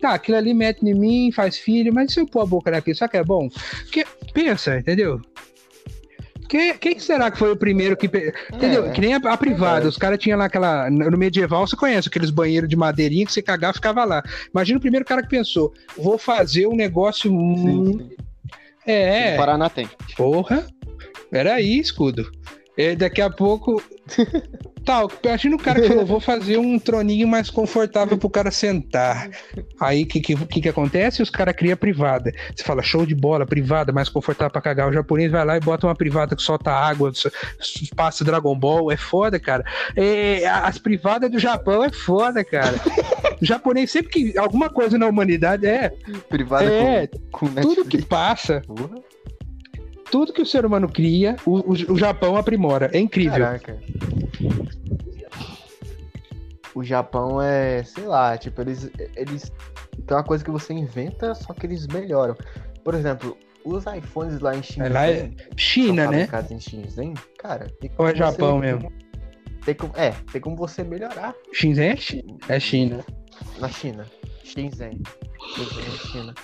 tá, 0.00 0.14
aquilo 0.14 0.38
ali 0.38 0.54
mete 0.54 0.82
em 0.82 0.94
mim, 0.94 1.30
faz 1.32 1.58
filho, 1.58 1.92
mas 1.92 2.12
se 2.12 2.20
eu 2.20 2.26
pôr 2.26 2.40
a 2.40 2.46
boca 2.46 2.70
naquilo, 2.70 2.96
será 2.96 3.08
que 3.08 3.16
é 3.16 3.24
bom? 3.24 3.48
Porque, 3.84 4.04
pensa, 4.32 4.78
entendeu? 4.78 5.20
Quem, 6.50 6.76
quem 6.78 6.98
será 6.98 7.30
que 7.30 7.38
foi 7.38 7.52
o 7.52 7.56
primeiro 7.56 7.96
que. 7.96 8.06
Entendeu? 8.52 8.86
É. 8.86 8.90
que 8.90 9.00
nem 9.00 9.14
a, 9.14 9.18
a 9.18 9.36
privada, 9.36 9.86
É. 9.86 9.88
os 9.88 9.96
caras 9.96 10.18
tinham 10.18 10.36
lá 10.36 10.46
aquela. 10.46 10.90
No 10.90 11.16
medieval, 11.16 11.64
você 11.64 11.76
conhece 11.76 12.08
aqueles 12.08 12.28
banheiros 12.30 12.68
de 12.68 12.74
madeirinha 12.74 13.24
que 13.24 13.32
você 13.32 13.40
cagava 13.40 13.74
ficava 13.74 14.04
lá. 14.04 14.20
Imagina 14.52 14.78
o 14.78 14.80
primeiro 14.80 15.06
cara 15.06 15.22
que 15.22 15.28
pensou: 15.28 15.72
vou 15.96 16.18
fazer 16.18 16.66
um 16.66 16.74
negócio. 16.74 17.30
Sim, 17.30 17.98
sim. 17.98 18.10
É, 18.84 19.36
Paraná 19.36 19.68
tem. 19.70 19.88
Porra! 20.16 20.66
Peraí, 21.30 21.78
escudo. 21.78 22.28
E 22.80 22.96
daqui 22.96 23.20
a 23.20 23.28
pouco. 23.28 23.82
Tal, 24.86 25.10
imagina 25.22 25.56
o 25.56 25.58
cara 25.58 25.82
que 25.82 25.88
falou: 25.88 26.06
vou 26.06 26.20
fazer 26.20 26.56
um 26.56 26.78
troninho 26.78 27.28
mais 27.28 27.50
confortável 27.50 28.16
pro 28.16 28.30
cara 28.30 28.50
sentar. 28.50 29.28
Aí 29.78 30.04
o 30.04 30.06
que, 30.06 30.20
que, 30.20 30.62
que, 30.62 30.68
acontece? 30.68 31.22
Os 31.22 31.28
caras 31.28 31.54
criam 31.54 31.76
privada. 31.76 32.32
Você 32.56 32.64
fala, 32.64 32.82
show 32.82 33.04
de 33.04 33.14
bola, 33.14 33.44
privada, 33.44 33.92
mais 33.92 34.08
confortável 34.08 34.50
pra 34.50 34.62
cagar. 34.62 34.88
O 34.88 34.92
japonês 34.92 35.30
vai 35.30 35.44
lá 35.44 35.58
e 35.58 35.60
bota 35.60 35.86
uma 35.86 35.94
privada 35.94 36.34
que 36.34 36.42
solta 36.42 36.70
água, 36.70 37.12
passa 37.94 38.24
Dragon 38.24 38.58
Ball. 38.58 38.90
É 38.90 38.96
foda, 38.96 39.38
cara. 39.38 39.62
É, 39.94 40.46
as 40.46 40.78
privadas 40.78 41.30
do 41.30 41.38
Japão 41.38 41.84
é 41.84 41.92
foda, 41.92 42.42
cara. 42.42 42.80
O 43.40 43.44
japonês, 43.44 43.90
sempre 43.90 44.10
que 44.10 44.38
alguma 44.38 44.70
coisa 44.70 44.96
na 44.96 45.06
humanidade 45.06 45.66
é. 45.66 45.90
Privada 46.28 46.64
É, 46.64 47.06
com, 47.30 47.48
com 47.48 47.60
Tudo 47.60 47.84
que 47.84 48.00
passa, 48.02 48.62
Porra, 48.66 48.96
tudo 50.10 50.32
que 50.32 50.42
o 50.42 50.46
ser 50.46 50.64
humano 50.66 50.88
cria, 50.88 51.36
o, 51.46 51.58
o, 51.58 51.70
o 51.72 51.96
Japão 51.98 52.36
aprimora. 52.36 52.90
É 52.92 52.98
incrível. 52.98 53.38
Caraca. 53.44 53.78
O 56.74 56.84
Japão 56.84 57.42
é, 57.42 57.82
sei 57.82 58.04
lá, 58.04 58.38
tipo, 58.38 58.60
eles, 58.60 58.88
eles 59.16 59.52
tem 60.06 60.16
uma 60.16 60.22
coisa 60.24 60.44
que 60.44 60.50
você 60.50 60.72
inventa, 60.72 61.34
só 61.34 61.52
que 61.52 61.66
eles 61.66 61.86
melhoram. 61.88 62.36
Por 62.84 62.94
exemplo, 62.94 63.36
os 63.64 63.84
iPhones 63.86 64.40
lá 64.40 64.56
em 64.56 64.62
Shenzhen, 64.62 64.92
Lá 64.92 65.06
é 65.10 65.30
China, 65.56 66.10
né? 66.10 66.28
em 66.50 66.60
Shenzhen, 66.60 67.14
cara, 67.38 67.66
Ou 67.98 68.08
é 68.08 68.14
Japão 68.14 68.58
você- 68.60 68.66
mesmo? 68.72 68.92
Tem 69.64 69.74
como, 69.74 69.92
é, 69.96 70.12
tem 70.32 70.40
como 70.40 70.56
você 70.56 70.82
melhorar 70.82 71.34
Shenzhen 71.52 71.88
é 71.90 71.96
Chi- 71.96 72.24
é 72.48 72.58
China. 72.58 73.04
na 73.58 73.68
China. 73.68 74.06
Shenzhen. 74.42 75.02
Shenzhen 75.54 75.84
é 75.84 75.98
China. 76.08 76.34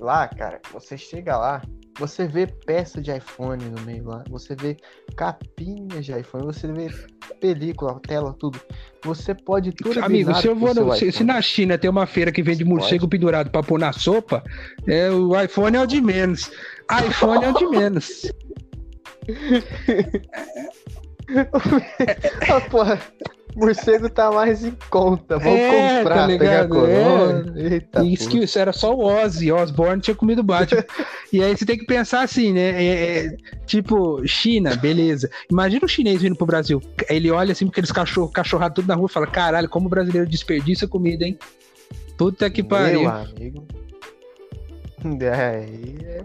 Lá, 0.00 0.26
cara, 0.28 0.60
você 0.72 0.96
chega 0.96 1.36
lá, 1.36 1.60
você 1.98 2.26
vê 2.26 2.46
peça 2.46 3.00
de 3.00 3.10
iPhone 3.10 3.64
no 3.64 3.80
meio 3.82 4.08
lá, 4.08 4.22
você 4.28 4.54
vê 4.54 4.76
capinhas 5.16 6.04
de 6.04 6.18
iPhone, 6.18 6.44
você 6.44 6.70
vê 6.70 6.88
película, 7.40 7.98
tela, 8.06 8.34
tudo. 8.38 8.60
Você 9.02 9.34
pode 9.34 9.72
tudo 9.72 10.02
Amigo, 10.02 10.34
se 10.34 10.46
eu 10.46 10.54
vou 10.54 10.74
no, 10.74 10.92
se, 10.94 11.10
se, 11.12 11.24
na 11.24 11.40
China 11.40 11.78
tem 11.78 11.88
uma 11.88 12.06
feira 12.06 12.32
que 12.32 12.42
vende 12.42 12.64
morcego 12.64 13.02
pode. 13.02 13.10
pendurado 13.10 13.50
pra 13.50 13.62
pôr 13.62 13.78
na 13.78 13.92
sopa, 13.92 14.42
é, 14.86 15.10
o 15.10 15.40
iPhone 15.40 15.76
é 15.76 15.80
o 15.80 15.86
de 15.86 16.00
menos. 16.00 16.50
iPhone 17.08 17.44
é 17.44 17.50
o 17.50 17.54
de 17.54 17.66
menos. 17.76 18.32
ah, 22.48 22.60
porra, 22.70 23.00
morcego 23.56 24.08
tá 24.10 24.30
mais 24.30 24.64
em 24.64 24.72
conta. 24.90 25.38
Vamos 25.38 25.58
é, 25.58 25.98
comprar, 25.98 26.14
tá 26.14 26.26
pegar 26.26 26.68
corona. 26.68 27.54
É. 27.56 27.74
Eita, 27.74 28.04
isso, 28.04 28.28
que, 28.28 28.38
isso 28.38 28.58
era 28.58 28.72
só 28.72 28.94
o 28.94 29.04
Ozzy. 29.04 29.50
Osborne 29.50 30.00
tinha 30.00 30.14
comido 30.14 30.42
Batman. 30.42 30.84
e 31.32 31.42
aí 31.42 31.56
você 31.56 31.64
tem 31.64 31.78
que 31.78 31.86
pensar 31.86 32.22
assim, 32.22 32.52
né? 32.52 32.82
É, 32.82 33.26
é, 33.26 33.36
tipo, 33.64 34.24
China, 34.26 34.76
beleza. 34.76 35.30
Imagina 35.50 35.86
o 35.86 35.88
chinês 35.88 36.20
vindo 36.20 36.36
pro 36.36 36.46
Brasil. 36.46 36.80
Ele 37.08 37.30
olha 37.30 37.52
assim, 37.52 37.64
porque 37.66 37.80
eles 37.80 37.90
cachorro, 37.90 38.30
cachorrado 38.30 38.74
tudo 38.74 38.88
na 38.88 38.94
rua 38.94 39.06
e 39.10 39.12
fala: 39.12 39.26
caralho, 39.26 39.68
como 39.68 39.86
o 39.86 39.90
brasileiro 39.90 40.28
desperdiça 40.28 40.86
comida, 40.86 41.24
hein? 41.24 41.38
Puta 42.18 42.50
que 42.50 42.62
pariu. 42.62 43.00
Meu 43.00 43.10
amigo. 43.10 43.66
É, 45.20 45.66
é 46.04 46.24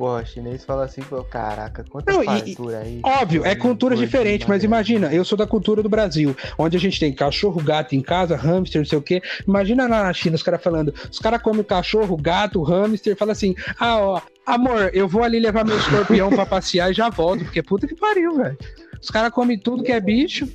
Porra, 0.00 0.24
chinês 0.24 0.64
fala 0.64 0.86
assim, 0.86 1.02
pô, 1.02 1.22
caraca, 1.22 1.84
quanta 1.84 2.10
não, 2.10 2.24
fartura 2.24 2.78
aí. 2.78 3.00
Óbvio, 3.02 3.44
é 3.44 3.54
cultura 3.54 3.94
diferente, 3.94 4.48
mas 4.48 4.64
imagina, 4.64 5.12
eu 5.12 5.22
sou 5.26 5.36
da 5.36 5.46
cultura 5.46 5.82
do 5.82 5.90
Brasil, 5.90 6.34
onde 6.56 6.74
a 6.74 6.80
gente 6.80 6.98
tem 6.98 7.12
cachorro, 7.12 7.62
gato 7.62 7.94
em 7.94 8.00
casa, 8.00 8.34
hamster, 8.34 8.80
não 8.80 8.86
sei 8.86 8.96
o 8.96 9.02
quê. 9.02 9.20
Imagina 9.46 9.86
lá 9.86 10.04
na 10.04 10.12
China 10.14 10.36
os 10.36 10.42
caras 10.42 10.62
falando, 10.62 10.94
os 11.10 11.18
caras 11.18 11.42
comem 11.42 11.62
cachorro, 11.62 12.16
gato, 12.16 12.62
hamster, 12.62 13.14
fala 13.14 13.32
assim, 13.32 13.54
ah, 13.78 13.98
ó, 13.98 14.22
amor, 14.46 14.90
eu 14.94 15.06
vou 15.06 15.22
ali 15.22 15.38
levar 15.38 15.66
meu 15.66 15.76
escorpião 15.76 16.30
pra 16.30 16.46
passear 16.46 16.90
e 16.90 16.94
já 16.94 17.10
volto, 17.10 17.44
porque 17.44 17.62
puta 17.62 17.86
que 17.86 17.94
pariu, 17.94 18.38
velho. 18.38 18.56
Os 19.02 19.10
caras 19.10 19.30
comem 19.32 19.58
tudo 19.58 19.82
que 19.82 19.92
é 19.92 20.00
bicho. 20.00 20.48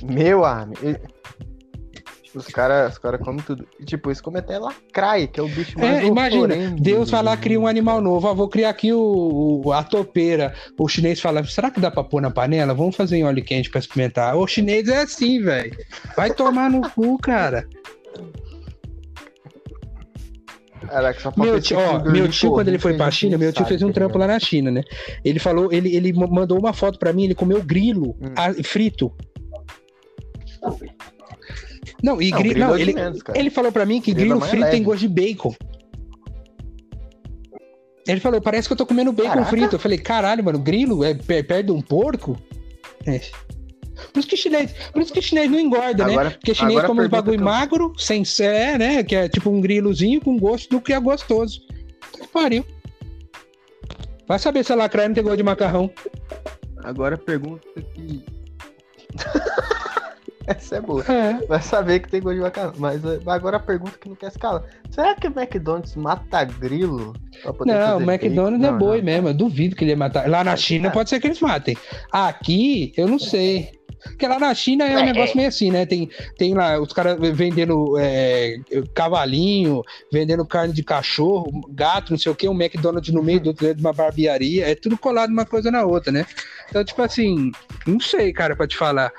Meu 0.00 0.44
amigo. 0.44 0.96
Os 2.34 2.46
caras 2.46 2.92
os 2.92 2.98
cara 2.98 3.18
comem 3.18 3.42
tudo. 3.42 3.66
E, 3.78 3.84
tipo, 3.84 4.08
eles 4.08 4.20
comem 4.20 4.38
até 4.40 4.58
lacraia, 4.58 5.26
que 5.26 5.40
é 5.40 5.42
o 5.42 5.48
bicho 5.48 5.78
mais 5.78 5.98
É, 5.98 6.06
imagina, 6.06 6.54
Deus 6.78 7.10
vai 7.10 7.22
lá 7.22 7.36
cria 7.36 7.58
um 7.58 7.66
animal 7.66 8.00
novo. 8.00 8.28
Ah, 8.28 8.32
vou 8.32 8.48
criar 8.48 8.70
aqui 8.70 8.92
o, 8.92 9.62
o, 9.64 9.72
a 9.72 9.82
topeira. 9.82 10.54
O 10.78 10.88
chinês 10.88 11.20
fala, 11.20 11.42
será 11.44 11.70
que 11.70 11.80
dá 11.80 11.90
pra 11.90 12.04
pôr 12.04 12.22
na 12.22 12.30
panela? 12.30 12.72
Vamos 12.72 12.94
fazer 12.94 13.16
em 13.16 13.24
óleo 13.24 13.42
quente 13.42 13.68
pra 13.68 13.80
experimentar. 13.80 14.36
O 14.36 14.46
chinês 14.46 14.88
é 14.88 15.02
assim, 15.02 15.42
velho. 15.42 15.76
Vai 16.16 16.32
tomar 16.32 16.70
no 16.70 16.88
cu, 16.90 17.18
cara. 17.18 17.66
Caraca, 20.86 21.32
meu 21.36 21.60
tio, 21.60 21.78
ó, 21.78 22.02
meu 22.10 22.28
tio 22.28 22.50
quando 22.52 22.68
ele 22.68 22.78
foi 22.78 22.96
pra 22.96 23.10
China, 23.10 23.36
meu 23.36 23.52
tio 23.52 23.66
fez 23.66 23.82
um 23.82 23.92
trampo 23.92 24.16
lá 24.18 24.26
na 24.26 24.40
China, 24.40 24.70
né? 24.70 24.82
Ele 25.24 25.38
falou, 25.38 25.72
ele, 25.72 25.94
ele 25.94 26.12
mandou 26.12 26.58
uma 26.58 26.72
foto 26.72 26.98
pra 26.98 27.12
mim, 27.12 27.24
ele 27.24 27.34
comeu 27.34 27.62
grilo 27.62 28.16
hum. 28.20 28.62
frito. 28.64 29.12
Não, 32.02 32.20
e 32.20 32.30
não, 32.30 32.38
gri... 32.38 32.54
não, 32.54 32.74
é 32.74 32.80
ele, 32.80 32.94
menos, 32.94 33.20
ele 33.34 33.50
falou 33.50 33.70
para 33.70 33.84
mim 33.84 34.00
que 34.00 34.12
grilo, 34.12 34.40
grilo 34.40 34.50
frito 34.50 34.70
tem 34.70 34.82
gosto 34.82 35.00
de 35.00 35.08
bacon. 35.08 35.54
Ele 38.06 38.20
falou, 38.20 38.40
parece 38.40 38.68
que 38.68 38.72
eu 38.72 38.76
tô 38.76 38.86
comendo 38.86 39.12
bacon 39.12 39.28
Caraca. 39.28 39.50
frito. 39.50 39.74
Eu 39.76 39.78
falei, 39.78 39.98
caralho, 39.98 40.42
mano, 40.42 40.58
grilo 40.58 41.04
é 41.04 41.14
perto 41.14 41.66
de 41.66 41.72
um 41.72 41.80
porco? 41.80 42.40
É. 43.06 43.20
Por 44.12 44.20
isso 44.20 44.28
que 44.28 44.36
chinês, 44.36 44.72
por 44.92 45.02
isso 45.02 45.12
que 45.12 45.20
chinês 45.20 45.50
não 45.50 45.60
engorda, 45.60 46.06
né? 46.06 46.12
agora, 46.12 46.28
né? 46.30 46.34
Porque 46.34 46.54
chinês 46.54 46.82
come 46.84 47.04
um 47.04 47.08
bagulho 47.08 47.38
eu... 47.38 47.44
magro, 47.44 47.92
sem 47.98 48.24
ser, 48.24 48.78
né? 48.78 49.02
Que 49.02 49.14
é 49.14 49.28
tipo 49.28 49.50
um 49.50 49.60
grilozinho 49.60 50.20
com 50.20 50.38
gosto 50.38 50.70
do 50.70 50.80
que 50.80 50.92
é 50.92 50.98
gostoso. 50.98 51.60
Que 52.12 52.26
pariu. 52.26 52.64
Vai 54.26 54.38
saber 54.38 54.64
se 54.64 54.72
a 54.72 54.76
lacraia 54.76 55.08
não 55.08 55.14
tem 55.14 55.22
gosto 55.22 55.36
de 55.36 55.42
macarrão. 55.42 55.90
Agora 56.82 57.18
pergunta 57.18 57.66
que. 57.94 58.24
Essa 60.56 60.76
é 60.76 60.80
boa. 60.80 61.04
É. 61.08 61.46
Vai 61.46 61.62
saber 61.62 62.00
que 62.00 62.08
tem 62.08 62.20
gosto 62.20 62.36
de 62.36 62.42
macarrão. 62.42 62.72
Mas 62.76 63.00
agora 63.26 63.56
a 63.56 63.60
pergunta 63.60 63.96
que 63.98 64.08
não 64.08 64.16
quer 64.16 64.28
escalar. 64.28 64.64
Será 64.90 65.14
que 65.14 65.28
o 65.28 65.30
McDonald's 65.30 65.94
mata 65.94 66.44
grilo? 66.44 67.14
Não, 67.64 67.98
o 67.98 68.02
McDonald's 68.02 68.66
é 68.66 68.72
boi 68.72 69.00
mesmo. 69.00 69.28
Eu 69.28 69.34
duvido 69.34 69.76
que 69.76 69.84
ele 69.84 69.92
ia 69.92 69.96
matar. 69.96 70.28
Lá 70.28 70.42
na 70.42 70.56
China 70.56 70.88
é. 70.88 70.90
pode 70.90 71.08
ser 71.08 71.20
que 71.20 71.28
eles 71.28 71.40
matem. 71.40 71.76
Aqui, 72.10 72.92
eu 72.96 73.06
não 73.06 73.18
sei. 73.18 73.79
Porque 74.02 74.26
lá 74.26 74.38
na 74.38 74.54
China 74.54 74.84
é 74.84 74.96
um 74.96 75.00
é, 75.00 75.06
negócio 75.12 75.36
meio 75.36 75.48
assim, 75.48 75.70
né? 75.70 75.86
Tem, 75.86 76.08
tem 76.36 76.54
lá 76.54 76.80
os 76.80 76.92
caras 76.92 77.18
vendendo 77.34 77.98
é, 77.98 78.58
cavalinho, 78.94 79.82
vendendo 80.12 80.44
carne 80.44 80.72
de 80.72 80.82
cachorro, 80.82 81.50
gato, 81.70 82.10
não 82.10 82.18
sei 82.18 82.32
o 82.32 82.34
que, 82.34 82.48
um 82.48 82.54
McDonald's 82.54 83.12
no 83.12 83.22
meio 83.22 83.40
do 83.40 83.52
de 83.52 83.80
uma 83.80 83.92
barbearia, 83.92 84.68
é 84.68 84.74
tudo 84.74 84.96
colado 84.96 85.30
uma 85.30 85.44
coisa 85.44 85.70
na 85.70 85.84
outra, 85.84 86.10
né? 86.10 86.26
Então, 86.70 86.84
tipo 86.84 87.02
assim, 87.02 87.50
não 87.86 87.98
sei, 87.98 88.32
cara, 88.32 88.54
pra 88.54 88.66
te 88.66 88.76
falar. 88.76 89.12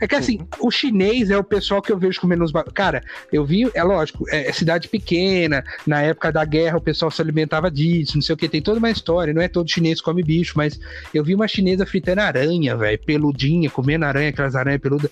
É 0.00 0.08
que 0.08 0.14
assim, 0.14 0.40
o 0.60 0.70
chinês 0.70 1.30
é 1.30 1.38
o 1.38 1.44
pessoal 1.44 1.80
que 1.80 1.92
eu 1.92 1.98
vejo 1.98 2.20
comendo 2.20 2.44
uns. 2.44 2.52
Cara, 2.74 3.02
eu 3.32 3.44
vi, 3.44 3.70
é 3.74 3.82
lógico, 3.82 4.24
é, 4.28 4.48
é, 4.48 4.52
cidade 4.52 4.88
pequena, 4.88 5.64
na 5.86 6.02
época 6.02 6.32
da 6.32 6.44
guerra 6.44 6.78
o 6.78 6.80
pessoal 6.80 7.10
se 7.10 7.22
alimentava 7.22 7.70
disso, 7.70 8.16
não 8.16 8.22
sei 8.22 8.34
o 8.34 8.36
que, 8.36 8.48
tem 8.48 8.60
toda 8.60 8.78
uma 8.78 8.90
história, 8.90 9.32
não 9.32 9.40
é 9.40 9.48
todo 9.48 9.70
chinês 9.70 10.00
come 10.00 10.22
bicho, 10.22 10.54
mas 10.56 10.78
eu 11.14 11.22
vi 11.22 11.34
uma 11.34 11.46
chinesa 11.46 11.86
fritando 11.86 12.20
aranha, 12.20 12.76
velho, 12.76 12.98
peludinha, 12.98 13.70
comendo 13.70 14.04
aranha, 14.04 14.25
aquelas 14.28 14.54
aranhas 14.54 14.80
peludas. 14.80 15.10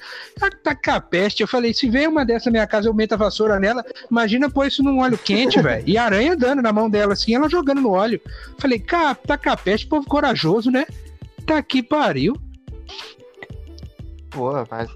Tá 0.62 0.75
com 0.75 0.91
a 0.91 1.01
peste. 1.01 1.41
Eu 1.41 1.49
falei, 1.49 1.75
se 1.75 1.89
vem 1.89 2.07
uma 2.07 2.25
dessa 2.25 2.47
na 2.47 2.53
minha 2.53 2.67
casa, 2.67 2.89
eu 2.89 2.95
meto 2.95 3.12
a 3.12 3.17
vassoura 3.17 3.59
nela, 3.59 3.85
imagina 4.11 4.51
pôr 4.51 4.67
isso 4.67 4.83
num 4.83 5.01
óleo 5.01 5.19
quente, 5.19 5.61
velho. 5.62 5.85
E 5.87 5.97
a 5.97 6.05
aranha 6.05 6.37
dando 6.37 6.62
na 6.62 6.73
mão 6.73 6.89
dela, 6.89 7.12
assim, 7.12 7.35
ela 7.35 7.49
jogando 7.49 7.81
no 7.81 7.93
óleo. 7.93 8.21
Falei, 8.59 8.79
cara, 8.79 9.15
tá 9.15 9.37
com 9.37 9.51
a 9.51 9.57
peste, 9.57 9.87
povo 9.87 10.07
corajoso, 10.07 10.71
né? 10.71 10.87
Tá 11.47 11.62
que 11.62 11.83
pariu. 11.83 12.35
Pô, 14.31 14.53
mas 14.71 14.91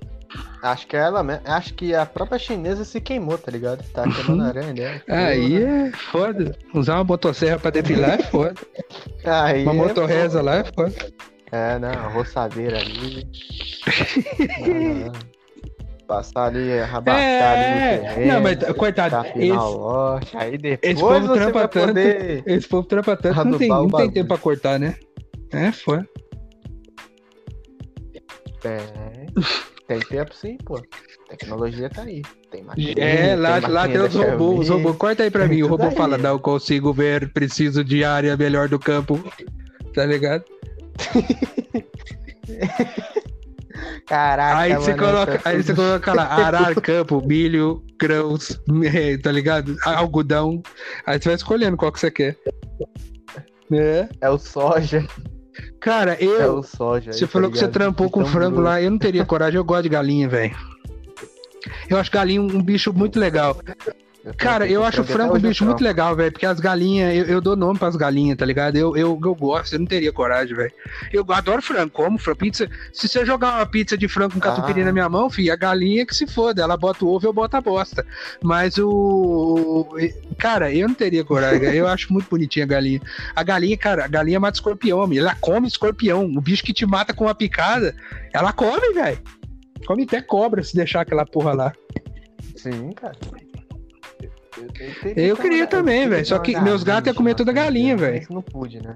Acho 0.62 0.86
que 0.86 0.96
ela 0.96 1.22
mesmo. 1.22 1.42
Acho 1.46 1.74
que 1.74 1.94
a 1.94 2.04
própria 2.04 2.38
chinesa 2.38 2.84
se 2.84 3.00
queimou, 3.00 3.38
tá 3.38 3.50
ligado? 3.50 3.82
Tá 3.92 4.02
queimando 4.02 4.42
a 4.42 4.46
aranha 4.48 4.74
dela. 4.74 5.02
Aí 5.08 5.62
é 5.62 5.92
foda. 5.92 6.56
Usar 6.74 6.96
uma 6.96 7.04
motosserra 7.04 7.58
pra 7.58 7.70
depilar 7.70 8.20
é 8.20 8.22
foda. 8.24 8.54
Aí 9.24 9.62
uma 9.62 9.72
é 9.72 9.76
motorreza 9.76 10.42
lá 10.42 10.56
é 10.56 10.64
foda. 10.64 10.94
É, 11.52 11.78
não, 11.78 11.90
a 11.90 12.08
roçadeira 12.08 12.78
ali. 12.78 13.26
não, 14.60 15.12
não. 15.12 15.12
Passar 16.08 16.46
ali, 16.46 16.80
rabacar 16.80 17.20
é... 17.20 17.92
ali 17.92 18.00
terreno, 18.00 18.32
Não, 18.32 18.40
mas 18.40 18.76
coitado, 18.78 19.26
esse, 19.36 19.52
loja, 19.52 20.26
aí 20.32 20.56
depois 20.56 20.90
esse 20.90 21.00
povo 21.02 21.34
trampa 21.34 21.68
tanto, 21.68 21.86
poder... 21.88 22.42
esse 22.46 22.66
povo 22.66 22.88
trampa 22.88 23.16
tanto, 23.18 23.44
não 23.44 23.58
tem, 23.58 23.68
não 23.68 23.88
tem 23.90 24.10
tempo 24.10 24.28
pra 24.28 24.38
cortar, 24.38 24.80
né? 24.80 24.94
É, 25.52 25.70
foi. 25.70 26.02
Tem. 28.62 28.78
Tem 29.86 30.00
tempo 30.00 30.34
sim, 30.34 30.56
pô. 30.64 30.80
Tecnologia 31.28 31.90
tá 31.90 32.02
aí. 32.02 32.22
Tem 32.50 32.62
maquininha, 32.62 32.94
É, 32.98 33.36
lá 33.36 33.60
tem, 33.60 33.70
lá 33.70 33.88
tem 33.88 34.00
os 34.00 34.14
robôs. 34.14 34.60
Os 34.60 34.68
robôs. 34.68 34.96
Corta 34.96 35.22
aí 35.22 35.30
pra 35.30 35.46
mim. 35.46 35.62
O 35.62 35.68
robô 35.68 35.90
fala: 35.90 36.18
Não 36.18 36.38
consigo 36.38 36.92
ver, 36.92 37.32
preciso 37.32 37.84
de 37.84 38.04
área 38.04 38.36
melhor 38.36 38.68
do 38.68 38.78
campo. 38.78 39.22
Tá 39.94 40.04
ligado? 40.04 40.44
Caraca, 44.06 44.58
aí 44.58 44.74
você, 44.74 44.94
coloca, 44.94 45.40
aí 45.44 45.62
você 45.62 45.74
coloca 45.74 46.12
lá, 46.12 46.24
arar 46.24 46.74
campo, 46.80 47.22
milho, 47.24 47.84
grãos, 48.00 48.60
tá 49.22 49.30
ligado? 49.30 49.76
Algodão. 49.84 50.62
Aí 51.06 51.20
você 51.20 51.28
vai 51.28 51.36
escolhendo 51.36 51.76
qual 51.76 51.92
que 51.92 52.00
você 52.00 52.10
quer. 52.10 52.36
É, 53.72 54.08
é 54.20 54.30
o 54.30 54.38
soja. 54.38 55.06
Cara, 55.80 56.16
eu. 56.22 56.40
É 56.40 56.48
o 56.48 56.62
soja. 56.62 57.12
Você 57.12 57.26
falou 57.26 57.50
tá 57.50 57.52
que 57.52 57.58
você 57.58 57.68
trampou 57.68 58.10
com 58.10 58.24
frango 58.24 58.60
lá. 58.60 58.80
Eu 58.80 58.90
não 58.90 58.98
teria 58.98 59.24
coragem, 59.26 59.58
eu 59.58 59.64
gosto 59.64 59.84
de 59.84 59.90
galinha, 59.90 60.28
velho. 60.28 60.56
Eu 61.88 61.98
acho 61.98 62.10
galinha 62.10 62.40
um 62.40 62.62
bicho 62.62 62.92
muito 62.92 63.18
legal. 63.18 63.56
Cara, 64.36 64.66
eu 64.66 64.84
acho 64.84 65.02
o 65.02 65.04
frango 65.04 65.36
um 65.36 65.40
bicho 65.40 65.64
muito 65.64 65.82
legal, 65.82 66.14
velho, 66.14 66.32
porque 66.32 66.44
as 66.44 66.58
galinhas, 66.58 67.14
eu, 67.14 67.24
eu 67.24 67.40
dou 67.40 67.56
nome 67.56 67.78
pras 67.78 67.96
galinhas, 67.96 68.36
tá 68.36 68.44
ligado? 68.44 68.76
Eu, 68.76 68.96
eu, 68.96 69.18
eu 69.22 69.34
gosto, 69.34 69.74
eu 69.74 69.78
não 69.78 69.86
teria 69.86 70.12
coragem, 70.12 70.56
velho. 70.56 70.72
Eu 71.12 71.24
adoro 71.30 71.62
frango, 71.62 71.90
como 71.90 72.18
frango, 72.18 72.38
pizza. 72.38 72.68
Se 72.92 73.08
você 73.08 73.24
jogar 73.24 73.56
uma 73.56 73.66
pizza 73.66 73.96
de 73.96 74.08
frango 74.08 74.34
com 74.34 74.40
catupiry 74.40 74.82
ah. 74.82 74.86
na 74.86 74.92
minha 74.92 75.08
mão, 75.08 75.30
filho, 75.30 75.52
a 75.52 75.56
galinha 75.56 76.04
que 76.04 76.14
se 76.14 76.26
foda, 76.26 76.62
ela 76.62 76.76
bota 76.76 77.04
o 77.04 77.08
ovo, 77.08 77.26
eu 77.26 77.32
boto 77.32 77.56
a 77.56 77.60
bosta. 77.60 78.04
Mas 78.42 78.76
o. 78.76 79.88
Cara, 80.36 80.72
eu 80.72 80.88
não 80.88 80.94
teria 80.94 81.24
coragem, 81.24 81.62
eu 81.74 81.86
acho 81.88 82.12
muito 82.12 82.28
bonitinha 82.28 82.64
a 82.64 82.68
galinha. 82.68 83.00
A 83.34 83.42
galinha, 83.42 83.76
cara, 83.76 84.04
a 84.04 84.08
galinha 84.08 84.40
mata 84.40 84.56
escorpião, 84.56 85.00
amigo. 85.00 85.20
ela 85.20 85.36
come 85.40 85.68
escorpião. 85.68 86.24
O 86.24 86.40
bicho 86.40 86.64
que 86.64 86.72
te 86.72 86.84
mata 86.84 87.14
com 87.14 87.24
uma 87.24 87.34
picada, 87.34 87.94
ela 88.32 88.52
come, 88.52 88.92
velho. 88.92 89.18
Come 89.86 90.02
até 90.02 90.20
cobra 90.20 90.62
se 90.62 90.74
deixar 90.74 91.02
aquela 91.02 91.24
porra 91.24 91.52
lá. 91.52 91.72
Sim, 92.56 92.90
cara. 92.92 93.16
Eu, 95.16 95.26
eu 95.26 95.36
queria 95.36 95.66
também, 95.66 96.08
velho. 96.08 96.26
Só 96.26 96.38
que 96.38 96.58
meus 96.60 96.82
gatos 96.82 97.08
iam 97.08 97.14
comer 97.14 97.34
toda 97.34 97.50
a 97.50 97.54
galinha, 97.54 97.96
velho. 97.96 98.26
Não 98.30 98.42
pude, 98.42 98.80
né? 98.82 98.94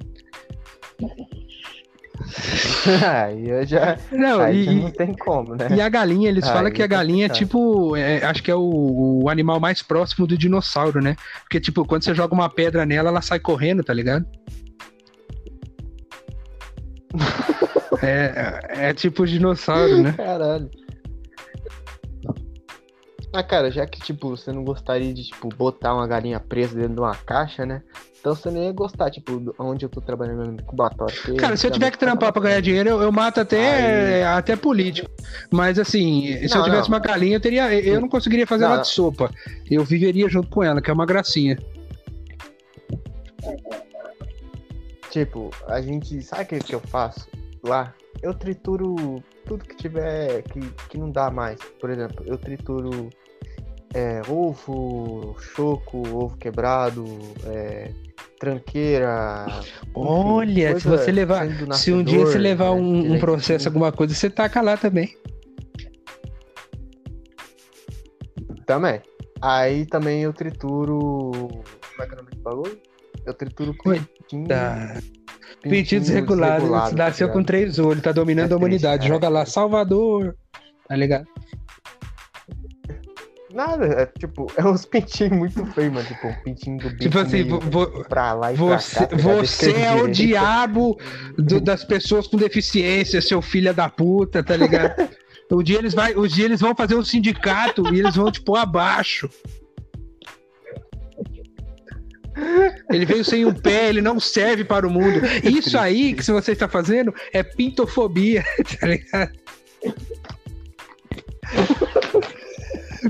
aí 3.06 3.48
eu 3.48 3.66
já. 3.66 3.98
Não, 4.10 4.40
aí 4.40 4.66
e, 4.66 4.74
não 4.74 4.90
tem 4.90 5.12
como, 5.12 5.54
né? 5.54 5.68
E 5.74 5.80
a 5.80 5.88
galinha, 5.88 6.28
eles 6.28 6.44
aí 6.44 6.52
falam 6.52 6.70
que 6.70 6.82
a 6.82 6.86
galinha 6.86 7.26
é 7.26 7.28
tipo. 7.28 7.96
É, 7.96 8.24
acho 8.24 8.42
que 8.42 8.50
é 8.50 8.54
o, 8.54 9.22
o, 9.24 9.28
animal 9.28 9.58
mais 9.58 9.82
próximo 9.82 10.26
do 10.26 10.36
dinossauro, 10.36 11.00
né? 11.00 11.16
Porque, 11.42 11.60
tipo, 11.60 11.84
quando 11.84 12.04
você 12.04 12.14
joga 12.14 12.34
uma 12.34 12.48
pedra 12.48 12.86
nela, 12.86 13.08
ela 13.08 13.22
sai 13.22 13.38
correndo, 13.38 13.82
tá 13.82 13.92
ligado? 13.92 14.26
É, 18.04 18.88
é 18.88 18.92
tipo 18.92 19.24
dinossauro, 19.24 20.02
né? 20.02 20.12
Caralho. 20.16 20.68
Ah, 23.32 23.42
cara, 23.42 23.70
já 23.70 23.86
que, 23.86 24.00
tipo, 24.00 24.28
você 24.28 24.52
não 24.52 24.62
gostaria 24.62 25.12
de, 25.14 25.24
tipo, 25.24 25.48
botar 25.48 25.94
uma 25.94 26.06
galinha 26.06 26.38
presa 26.38 26.74
dentro 26.74 26.94
de 26.94 27.00
uma 27.00 27.14
caixa, 27.14 27.64
né? 27.64 27.82
Então 28.20 28.36
você 28.36 28.50
nem 28.50 28.66
ia 28.66 28.72
gostar, 28.72 29.10
tipo, 29.10 29.54
onde 29.58 29.84
eu 29.84 29.88
tô 29.88 30.00
trabalhando 30.00 30.44
no 30.44 30.52
incubatório. 30.52 31.14
porque 31.16 31.38
Cara, 31.38 31.56
se 31.56 31.66
eu 31.66 31.70
tiver 31.70 31.90
que 31.90 31.98
trampar 31.98 32.32
pra 32.32 32.42
ganhar 32.42 32.60
dinheiro, 32.60 32.90
eu, 32.90 33.02
eu 33.02 33.10
mato 33.10 33.40
até, 33.40 34.24
até 34.26 34.54
político. 34.54 35.10
Mas 35.50 35.76
assim, 35.78 36.26
se 36.46 36.54
eu 36.54 36.58
Não, 36.58 36.64
tivesse 36.64 36.90
não. 36.90 36.96
uma 36.96 37.00
galinha, 37.00 37.36
eu 37.36 37.40
teria. 37.40 37.74
Eu 37.74 38.00
não 38.00 38.08
conseguiria 38.08 38.46
fazer 38.46 38.64
Não, 38.64 38.74
ela 38.74 38.82
de 38.82 38.88
sopa. 38.88 39.28
Eu 39.68 39.82
viveria 39.82 40.28
junto 40.28 40.48
com 40.48 40.62
ela, 40.62 40.80
que 40.80 40.88
é 40.88 40.92
uma 40.92 41.06
gracinha. 41.06 41.58
Tipo, 45.10 45.50
a 45.66 45.80
gente. 45.80 46.22
Sabe 46.22 46.42
o 46.42 46.46
que, 46.46 46.58
que 46.60 46.74
eu 46.74 46.80
faço 46.80 47.28
lá? 47.64 47.92
Eu 48.22 48.32
trituro 48.34 49.22
tudo 49.46 49.64
que 49.64 49.76
tiver. 49.76 50.42
Que, 50.42 50.60
que 50.88 50.96
não 50.96 51.10
dá 51.10 51.30
mais. 51.30 51.58
Por 51.80 51.90
exemplo, 51.90 52.24
eu 52.24 52.38
trituro 52.38 53.10
é, 53.94 54.22
ovo, 54.28 55.36
choco, 55.54 56.02
ovo 56.08 56.36
quebrado, 56.36 57.04
é, 57.46 57.90
tranqueira. 58.38 59.46
Olha, 59.94 60.78
se 60.78 60.88
você 60.88 61.12
levar. 61.12 61.46
Se 61.74 61.92
um 61.92 62.02
dia 62.02 62.20
você 62.26 62.38
levar 62.38 62.74
né, 62.74 62.80
um, 62.80 63.14
um 63.14 63.18
processo, 63.18 63.68
alguma 63.68 63.92
coisa, 63.92 64.14
você 64.14 64.30
taca 64.30 64.60
lá 64.60 64.76
também. 64.76 65.16
Também. 68.66 69.00
Aí 69.40 69.86
também 69.86 70.22
eu 70.22 70.32
trituro. 70.32 71.30
Como 71.32 72.02
é 72.02 72.06
que 72.06 72.12
é 72.12 72.14
o 72.14 72.16
nome 72.16 72.30
do 72.30 72.42
bagulho? 72.42 72.80
Eu 73.26 73.34
trituro 73.34 73.74
pintinho. 73.74 74.48
Tá. 74.48 74.94
pintinho 75.60 75.70
Pedido 75.70 76.00
desregulado. 76.00 76.54
desregulado, 76.54 76.90
Você 76.90 76.96
tá 76.96 77.04
nasceu 77.04 77.28
com 77.28 77.42
três 77.44 77.78
olhos, 77.78 78.02
tá 78.02 78.12
dominando 78.12 78.50
É 78.50 78.54
a 78.54 78.56
humanidade. 78.56 78.98
triste, 79.00 79.12
Joga 79.12 79.26
é. 79.26 79.30
lá, 79.30 79.46
Salvador. 79.46 80.36
Tá 80.88 80.96
ligado? 80.96 81.26
Nada, 83.54 83.84
é 83.86 84.06
tipo, 84.06 84.46
é 84.56 84.64
uns 84.64 84.84
pintinhos 84.86 85.32
muito 85.32 85.64
feios, 85.72 85.92
mano. 85.92 86.06
Tipo, 86.06 86.26
um 86.28 86.34
pintinho 86.42 86.78
do 86.78 86.88
bico 86.90 87.00
Tipo 87.02 87.18
assim, 87.18 87.44
meio 87.44 87.60
vo- 87.60 87.70
vo- 87.90 88.04
pra 88.08 88.32
lá 88.32 88.52
e 88.52 88.56
Você, 88.56 88.96
pra 88.96 89.06
cá. 89.06 89.16
tá 89.16 89.22
você 89.22 89.72
é 89.72 89.90
o 89.92 90.08
direita. 90.08 90.12
diabo 90.12 90.98
do- 91.36 91.60
das 91.60 91.84
pessoas 91.84 92.26
com 92.26 92.36
deficiência, 92.36 93.20
seu 93.20 93.42
filho 93.42 93.74
da 93.74 93.88
puta, 93.88 94.42
tá 94.42 94.56
ligado? 94.56 95.08
O 95.50 95.62
dia 95.62 95.78
eles, 95.78 95.92
vai, 95.94 96.14
o 96.14 96.26
dia 96.26 96.44
eles 96.46 96.60
vão 96.60 96.74
fazer 96.74 96.94
um 96.94 97.04
sindicato 97.04 97.92
e 97.94 97.98
eles 98.00 98.16
vão 98.16 98.30
pôr 98.44 98.56
abaixo. 98.56 99.28
Ele 102.90 103.04
veio 103.04 103.22
sem 103.24 103.44
um 103.44 103.52
pé, 103.52 103.90
ele 103.90 104.00
não 104.00 104.18
serve 104.18 104.64
para 104.64 104.86
o 104.86 104.90
mundo. 104.90 105.20
Isso 105.44 105.76
aí 105.78 106.14
que 106.14 106.22
você 106.24 106.52
está 106.52 106.66
fazendo 106.66 107.14
é 107.32 107.42
pintofobia, 107.42 108.42
tá 108.80 108.86
ligado? 108.86 109.32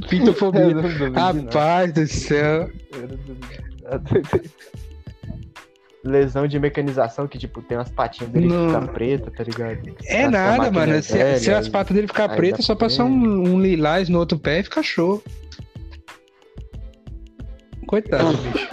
Pintofobia. 0.09 0.75
Rapaz 1.15 1.93
do 1.93 2.07
céu. 2.07 2.71
Lesão 6.05 6.49
de 6.49 6.59
mecanização 6.59 7.29
que, 7.29 7.39
tipo, 7.39 7.63
tem 7.63 7.79
umas 7.79 7.89
patinhas 7.91 8.33
dele 8.33 8.49
que 8.49 8.53
Não. 8.53 8.69
ficam 8.71 8.87
pretas, 8.89 9.33
tá 9.35 9.45
ligado? 9.45 9.89
É 10.05 10.23
Essa 10.23 10.31
nada, 10.31 10.71
mano. 10.73 11.01
Se, 11.01 11.13
velha, 11.13 11.39
se 11.39 11.51
as 11.53 11.69
patas 11.69 11.95
dele 11.95 12.09
ficar 12.09 12.29
pretas, 12.35 12.65
só 12.65 12.75
passar 12.75 13.05
um, 13.05 13.11
um 13.55 13.61
lilás 13.61 14.09
no 14.09 14.19
outro 14.19 14.37
pé 14.37 14.59
e 14.59 14.63
fica 14.65 14.83
show. 14.83 15.23
Coitado, 17.87 18.37
bicho. 18.53 18.69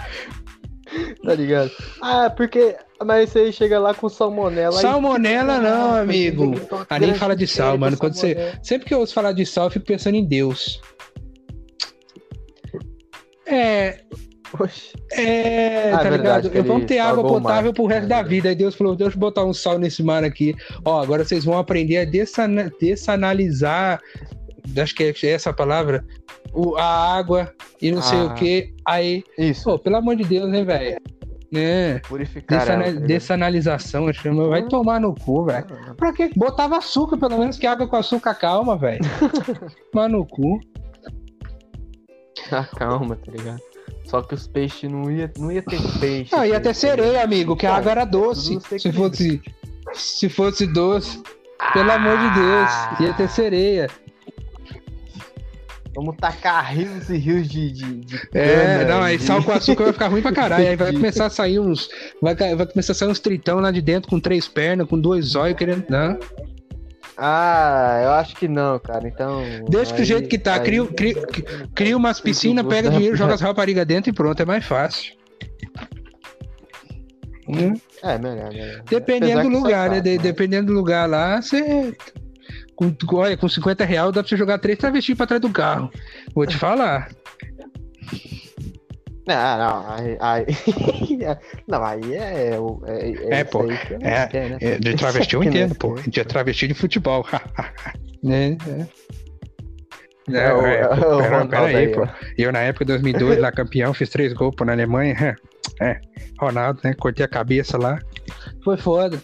Tá 1.24 1.36
ligado? 1.36 1.70
Ah, 2.01 2.30
porque. 2.36 2.76
Mas 3.05 3.30
você 3.30 3.51
chega 3.51 3.80
lá 3.80 3.93
com 3.93 4.09
salmonela. 4.09 4.76
aí- 4.76 4.82
Salmonela 4.82 5.59
não, 5.59 5.91
Ah, 5.93 6.01
amigo. 6.01 6.53
que 6.59 6.67
Ah, 6.89 6.99
nem 6.99 7.13
fala 7.13 7.36
de 7.36 7.45
sal, 7.47 7.78
mano. 7.78 7.95
Quando 7.95 8.15
você-. 8.15 8.53
Sempre 8.63 8.88
que 8.88 8.93
eu 8.93 8.99
ouço 8.99 9.13
falar 9.13 9.32
de 9.34 9.45
sal, 9.45 9.65
eu 9.65 9.72
fico 9.72 9.86
pensando 9.86 10.15
em 10.15 10.26
Deus. 10.26 10.82
É, 13.50 14.00
Oxe. 14.60 14.93
é, 15.14 15.91
Ah, 15.93 15.97
tá 16.00 16.10
verdade, 16.10 16.47
ligado? 16.50 16.66
vamos 16.68 16.86
ter 16.86 17.00
água 17.00 17.16
salvou 17.16 17.32
o 17.32 17.41
mar. 17.41 17.41
potável 17.50 17.74
pro 17.74 17.86
resto 17.86 18.06
É 18.06 18.08
da 18.08 18.22
vida. 18.24 18.50
Aí 18.50 18.56
Deus 18.56 18.76
falou: 18.76 18.95
deixa 18.95 19.16
eu 19.16 19.20
botar 19.20 19.43
um 19.45 19.54
sal 19.54 19.78
nesse 19.78 20.02
mar 20.04 20.24
aqui. 20.24 20.56
Ó, 20.86 21.02
agora 21.02 21.24
vocês 21.26 21.43
vão 21.45 21.58
aprender 21.58 21.97
a 21.97 22.06
dessana- 22.06 22.72
dessanalizar. 22.80 24.00
Acho 24.82 24.95
que 24.95 25.04
é 25.04 25.30
essa 25.32 25.50
a 25.50 25.54
palavra. 25.54 26.06
O, 26.54 26.76
a 26.78 27.18
água 27.18 27.52
e 27.82 27.91
não 27.91 28.02
sei 28.02 28.18
Ah. 28.20 28.26
o 28.26 28.34
que. 28.36 28.74
Aí, 28.86 29.24
Isso. 29.38 29.64
pô, 29.64 29.78
pelo 29.80 29.97
amor 29.97 30.16
de 30.16 30.24
Deus, 30.24 30.50
né, 30.50 30.64
velho? 30.64 31.00
É. 31.54 32.00
Purificar. 32.08 32.60
Dessana- 32.60 32.86
ela, 32.86 33.00
tá 33.02 33.08
dessanalização, 33.08 34.06
vai 34.50 34.64
tomar 34.68 35.00
no 35.00 35.16
cu, 35.16 35.45
velho. 35.45 35.66
Pra 35.97 36.14
quê? 36.14 36.30
Botava 36.36 36.78
açúcar, 36.78 37.18
pelo 37.18 37.39
menos 37.39 37.58
que 37.58 37.66
água 37.66 37.88
com 37.88 37.95
açúcar 37.95 38.36
calma, 38.36 38.78
velho. 38.78 39.00
Tomar 39.91 40.10
no 40.10 40.26
cu. 40.28 40.60
Ah, 42.51 42.63
calma, 42.77 43.15
tá 43.15 43.32
ligado? 43.32 43.59
Só 44.05 44.21
que 44.21 44.34
os 44.34 44.47
peixes 44.47 44.89
não 44.89 45.11
ia, 45.11 45.32
não 45.38 45.51
ia 45.51 45.61
ter 45.61 45.80
peixe. 45.99 46.36
Não, 46.36 46.43
ia 46.45 46.53
tá 46.55 46.61
ter 46.69 46.73
sereia, 46.75 47.23
amigo, 47.23 47.55
que 47.55 47.65
a 47.67 47.75
água 47.75 47.91
era 47.91 48.05
doce. 48.05 48.53
tudo 48.53 48.61
você 48.67 48.80
Se 48.80 48.91
fosse, 48.91 49.41
se 49.93 50.30
fosse 50.30 50.65
doce, 50.67 51.21
pelo 51.73 51.91
amor 51.91 52.17
de 52.17 52.30
Deus, 52.39 52.71
ia 53.01 53.13
ter 53.13 53.30
sereia. 53.30 53.88
Vamos 55.95 56.15
tacar 56.17 56.71
rios 56.73 57.09
e 57.09 57.17
rios 57.17 57.47
de. 57.47 57.71
de, 57.71 57.95
de 58.01 58.15
É, 58.34 58.77
cana, 58.86 58.95
não, 58.95 59.03
aí 59.03 59.17
de- 59.17 59.23
sal 59.23 59.43
com 59.43 59.51
açúcar 59.51 59.86
vai 59.86 59.93
ficar 59.93 60.07
ruim 60.07 60.21
pra 60.21 60.32
caralho. 60.32 60.67
Aí 60.67 60.75
vai 60.75 60.93
começar 60.93 61.25
a 61.25 61.30
sair 61.30 61.59
uns. 61.59 61.89
Vai, 62.21 62.36
vai 62.36 62.65
começar 62.65 62.93
a 62.93 62.95
sair 62.95 63.09
uns 63.09 63.19
tritão 63.19 63.59
lá 63.59 63.69
de 63.71 63.82
dentro 63.82 64.09
com 64.09 64.19
três 64.19 64.47
pernas, 64.47 64.88
com 64.88 64.99
dois 64.99 65.36
olhos 65.36 65.57
querendo. 65.57 65.86
Não. 65.89 66.17
Ah, 67.22 67.99
eu 68.03 68.11
acho 68.11 68.36
que 68.36 68.47
não, 68.47 68.80
cara. 68.80 69.07
Então. 69.07 69.43
Deixa 69.70 69.93
do 69.93 70.03
jeito 70.03 70.30
que 70.30 70.38
tá. 70.38 70.53
aí- 70.55 70.61
Cria, 70.61 70.86
cria, 70.86 71.15
cria 71.76 71.97
umas 71.97 72.20
piscinas, 72.22 72.65
pega 72.65 72.89
dinheiro, 72.89 73.15
joga 73.17 73.34
as 73.34 73.41
raparigas 73.41 73.86
dentro 73.86 74.09
e 74.09 74.13
pronto, 74.13 74.41
é 74.41 74.45
mais 74.45 74.63
fácil. 74.65 75.13
Hum. 77.47 77.74
É, 78.03 78.17
melhor, 78.17 78.49
melhor. 78.53 78.84
Dependendo 78.89 79.41
do 79.43 79.49
que 79.49 79.55
lugar, 79.55 79.89
né? 79.89 80.01
mas- 80.05 80.22
dependendo 80.22 80.67
do 80.67 80.74
lugar 80.74 81.09
lá, 81.09 81.41
você. 81.41 81.95
Com- 82.76 82.95
olha, 83.15 83.36
com 83.36 83.49
50 83.49 83.84
reais 83.84 84.13
dá 84.13 84.22
pra 84.22 84.30
você 84.30 84.38
jogar 84.38 84.57
três 84.59 84.78
travestis 84.78 85.17
pra 85.17 85.28
trás 85.28 85.41
do 85.41 85.49
carro. 85.49 85.91
Vou 86.34 86.45
te 86.45 86.55
falar. 86.55 87.09
Não, 89.30 89.57
não, 89.59 89.91
aí. 89.91 90.17
aí... 90.19 90.45
não, 91.67 91.84
aí 91.86 92.15
é. 92.15 92.59
o- 92.59 92.82
É, 92.86 93.39
É, 93.39 93.41
isso 93.41 93.51
pô, 93.51 93.63
não 93.63 94.07
é, 94.09 94.27
quero, 94.27 94.49
né? 94.49 94.57
É, 94.59 94.77
de 94.80 94.95
travesti 94.95 95.36
eu 95.36 95.43
entendo, 95.45 95.69
não 95.69 95.75
pô. 95.75 95.95
De 96.01 96.25
travesti 96.25 96.67
de 96.67 96.73
futebol. 96.73 97.23
né? 98.23 98.57
É. 98.67 100.36
É, 100.36 100.38
É, 100.38 100.45
é 100.47 100.53
o 100.53 100.89
pô, 100.89 101.17
pera, 101.17 101.30
Ronaldo 101.30 101.49
pera 101.49 101.65
aí, 101.67 101.75
aí, 101.75 101.88
pô. 101.89 102.07
Eu, 102.38 102.51
na 102.51 102.59
época 102.59 102.86
de 102.86 102.89
2002, 102.93 103.39
lá 103.39 103.51
campeão, 103.51 103.93
fiz 103.93 104.09
três 104.09 104.34
gols 104.34 104.53
pô, 104.55 104.65
na 104.65 104.73
Alemanha. 104.73 105.36
É, 105.82 105.99
Ronaldo, 106.39 106.82
né? 106.84 106.93
Cortei 106.93 107.23
a 107.25 107.30
cabeça 107.30 107.77
lá. 107.77 107.99
Foi 108.63 108.77
foda. 108.77 109.19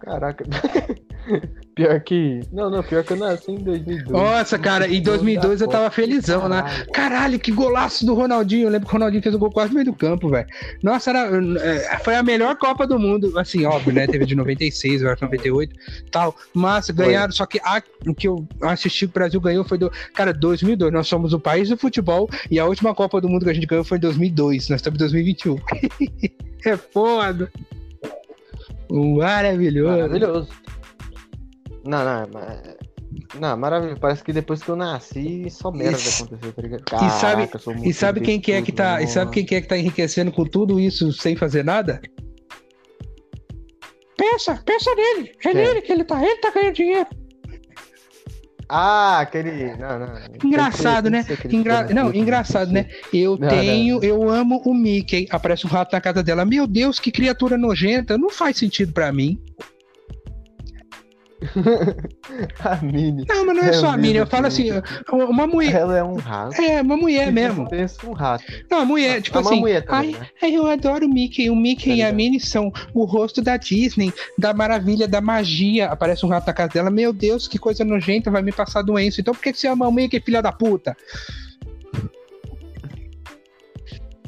Caraca. 0.00 0.44
Pior 1.78 2.00
que. 2.00 2.40
Não, 2.52 2.68
não, 2.68 2.82
pior 2.82 3.04
que 3.04 3.12
eu 3.12 3.16
nasci 3.16 3.52
em 3.52 3.58
2002. 3.58 4.10
Nossa, 4.10 4.58
cara, 4.58 4.88
em 4.88 5.00
2002 5.00 5.60
eu 5.60 5.68
tava 5.68 5.88
felizão 5.90 6.48
lá. 6.48 6.64
Caralho. 6.92 7.38
Que 7.38 7.52
golaço 7.52 8.04
do 8.04 8.14
Ronaldinho. 8.14 8.66
Eu 8.66 8.70
lembro 8.70 8.88
que 8.88 8.92
o 8.92 8.98
Ronaldinho 8.98 9.22
fez 9.22 9.34
um 9.34 9.38
gol 9.38 9.52
quase 9.52 9.68
no 9.70 9.74
meio 9.76 9.86
do 9.86 9.92
campo, 9.92 10.28
velho. 10.28 10.48
Nossa, 10.82 11.10
era, 11.10 11.30
é, 11.60 11.98
foi 12.00 12.16
a 12.16 12.22
melhor 12.22 12.56
Copa 12.56 12.84
do 12.84 12.98
Mundo. 12.98 13.38
Assim, 13.38 13.64
óbvio, 13.64 13.92
né? 13.92 14.06
Teve 14.08 14.26
de 14.26 14.34
96, 14.34 15.02
eu 15.02 15.10
acho, 15.10 15.22
98 15.22 15.74
tal. 16.10 16.34
Mas 16.52 16.90
ganharam, 16.90 17.32
só 17.32 17.46
que 17.46 17.60
a 17.62 17.80
o 18.06 18.14
que 18.14 18.26
eu 18.26 18.46
assisti 18.62 19.06
que 19.06 19.12
o 19.12 19.14
Brasil 19.14 19.40
ganhou 19.40 19.64
foi 19.64 19.78
do. 19.78 19.90
Cara, 20.14 20.32
2002. 20.32 20.92
Nós 20.92 21.06
somos 21.06 21.32
o 21.32 21.38
país 21.38 21.68
do 21.68 21.76
futebol 21.76 22.28
e 22.50 22.58
a 22.58 22.66
última 22.66 22.92
Copa 22.94 23.20
do 23.20 23.28
Mundo 23.28 23.44
que 23.44 23.50
a 23.50 23.54
gente 23.54 23.66
ganhou 23.66 23.84
foi 23.84 23.98
em 23.98 24.00
2002. 24.00 24.68
Nós 24.68 24.80
estamos 24.80 24.96
em 24.96 25.04
2021. 25.04 25.56
é 26.66 26.76
foda. 26.76 27.48
Maravilhoso. 28.90 29.90
Maravilhoso. 29.90 30.48
Não, 31.84 32.04
não, 32.04 32.28
mas. 32.32 32.76
Não, 33.40 33.56
maravilhoso. 33.56 34.00
Parece 34.00 34.22
que 34.22 34.32
depois 34.32 34.62
que 34.62 34.68
eu 34.68 34.76
nasci, 34.76 35.46
só 35.50 35.70
merda 35.70 35.96
Isso. 35.96 36.24
aconteceu, 36.24 36.52
tá 36.52 36.62
ligado? 36.62 36.82
E 36.82 37.10
sabe- 37.10 37.20
Caraca, 37.36 37.58
sou 37.58 37.72
muito 37.74 37.88
E 37.88 37.92
sabe 37.94 38.20
quem 38.20 38.40
que 38.40 38.52
é 38.52 38.60
que 38.62 38.72
tá, 38.72 39.00
e 39.02 39.06
sabe 39.08 39.30
quem 39.32 39.44
que 39.44 39.54
é 39.54 39.60
que 39.60 39.66
tá 39.68 39.76
enriquecendo 39.78 40.30
com 40.30 40.44
tudo 40.44 40.78
isso 40.78 41.12
sem 41.12 41.34
fazer 41.34 41.64
nada? 41.64 42.00
Pensa, 44.16 44.60
pensa 44.64 44.94
nele. 44.94 45.30
É 45.30 45.52
Quem? 45.52 45.54
nele 45.54 45.80
que 45.80 45.92
ele 45.92 46.04
tá, 46.04 46.20
ele 46.22 46.36
tá 46.40 46.50
ganhando 46.50 46.74
dinheiro. 46.74 47.06
Ah, 48.68 49.20
aquele. 49.20 49.74
Não, 49.76 49.98
não. 50.00 50.14
que 50.38 50.46
Engraçado, 50.46 51.08
né? 51.08 51.24
que 51.24 51.56
Engra- 51.56 51.84
Não, 51.88 52.06
puta, 52.06 52.18
engraçado, 52.18 52.70
né? 52.70 52.86
Eu 53.12 53.38
Não, 53.38 53.48
tenho, 53.48 53.96
não. 53.96 54.02
eu 54.04 54.28
amo 54.28 54.60
o 54.66 54.74
Mickey. 54.74 55.26
Aparece 55.30 55.66
um 55.66 55.70
rato 55.70 55.92
na 55.94 56.00
casa 56.02 56.22
dela. 56.22 56.44
Meu 56.44 56.66
Deus, 56.66 56.98
que 56.98 57.10
criatura 57.10 57.56
nojenta. 57.56 58.18
Não 58.18 58.28
faz 58.28 58.58
sentido 58.58 58.92
pra 58.92 59.10
mim. 59.10 59.40
a 62.64 62.76
Mini. 62.76 63.24
Não, 63.28 63.46
mas 63.46 63.56
não 63.56 63.64
é, 63.64 63.68
É 63.68 63.72
só 63.72 63.90
a 63.90 63.94
o 63.94 63.98
Minnie. 63.98 64.16
Eu 64.16 64.26
falo 64.26 64.46
assim, 64.46 64.70
uma 65.10 65.46
mulher. 65.46 65.74
Ela 65.74 65.98
é 65.98 66.04
um 66.04 66.16
rato. 66.16 66.60
É, 66.60 66.80
uma 66.82 66.96
mulher 66.96 67.32
mesmo. 67.32 67.68
Pensa 67.68 68.06
um 68.06 68.12
rato. 68.12 68.44
Não, 68.70 68.80
a 68.80 68.84
mulher, 68.84 69.20
tipo 69.22 69.38
É 69.38 69.40
assim. 69.40 69.60
mulher 69.60 69.84
também, 69.84 70.14
ai, 70.14 70.20
né? 70.20 70.26
ai, 70.42 70.56
eu 70.56 70.66
adoro 70.66 71.06
o 71.06 71.08
Mickey. 71.08 71.50
O 71.50 71.56
Mickey 71.56 71.90
Tá 71.90 71.96
e 71.96 72.02
a 72.02 72.06
ligado. 72.06 72.16
Minnie 72.16 72.40
são 72.40 72.72
o 72.94 73.04
rosto 73.04 73.40
da 73.42 73.56
Disney, 73.56 74.12
da 74.36 74.52
maravilha, 74.52 75.06
da 75.08 75.20
magia. 75.20 75.88
Aparece 75.88 76.24
um 76.24 76.28
rato 76.28 76.46
na 76.46 76.52
casa 76.52 76.72
dela. 76.72 76.90
Meu 76.90 77.12
Deus, 77.12 77.46
que 77.48 77.58
coisa 77.58 77.84
nojenta, 77.84 78.30
vai 78.30 78.42
me 78.42 78.52
passar 78.52 78.82
doença. 78.82 79.20
Então 79.20 79.34
por 79.34 79.42
que 79.42 79.52
que 79.52 79.58
você 79.58 79.68
ama 79.68 79.86
o 79.88 79.92
Mickey, 79.92 80.20
filha 80.20 80.42
da 80.42 80.52
puta? 80.52 80.96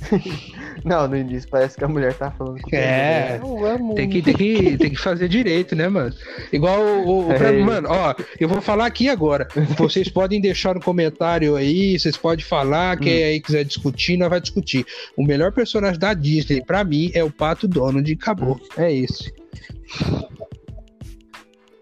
Não, 0.84 1.06
no 1.06 1.16
início 1.16 1.48
parece 1.50 1.76
que 1.76 1.84
a 1.84 1.88
mulher 1.88 2.14
tá 2.14 2.30
falando 2.30 2.60
com 2.62 2.74
É. 2.74 3.38
né? 3.38 3.40
Eu 3.42 3.66
amo. 3.66 3.94
Tem 3.94 4.08
que, 4.08 4.22
tem, 4.22 4.34
que, 4.34 4.78
tem 4.78 4.90
que 4.90 4.96
fazer 4.96 5.28
direito, 5.28 5.76
né, 5.76 5.88
mano? 5.88 6.14
Igual 6.52 6.80
o. 6.80 7.28
o- 7.30 7.34
pra- 7.34 7.52
É. 7.52 7.60
Mano, 7.62 7.88
ó, 7.90 8.14
eu 8.38 8.48
vou 8.48 8.60
falar 8.62 8.86
aqui 8.86 9.08
agora. 9.08 9.46
Vocês 9.76 10.08
podem 10.08 10.40
deixar 10.40 10.74
no 10.74 10.80
comentário 10.80 11.54
aí, 11.56 11.98
vocês 11.98 12.16
podem 12.16 12.44
falar, 12.44 12.98
quem 12.98 13.22
Hum. 13.22 13.26
aí 13.26 13.40
quiser 13.40 13.64
discutir, 13.64 14.16
nós 14.16 14.30
vai 14.30 14.40
discutir. 14.40 14.86
O 15.16 15.24
melhor 15.24 15.52
personagem 15.52 15.98
da 15.98 16.14
Disney, 16.14 16.62
pra 16.64 16.82
mim, 16.82 17.10
é 17.14 17.22
o 17.22 17.30
Pato 17.30 17.68
Donald 17.68 18.10
e 18.10 18.14
acabou. 18.14 18.58
É 18.76 18.90
isso. 18.90 19.30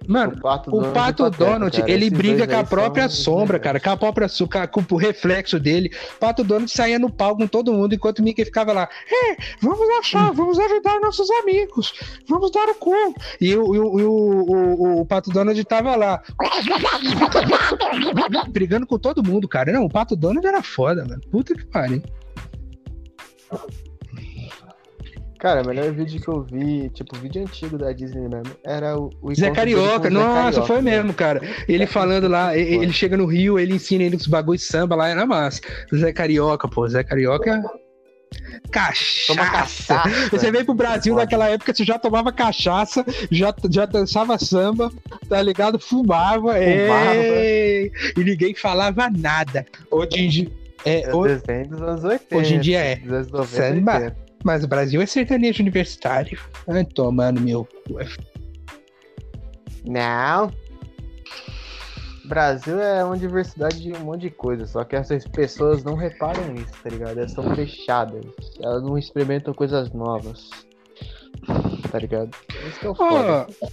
Mano, 0.09 0.33
O 0.39 0.41
Pato 0.41 0.71
o 0.71 0.73
Donald, 0.73 0.95
Pato 0.95 1.23
Pateta, 1.25 1.45
Donald, 1.45 1.77
cara, 1.81 1.93
ele 1.93 2.09
briga 2.09 2.47
com 2.47 2.57
a 2.57 2.65
própria 2.65 3.11
sombra, 3.11 3.59
cara, 3.59 3.79
com 3.79 3.91
a 3.91 3.97
própria 3.97 4.27
com, 4.67 4.83
o 4.95 4.97
reflexo 4.97 5.61
dele. 5.61 5.91
Pato 6.19 6.43
Donald 6.43 6.71
saía 6.73 6.99
no 6.99 7.11
pau 7.11 7.37
com 7.37 7.47
todo 7.47 7.75
mundo, 7.75 7.95
enquanto 7.95 8.21
o 8.21 8.23
Mickey 8.23 8.47
ficava 8.47 8.73
lá, 8.73 8.89
é, 9.07 9.37
vamos 9.61 9.87
achar, 9.99 10.33
vamos 10.33 10.59
ajudar 10.59 10.99
nossos 11.01 11.31
amigos, 11.43 11.93
vamos 12.27 12.51
dar 12.51 12.71
o 12.71 12.75
cu. 12.75 12.95
E 13.39 13.55
o, 13.55 13.75
e 13.75 13.79
o, 13.79 14.01
e 14.01 14.05
o, 14.05 14.11
o- 14.11 15.01
o 15.03 15.07
Pato 15.07 15.31
Donald 15.31 15.63
tava 15.67 15.95
lá, 15.95 16.23
brigando 18.49 18.87
com 18.87 18.99
todo 18.99 19.23
mundo, 19.23 19.47
cara. 19.47 19.71
Não, 19.73 19.85
o 19.85 19.91
Pato 19.91 20.17
Donald 20.17 20.47
era 20.47 20.63
foda, 20.63 21.05
mano. 21.05 21.21
Puta 21.31 21.55
que 21.55 21.67
pariu. 21.67 22.03
Cara, 25.39 25.63
o 25.63 25.67
melhor 25.67 25.93
vídeo 25.93 26.21
que 26.21 26.27
eu 26.29 26.43
vi, 26.43 26.91
tipo, 26.91 27.17
vídeo 27.17 27.43
antigo 27.43 27.79
da 27.79 27.93
Disney 27.93 28.29
mesmo, 28.29 28.57
era 28.65 28.99
o, 28.99 29.09
o 29.23 29.33
Zé 29.35 29.51
Carioca, 29.53 30.09
Zé 30.09 30.11
nossa, 30.11 30.35
Carioca, 30.43 30.67
foi 30.67 30.83
mesmo, 30.83 31.15
cara. 31.15 31.41
Ele 31.69 31.87
falando 31.87 32.27
lá, 32.27 32.57
e- 32.57 32.61
ele 32.75 32.93
chega 32.93 33.17
no 33.17 33.25
Rio, 33.25 33.57
ele 33.59 33.75
ensina 33.75 34.03
ele 34.03 34.17
os 34.17 34.27
bagulho 34.27 34.59
de 34.59 34.65
samba 34.65 34.97
lá, 34.97 35.09
era 35.09 35.25
massa. 35.25 35.61
Zé 35.95 36.13
Carioca, 36.13 36.67
pô, 36.67 36.89
Zé 36.89 37.05
Carioca. 37.05 37.63
Toma 37.63 37.81
Cachaça. 38.71 39.95
cachaça. 39.95 40.29
Você 40.31 40.51
veio 40.51 40.65
pro 40.65 40.75
Brasil 40.75 41.15
naquela 41.15 41.49
época, 41.49 41.73
você 41.73 41.85
já 41.85 41.99
tomava 41.99 42.31
cachaça, 42.33 43.05
já, 43.31 43.55
já 43.71 43.87
dançava 43.87 44.37
samba, 44.39 44.91
tá 45.29 45.41
ligado? 45.41 45.79
Fumava, 45.79 46.59
é, 46.59 47.91
e 48.17 48.25
ninguém 48.25 48.55
falava 48.55 49.09
nada. 49.17 49.65
Hoje 49.91 50.19
em 50.19 50.29
dia. 50.29 50.49
É, 50.85 51.03
É 51.03 51.15
hoje- 51.15 51.41
dos 51.69 51.81
anos 51.83 52.05
80. 52.05 52.37
Hoje 52.37 52.55
em 52.55 52.61
dia 52.61 52.79
é. 52.81 52.97
Dos 52.97 53.13
anos 53.13 53.31
90, 53.31 53.49
Samba. 53.75 54.17
80. 54.39 54.45
mas 54.45 54.65
o 54.65 54.69
Brasil 54.69 55.01
é 55.01 55.07
sertanejo 55.07 55.63
universitário. 55.63 56.39
Ai, 56.69 56.85
tomando 56.85 57.41
meu. 57.41 57.65
cu. 57.87 57.99
Não. 59.85 60.53
Brasil 62.27 62.79
é 62.79 63.03
uma 63.03 63.17
diversidade 63.17 63.81
de 63.81 63.91
um 63.93 64.01
monte 64.01 64.23
de 64.23 64.31
coisa, 64.31 64.67
só 64.67 64.85
que 64.85 64.95
essas 64.95 65.27
pessoas 65.27 65.83
não 65.83 65.95
reparam 65.95 66.55
isso, 66.57 66.73
tá 66.83 66.91
ligado? 66.91 67.19
Elas 67.19 67.33
são 67.33 67.55
fechadas. 67.55 68.23
Elas 68.61 68.83
não 68.83 68.99
experimentam 68.99 69.55
coisas 69.55 69.91
novas. 69.93 70.51
Tá 71.91 71.99
ligado? 71.99 72.31
Isso 72.69 72.81
que 72.81 72.87
é 72.87 72.91
o 72.91 72.95
foda. 72.95 73.47
Ó, 73.63 73.69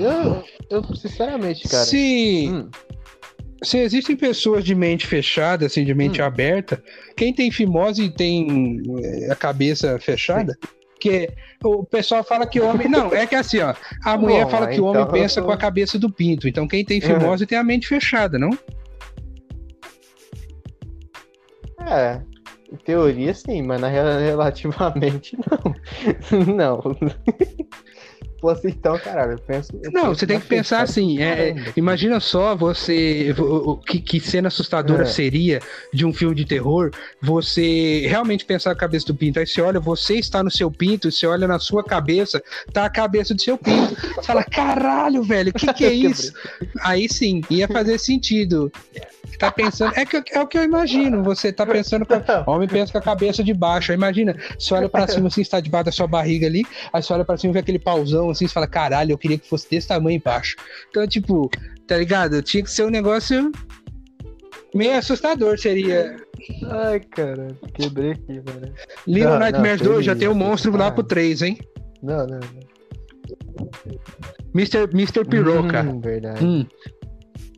Eu, 0.00 0.44
eu, 0.70 0.96
sinceramente, 0.96 1.68
cara. 1.68 1.84
se, 1.84 2.48
hum, 2.50 2.70
se 3.62 3.78
existem 3.78 4.16
pessoas 4.16 4.64
de 4.64 4.74
mente 4.74 5.06
fechada, 5.06 5.66
assim, 5.66 5.84
de 5.84 5.94
mente 5.94 6.20
Hum. 6.20 6.24
aberta, 6.24 6.82
quem 7.16 7.32
tem 7.32 7.50
fimose 7.50 8.10
tem 8.10 8.80
eh, 9.02 9.30
a 9.30 9.36
cabeça 9.36 9.98
fechada, 9.98 10.56
que 11.00 11.28
o 11.64 11.84
pessoal 11.84 12.22
fala 12.22 12.46
que 12.46 12.60
o 12.60 12.66
homem. 12.66 12.88
Não, 12.88 13.12
é 13.12 13.26
que 13.26 13.34
assim, 13.34 13.58
ó. 13.60 13.74
A 14.04 14.16
mulher 14.16 14.44
Bom, 14.44 14.50
fala 14.50 14.68
que 14.68 14.80
o 14.80 14.84
homem 14.84 15.02
então 15.02 15.12
pensa 15.12 15.42
com 15.42 15.50
a 15.50 15.56
cabeça 15.56 15.98
do 15.98 16.10
pinto. 16.10 16.46
Então 16.46 16.68
quem 16.68 16.84
tem 16.84 17.00
fimose 17.00 17.46
tem 17.46 17.58
a 17.58 17.64
mente 17.64 17.88
fechada, 17.88 18.38
não? 18.38 18.50
é. 21.88 22.20
Em 22.72 22.76
teoria, 22.76 23.34
sim, 23.34 23.60
mas 23.62 23.80
na 23.80 23.88
relativamente, 23.88 25.36
não. 26.48 26.54
não. 26.54 26.96
Fosse 28.42 28.66
então, 28.68 28.98
caralho, 28.98 29.32
eu 29.34 29.38
penso. 29.38 29.70
eu 29.82 29.92
Não, 29.92 30.02
penso 30.08 30.14
você 30.18 30.26
tem 30.26 30.40
que 30.40 30.46
pensar 30.48 30.84
fechada. 30.84 30.90
assim, 30.90 31.22
é, 31.22 31.54
imagina 31.76 32.18
só 32.18 32.56
você, 32.56 33.32
o- 33.38 33.76
que, 33.76 34.00
que 34.00 34.18
cena 34.18 34.48
assustadora 34.48 35.02
É. 35.02 35.06
seria 35.06 35.60
de 35.94 36.04
um 36.04 36.12
filme 36.12 36.34
de 36.34 36.44
terror, 36.44 36.90
você 37.20 38.04
realmente 38.08 38.44
pensar 38.44 38.72
a 38.72 38.74
cabeça 38.74 39.06
do 39.06 39.14
pinto, 39.14 39.38
aí 39.38 39.46
você 39.46 39.60
olha, 39.62 39.78
você 39.78 40.14
está 40.16 40.42
no 40.42 40.50
seu 40.50 40.72
pinto, 40.72 41.08
você 41.10 41.24
olha 41.24 41.46
na 41.46 41.60
sua 41.60 41.84
cabeça, 41.84 42.42
tá 42.72 42.84
a 42.84 42.90
cabeça 42.90 43.32
do 43.32 43.40
seu 43.40 43.56
pinto, 43.56 43.94
você 43.94 44.22
fala, 44.26 44.42
caralho, 44.42 45.22
velho, 45.22 45.50
o 45.50 45.52
que 45.54 45.72
que 45.72 45.84
é 45.84 45.92
isso? 45.94 46.32
Aí 46.82 47.08
sim, 47.08 47.42
ia 47.48 47.68
fazer 47.68 47.96
sentido. 47.98 48.72
Tá 49.38 49.50
pensando, 49.50 49.92
é, 49.96 50.04
que, 50.04 50.22
é 50.32 50.40
o 50.40 50.46
que 50.46 50.56
eu 50.58 50.62
imagino, 50.62 51.22
você 51.24 51.52
tá 51.52 51.64
pensando, 51.66 52.04
com 52.06 52.14
a- 52.14 52.44
homem 52.46 52.68
pensa 52.68 52.92
com 52.92 52.98
a 52.98 53.02
cabeça 53.02 53.42
de 53.42 53.52
baixo, 53.52 53.90
aí 53.90 53.96
imagina, 53.96 54.36
você 54.58 54.72
olha 54.74 54.88
pra 54.88 55.08
cima 55.08 55.26
assim, 55.28 55.40
está 55.40 55.58
debaixo 55.58 55.86
da 55.86 55.92
sua 55.92 56.06
barriga 56.06 56.46
ali, 56.46 56.64
aí 56.92 57.02
você 57.02 57.12
olha 57.12 57.24
pra 57.24 57.36
cima 57.36 57.50
e 57.50 57.54
vê 57.54 57.58
aquele 57.60 57.78
pauzão 57.78 58.30
assim, 58.32 58.46
você 58.46 58.52
fala, 58.52 58.66
caralho, 58.66 59.12
eu 59.12 59.18
queria 59.18 59.38
que 59.38 59.48
fosse 59.48 59.68
desse 59.70 59.88
tamanho 59.88 60.16
embaixo. 60.16 60.56
Então, 60.90 61.06
tipo, 61.06 61.50
tá 61.86 61.96
ligado? 61.96 62.42
Tinha 62.42 62.62
que 62.62 62.70
ser 62.70 62.84
um 62.84 62.90
negócio 62.90 63.52
meio 64.74 64.96
assustador, 64.96 65.58
seria. 65.58 66.16
Ai, 66.70 67.00
cara, 67.00 67.48
quebrei 67.74 68.12
aqui, 68.12 68.42
mano. 68.46 68.74
Little 69.06 69.38
Nightmares 69.38 69.80
não, 69.82 69.92
2 69.92 70.04
já 70.04 70.16
tem 70.16 70.28
isso, 70.28 70.36
monstro 70.36 70.72
lá 70.72 70.78
cara. 70.78 70.94
pro 70.94 71.04
3, 71.04 71.42
hein? 71.42 71.58
Não, 72.02 72.26
não, 72.26 72.40
não. 72.40 72.72
Mr. 74.54 74.88
Mr. 74.92 75.24
Piroca. 75.24 75.82
Hum, 75.82 76.00
verdade. 76.00 76.44
Hum. 76.44 76.66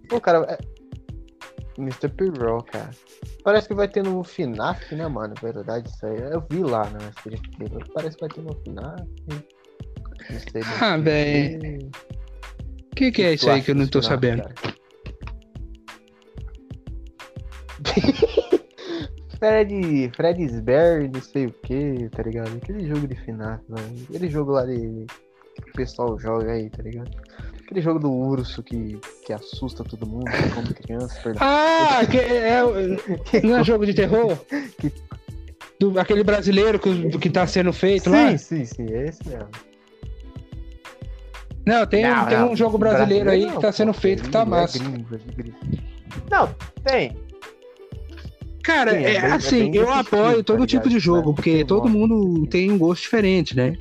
Pô, 0.08 0.20
cara, 0.20 0.44
é... 0.50 0.58
Mr. 1.78 2.08
Piroca. 2.08 2.90
Parece 3.42 3.68
que 3.68 3.74
vai 3.74 3.88
ter 3.88 4.02
no 4.02 4.22
FNAF, 4.22 4.94
né, 4.94 5.06
mano? 5.08 5.34
Verdade, 5.40 5.88
isso 5.88 6.06
aí. 6.06 6.18
Eu 6.32 6.44
vi 6.48 6.62
lá 6.62 6.88
na 6.90 7.08
inteira. 7.26 7.84
Parece 7.92 8.16
que 8.16 8.20
vai 8.20 8.30
ter 8.30 8.42
no 8.42 8.54
FNAF. 8.62 9.02
Não 10.30 10.40
sei. 10.40 10.62
do 10.62 10.68
Ah, 10.80 10.96
que. 10.96 11.02
véi. 11.02 11.78
O 12.92 12.96
que, 12.96 13.10
que 13.10 13.22
é 13.22 13.28
tu 13.30 13.34
isso 13.34 13.50
aí 13.50 13.62
que 13.62 13.70
eu 13.72 13.74
não 13.74 13.86
tô 13.88 14.00
FNAF, 14.00 14.08
sabendo? 14.14 14.44
Fred, 19.38 20.10
Fred's 20.16 20.62
não 21.12 21.20
sei 21.20 21.46
o 21.46 21.52
que, 21.52 22.08
tá 22.10 22.22
ligado? 22.22 22.56
Aquele 22.56 22.86
jogo 22.86 23.06
de 23.06 23.14
FNAF, 23.16 23.62
mano. 23.68 23.96
Aquele 24.08 24.28
jogo 24.28 24.52
lá 24.52 24.64
de. 24.64 25.06
que 25.62 25.70
o 25.70 25.72
pessoal 25.74 26.18
joga 26.18 26.52
aí, 26.52 26.70
tá 26.70 26.82
ligado? 26.82 27.10
Aquele 27.62 27.80
jogo 27.80 27.98
do 27.98 28.12
urso 28.12 28.62
que, 28.62 28.98
que 29.26 29.32
assusta 29.32 29.82
todo 29.84 30.06
mundo, 30.06 30.24
que 30.30 30.54
come 30.54 30.72
criança, 30.74 31.20
perdão. 31.22 31.42
Ah, 31.42 32.00
que 32.10 32.18
é, 32.18 33.42
não 33.42 33.58
é 33.58 33.64
jogo 33.64 33.84
de 33.86 33.94
terror? 33.94 34.38
Do, 35.80 35.98
aquele 35.98 36.22
brasileiro 36.22 36.78
que, 36.78 37.18
que 37.18 37.30
tá 37.30 37.46
sendo 37.46 37.72
feito 37.72 38.10
lá? 38.10 38.30
Sim, 38.30 38.64
sim, 38.64 38.64
sim, 38.64 38.92
é 38.92 39.08
esse 39.08 39.28
mesmo. 39.28 39.48
Não, 41.66 41.86
tem, 41.86 42.02
Não, 42.02 42.26
tem 42.26 42.38
não, 42.38 42.52
um 42.52 42.56
jogo 42.56 42.76
brasileiro 42.76 43.30
aí 43.30 43.46
não, 43.46 43.52
que 43.56 43.60
tá 43.60 43.72
sendo 43.72 43.92
feito 43.92 44.24
que 44.24 44.28
tá 44.30 44.42
é 44.42 44.44
massa. 44.44 44.78
gringo, 44.78 45.14
é 45.14 45.32
gringo. 45.34 45.56
Não, 46.30 46.54
tem. 46.84 47.16
Cara, 48.62 48.92
Sim, 48.92 48.96
é 48.96 49.00
é, 49.00 49.04
bem- 49.04 49.30
é 49.30 49.32
assim, 49.32 49.58
bem 49.70 49.76
eu 49.76 49.86
desse 49.86 49.98
apoio 49.98 50.22
estilo, 50.26 50.44
todo 50.44 50.60
tá 50.60 50.66
tipo 50.66 50.88
de 50.88 50.98
jogo, 50.98 51.34
porque 51.34 51.64
todo 51.66 51.86
mundo 51.88 52.46
tem 52.46 52.70
um 52.72 52.78
gosto 52.78 53.02
diferente, 53.02 53.54
né? 53.54 53.74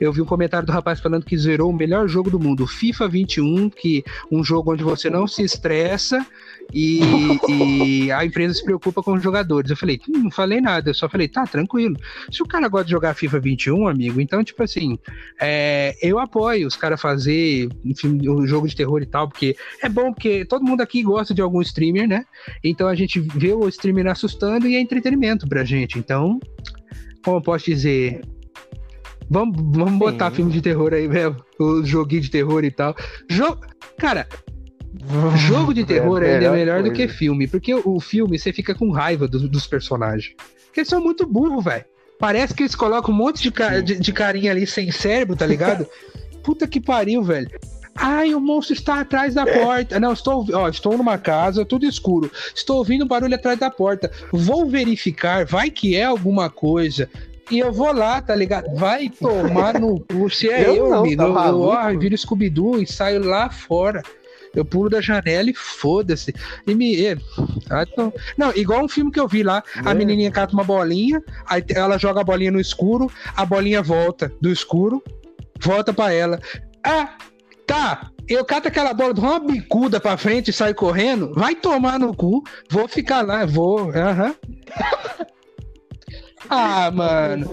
Eu 0.00 0.12
vi 0.12 0.20
um 0.20 0.24
comentário 0.24 0.66
do 0.66 0.72
rapaz 0.72 0.98
falando 1.00 1.24
que 1.24 1.38
zerou 1.38 1.70
o 1.70 1.76
melhor 1.76 2.08
jogo 2.08 2.28
do 2.28 2.40
mundo, 2.40 2.64
o 2.64 2.66
FIFA 2.66 3.06
21, 3.08 3.70
que 3.70 4.04
um 4.30 4.42
jogo 4.42 4.72
onde 4.72 4.82
você 4.82 5.08
não 5.08 5.28
se 5.28 5.42
estressa 5.44 6.26
e, 6.72 7.00
e 8.06 8.12
a 8.12 8.24
empresa 8.24 8.54
se 8.54 8.64
preocupa 8.64 9.02
com 9.02 9.12
os 9.14 9.22
jogadores. 9.22 9.70
Eu 9.70 9.76
falei, 9.76 10.00
"Hum, 10.08 10.24
não 10.24 10.30
falei 10.30 10.60
nada, 10.60 10.90
eu 10.90 10.94
só 10.94 11.08
falei, 11.08 11.28
tá, 11.28 11.46
tranquilo. 11.46 11.96
Se 12.30 12.42
o 12.42 12.46
cara 12.46 12.68
gosta 12.68 12.86
de 12.86 12.92
jogar 12.92 13.14
FIFA 13.14 13.40
21, 13.40 13.88
amigo, 13.88 14.20
então, 14.20 14.42
tipo 14.42 14.62
assim, 14.62 14.98
é, 15.40 15.94
eu 16.02 16.18
apoio 16.18 16.66
os 16.66 16.76
caras 16.76 17.00
fazer 17.00 17.68
enfim, 17.84 18.28
um 18.28 18.46
jogo 18.46 18.68
de 18.68 18.76
terror 18.76 19.02
e 19.02 19.06
tal, 19.06 19.28
porque 19.28 19.56
é 19.82 19.88
bom, 19.88 20.12
porque 20.12 20.44
todo 20.44 20.64
mundo 20.64 20.80
aqui 20.80 21.02
gosta 21.02 21.34
de 21.34 21.40
algum 21.40 21.60
streamer, 21.62 22.08
né? 22.08 22.24
Então 22.62 22.88
a 22.88 22.94
gente 22.94 23.20
vê 23.20 23.52
o 23.52 23.68
streamer 23.68 24.06
assustando 24.06 24.66
e 24.66 24.76
é 24.76 24.80
entretenimento 24.80 25.48
pra 25.48 25.64
gente. 25.64 25.98
Então, 25.98 26.38
como 27.24 27.38
eu 27.38 27.42
posso 27.42 27.64
dizer. 27.66 28.20
Vamos, 29.28 29.56
vamos 29.76 29.98
botar 29.98 30.30
filme 30.30 30.52
de 30.52 30.62
terror 30.62 30.94
aí 30.94 31.08
mesmo. 31.08 31.36
O 31.58 31.82
joguinho 31.84 32.22
de 32.22 32.30
terror 32.30 32.64
e 32.64 32.70
tal. 32.70 32.94
Jo... 33.28 33.58
Cara, 33.98 34.28
jogo 35.36 35.72
de 35.74 35.84
terror 35.86 36.22
É 36.22 36.34
ainda 36.34 36.46
é 36.46 36.50
melhor 36.50 36.56
melhor 36.56 36.82
do 36.82 36.90
coisa. 36.90 37.06
que 37.06 37.08
filme. 37.08 37.46
Porque 37.46 37.74
o, 37.74 38.00
filme 38.00 38.38
você 38.38 38.52
fica 38.52 38.74
com 38.74 38.90
raiva 38.90 39.26
dos, 39.28 39.48
dos 39.48 39.66
personagens. 39.66 40.34
Porque 40.66 40.80
eles 40.80 40.88
são 40.88 41.00
muito 41.02 41.26
burros, 41.26 41.64
velho. 41.64 41.84
Parece 42.18 42.54
que 42.54 42.62
eles 42.62 42.74
colocam 42.74 43.12
um 43.14 43.16
monte 43.16 43.42
de, 43.42 43.50
ca- 43.50 43.80
de, 43.80 43.98
de 44.00 44.12
carinha 44.12 44.50
ali 44.50 44.66
sem 44.66 44.90
cérebro, 44.90 45.36
tá 45.36 45.46
ligado? 45.46 45.86
Puta 46.42 46.66
que 46.66 46.80
pariu, 46.80 47.22
velho. 47.22 47.50
Ai, 47.98 48.34
o 48.34 48.40
monstro 48.40 48.74
está 48.74 49.00
atrás 49.00 49.34
da 49.34 49.44
porta. 49.46 49.98
Não, 49.98 50.12
estou, 50.12 50.46
ó, 50.52 50.68
estou 50.68 50.96
numa 50.98 51.16
casa, 51.18 51.64
tudo 51.64 51.86
escuro. 51.86 52.30
Estou 52.54 52.76
ouvindo 52.78 53.06
barulho 53.06 53.34
atrás 53.34 53.58
da 53.58 53.70
porta. 53.70 54.10
Vou 54.32 54.66
verificar, 54.66 55.44
vai 55.46 55.70
que 55.70 55.96
é 55.96 56.04
alguma 56.04 56.50
coisa. 56.50 57.08
E 57.50 57.58
eu 57.58 57.72
vou 57.72 57.92
lá, 57.92 58.20
tá 58.20 58.34
ligado? 58.34 58.74
Vai 58.76 59.08
tomar 59.08 59.78
no 59.80 60.00
cu. 60.00 60.28
Se 60.28 60.48
é 60.50 60.68
eu, 60.68 60.74
Eu 60.76 60.90
não, 60.90 60.98
amigo, 61.00 61.22
tá 61.22 61.28
eu, 61.46 61.52
eu, 61.54 61.60
ó, 61.60 61.98
viro 61.98 62.16
Scooby-Doo 62.18 62.82
e 62.82 62.86
saio 62.86 63.24
lá 63.24 63.48
fora. 63.50 64.02
Eu 64.56 64.64
pulo 64.64 64.88
da 64.90 65.00
janela 65.00 65.50
e 65.50 65.54
foda-se. 65.54 66.34
E 66.66 66.74
me. 66.74 66.96
e- 66.96 67.16
ah, 67.70 67.84
não. 68.36 68.52
igual 68.56 68.82
um 68.84 68.88
filme 68.88 69.10
que 69.12 69.20
eu 69.20 69.28
vi 69.28 69.42
lá. 69.42 69.62
A 69.84 69.90
É. 69.90 69.94
menininha 69.94 70.30
cata 70.30 70.52
uma 70.54 70.64
bolinha, 70.64 71.22
aí 71.46 71.62
ela 71.68 71.98
joga 71.98 72.22
a 72.22 72.24
bolinha 72.24 72.50
no 72.50 72.58
escuro, 72.60 73.10
a 73.36 73.44
bolinha 73.44 73.82
volta 73.82 74.32
do 74.40 74.50
escuro, 74.50 75.02
volta 75.60 75.92
pra 75.92 76.12
ela. 76.12 76.40
Ah, 76.82 77.16
tá. 77.66 78.10
Eu 78.28 78.44
cato 78.44 78.66
aquela 78.66 78.92
bola, 78.92 79.14
dou 79.14 79.24
uma 79.24 79.38
bicuda 79.38 80.00
pra 80.00 80.16
frente 80.16 80.48
e 80.48 80.52
saio 80.52 80.74
correndo. 80.74 81.32
Vai 81.34 81.54
tomar 81.54 81.98
no 81.98 82.12
cu. 82.14 82.42
Vou 82.68 82.88
ficar 82.88 83.22
lá, 83.22 83.44
vou. 83.46 83.90
Aham. 83.90 84.34
Ah, 86.48 86.90
mano. 86.90 87.46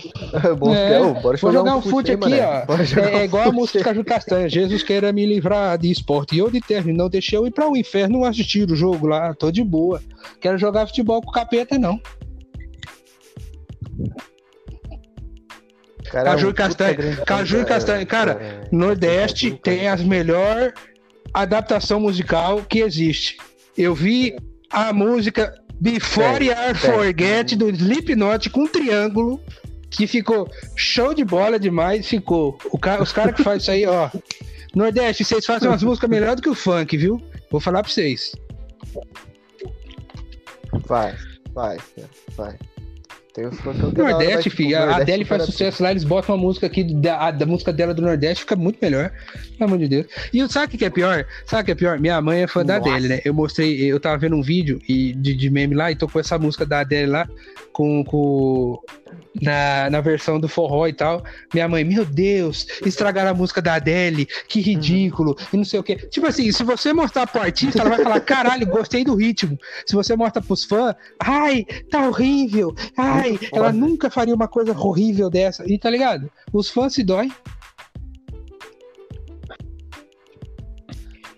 Bom, 0.58 0.74
É, 0.74 0.98
bora 1.20 1.36
Vou 1.36 1.52
jogar 1.52 1.76
um 1.76 1.82
fute 1.82 2.10
aí, 2.10 2.16
aqui, 2.16 2.30
mané. 2.30 2.42
ó. 2.44 2.74
É, 2.76 3.14
é 3.14 3.18
um 3.18 3.24
igual 3.24 3.42
a 3.42 3.46
fute. 3.46 3.56
música 3.56 3.78
de 3.78 3.84
Caju 3.84 4.04
Castanha. 4.04 4.48
Jesus 4.48 4.82
queira 4.82 5.12
me 5.12 5.24
livrar 5.26 5.78
de 5.78 5.90
esporte. 5.90 6.34
E 6.34 6.38
eu 6.38 6.50
de 6.50 6.60
terno, 6.60 6.92
não 6.92 7.08
deixei 7.08 7.38
eu 7.38 7.46
ir 7.46 7.50
pra 7.50 7.68
o 7.68 7.76
inferno 7.76 8.24
assistir 8.24 8.70
o 8.70 8.76
jogo 8.76 9.06
lá. 9.06 9.34
Tô 9.34 9.50
de 9.50 9.62
boa. 9.64 10.00
Quero 10.40 10.58
jogar 10.58 10.86
futebol 10.86 11.20
com 11.22 11.30
o 11.30 11.32
capeta, 11.32 11.78
não. 11.78 12.00
Cara, 16.10 16.30
Caju 16.30 16.46
um 16.46 16.50
e 16.50 16.54
castanha. 16.54 17.16
Caju 17.26 17.60
e 17.60 17.64
castanha. 17.64 18.06
Cara, 18.06 18.32
é, 18.32 18.68
Nordeste 18.70 19.50
tem 19.62 19.88
as 19.88 20.02
melhor 20.02 20.72
adaptação 21.34 22.00
musical 22.00 22.62
que 22.62 22.78
existe. 22.80 23.36
Eu 23.76 23.94
vi 23.94 24.36
a 24.70 24.92
música 24.92 25.52
Before 25.80 26.50
Are 26.50 26.78
tem. 26.78 26.90
Forget 26.90 27.56
do 27.56 27.68
Slipknot 27.70 28.50
com 28.50 28.62
um 28.62 28.68
triângulo 28.68 29.40
que 29.90 30.06
ficou 30.06 30.50
show 30.74 31.12
de 31.14 31.24
bola 31.24 31.58
demais. 31.58 32.08
Ficou. 32.08 32.54
Ca- 32.80 33.02
os 33.02 33.12
caras 33.12 33.34
que 33.34 33.42
fazem 33.42 33.58
isso 33.58 33.70
aí, 33.70 33.86
ó. 33.86 34.10
Nordeste, 34.74 35.24
vocês 35.24 35.44
fazem 35.46 35.68
umas 35.68 35.82
músicas 35.82 36.10
melhor 36.10 36.36
do 36.36 36.42
que 36.42 36.48
o 36.48 36.54
funk, 36.54 36.96
viu? 36.96 37.20
Vou 37.50 37.60
falar 37.60 37.82
pra 37.82 37.90
vocês. 37.90 38.34
Vai, 40.86 41.14
vai, 41.54 41.76
vai. 42.36 42.58
Tem 43.36 43.44
os 43.44 43.60
funk 43.60 43.78
Nordeste, 43.94 44.44
tipo, 44.44 44.56
filho. 44.56 44.78
A 44.78 44.80
Nordeste 44.80 45.02
Adele 45.02 45.24
faz 45.26 45.42
sucesso 45.42 45.82
lá, 45.82 45.90
eles 45.90 46.04
botam 46.04 46.34
uma 46.34 46.40
música 46.40 46.66
aqui 46.66 46.82
da, 46.82 47.30
da 47.30 47.44
música 47.44 47.70
dela 47.70 47.92
do 47.92 48.00
Nordeste, 48.00 48.40
fica 48.40 48.56
muito 48.56 48.78
melhor. 48.80 49.12
Pelo 49.58 49.68
amor 49.68 49.78
de 49.78 49.88
Deus. 49.88 50.06
E 50.32 50.48
sabe 50.48 50.68
o 50.68 50.70
que 50.70 50.78
que 50.78 50.84
é 50.86 50.90
pior? 50.90 51.26
Sabe 51.44 51.60
o 51.60 51.64
que 51.66 51.70
é 51.72 51.74
pior? 51.74 52.00
Minha 52.00 52.18
mãe 52.22 52.44
é 52.44 52.46
fã 52.46 52.64
da 52.64 52.78
Nossa. 52.78 52.90
Adele, 52.90 53.08
né? 53.08 53.20
Eu 53.26 53.34
mostrei, 53.34 53.78
eu 53.78 54.00
tava 54.00 54.16
vendo 54.16 54.36
um 54.36 54.42
vídeo 54.42 54.80
e, 54.88 55.12
de, 55.12 55.34
de 55.34 55.50
meme 55.50 55.74
lá 55.74 55.92
e 55.92 55.96
tocou 55.96 56.18
essa 56.18 56.38
música 56.38 56.64
da 56.64 56.80
Adele 56.80 57.10
lá 57.10 57.28
com. 57.74 58.02
com 58.04 58.80
na, 59.40 59.90
na 59.90 60.00
versão 60.00 60.40
do 60.40 60.48
forró 60.48 60.86
e 60.86 60.92
tal. 60.92 61.22
Minha 61.52 61.68
mãe, 61.68 61.84
meu 61.84 62.04
Deus, 62.04 62.66
estragaram 62.84 63.30
a 63.30 63.34
música 63.34 63.60
da 63.60 63.74
Adele, 63.74 64.26
que 64.48 64.60
ridículo, 64.60 65.36
e 65.52 65.56
não 65.56 65.64
sei 65.64 65.80
o 65.80 65.82
quê. 65.82 65.96
Tipo 65.96 66.26
assim, 66.26 66.50
se 66.50 66.64
você 66.64 66.92
mostrar 66.92 67.26
pro 67.26 67.40
artista, 67.40 67.80
ela 67.80 67.90
vai 67.90 68.02
falar, 68.02 68.20
caralho, 68.20 68.66
gostei 68.66 69.04
do 69.04 69.14
ritmo. 69.14 69.58
Se 69.86 69.94
você 69.94 70.16
mostra 70.16 70.42
pros 70.42 70.64
fãs, 70.64 70.94
ai, 71.20 71.66
tá 71.90 72.08
horrível, 72.08 72.74
ai, 72.96 73.25
Muito 73.30 73.56
ela 73.56 73.72
nunca 73.72 74.10
faria 74.10 74.34
uma 74.34 74.48
coisa 74.48 74.72
horrível 74.72 75.28
dessa. 75.30 75.64
E 75.70 75.78
tá 75.78 75.90
ligado? 75.90 76.30
Os 76.52 76.68
fãs 76.70 76.94
se 76.94 77.02
dói. 77.02 77.30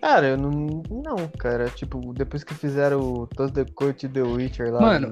Cara, 0.01 0.29
eu 0.29 0.37
não. 0.37 0.83
Não, 0.91 1.29
cara. 1.39 1.69
Tipo, 1.69 2.13
depois 2.15 2.45
que 2.45 2.55
fizeram 2.55 3.01
o 3.01 3.27
Toast 3.27 3.55
the 3.55 3.65
Coach 3.75 4.09
The 4.09 4.23
Witcher 4.23 4.73
lá, 4.73 4.81
Mano. 4.81 5.11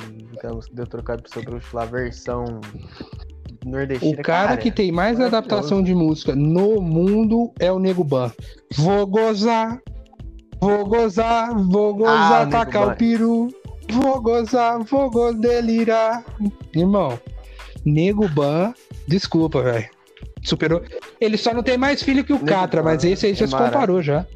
deu 0.73 0.87
trocado 0.87 1.23
pro 1.23 1.33
seu 1.33 1.43
bruxo 1.43 1.77
lá, 1.77 1.83
a 1.83 1.87
versão 1.87 2.61
nordestina. 3.65 4.21
O 4.21 4.23
cara 4.23 4.57
que 4.57 4.71
tem 4.71 4.93
mais 4.93 5.21
adaptação 5.21 5.83
de 5.83 5.95
música 5.95 6.35
no 6.35 6.81
mundo 6.81 7.53
é 7.59 7.71
o 7.71 7.79
Nego 7.79 8.05
Ban. 8.05 8.31
Vou 8.77 9.07
gozar, 9.07 9.81
vou 10.61 10.87
gozar, 10.87 11.55
vou 11.55 11.95
gozar, 11.95 12.43
Ah, 12.43 12.47
tacar 12.47 12.89
o 12.89 12.97
peru. 12.97 13.49
Vou 13.91 14.21
gozar, 14.21 14.79
vou 14.85 15.11
go- 15.11 15.33
delirar. 15.33 16.25
Irmão, 16.75 17.19
Nego 17.85 18.29
Ban, 18.29 18.73
desculpa, 19.07 19.63
velho. 19.63 19.89
Superou. 20.43 20.83
Ele 21.21 21.37
só 21.37 21.53
não 21.55 21.63
tem 21.63 21.77
mais 21.79 22.03
filho 22.03 22.25
que 22.25 22.33
o 22.33 22.37
Nego 22.37 22.47
Catra, 22.49 22.83
Ban 22.83 22.91
mas 22.91 23.05
esse 23.05 23.27
aí 23.27 23.33
é 23.33 23.35
já 23.35 23.47
se 23.47 23.53
comparou 23.57 24.03
já. 24.03 24.27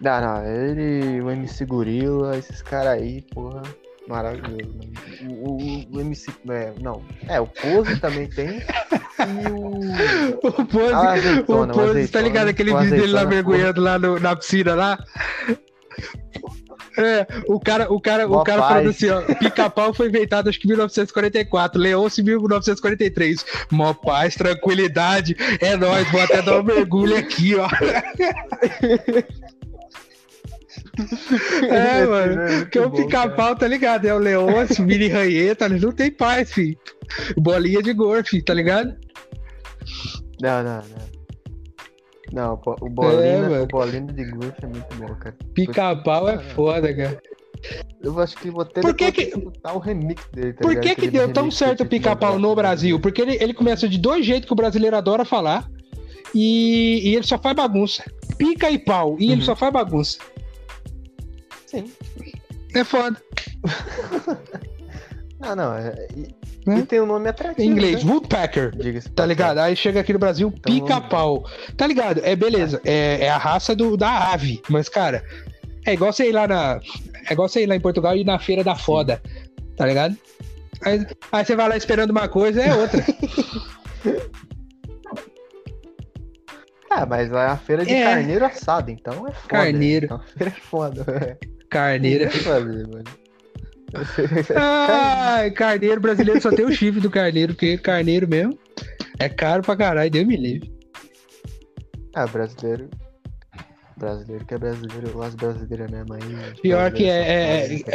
Não, 0.00 0.20
não, 0.20 0.44
ele, 0.46 1.20
o 1.22 1.30
MC 1.30 1.64
Gorila, 1.64 2.36
esses 2.36 2.60
caras 2.62 2.92
aí, 3.00 3.22
porra, 3.34 3.62
maravilhoso. 4.06 4.70
O, 5.28 5.56
o, 5.56 5.96
o 5.96 6.00
MC. 6.00 6.30
É, 6.50 6.72
não, 6.80 7.02
é, 7.26 7.40
o 7.40 7.46
Pose 7.46 7.98
também 7.98 8.28
tem. 8.28 8.58
E 8.58 9.50
o. 9.50 9.80
O 10.46 10.64
Pose, 10.66 10.92
A 10.92 11.12
azeitona, 11.12 11.72
o 11.72 11.76
Pose 11.76 11.84
tá 11.86 11.90
azeitona, 11.90 12.24
ligado? 12.24 12.48
Aquele 12.48 12.74
vídeo 12.76 12.90
dele 12.90 13.12
lá 13.12 13.24
mergulhando 13.24 13.80
lá 13.80 13.98
no- 13.98 14.20
na 14.20 14.36
piscina 14.36 14.74
lá. 14.74 14.98
É, 16.98 17.26
o 17.46 17.60
cara, 17.60 17.92
o 17.92 18.00
cara, 18.00 18.26
o 18.26 18.42
cara 18.42 18.62
paz. 18.62 18.72
falando 18.72 18.90
assim, 18.90 19.10
ó, 19.10 19.20
pica-pau 19.38 19.92
foi 19.92 20.08
inventado 20.08 20.48
acho 20.48 20.58
que 20.58 20.66
em 20.66 20.70
1944, 20.70 21.80
Leôncio 21.80 22.22
em 22.22 22.24
1943. 22.24 23.44
Mó 23.70 23.92
paz, 23.92 24.34
tranquilidade, 24.34 25.36
é 25.60 25.76
nóis, 25.76 26.10
vou 26.10 26.22
até 26.22 26.40
dar 26.40 26.60
um 26.60 26.62
mergulho 26.62 27.16
aqui, 27.16 27.54
ó. 27.54 27.68
É, 31.62 32.06
mano, 32.06 32.60
porque 32.60 32.78
o 32.78 32.90
pica-pau, 32.90 33.54
tá 33.54 33.68
ligado? 33.68 34.06
É 34.06 34.14
o 34.14 34.18
Leôncio, 34.18 34.84
mini 34.84 35.08
ranheta, 35.08 35.68
não 35.68 35.92
tem 35.92 36.10
paz, 36.10 36.52
filho. 36.52 36.78
Bolinha 37.36 37.82
de 37.82 37.92
golfe, 37.92 38.42
tá 38.42 38.54
ligado? 38.54 38.96
Não, 40.40 40.62
não, 40.62 40.76
não. 40.76 41.05
Não, 42.32 42.54
o 42.54 42.56
bo- 42.56 42.76
o 42.80 42.88
bolinha, 42.88 43.20
É, 43.56 43.62
o 43.62 43.66
bolinha 43.66 44.02
de 44.02 44.24
golfe 44.24 44.64
é 44.64 44.66
muito 44.66 44.94
bom, 44.96 45.14
cara. 45.14 45.36
Pica-pau 45.54 46.28
é 46.28 46.38
foda, 46.54 46.92
cara. 46.94 47.20
Eu 48.02 48.18
acho 48.20 48.36
que 48.36 48.50
vou 48.50 48.64
ter 48.64 48.80
Por 48.82 48.94
que 48.94 49.10
que- 49.12 49.32
o 49.74 49.78
remix 49.78 50.24
dele, 50.32 50.52
tá 50.52 50.60
Por 50.62 50.70
ligado? 50.70 50.84
que, 50.84 50.94
que 50.96 51.10
deu 51.10 51.32
tão 51.32 51.50
certo 51.50 51.82
o 51.82 51.86
pica-pau 51.86 52.38
no 52.38 52.54
Brasil? 52.54 53.00
Porque 53.00 53.22
ele, 53.22 53.36
ele 53.40 53.54
começa 53.54 53.88
de 53.88 53.96
dois 53.98 54.24
jeitos 54.26 54.46
que 54.46 54.52
o 54.52 54.56
brasileiro 54.56 54.96
adora 54.96 55.24
falar 55.24 55.68
e, 56.34 57.00
e 57.10 57.14
ele 57.16 57.24
só 57.26 57.38
faz 57.38 57.56
bagunça. 57.56 58.04
Pica 58.36 58.70
e 58.70 58.78
pau. 58.78 59.16
E 59.18 59.24
ele 59.32 59.40
Uhum. 59.40 59.46
só 59.46 59.56
faz 59.56 59.72
bagunça. 59.72 60.18
Sim. 61.66 61.90
É 62.74 62.84
foda. 62.84 63.16
Ah, 65.40 65.54
não, 65.54 65.74
é, 65.74 66.06
e, 66.16 66.34
Né? 66.66 66.78
e 66.78 66.82
tem 66.86 67.00
um 67.00 67.06
nome 67.06 67.28
atrativo, 67.28 67.60
Em 67.62 67.70
inglês, 67.70 68.02
né? 68.02 68.10
Woodpecker. 68.10 68.72
Tá 69.14 69.26
ligado? 69.26 69.58
Aí 69.58 69.76
chega 69.76 70.00
aqui 70.00 70.12
no 70.12 70.18
Brasil, 70.18 70.52
Então, 70.56 70.72
pica-pau. 70.74 71.44
Tá 71.76 71.86
ligado? 71.86 72.20
É 72.24 72.34
beleza. 72.34 72.80
É, 72.84 73.24
é 73.26 73.28
a 73.28 73.36
raça 73.36 73.74
do, 73.76 73.96
da 73.96 74.32
ave. 74.32 74.62
Mas, 74.68 74.88
cara, 74.88 75.22
é 75.84 75.92
igual 75.92 76.12
você 76.12 76.28
ir 76.28 76.32
lá 76.32 76.48
na. 76.48 76.80
É 77.28 77.32
igual 77.32 77.48
você 77.48 77.62
ir 77.62 77.66
lá 77.66 77.76
em 77.76 77.80
Portugal 77.80 78.16
e 78.16 78.20
ir 78.22 78.24
na 78.24 78.38
feira 78.38 78.64
da 78.64 78.74
foda. 78.74 79.20
Tá 79.76 79.84
ligado? 79.86 80.16
Aí, 80.82 81.06
aí 81.32 81.44
você 81.44 81.54
vai 81.54 81.68
lá 81.68 81.76
esperando 81.76 82.10
uma 82.10 82.28
coisa, 82.28 82.62
é 82.62 82.74
outra. 82.74 83.04
Ah, 86.88 87.04
mas 87.04 87.30
é 87.30 87.36
a 87.46 87.56
feira 87.56 87.84
de 87.84 87.92
É. 87.92 88.04
carneiro 88.04 88.44
assado, 88.44 88.90
então 88.90 89.26
é 89.26 89.32
foda. 89.32 89.48
Carneiro. 89.48 90.06
Então 90.06 90.16
a 90.16 90.22
feira 90.22 90.54
é 90.56 90.60
foda. 90.60 91.38
Carneira. 91.68 92.24
Não 92.26 92.30
tem 92.30 92.40
o 92.40 92.42
que 92.42 92.48
fazer, 92.48 92.88
mano. 92.88 93.04
Ai, 94.54 95.50
carneiro 95.50 96.00
brasileiro 96.00 96.40
só 96.40 96.50
tem 96.50 96.64
o 96.64 96.72
chifre 96.72 97.00
do 97.00 97.10
carneiro, 97.10 97.54
porque 97.54 97.78
carneiro 97.78 98.28
mesmo 98.28 98.58
é 99.18 99.28
caro 99.28 99.62
pra 99.62 99.76
caralho, 99.76 100.10
Deus 100.10 100.26
me 100.26 100.36
livre. 100.36 100.74
Ah, 102.14 102.26
brasileiro. 102.26 102.88
Brasileiro 103.96 104.44
que 104.44 104.54
é 104.54 104.58
brasileiro, 104.58 105.08
eu 105.08 105.12
gosto 105.14 105.36
brasileira 105.36 105.86
mesmo 105.90 106.12
aí. 106.14 106.20
Pior 106.60 106.92
que 106.92 107.04
é- 107.04 107.08
é- 107.08 107.64
é- 107.64 107.68
muito 107.68 107.90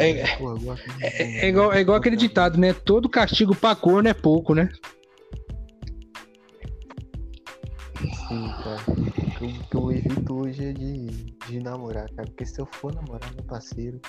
É, 1.01 1.45
é 1.45 1.47
igual, 1.49 1.73
é 1.73 1.79
igual 1.81 1.97
aquele 1.97 2.15
ditado, 2.15 2.57
né? 2.59 2.73
Todo 2.73 3.07
castigo 3.09 3.55
pra 3.55 3.75
corno 3.75 4.09
é 4.09 4.13
pouco, 4.13 4.55
né? 4.55 4.69
Sim, 8.27 8.51
cara. 8.63 8.81
O 9.41 9.69
que 9.69 9.75
eu 9.75 9.91
evito 9.91 10.41
hoje 10.41 10.65
é 10.65 10.73
de, 10.73 11.07
de 11.47 11.59
namorar, 11.59 12.09
cara. 12.15 12.27
Porque 12.27 12.45
se 12.45 12.59
eu 12.59 12.67
for 12.71 12.93
namorar, 12.93 13.31
meu 13.35 13.43
parceiro, 13.43 13.99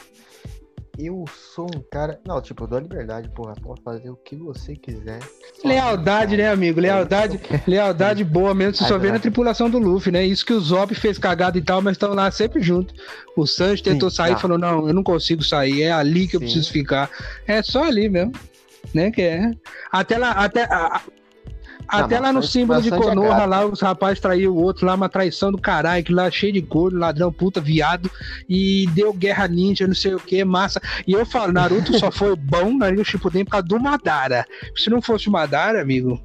eu 0.98 1.24
sou 1.54 1.66
um 1.66 1.80
cara. 1.90 2.20
Não, 2.26 2.40
tipo, 2.40 2.64
eu 2.64 2.68
dou 2.68 2.78
liberdade, 2.78 3.28
porra. 3.30 3.54
Pode 3.62 3.82
fazer 3.82 4.10
o 4.10 4.16
que 4.16 4.36
você 4.36 4.74
quiser. 4.76 5.18
Lealdade, 5.64 6.36
né, 6.36 6.50
amigo? 6.50 6.80
Lealdade, 6.80 7.40
lealdade 7.66 8.24
boa 8.24 8.54
mesmo. 8.54 8.74
Você 8.74 8.84
só 8.84 8.98
vê 8.98 9.10
na 9.10 9.18
tripulação 9.18 9.70
do 9.70 9.78
Luffy, 9.78 10.12
né? 10.12 10.24
Isso 10.24 10.44
que 10.44 10.52
o 10.52 10.60
Zop 10.60 10.94
fez 10.94 11.18
cagada 11.18 11.56
e 11.56 11.62
tal, 11.62 11.80
mas 11.80 11.92
estão 11.92 12.14
lá 12.14 12.30
sempre 12.30 12.60
junto. 12.62 12.92
O 13.36 13.46
Sanji 13.46 13.82
tentou 13.82 14.10
Sim, 14.10 14.16
sair 14.16 14.32
e 14.32 14.34
tá. 14.34 14.40
falou: 14.40 14.58
Não, 14.58 14.86
eu 14.88 14.94
não 14.94 15.02
consigo 15.02 15.42
sair, 15.42 15.82
é 15.82 15.92
ali 15.92 16.26
que 16.28 16.36
eu 16.36 16.40
Sim. 16.40 16.46
preciso 16.46 16.70
ficar. 16.72 17.10
É 17.46 17.62
só 17.62 17.84
ali 17.84 18.08
mesmo, 18.08 18.32
né? 18.94 19.10
Que 19.10 19.22
é. 19.22 19.50
Até 19.90 20.18
lá, 20.18 20.30
até. 20.32 20.64
a- 20.64 20.96
a- 20.96 21.02
Até 21.88 22.18
lá 22.18 22.32
no 22.32 22.42
símbolo 22.42 22.80
de 22.80 22.90
Konoha, 22.90 23.44
lá 23.44 23.66
os 23.66 23.80
rapazes 23.80 24.20
traíram 24.20 24.52
o 24.52 24.56
outro 24.56 24.86
lá, 24.86 24.94
uma 24.94 25.08
traição 25.08 25.52
do 25.52 25.58
caralho, 25.58 26.04
que 26.04 26.12
lá 26.12 26.30
cheio 26.30 26.52
de 26.52 26.60
gordo, 26.60 26.98
ladrão, 26.98 27.32
puta, 27.32 27.60
viado, 27.60 28.10
e 28.48 28.86
deu 28.94 29.12
guerra 29.12 29.48
ninja, 29.48 29.86
não 29.86 29.94
sei 29.94 30.14
o 30.14 30.20
que, 30.20 30.44
massa. 30.44 30.80
E 31.06 31.12
eu 31.12 31.26
falo, 31.26 31.52
Naruto 31.52 31.98
só 31.98 32.10
foi 32.12 32.34
bom 32.36 32.76
Naruto 32.76 33.04
Shippuden 33.04 33.44
por 33.44 33.52
causa 33.52 33.66
do 33.66 33.80
Madara. 33.80 34.44
Se 34.76 34.88
não 34.88 35.02
fosse 35.02 35.28
o 35.28 35.32
Madara, 35.32 35.80
amigo, 35.80 36.20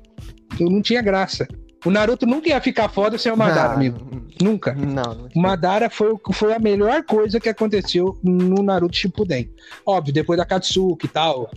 eu 0.60 0.70
não 0.70 0.82
tinha 0.82 1.02
graça. 1.02 1.48
O 1.86 1.92
Naruto 1.92 2.26
nunca 2.26 2.50
ia 2.50 2.60
ficar 2.60 2.90
foda 2.90 3.18
sem 3.18 3.32
o 3.32 3.38
Madara, 3.38 3.70
Ah, 3.70 3.74
amigo. 3.76 4.00
Nunca. 4.42 4.74
Não, 4.74 5.14
não. 5.14 5.30
O 5.36 5.40
Madara 5.40 5.90
foi, 5.90 6.14
foi 6.34 6.54
a 6.54 6.60
melhor 6.60 7.04
coisa 7.04 7.40
que 7.40 7.50
aconteceu 7.50 8.18
no 8.24 8.64
Naruto 8.64 8.96
Shippuden. 8.96 9.50
Óbvio, 9.86 10.14
depois 10.14 10.38
da 10.38 10.46
Katsuki 10.46 11.06
e 11.06 11.10
tal. 11.10 11.50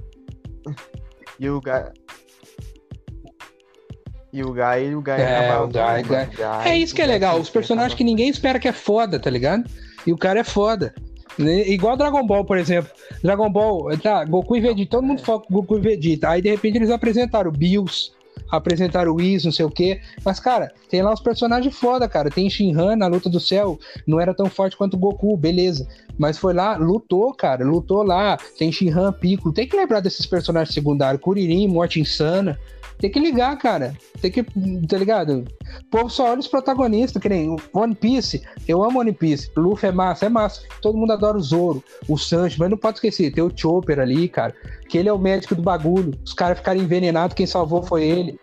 E 1.39 1.49
o. 1.49 1.61
E 4.33 4.43
o 4.43 4.53
Gai, 4.53 4.87
e 4.89 4.95
o 4.95 5.01
Gai 5.01 5.21
É, 5.21 5.57
o 5.59 5.63
com- 5.63 5.73
Gai. 5.73 6.03
Gai, 6.03 6.29
É 6.65 6.77
isso 6.79 6.95
que 6.95 7.03
é 7.03 7.07
legal, 7.07 7.39
os 7.41 7.51
personagens 7.51 7.95
que 7.95 8.05
ninguém 8.05 8.29
espera 8.29 8.59
que 8.59 8.69
é 8.69 8.73
foda, 8.73 9.19
tá 9.19 9.29
ligado? 9.29 9.65
E 10.07 10.13
o 10.13 10.17
cara 10.19 10.41
é 10.41 10.45
foda. 10.45 10.95
Né? 11.39 11.69
Igual 11.69 11.97
Dragon 11.97 12.25
Ball, 12.27 12.45
por 12.45 12.59
exemplo. 12.59 12.91
Dragon 13.23 13.51
Ball, 13.51 13.97
tá, 13.99 14.25
Goku 14.25 14.57
e 14.57 14.61
Vegeta, 14.61 14.91
todo 14.91 15.05
mundo 15.07 15.23
foca 15.23 15.47
Goku 15.51 15.79
e 15.79 15.81
Vegeta. 15.81 16.29
Aí 16.29 16.43
de 16.43 16.51
repente 16.51 16.77
eles 16.77 16.91
apresentaram 16.91 17.49
o 17.51 17.53
Bills, 17.53 18.11
apresentaram 18.51 19.13
o 19.13 19.17
Whis, 19.17 19.45
não 19.45 19.53
sei 19.53 19.65
o 19.65 19.71
quê. 19.71 20.01
Mas, 20.25 20.39
cara, 20.41 20.73
tem 20.89 21.03
lá 21.03 21.13
os 21.13 21.21
personagens 21.21 21.75
foda, 21.77 22.09
cara. 22.09 22.31
Tem 22.31 22.49
Shinhan 22.51 22.97
na 22.97 23.07
luta 23.07 23.31
do 23.31 23.39
céu, 23.41 23.79
não 24.07 24.21
era 24.21 24.35
tão 24.35 24.47
forte 24.47 24.77
quanto 24.77 24.95
o 24.95 24.99
Goku, 24.99 25.37
beleza. 25.37 25.87
Mas 26.19 26.37
foi 26.37 26.53
lá, 26.53 26.77
lutou, 26.77 27.33
cara, 27.33 27.65
lutou 27.65 28.03
lá. 28.03 28.37
Tem 28.59 28.71
Shinhan, 28.71 29.13
Piccolo. 29.13 29.55
Tem 29.55 29.67
que 29.69 29.77
lembrar 29.77 30.01
desses 30.01 30.27
personagens 30.27 30.75
secundários. 30.75 31.23
Kuririn, 31.23 31.69
Morte 31.69 32.01
Insana. 32.01 32.59
Tem 33.01 33.11
que 33.11 33.19
ligar, 33.19 33.57
cara. 33.57 33.97
Tem 34.21 34.31
que, 34.31 34.43
tá 34.87 34.99
ligado? 34.99 35.45
O 35.81 35.91
povo 35.91 36.11
só 36.11 36.31
olha 36.31 36.41
os 36.41 36.47
protagonistas, 36.47 37.21
que 37.21 37.29
nem 37.29 37.57
One 37.73 37.95
Piece. 37.95 38.43
Eu 38.69 38.85
amo 38.85 39.01
One 39.01 39.13
Piece. 39.13 39.51
Luffy 39.57 39.89
é 39.89 39.93
massa, 39.93 40.27
é 40.27 40.29
massa. 40.29 40.63
Todo 40.83 40.99
mundo 40.99 41.13
adora 41.13 41.39
o 41.39 41.43
Zoro, 41.43 41.83
o 42.07 42.19
Sanji, 42.19 42.59
mas 42.59 42.69
não 42.69 42.77
pode 42.77 42.99
esquecer, 42.99 43.33
tem 43.33 43.43
o 43.43 43.53
Chopper 43.55 43.99
ali, 43.99 44.29
cara. 44.29 44.55
Que 44.89 44.99
ele 44.99 45.09
é 45.09 45.13
o 45.13 45.19
médico 45.19 45.55
do 45.55 45.63
bagulho. 45.63 46.13
Os 46.23 46.35
caras 46.35 46.59
ficaram 46.59 46.81
envenenados, 46.81 47.35
quem 47.35 47.47
salvou 47.47 47.83
foi 47.83 48.05
ele. 48.05 48.39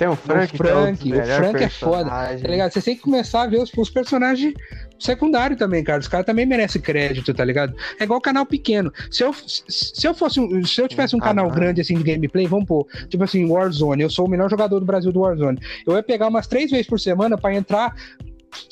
Tem 0.00 0.08
o 0.08 0.16
Frank, 0.16 0.54
o 0.54 0.62
que 0.62 0.66
é 0.66 0.72
Frank, 0.72 1.02
o 1.02 1.10
melhores 1.10 1.36
Frank 1.50 1.62
é 1.62 1.68
foda. 1.68 2.08
Tá 2.08 2.48
ligado? 2.48 2.72
Você 2.72 2.80
tem 2.80 2.96
que 2.96 3.02
começar 3.02 3.42
a 3.42 3.46
ver 3.46 3.58
os, 3.60 3.70
os 3.76 3.90
personagens 3.90 4.54
secundários 4.98 5.58
também, 5.58 5.84
cara. 5.84 6.00
Os 6.00 6.08
caras 6.08 6.24
também 6.24 6.46
merecem 6.46 6.80
crédito, 6.80 7.34
tá 7.34 7.44
ligado? 7.44 7.74
É 7.98 8.04
igual 8.04 8.18
canal 8.18 8.46
pequeno. 8.46 8.90
Se 9.10 9.22
eu, 9.22 9.34
se 9.34 10.06
eu 10.06 10.14
fosse 10.14 10.40
um- 10.40 10.64
se 10.64 10.80
eu 10.80 10.88
tivesse 10.88 11.14
um 11.14 11.18
Ah, 11.18 11.24
canal 11.24 11.50
grande 11.50 11.82
assim 11.82 11.98
de 11.98 12.02
gameplay, 12.02 12.46
vamos 12.46 12.64
pôr, 12.66 12.86
tipo 13.10 13.22
assim, 13.22 13.44
Warzone, 13.46 14.02
eu 14.02 14.08
sou 14.08 14.26
o 14.26 14.30
melhor 14.30 14.48
jogador 14.48 14.80
do 14.80 14.86
Brasil 14.86 15.12
do 15.12 15.20
Warzone. 15.20 15.58
Eu 15.86 15.94
ia 15.94 16.02
pegar 16.02 16.28
umas 16.28 16.46
três 16.46 16.70
vezes 16.70 16.86
por 16.86 16.98
semana 16.98 17.36
pra 17.36 17.54
entrar 17.54 17.94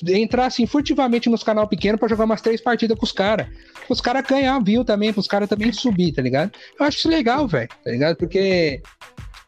entrar 0.09 0.47
assim 0.47 0.67
furtivamente 0.67 1.29
nos 1.29 1.43
canal 1.45 1.69
pequeno 1.69 1.99
pra 1.99 2.09
jogar 2.09 2.25
umas 2.25 2.41
três 2.41 2.59
partidas 2.61 2.99
com 2.99 3.05
os 3.05 3.13
caras. 3.13 3.47
Os 3.89 4.01
caras 4.01 4.25
ganhar 4.27 4.59
view 4.65 4.83
também, 4.83 5.13
pros 5.13 5.27
caras 5.29 5.47
também 5.49 5.73
subir, 5.73 6.13
tá 6.13 6.23
ligado? 6.23 6.53
Eu 6.81 6.87
acho 6.87 6.97
isso 6.99 7.09
legal, 7.09 7.47
velho, 7.47 7.69
tá 7.85 7.91
ligado? 7.91 8.17
Porque 8.17 8.81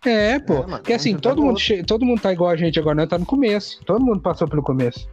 é, 0.04 0.38
pô. 0.38 0.54
É, 0.54 0.56
mano, 0.58 0.70
Porque 0.78 0.92
assim, 0.92 1.10
ajudando 1.10 1.22
todo 1.36 1.42
mundo, 1.44 1.58
che- 1.60 1.82
todo 1.84 2.04
mundo 2.06 2.20
tá 2.20 2.32
igual 2.32 2.50
a 2.50 2.56
gente 2.56 2.78
agora, 2.78 2.94
não 2.96 3.06
tá 3.06 3.18
no 3.18 3.26
começo. 3.26 3.82
Todo 3.84 4.04
mundo 4.04 4.20
passou 4.20 4.48
pelo 4.48 4.62
começo. 4.62 5.08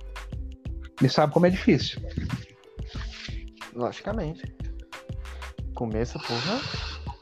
E 1.01 1.09
sabe 1.09 1.33
como 1.33 1.45
é 1.45 1.49
difícil. 1.49 2.01
Logicamente. 3.73 4.43
Começo, 5.75 6.17
porra. 6.19 6.59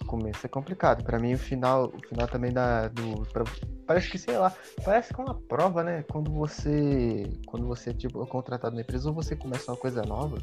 Começo 0.07 0.45
é 0.45 0.49
complicado. 0.49 1.03
Pra 1.03 1.19
mim, 1.19 1.33
o 1.33 1.37
final, 1.37 1.91
o 1.93 2.07
final 2.07 2.27
também 2.27 2.53
da 2.53 2.87
do 2.87 3.23
pra- 3.33 3.43
parece 3.85 4.09
que 4.09 4.17
sei 4.17 4.37
lá, 4.37 4.53
parece 4.83 5.13
que 5.13 5.19
é 5.19 5.23
uma 5.23 5.33
prova, 5.33 5.83
né? 5.83 6.03
Quando 6.09 6.31
você, 6.31 7.27
quando 7.47 7.65
você 7.67 7.93
tipo 7.93 8.23
é 8.23 8.27
contratado 8.27 8.75
na 8.75 8.81
empresa 8.81 9.09
ou 9.09 9.15
você 9.15 9.35
começa 9.35 9.71
uma 9.71 9.77
coisa 9.77 10.03
nova, 10.03 10.37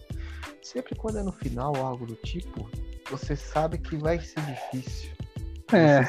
sempre 0.61 0.95
quando 0.97 1.19
é 1.19 1.23
no 1.23 1.33
final 1.33 1.73
ou 1.77 1.87
algo 1.87 2.05
do 2.05 2.17
tipo, 2.17 2.69
você 3.11 3.35
sabe 3.37 3.79
que 3.79 3.97
vai 3.97 4.21
ser 4.21 4.43
difícil. 4.43 5.12
É. 5.73 6.07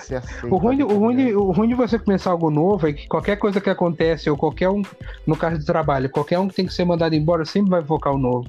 O 0.50 0.58
ruim, 0.58 0.78
de- 0.78 0.84
o, 0.84 0.98
ruim 0.98 1.16
de, 1.16 1.36
o 1.36 1.52
ruim 1.52 1.68
de 1.70 1.74
você 1.76 1.98
começar 1.98 2.32
algo 2.32 2.50
novo 2.50 2.88
é 2.88 2.94
que 2.94 3.08
qualquer 3.08 3.38
coisa 3.38 3.62
que 3.62 3.70
acontece, 3.70 4.30
ou 4.30 4.36
qualquer 4.38 4.70
um, 4.70 4.82
no 5.26 5.36
caso 5.38 5.58
de 5.60 5.66
trabalho, 5.66 6.10
qualquer 6.10 6.38
um 6.40 6.48
que 6.48 6.56
tem 6.56 6.66
que 6.66 6.74
ser 6.74 6.86
mandado 6.86 7.16
embora 7.16 7.46
sempre 7.46 7.70
vai 7.72 7.82
focar 7.84 8.14
o 8.14 8.18
novo. 8.18 8.48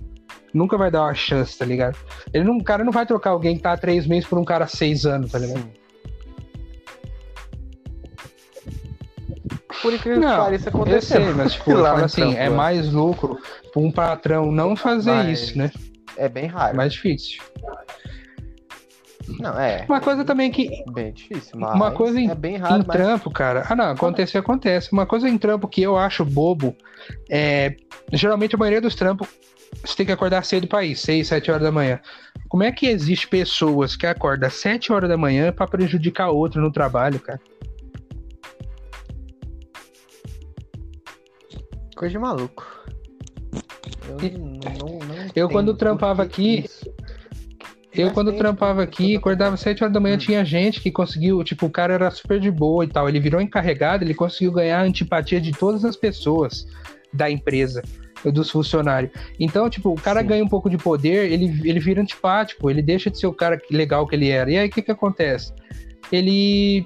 Nunca 0.52 0.76
vai 0.76 0.90
dar 0.90 1.02
uma 1.02 1.14
chance, 1.14 1.56
tá 1.58 1.64
ligado? 1.64 1.96
Ele 2.32 2.44
não, 2.44 2.58
o 2.58 2.64
cara 2.64 2.84
não 2.84 2.92
vai 2.92 3.04
trocar 3.06 3.30
alguém 3.30 3.56
que 3.56 3.62
tá 3.62 3.72
há 3.72 3.76
três 3.76 4.06
meses 4.06 4.28
por 4.28 4.38
um 4.38 4.44
cara 4.44 4.64
há 4.64 4.68
seis 4.68 5.04
anos, 5.04 5.32
tá 5.32 5.38
ligado? 5.38 5.60
Sim. 5.60 5.72
Por 9.82 9.92
incrível 9.92 10.20
que 10.20 10.26
Não, 10.26 10.36
pareça, 10.44 10.68
Eu 10.68 10.74
aconteceu. 10.74 11.20
sei, 11.22 11.32
mas 11.34 11.52
tipo, 11.54 11.70
eu 11.72 11.82
falo 11.84 12.04
assim, 12.04 12.34
é 12.36 12.48
mais 12.48 12.90
lucro 12.92 13.38
pra 13.72 13.82
um 13.82 13.90
patrão 13.90 14.50
não 14.50 14.74
fazer 14.76 15.28
isso, 15.28 15.58
né? 15.58 15.70
É 16.16 16.28
bem 16.28 16.46
raro. 16.46 16.72
É 16.72 16.76
mais 16.76 16.92
difícil. 16.92 17.42
Não, 19.38 19.58
é. 19.58 19.84
Uma 19.88 20.00
coisa 20.00 20.24
também 20.24 20.50
que 20.50 20.70
Bem 20.92 21.12
difícil, 21.12 21.58
mas 21.58 21.74
Uma 21.74 21.90
coisa 21.92 22.20
em- 22.20 22.30
é 22.30 22.34
bem 22.34 22.56
raro, 22.56 22.82
em 22.82 22.86
mas 22.86 22.96
trampo, 22.96 23.30
cara. 23.30 23.64
Ah, 23.68 23.74
não, 23.74 23.90
acontecer, 23.90 24.38
acontece. 24.38 24.92
Uma 24.92 25.06
coisa 25.06 25.28
em 25.28 25.38
trampo 25.38 25.66
que 25.68 25.82
eu 25.82 25.96
acho 25.96 26.24
bobo 26.24 26.76
é. 27.30 27.74
Geralmente 28.12 28.54
a 28.54 28.58
maioria 28.58 28.80
dos 28.80 28.94
trampos 28.94 29.28
você 29.84 29.96
tem 29.96 30.06
que 30.06 30.12
acordar 30.12 30.44
cedo 30.44 30.66
pra 30.68 30.84
ir, 30.84 30.94
6, 30.94 31.26
7 31.28 31.50
horas 31.50 31.62
da 31.62 31.72
manhã. 31.72 31.98
Como 32.48 32.62
é 32.62 32.70
que 32.70 32.86
existe 32.86 33.26
pessoas 33.26 33.96
que 33.96 34.06
acordam 34.06 34.46
às 34.46 34.54
7 34.54 34.92
horas 34.92 35.08
da 35.08 35.16
manhã 35.16 35.52
pra 35.52 35.66
prejudicar 35.66 36.30
outro 36.30 36.60
no 36.60 36.70
trabalho, 36.70 37.18
cara? 37.18 37.40
coisa 41.96 42.12
de 42.12 42.18
maluco. 42.18 42.66
Eu 44.08 44.16
não, 44.38 44.46
não, 44.48 44.98
não 44.98 45.14
Eu, 45.34 45.48
quando 45.48 45.74
trampava 45.76 46.22
aqui, 46.22 46.60
isso- 46.64 46.92
Eu, 47.96 48.10
quando 48.10 48.32
trampava 48.32 48.86
tipo, 48.86 49.02
aqui, 49.02 49.16
acordava 49.16 49.54
às 49.54 49.60
7 49.60 49.84
horas 49.84 49.94
da 49.94 50.00
manhã, 50.00 50.16
Hum. 50.16 50.18
tinha 50.18 50.44
gente 50.44 50.80
que 50.80 50.90
conseguiu, 50.90 51.42
tipo, 51.44 51.66
o 51.66 51.70
cara 51.70 51.94
era 51.94 52.10
super 52.10 52.40
de 52.40 52.50
boa 52.50 52.84
e 52.84 52.88
tal. 52.88 53.08
Ele 53.08 53.20
virou 53.20 53.40
encarregado, 53.40 54.04
ele 54.04 54.14
conseguiu 54.14 54.52
ganhar 54.52 54.80
a 54.80 54.82
antipatia 54.82 55.40
de 55.40 55.52
todas 55.52 55.84
as 55.84 55.96
pessoas 55.96 56.66
da 57.12 57.30
empresa, 57.30 57.82
dos 58.24 58.50
funcionários. 58.50 59.12
Então, 59.38 59.70
tipo, 59.70 59.90
o 59.90 59.94
cara 59.94 60.20
Sim. 60.22 60.26
ganha 60.26 60.44
um 60.44 60.48
pouco 60.48 60.68
de 60.68 60.76
poder, 60.76 61.30
ele, 61.30 61.46
ele 61.68 61.78
vira 61.78 62.02
antipático, 62.02 62.68
ele 62.68 62.82
deixa 62.82 63.10
de 63.10 63.18
ser 63.18 63.28
o 63.28 63.32
cara 63.32 63.60
legal 63.70 64.06
que 64.06 64.16
ele 64.16 64.28
era. 64.28 64.50
E 64.50 64.58
aí, 64.58 64.68
o 64.68 64.70
que 64.70 64.82
que 64.82 64.90
acontece? 64.90 65.52
Ele... 66.10 66.84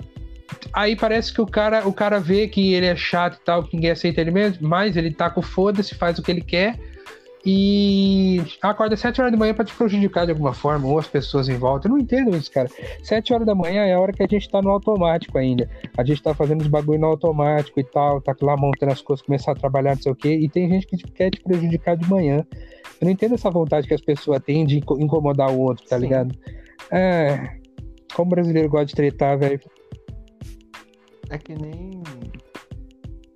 Aí 0.72 0.96
parece 0.96 1.32
que 1.32 1.40
o 1.42 1.46
cara, 1.46 1.86
o 1.86 1.92
cara 1.92 2.18
vê 2.18 2.48
que 2.48 2.72
ele 2.72 2.86
é 2.86 2.96
chato 2.96 3.36
e 3.36 3.44
tal, 3.44 3.62
que 3.62 3.74
ninguém 3.76 3.90
aceita 3.90 4.20
ele 4.20 4.30
mesmo, 4.30 4.66
mas 4.66 4.96
ele 4.96 5.12
tá 5.12 5.28
com 5.28 5.42
foda-se, 5.42 5.94
faz 5.94 6.18
o 6.18 6.22
que 6.22 6.30
ele 6.30 6.40
quer 6.40 6.78
e 7.50 8.42
acorda 8.60 8.92
às 8.92 9.00
7 9.00 9.22
horas 9.22 9.32
da 9.32 9.38
manhã 9.38 9.54
pra 9.54 9.64
te 9.64 9.74
prejudicar 9.74 10.26
de 10.26 10.32
alguma 10.32 10.52
forma, 10.52 10.86
ou 10.86 10.98
as 10.98 11.06
pessoas 11.06 11.48
em 11.48 11.56
volta. 11.56 11.88
Eu 11.88 11.92
não 11.92 11.98
entendo 11.98 12.36
isso, 12.36 12.52
cara. 12.52 12.68
7 13.02 13.32
horas 13.32 13.46
da 13.46 13.54
manhã 13.54 13.84
é 13.86 13.94
a 13.94 14.00
hora 14.00 14.12
que 14.12 14.22
a 14.22 14.26
gente 14.26 14.50
tá 14.50 14.60
no 14.60 14.68
automático 14.68 15.38
ainda. 15.38 15.66
A 15.96 16.04
gente 16.04 16.22
tá 16.22 16.34
fazendo 16.34 16.60
os 16.60 16.66
bagulho 16.66 17.00
no 17.00 17.06
automático 17.06 17.80
e 17.80 17.84
tal, 17.84 18.20
tá 18.20 18.36
lá 18.42 18.54
montando 18.54 18.92
as 18.92 19.00
coisas, 19.00 19.24
começar 19.24 19.52
a 19.52 19.54
trabalhar, 19.54 19.94
não 19.94 20.02
sei 20.02 20.12
o 20.12 20.14
quê, 20.14 20.34
e 20.34 20.46
tem 20.46 20.68
gente 20.68 20.86
que 20.86 20.98
quer 21.10 21.30
te 21.30 21.40
prejudicar 21.40 21.96
de 21.96 22.06
manhã. 22.06 22.46
Eu 23.00 23.06
não 23.06 23.10
entendo 23.10 23.34
essa 23.34 23.50
vontade 23.50 23.88
que 23.88 23.94
as 23.94 24.02
pessoas 24.02 24.42
têm 24.42 24.66
de 24.66 24.76
inco- 24.80 25.00
incomodar 25.00 25.50
o 25.50 25.58
outro, 25.58 25.86
tá 25.86 25.96
Sim. 25.96 26.02
ligado? 26.02 26.38
É. 26.90 27.56
Como 28.14 28.28
brasileiro 28.28 28.68
gosta 28.68 28.84
de 28.86 28.94
tretar, 28.94 29.38
velho. 29.38 29.58
É 31.30 31.38
que 31.38 31.54
nem. 31.54 32.02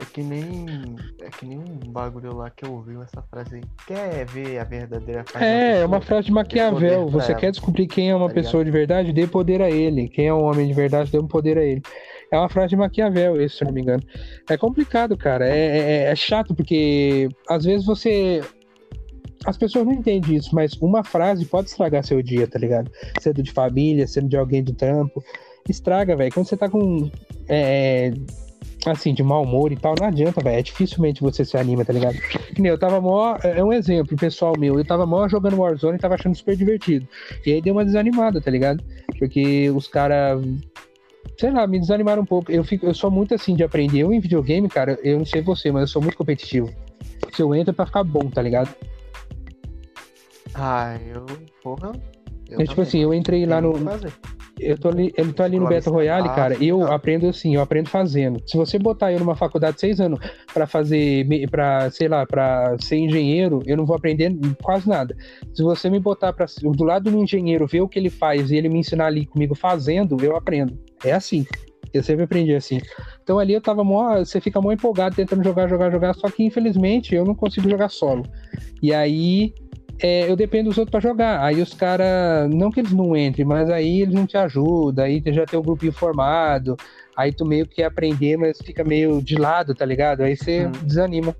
É 0.01 0.05
que 0.05 0.23
nem. 0.23 0.97
É 1.25 1.31
que 1.31 1.47
nem 1.47 1.59
um 1.59 1.93
bagulho 1.93 2.35
lá 2.35 2.51
que 2.51 2.65
eu 2.65 2.73
ouvi 2.73 2.97
essa 2.97 3.23
frase 3.23 3.57
aí. 3.57 3.63
Quer 3.87 4.27
ver 4.27 4.59
a 4.59 4.65
verdadeira? 4.65 5.25
É, 5.39 5.81
é 5.81 5.87
uma 5.87 6.01
frase 6.01 6.27
de 6.27 6.33
Maquiavel. 6.33 7.09
Você 7.09 7.31
ela, 7.33 7.41
quer 7.41 7.51
descobrir 7.53 7.87
quem 7.87 8.11
é 8.11 8.17
uma 8.17 8.29
tá 8.29 8.35
pessoa 8.35 8.65
de 8.65 8.71
verdade? 8.71 9.13
Dê 9.13 9.27
poder 9.27 9.63
a 9.63 9.71
ele. 9.71 10.09
Quem 10.09 10.27
é 10.27 10.35
um 10.35 10.43
homem 10.43 10.67
de 10.67 10.75
verdade? 10.75 11.13
Dê 11.13 11.19
um 11.19 11.29
poder 11.29 11.59
a 11.59 11.65
ele. 11.65 11.81
É 12.33 12.39
uma 12.39 12.49
frase 12.49 12.71
de 12.71 12.77
Maquiavel, 12.77 13.41
isso, 13.41 13.59
se 13.59 13.65
não 13.65 13.73
me 13.73 13.83
engano. 13.83 14.03
É 14.49 14.57
complicado, 14.57 15.17
cara. 15.17 15.49
É, 15.49 15.79
é- 15.79 16.03
é 16.05 16.17
chato, 16.17 16.55
porque 16.55 17.29
às 17.49 17.65
vezes 17.65 17.87
você. 17.87 18.43
As 19.45 19.57
pessoas 19.57 19.85
não 19.85 19.93
entendem 19.93 20.37
isso, 20.37 20.55
mas 20.55 20.73
uma 20.75 21.05
frase 21.05 21.45
pode 21.45 21.69
estragar 21.69 22.05
seu 22.05 22.23
dia, 22.23 22.47
tá 22.47 22.59
ligado? 22.59 22.91
Sendo 23.21 23.43
de 23.43 23.53
família, 23.53 24.07
sendo 24.07 24.29
de 24.29 24.37
alguém 24.37 24.63
do 24.63 24.73
trampo. 24.73 25.23
Estraga, 25.69 26.17
velho. 26.17 26.33
Quando 26.33 26.47
você 26.47 26.57
tá 26.57 26.69
com. 26.69 27.11
é, 27.49 28.13
assim, 28.87 29.15
de 29.15 29.23
mau 29.23 29.43
humor 29.43 29.73
e 29.73 29.77
tal, 29.77 29.95
não 29.99 30.09
adianta, 30.09 30.43
velho. 30.43 30.59
É 30.59 30.63
dificilmente 30.63 31.21
você 31.21 31.45
se 31.45 31.57
anima, 31.57 31.85
tá 31.85 31.93
ligado? 31.93 32.17
Que 32.55 32.61
nem 32.61 32.71
eu 32.71 32.79
tava 32.79 33.01
mó. 33.01 33.37
É 33.43 33.63
um 33.63 33.73
exemplo, 33.73 34.17
pessoal 34.17 34.55
meu. 34.59 34.79
Eu 34.79 34.85
tava 34.85 35.07
mó 35.07 35.29
jogando 35.29 35.59
Warzone 35.59 35.97
e 35.97 36.01
tava 36.01 36.15
achando 36.15 36.35
super 36.35 36.57
divertido. 36.57 37.07
E 37.47 37.53
aí 37.53 37.63
deu 37.63 37.75
uma 37.75 37.85
desanimada, 37.85 38.41
tá 38.41 38.51
ligado? 38.51 38.83
Porque 39.19 39.71
os 39.71 39.87
caras. 39.87 40.43
Sei 41.39 41.51
lá, 41.51 41.67
me 41.67 41.79
desanimaram 41.79 42.23
um 42.23 42.27
pouco. 42.27 42.51
Eu, 42.51 42.65
fico, 42.65 42.87
eu 42.87 42.95
sou 42.95 43.11
muito 43.11 43.35
assim 43.35 43.55
de 43.55 43.63
aprender. 43.63 44.01
Eu 44.01 44.13
em 44.13 44.21
videogame, 44.21 44.69
cara, 44.69 44.99
eu 45.03 45.19
não 45.19 45.25
sei 45.25 45.41
você, 45.41 45.71
mas 45.71 45.83
eu 45.83 45.89
sou 45.89 46.03
muito 46.03 46.17
competitivo. 46.17 46.71
Se 47.33 47.43
eu 47.43 47.55
entro 47.55 47.71
é 47.71 47.75
pra 47.75 47.87
ficar 47.87 48.05
bom, 48.05 48.29
tá 48.29 48.43
ligado? 48.43 48.75
Ah, 50.55 50.99
eu. 51.07 51.25
Porra. 51.63 51.93
Eu 52.51 52.61
É 52.61 52.65
tipo 52.65 52.83
assim, 52.83 52.99
eu 52.99 53.15
entrei 53.15 53.47
lá 53.47 53.61
no. 53.61 53.75
fazer. 53.75 54.13
Eu 54.59 54.79
tô 54.79 54.89
ali, 54.89 55.13
eu 55.17 55.33
tô 55.33 55.43
ali 55.43 55.59
no 55.59 55.69
Battle 55.69 55.95
Royale, 55.95 56.29
cara, 56.31 56.57
e 56.59 56.69
eu 56.69 56.83
aprendo 56.93 57.29
assim, 57.29 57.55
eu 57.55 57.63
aprendo 57.63 57.89
fazendo. 57.89 58.41
Se 58.47 58.57
você 58.57 58.79
botar 58.79 59.13
eu 59.13 59.19
numa 59.19 59.35
faculdade 59.35 59.75
de 59.75 59.81
seis 59.81 60.01
anos 60.01 60.19
pra 60.53 60.67
fazer, 60.67 61.27
pra, 61.51 61.91
sei 61.91 62.09
lá, 62.09 62.27
pra 62.27 62.77
ser 62.79 62.97
engenheiro, 62.97 63.61
eu 63.67 63.77
não 63.77 63.87
vou 63.87 63.97
aprender 63.97 64.33
quase 64.63 64.89
nada. 64.89 65.17
Se 65.55 65.63
você 65.63 65.89
me 65.89 65.99
botar 65.99 66.33
pra, 66.33 66.47
do 66.63 66.85
lado 66.85 67.11
do 67.11 67.19
engenheiro, 67.19 67.67
ver 67.67 67.81
o 67.81 67.89
que 67.89 67.99
ele 67.99 68.11
faz 68.11 68.51
e 68.51 68.57
ele 68.57 68.69
me 68.69 68.79
ensinar 68.79 69.07
ali 69.07 69.27
comigo 69.27 69.55
fazendo, 69.55 70.23
eu 70.23 70.37
aprendo. 70.37 70.79
É 71.05 71.13
assim. 71.13 71.47
Eu 71.93 72.03
sempre 72.03 72.25
aprendi 72.25 72.55
assim. 72.55 72.81
Então 73.23 73.39
ali 73.39 73.53
eu 73.53 73.61
tava 73.61 73.85
mó. 73.85 74.19
Você 74.19 74.41
fica 74.41 74.61
mó 74.61 74.73
empolgado 74.73 75.15
tentando 75.15 75.45
jogar, 75.45 75.69
jogar, 75.69 75.91
jogar. 75.91 76.15
Só 76.15 76.31
que 76.31 76.43
infelizmente 76.43 77.15
eu 77.15 77.25
não 77.25 77.35
consigo 77.35 77.69
jogar 77.69 77.91
solo. 77.91 78.25
E 78.83 78.95
aí 78.95 79.53
é, 79.99 80.31
eu 80.31 80.37
dependo 80.37 80.69
dos 80.69 80.79
outros 80.79 80.91
para 80.91 81.01
jogar. 81.01 81.43
Aí 81.43 81.61
os 81.61 81.75
caras, 81.75 82.49
não 82.51 82.71
que 82.71 82.81
eles 82.81 82.93
não 82.93 83.17
entrem, 83.17 83.47
mas 83.47 83.71
aí 83.71 84.03
eles 84.03 84.15
não 84.15 84.27
te 84.27 84.37
ajudam, 84.37 85.05
aí 85.05 85.23
já 85.29 85.47
tem 85.47 85.59
o 85.59 85.63
grupinho 85.63 85.93
formado, 85.93 86.77
aí 87.17 87.33
tu 87.33 87.45
meio 87.45 87.67
que 87.67 87.77
quer 87.77 87.85
aprender, 87.85 88.37
mas 88.37 88.59
fica 88.59 88.85
meio 88.85 89.23
de 89.23 89.37
lado, 89.37 89.75
tá 89.75 89.85
ligado? 89.85 90.23
Aí 90.23 90.37
você 90.37 90.67
hum. 90.67 90.73
desanima. 90.85 91.35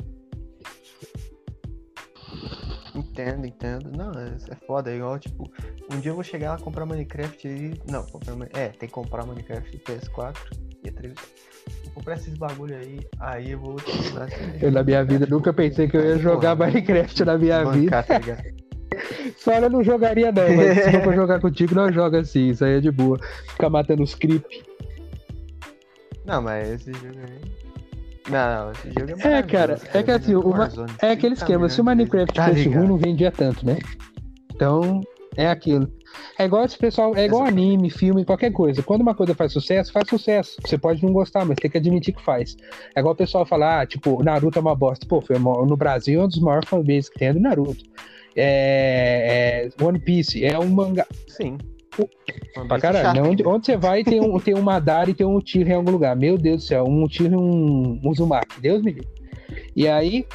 Entendo, 2.95 3.47
entendo. 3.47 3.91
Não, 3.97 4.13
é, 4.13 4.37
é 4.51 4.67
foda, 4.67 4.91
é 4.91 4.97
igual, 4.97 5.19
tipo, 5.19 5.51
um 5.91 5.99
dia 5.99 6.11
eu 6.11 6.15
vou 6.15 6.25
chegar 6.25 6.53
lá 6.53 6.59
comprar 6.59 6.85
Minecraft 6.85 7.49
aí. 7.49 7.75
Não, 7.89 8.05
comprar. 8.05 8.37
É, 8.53 8.69
tem 8.69 8.89
que 8.89 8.95
comprar 8.95 9.25
Minecraft 9.25 9.79
PS4 9.79 10.72
e 10.85 10.89
a 10.89 10.93
3 10.93 11.15
comprar 11.95 12.15
esses 12.15 12.35
bagulho 12.35 12.75
aí, 12.77 13.01
aí 13.21 13.51
eu 13.53 13.59
vou 13.59 13.75
utilizar. 13.75 14.29
Eu 14.61 14.73
na 14.73 14.83
minha 14.83 15.05
vida 15.05 15.27
nunca 15.27 15.53
pensei 15.53 15.89
que 15.89 15.97
eu 15.97 16.05
ia 16.05 16.19
jogar 16.19 16.57
Porra, 16.57 16.71
Minecraft 16.71 17.25
na 17.25 17.39
minha 17.39 17.65
vida. 17.71 18.03
Tá 18.03 18.21
Só 19.37 19.53
eu 19.53 19.71
não 19.71 19.83
jogaria 19.83 20.31
não, 20.31 20.55
mas 20.55 20.85
se 20.85 20.91
for 20.91 21.01
pra 21.03 21.13
jogar 21.13 21.41
contigo, 21.41 21.75
não 21.75 21.93
joga 21.93 22.21
assim, 22.21 22.51
isso 22.51 22.65
aí 22.65 22.77
é 22.77 22.81
de 22.81 22.91
boa. 22.91 23.19
Ficar 23.49 23.71
matando 23.71 24.03
os 24.03 24.15
creep. 24.15 24.45
Não, 26.25 26.43
mas 26.43 26.69
esse 26.69 26.93
jogo 26.93 27.19
aí. 27.19 27.53
Não, 28.31 28.71
esse 28.73 28.89
jogo 28.89 29.23
é 29.23 29.39
É, 29.39 29.43
cara, 29.43 29.79
é 29.93 30.03
que 30.03 30.11
assim, 30.11 30.35
uma, 30.35 30.71
é 31.01 31.11
aquele 31.11 31.35
esquema, 31.35 31.69
se 31.69 31.81
o 31.81 31.85
Minecraft 31.85 32.35
tá 32.35 32.49
fosse 32.49 32.69
ruim, 32.69 32.87
não 32.87 32.97
vendia 32.97 33.33
tanto, 33.33 33.67
né? 33.67 33.79
Então, 34.55 35.01
é 35.37 35.49
aquilo. 35.49 35.91
É 36.39 36.45
igual 36.45 36.65
esse 36.65 36.77
pessoal, 36.77 37.15
é 37.17 37.25
igual 37.27 37.45
anime, 37.45 37.91
filme, 37.91 38.25
qualquer 38.25 38.53
coisa. 38.53 38.83
Quando 38.83 39.03
uma 39.03 39.15
coisa 39.15 39.35
faz 39.35 39.53
sucesso, 39.53 39.93
faz 39.93 40.09
sucesso. 40.09 40.57
Você 40.65 40.79
pode 40.79 41.03
não 41.05 41.13
gostar, 41.13 41.45
mas 41.45 41.57
tem 41.57 41.71
que 41.71 41.79
admitir 41.79 42.15
que 42.15 42.23
faz. 42.23 42.57
É 42.95 43.01
igual 43.01 43.15
o 43.15 43.17
pessoal 43.17 43.45
falar, 43.45 43.83
ah, 43.83 43.87
tipo, 43.87 44.23
Naruto 44.23 44.59
é 44.59 44.63
uma 44.63 44.75
bosta. 44.75 45.07
Pô, 45.07 45.21
foi 45.21 45.39
no 45.39 45.77
Brasil 45.77 46.21
é 46.21 46.25
um 46.25 46.29
dos 46.29 46.41
maiores 46.41 46.69
fanbases 46.69 47.09
que 47.09 47.19
tem 47.19 47.29
é 47.29 47.33
do 47.33 47.41
Naruto. 47.41 47.85
É, 48.35 49.69
é, 49.79 49.85
One 49.85 49.99
Piece 49.99 50.45
é 50.45 50.59
um 50.59 50.69
mangá. 50.69 51.07
Sim. 51.29 51.59
Pra 52.67 52.79
caralho, 52.79 53.23
né? 53.23 53.29
onde, 53.29 53.47
onde, 53.47 53.67
você 53.67 53.77
vai 53.77 54.03
tem 54.03 54.21
um, 54.21 54.39
tem 54.41 54.55
um 54.55 54.63
Madara 54.63 55.11
e 55.11 55.15
tem 55.15 55.27
um 55.27 55.39
Tiro 55.39 55.69
em 55.69 55.75
algum 55.75 55.91
lugar. 55.91 56.17
Meu 56.17 56.39
Deus 56.39 56.63
do 56.63 56.67
céu, 56.67 56.85
um 56.85 57.07
Tiro 57.07 57.35
e 57.35 57.37
um, 57.37 58.01
um 58.03 58.09
Uzumaki. 58.09 58.61
Deus 58.61 58.83
me 58.83 58.93
livre. 58.93 59.09
E 59.77 59.87
aí, 59.87 60.27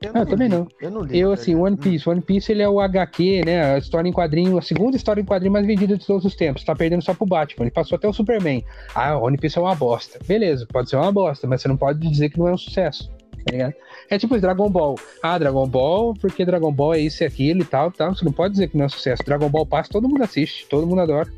eu, 0.00 0.12
ah, 0.14 0.24
também 0.24 0.48
li. 0.48 0.54
não. 0.54 0.68
Eu 0.80 0.90
não 0.90 1.02
li. 1.02 1.18
Eu, 1.18 1.28
tá 1.28 1.34
assim, 1.34 1.54
One 1.54 1.76
Piece. 1.76 2.08
One 2.08 2.20
Piece 2.20 2.52
ele 2.52 2.62
é 2.62 2.68
o 2.68 2.80
HQ, 2.80 3.42
né? 3.44 3.74
A 3.74 3.78
história 3.78 4.08
em 4.08 4.12
quadrinho, 4.12 4.56
a 4.56 4.62
segunda 4.62 4.96
história 4.96 5.20
em 5.20 5.24
quadrinho 5.24 5.52
mais 5.52 5.66
vendida 5.66 5.96
de 5.96 6.06
todos 6.06 6.24
os 6.24 6.36
tempos. 6.36 6.64
Tá 6.64 6.74
perdendo 6.74 7.02
só 7.02 7.14
pro 7.14 7.26
Batman. 7.26 7.64
Ele 7.64 7.70
passou 7.70 7.96
até 7.96 8.06
o 8.06 8.12
Superman. 8.12 8.64
Ah, 8.94 9.18
One 9.18 9.36
Piece 9.36 9.58
é 9.58 9.60
uma 9.60 9.74
bosta. 9.74 10.18
Beleza, 10.26 10.66
pode 10.70 10.88
ser 10.88 10.96
uma 10.96 11.10
bosta, 11.10 11.46
mas 11.46 11.62
você 11.62 11.68
não 11.68 11.76
pode 11.76 11.98
dizer 11.98 12.30
que 12.30 12.38
não 12.38 12.48
é 12.48 12.52
um 12.52 12.58
sucesso. 12.58 13.10
Tá 13.44 13.52
ligado? 13.52 13.74
É 14.10 14.18
tipo 14.18 14.38
Dragon 14.38 14.70
Ball. 14.70 14.94
Ah, 15.22 15.38
Dragon 15.38 15.66
Ball, 15.66 16.14
porque 16.14 16.44
Dragon 16.44 16.72
Ball 16.72 16.94
é 16.94 17.00
isso 17.00 17.22
e 17.22 17.26
aquilo 17.26 17.62
e 17.62 17.64
tal, 17.64 17.90
tal. 17.90 18.14
Você 18.14 18.24
não 18.24 18.32
pode 18.32 18.52
dizer 18.52 18.68
que 18.68 18.76
não 18.76 18.84
é 18.84 18.86
um 18.86 18.90
sucesso. 18.90 19.22
Dragon 19.24 19.48
Ball 19.48 19.66
passa, 19.66 19.90
todo 19.90 20.08
mundo 20.08 20.22
assiste, 20.22 20.66
todo 20.68 20.86
mundo 20.86 21.00
adora. 21.00 21.28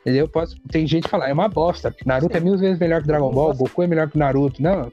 Entendeu? 0.00 0.28
Posso, 0.28 0.56
tem 0.70 0.86
gente 0.86 1.04
que 1.04 1.10
fala, 1.10 1.28
é 1.28 1.32
uma 1.32 1.48
bosta. 1.48 1.94
Naruto 2.06 2.32
Sim. 2.32 2.38
é 2.38 2.40
mil 2.40 2.56
vezes 2.56 2.78
melhor 2.78 3.00
que 3.02 3.08
Dragon 3.08 3.30
Ball, 3.30 3.52
Goku 3.52 3.82
é 3.82 3.86
melhor 3.88 4.08
que 4.08 4.16
Naruto. 4.16 4.62
Não, 4.62 4.90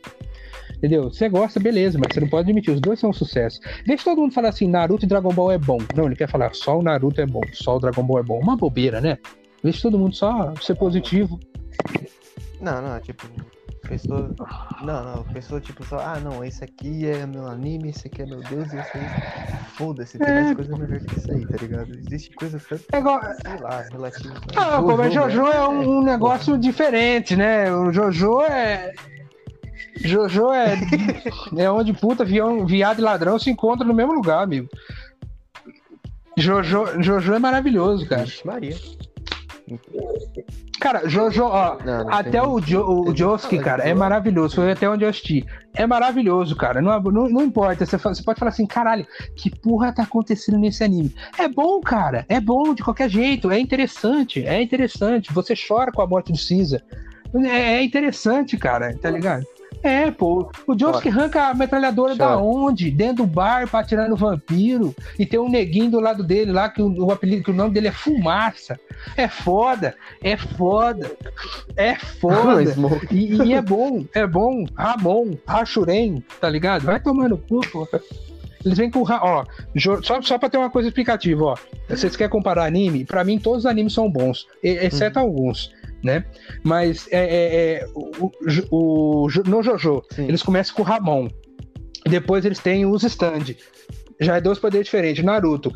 Entendeu? 0.83 1.03
Você 1.03 1.29
gosta, 1.29 1.61
beleza, 1.61 1.97
mas 1.97 2.13
você 2.13 2.19
não 2.19 2.27
pode 2.27 2.49
admitir. 2.49 2.73
Os 2.73 2.81
dois 2.81 2.99
são 2.99 3.11
um 3.11 3.13
sucesso. 3.13 3.57
Deixa 3.87 4.03
todo 4.03 4.19
mundo 4.19 4.33
falar 4.33 4.49
assim: 4.49 4.67
Naruto 4.67 5.05
e 5.05 5.07
Dragon 5.07 5.33
Ball 5.33 5.53
é 5.53 5.57
bom. 5.57 5.77
Não, 5.95 6.07
ele 6.07 6.15
quer 6.17 6.27
falar 6.27 6.53
só 6.53 6.77
o 6.77 6.83
Naruto 6.83 7.21
é 7.21 7.25
bom, 7.25 7.39
só 7.53 7.77
o 7.77 7.79
Dragon 7.79 8.03
Ball 8.03 8.19
é 8.19 8.23
bom. 8.23 8.37
Uma 8.37 8.57
bobeira, 8.57 8.99
né? 8.99 9.17
Deixa 9.63 9.83
todo 9.83 9.97
mundo 9.97 10.13
só 10.13 10.53
ser 10.61 10.75
positivo. 10.75 11.39
Não, 12.59 12.81
não, 12.81 12.99
tipo, 12.99 13.25
pessoa. 13.87 14.35
Não, 14.83 15.03
não, 15.05 15.23
pessoa 15.23 15.61
tipo 15.61 15.85
só, 15.85 15.99
ah 15.99 16.19
não, 16.19 16.43
esse 16.43 16.65
aqui 16.65 17.07
é 17.07 17.25
meu 17.25 17.47
anime, 17.47 17.91
esse 17.91 18.07
aqui 18.07 18.23
é 18.23 18.25
meu 18.25 18.41
Deus, 18.41 18.73
e 18.73 18.77
esse 18.77 18.97
aí. 18.97 19.05
Foda-se, 19.77 20.17
tem 20.17 20.27
é. 20.27 20.43
mais 20.43 20.55
coisa 20.55 20.77
melhor 20.77 20.99
que 20.99 21.17
isso 21.17 21.31
aí, 21.31 21.47
tá 21.47 21.57
ligado? 21.61 21.91
Existe 21.95 22.35
coisa 22.35 22.61
tanto. 22.67 22.83
É 22.91 22.99
igual... 22.99 23.21
Sei 23.21 23.57
lá, 23.61 23.85
relativo. 23.89 24.33
Ah, 24.57 24.81
Jojo, 24.81 24.97
mas 24.97 25.13
Jojo 25.13 25.47
é 25.47 25.67
um, 25.69 25.99
um 25.99 26.03
negócio 26.03 26.57
diferente, 26.57 27.37
né? 27.37 27.73
O 27.73 27.93
Jojo 27.93 28.41
é. 28.41 28.91
Jojo 29.97 30.51
é, 30.51 30.75
é 31.57 31.69
onde 31.69 31.93
puta, 31.93 32.25
viado 32.25 32.99
e 32.99 33.01
ladrão 33.01 33.37
se 33.37 33.49
encontram 33.49 33.87
no 33.87 33.93
mesmo 33.93 34.13
lugar, 34.13 34.43
amigo. 34.43 34.67
Jojo, 36.37 37.01
Jojo 37.01 37.33
é 37.33 37.39
maravilhoso, 37.39 38.07
cara. 38.07 38.23
Ixi, 38.23 38.45
Maria. 38.45 38.75
Cara, 40.79 41.07
Jojo, 41.07 41.43
ó, 41.43 41.77
não, 41.85 42.03
não 42.03 42.13
até 42.13 42.41
o, 42.41 42.59
jo, 42.59 42.81
o 42.81 43.15
Josuke, 43.15 43.57
cara, 43.59 43.83
é 43.83 43.93
maravilhoso. 43.93 44.55
Foi 44.55 44.71
até 44.71 44.89
onde 44.89 45.05
eu 45.05 45.09
assisti. 45.09 45.45
É 45.73 45.87
maravilhoso, 45.87 46.55
cara. 46.55 46.81
Não, 46.81 46.99
não, 46.99 47.29
não 47.29 47.41
importa. 47.43 47.85
Você, 47.85 47.97
você, 47.97 48.23
pode 48.23 48.39
falar 48.39 48.49
assim, 48.49 48.65
caralho, 48.65 49.07
que 49.35 49.49
porra 49.49 49.93
tá 49.93 50.03
acontecendo 50.03 50.57
nesse 50.57 50.83
anime? 50.83 51.15
É 51.37 51.47
bom, 51.47 51.79
cara. 51.79 52.25
É 52.27 52.41
bom 52.41 52.73
de 52.73 52.83
qualquer 52.83 53.09
jeito. 53.09 53.49
É 53.49 53.59
interessante. 53.59 54.45
É 54.45 54.61
interessante. 54.61 55.31
Você 55.31 55.53
chora 55.55 55.91
com 55.91 56.01
a 56.01 56.07
morte 56.07 56.33
do 56.33 56.37
Caesar. 56.37 56.81
É, 57.45 57.75
é 57.75 57.83
interessante, 57.83 58.57
cara. 58.57 58.93
Tá 58.97 59.09
ligado? 59.09 59.45
É, 59.83 60.09
pô. 60.09 60.49
O 60.65 60.73
Jones 60.73 61.01
que 61.01 61.09
arranca 61.09 61.49
a 61.49 61.53
metralhadora 61.53 62.15
da 62.15 62.37
onde? 62.37 62.89
Dentro 62.89 63.17
do 63.17 63.27
bar 63.27 63.67
pra 63.69 63.81
atirar 63.81 64.09
no 64.09 64.15
vampiro. 64.15 64.95
E 65.19 65.25
tem 65.25 65.37
um 65.37 65.49
neguinho 65.49 65.91
do 65.91 65.99
lado 65.99 66.23
dele 66.23 66.53
lá, 66.53 66.69
que 66.69 66.81
o, 66.81 67.05
o 67.05 67.11
apelido, 67.11 67.43
que 67.43 67.51
o 67.51 67.53
nome 67.53 67.73
dele 67.73 67.89
é 67.89 67.91
Fumaça. 67.91 68.79
É 69.17 69.27
foda, 69.27 69.93
é 70.21 70.37
foda, 70.37 71.11
é 71.75 71.95
foda. 71.95 72.63
e, 73.11 73.35
e, 73.35 73.53
é 73.53 73.61
bom, 73.61 74.05
é 74.15 74.25
bom. 74.25 74.63
Ramon, 74.77 75.33
Rachurem, 75.45 76.23
tá 76.39 76.49
ligado? 76.49 76.83
Vai 76.83 77.01
tomando 77.01 77.37
cu, 77.37 77.59
pô. 77.69 77.85
Eles 78.63 78.77
vêm 78.77 78.89
com. 78.89 79.01
Ó, 79.01 79.43
só, 80.01 80.21
só 80.21 80.37
pra 80.37 80.49
ter 80.49 80.57
uma 80.57 80.69
coisa 80.69 80.87
explicativa, 80.87 81.43
ó. 81.43 81.57
Vocês 81.89 82.15
querem 82.15 82.31
comparar 82.31 82.63
anime? 82.63 83.03
Pra 83.03 83.25
mim, 83.25 83.37
todos 83.37 83.59
os 83.59 83.65
animes 83.65 83.91
são 83.91 84.09
bons, 84.09 84.47
exceto 84.63 85.19
hum. 85.19 85.23
alguns 85.23 85.73
né? 86.03 86.25
Mas 86.63 87.07
é, 87.11 87.23
é, 87.23 87.73
é 87.75 87.87
o, 87.95 88.31
o, 88.71 89.25
o, 89.25 89.27
no 89.47 89.63
Jojo, 89.63 90.03
Sim. 90.11 90.27
eles 90.27 90.43
começam 90.43 90.75
com 90.75 90.81
o 90.81 90.85
Ramon. 90.85 91.27
Depois 92.05 92.43
eles 92.45 92.59
têm 92.59 92.85
os 92.85 93.03
stand. 93.03 93.55
Já 94.19 94.37
é 94.37 94.41
dois 94.41 94.59
poderes 94.59 94.85
diferentes. 94.85 95.23
Naruto, 95.23 95.71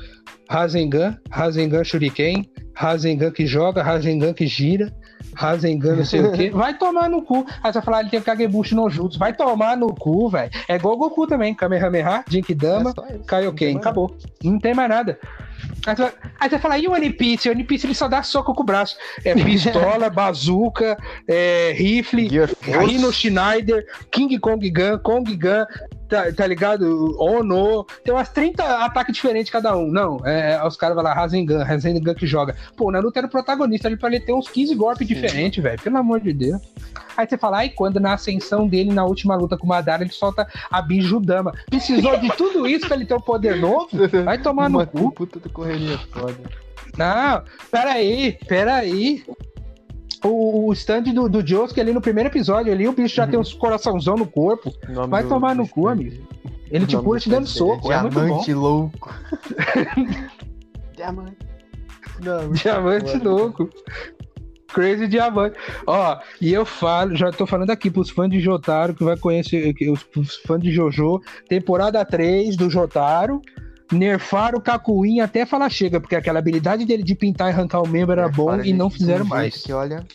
Rasengan, 0.49 1.17
Rasengan 1.31 1.83
Shuriken, 1.83 2.49
Rasengan 2.73 3.31
que 3.31 3.45
joga, 3.45 3.81
Rasengan 3.81 4.33
que 4.33 4.45
gira, 4.45 4.93
Rasengan 5.35 5.95
não 5.95 6.05
sei 6.05 6.21
o 6.21 6.31
quê. 6.31 6.49
Vai 6.53 6.77
tomar 6.77 7.09
no 7.09 7.21
cu. 7.21 7.45
Aí 7.63 7.71
você 7.71 7.79
vai 7.79 7.81
falar, 7.81 7.99
ele 8.01 8.09
tem 8.09 8.21
Kagebushi 8.21 8.75
no 8.75 8.89
Jutsu. 8.89 9.17
Vai 9.17 9.33
tomar 9.33 9.77
no 9.77 9.93
cu, 9.93 10.29
velho. 10.29 10.51
É 10.67 10.75
igual 10.75 10.97
Goku 10.97 11.27
também. 11.27 11.53
Kamehameha, 11.53 12.23
Jinkidama, 12.27 12.93
é 13.09 13.17
Kaioken. 13.25 13.77
Acabou. 13.77 14.15
Não 14.43 14.59
tem 14.59 14.73
mais 14.73 14.89
nada. 14.89 15.19
Aí 15.85 15.95
você, 15.95 16.03
vai, 16.03 16.13
aí 16.39 16.49
você 16.49 16.55
vai 16.55 16.59
falar, 16.59 16.79
e 16.79 16.87
o 16.87 16.91
One 16.91 17.09
Piece? 17.11 17.49
O 17.49 17.51
One 17.51 17.63
Piece 17.63 17.85
ele 17.85 17.93
só 17.93 18.07
dá 18.07 18.23
soco 18.23 18.53
com 18.53 18.63
o 18.63 18.65
braço. 18.65 18.97
É 19.23 19.33
pistola, 19.33 20.09
bazuca, 20.11 20.97
é, 21.27 21.73
rifle, 21.75 22.29
Rhino 22.61 23.11
Schneider, 23.11 23.85
King 24.11 24.37
Kong 24.39 24.69
Gun, 24.69 24.99
Kong 24.99 25.35
Gun, 25.35 25.65
tá, 26.07 26.31
tá 26.31 26.47
ligado? 26.47 27.15
Ono. 27.19 27.85
Tem 28.03 28.13
umas 28.13 28.29
30 28.29 28.63
ataques 28.85 29.15
diferentes 29.15 29.51
cada 29.51 29.75
um. 29.77 29.87
Não, 29.87 30.19
é, 30.25 30.53
é 30.53 30.67
os 30.67 30.75
caras 30.75 30.95
vão 30.95 31.03
lá, 31.03 31.13
Rasengan, 31.13 31.63
Rasengan 31.63 32.13
que 32.13 32.25
joga. 32.25 32.55
Pô, 32.75 32.87
o 32.87 32.91
Naruto 32.91 33.17
era 33.17 33.27
o 33.27 33.29
protagonista 33.29 33.87
ali 33.87 33.97
pra 33.97 34.09
ele 34.09 34.19
ter 34.19 34.33
uns 34.33 34.49
15 34.49 34.75
golpes 34.75 35.07
diferentes, 35.07 35.63
velho. 35.63 35.81
Pelo 35.81 35.97
amor 35.97 36.19
de 36.19 36.33
Deus. 36.33 36.61
Aí 37.15 37.27
você 37.27 37.37
fala, 37.37 37.57
ai, 37.57 37.69
quando 37.69 37.99
na 37.99 38.13
ascensão 38.13 38.67
dele, 38.67 38.93
na 38.93 39.03
última 39.03 39.35
luta 39.35 39.57
com 39.57 39.65
o 39.65 39.69
Madara, 39.69 40.03
ele 40.03 40.11
solta 40.11 40.47
a 40.69 40.81
Bijudama. 40.81 41.51
Precisou 41.67 42.17
de 42.17 42.29
tudo 42.35 42.67
isso 42.67 42.87
pra 42.87 42.95
ele 42.95 43.05
ter 43.05 43.15
o 43.15 43.17
um 43.17 43.21
poder 43.21 43.57
novo? 43.57 43.89
Vai 44.23 44.37
tomar 44.37 44.69
no 44.69 44.85
cu. 44.85 45.11
Puta 45.11 45.39
do 45.39 45.49
correria 45.49 45.97
foda. 46.11 46.37
Não, 46.95 47.43
peraí, 47.71 48.37
peraí 48.47 49.23
o, 50.23 50.71
stand 50.73 51.03
do, 51.03 51.29
do 51.29 51.45
Josuke 51.45 51.79
ali 51.79 51.93
no 51.93 52.01
primeiro 52.01 52.29
episódio 52.29 52.71
ali, 52.71 52.87
o 52.87 52.93
bicho 52.93 53.15
já 53.15 53.25
uhum. 53.25 53.31
tem 53.31 53.39
uns 53.39 53.53
coraçãozão 53.53 54.15
no 54.15 54.25
corpo. 54.25 54.73
Vai 55.07 55.23
tomar 55.23 55.55
no 55.55 55.67
cu, 55.67 55.87
amigo. 55.87 56.27
Ele 56.69 56.85
te 56.85 56.97
cura 56.97 57.19
te 57.19 57.29
dando 57.29 57.47
soco. 57.47 57.91
É 57.91 57.99
Diamante 57.99 58.53
louco. 58.53 59.13
Diamante. 60.95 61.37
Não, 62.21 62.51
Diamante 62.51 63.17
louco. 63.19 63.69
Crazy 64.67 65.07
Diamante. 65.07 65.57
Ó, 65.85 66.19
e 66.41 66.53
eu 66.53 66.65
falo, 66.65 67.15
já 67.15 67.31
tô 67.31 67.45
falando 67.45 67.69
aqui 67.69 67.89
pros 67.89 68.09
fãs 68.09 68.29
de 68.29 68.39
Jotaro, 68.39 68.93
que 68.93 69.03
vai 69.03 69.17
conhecer, 69.17 69.73
os, 69.89 70.05
os 70.15 70.35
fãs 70.37 70.61
de 70.61 70.71
Jojo, 70.71 71.21
temporada 71.47 72.03
3 72.03 72.57
do 72.57 72.69
Jotaro, 72.69 73.41
nerfaram 73.91 74.59
o 74.59 74.61
Kakuin 74.61 75.21
até 75.21 75.45
falar 75.45 75.69
chega, 75.69 75.99
porque 75.99 76.15
aquela 76.15 76.39
habilidade 76.39 76.85
dele 76.85 77.03
de 77.03 77.15
pintar 77.15 77.49
e 77.49 77.51
arrancar 77.51 77.81
o 77.81 77.87
membro 77.87 78.13
era 78.13 78.27
bom 78.27 78.59
e 78.61 78.73
não 78.73 78.89
fizeram 78.89 79.25
mais. 79.25 79.63
Que 79.63 79.73
olha, 79.73 80.05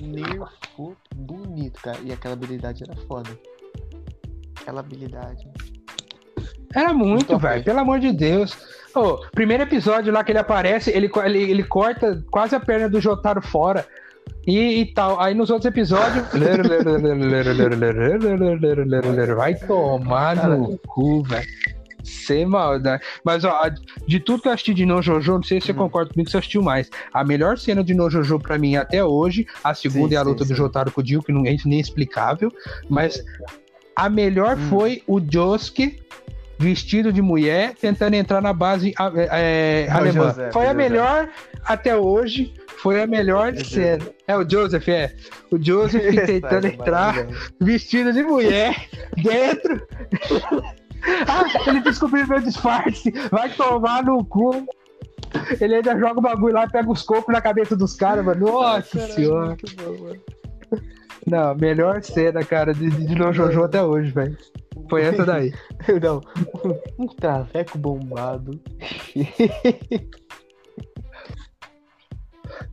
nerfou 0.00 0.96
bonito, 1.14 1.80
cara. 1.82 1.98
E 2.04 2.12
aquela 2.12 2.34
habilidade 2.34 2.84
era 2.84 2.96
foda. 3.06 3.30
Aquela 4.60 4.80
habilidade. 4.80 5.48
Era 6.74 6.92
muito, 6.92 7.32
Nunca 7.32 7.48
velho, 7.48 7.64
pelo 7.64 7.80
amor 7.80 7.98
de 7.98 8.12
Deus. 8.12 8.56
Ô, 8.94 9.18
primeiro 9.32 9.64
episódio 9.64 10.12
lá 10.12 10.22
que 10.22 10.32
ele 10.32 10.38
aparece, 10.38 10.90
ele, 10.90 11.10
ele, 11.24 11.50
ele 11.50 11.64
corta 11.64 12.22
quase 12.30 12.54
a 12.54 12.60
perna 12.60 12.88
do 12.88 13.00
Jotaro 13.00 13.42
fora. 13.42 13.84
E, 14.46 14.80
e 14.80 14.94
tal. 14.94 15.20
Aí 15.20 15.34
nos 15.34 15.50
outros 15.50 15.66
episódios. 15.66 16.24
Vai 19.36 19.54
tomar 19.54 20.48
no 20.48 20.78
cu, 20.78 21.22
velho. 21.24 21.46
Sem 22.10 22.44
maldade. 22.44 23.02
Mas, 23.24 23.44
ó, 23.44 23.70
de 24.06 24.20
tudo 24.20 24.42
que 24.42 24.48
eu 24.48 24.52
assisti 24.52 24.74
de 24.74 24.84
No 24.84 25.00
Jojo, 25.00 25.34
não 25.34 25.42
sei 25.42 25.60
se 25.60 25.66
você 25.66 25.72
Hum. 25.72 25.76
concorda 25.76 26.10
comigo 26.12 26.26
que 26.26 26.32
você 26.32 26.38
assistiu 26.38 26.62
mais. 26.62 26.90
A 27.12 27.22
melhor 27.24 27.56
cena 27.56 27.82
de 27.84 27.94
No 27.94 28.10
Jojo 28.10 28.38
pra 28.38 28.58
mim 28.58 28.76
até 28.76 29.04
hoje, 29.04 29.46
a 29.62 29.72
segunda 29.74 30.08
Sim, 30.10 30.14
é 30.14 30.18
a 30.18 30.22
sim, 30.22 30.28
luta 30.28 30.44
do 30.44 30.48
sim. 30.48 30.54
Jotaro 30.54 30.90
com 30.90 31.00
o 31.00 31.04
Dio, 31.04 31.22
que 31.22 31.32
não 31.32 31.46
é 31.46 31.56
nem 31.64 31.80
explicável. 31.80 32.50
Mas 32.88 33.22
a 33.94 34.08
melhor 34.08 34.56
Hum. 34.56 34.68
foi 34.68 35.02
o 35.06 35.20
Josuke 35.20 36.00
vestido 36.58 37.10
de 37.12 37.22
mulher 37.22 37.74
tentando 37.80 38.14
entrar 38.14 38.42
na 38.42 38.52
base 38.52 38.92
é, 39.30 39.86
É 39.86 39.90
alemã. 39.90 40.26
Joseph, 40.28 40.52
foi 40.52 40.66
a 40.66 40.74
melhor 40.74 41.28
até 41.64 41.96
hoje. 41.96 42.52
Foi 42.82 43.02
a 43.02 43.06
melhor 43.06 43.52
Joseph. 43.54 43.68
cena. 43.68 44.04
É 44.26 44.36
o 44.36 44.48
Joseph, 44.48 44.88
é. 44.88 45.14
O 45.50 45.58
Joseph 45.62 46.02
tentando 46.26 46.62
Sai, 46.66 46.72
entrar 46.74 47.26
vestido 47.60 48.12
de 48.12 48.22
mulher 48.22 48.74
dentro. 49.22 49.86
Ah, 51.26 51.68
ele 51.68 51.80
descobriu 51.80 52.26
meu 52.26 52.40
disfarce. 52.40 53.10
Vai 53.30 53.50
tomar 53.50 54.04
no 54.04 54.24
cu. 54.24 54.66
Ele 55.60 55.76
ainda 55.76 55.98
joga 55.98 56.18
o 56.18 56.22
bagulho 56.22 56.54
lá, 56.54 56.68
pega 56.68 56.90
os 56.90 57.02
cocos 57.02 57.32
na 57.32 57.40
cabeça 57.40 57.76
dos 57.76 57.94
caras, 57.94 58.24
mano. 58.24 58.46
Nossa 58.46 58.98
Caralho, 58.98 59.14
senhora. 59.14 59.56
bom, 59.76 60.04
mano. 60.04 60.20
Não, 61.26 61.54
melhor 61.54 62.02
cena, 62.02 62.42
cara, 62.44 62.72
de, 62.72 62.90
de 62.90 63.14
No 63.14 63.32
Jojo 63.32 63.62
até 63.64 63.82
hoje, 63.82 64.10
velho. 64.10 64.36
Foi 64.88 65.02
essa 65.02 65.24
daí. 65.24 65.52
Não, 66.02 66.20
um 66.98 67.06
traveco 67.06 67.78
bombado. 67.78 68.60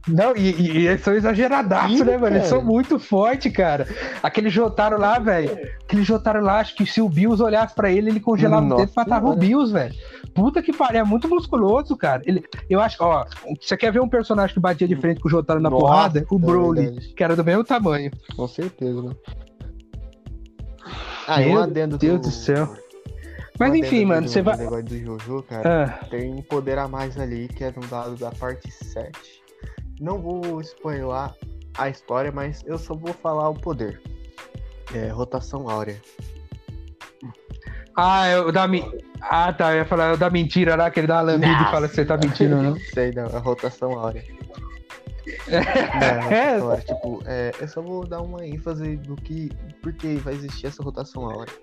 Não, 0.07 0.35
e, 0.35 0.51
e- 0.51 0.87
eles 0.87 1.01
são 1.01 1.13
exageradaços, 1.13 1.99
né, 2.01 2.17
mano? 2.17 2.37
Eles 2.37 2.47
são 2.47 2.61
muito 2.63 2.97
fortes, 2.99 3.51
cara. 3.51 3.87
Aquele 4.23 4.49
Jotaro 4.49 4.99
lá, 4.99 5.19
velho. 5.19 5.57
Aquele 5.83 6.03
Jotaro 6.03 6.41
lá, 6.43 6.59
acho 6.59 6.75
que 6.75 6.85
se 6.85 7.01
o 7.01 7.09
Bills 7.09 7.41
olhasse 7.43 7.73
pra 7.75 7.91
ele, 7.91 8.09
ele 8.09 8.19
congelava 8.19 8.65
o 8.65 8.69
Nossa 8.69 8.85
dedo 8.85 8.93
e 8.95 8.97
matava 8.99 9.29
o. 9.29 9.35
Bills, 9.35 9.71
velho. 9.71 9.93
Puta 10.33 10.61
que 10.61 10.71
pariu, 10.71 11.01
é 11.01 11.03
muito 11.03 11.27
musculoso, 11.27 11.95
cara. 11.97 12.21
Ele, 12.25 12.43
eu 12.69 12.79
acho, 12.79 12.97
ó, 13.03 13.25
você 13.59 13.75
quer 13.75 13.91
ver 13.91 14.01
um 14.01 14.07
personagem 14.09 14.53
que 14.53 14.59
batia 14.59 14.87
de 14.87 14.95
frente 14.95 15.19
com 15.19 15.27
o 15.27 15.31
Jotaro 15.31 15.59
na 15.59 15.69
Nossa, 15.69 15.81
porrada? 15.85 16.25
O 16.29 16.35
é 16.35 16.39
Broly, 16.39 16.81
verdade. 16.83 17.13
que 17.15 17.23
era 17.23 17.35
do 17.35 17.43
mesmo 17.43 17.63
tamanho. 17.63 18.11
Com 18.35 18.47
certeza, 18.47 19.01
né? 19.01 19.11
Ah, 21.27 21.39
um 21.41 21.45
Meu 21.45 21.63
adendo 21.63 21.97
Deus 21.97 22.21
do 22.21 22.31
céu. 22.31 22.73
Mas 23.59 23.71
um 23.71 23.75
enfim, 23.75 24.05
mano, 24.05 24.21
do- 24.27 24.29
você 24.29 24.41
do 24.41 24.45
vai. 24.45 24.57
negócio 24.57 24.85
do 24.85 24.97
Jojo, 24.99 25.43
cara. 25.43 25.99
Ah, 26.01 26.05
Tem 26.05 26.31
um 26.31 26.41
poder 26.43 26.77
a 26.77 26.87
mais 26.87 27.17
ali, 27.19 27.47
que 27.47 27.63
é 27.63 27.73
um 27.75 27.87
dado 27.89 28.15
da 28.15 28.31
parte 28.31 28.69
7. 28.71 29.36
Não 29.99 30.21
vou 30.21 30.61
spoiler 30.61 31.31
a 31.77 31.89
história, 31.89 32.31
mas 32.31 32.63
eu 32.65 32.77
só 32.77 32.93
vou 32.95 33.13
falar 33.13 33.49
o 33.49 33.53
poder. 33.55 34.01
É 34.93 35.09
rotação 35.09 35.69
áurea. 35.69 35.99
ah, 37.95 38.27
eu 38.29 38.51
da 38.51 38.67
mi... 38.67 38.83
Ah, 39.21 39.51
tá. 39.51 39.71
Eu 39.73 39.77
ia 39.79 39.85
falar 39.85 40.13
o 40.13 40.17
da 40.17 40.29
mentira 40.29 40.75
lá, 40.75 40.89
que 40.91 40.99
ele 40.99 41.07
dá 41.07 41.15
uma 41.15 41.21
lambida 41.33 41.47
e 41.47 41.55
Nossa. 41.55 41.71
fala 41.71 41.87
que 41.89 41.95
você 41.95 42.05
tá 42.05 42.17
mentindo, 42.17 42.55
não. 42.61 42.75
Sei 42.93 43.11
não, 43.11 43.25
é 43.25 43.37
rotação 43.39 43.97
áurea. 43.99 44.23
É. 45.49 46.57
Não, 46.57 46.63
agora, 46.71 46.81
tipo, 46.81 47.21
é, 47.25 47.51
eu 47.59 47.67
só 47.67 47.81
vou 47.81 48.05
dar 48.07 48.21
uma 48.21 48.45
ênfase 48.45 48.95
do 48.97 49.15
que. 49.15 49.49
Por 49.83 49.91
que 49.93 50.15
vai 50.15 50.33
existir 50.33 50.67
essa 50.67 50.81
rotação 50.81 51.25
áurea. 51.29 51.53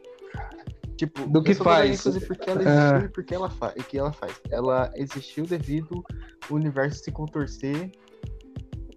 Tipo, 0.96 1.26
Do 1.28 1.42
que 1.42 1.54
faz? 1.54 2.02
porque 2.26 2.50
ela 2.50 2.60
Ah. 2.60 2.88
existiu 2.90 3.06
e 3.06 3.08
porque 3.08 3.34
ela 3.34 3.48
faz. 3.50 3.74
E 3.76 3.82
que 3.82 3.98
ela 3.98 4.12
faz. 4.12 4.38
Ela 4.50 4.90
existiu 4.96 5.46
devido 5.46 6.04
o 6.50 6.54
universo 6.54 7.02
se 7.04 7.10
contorcer 7.10 7.90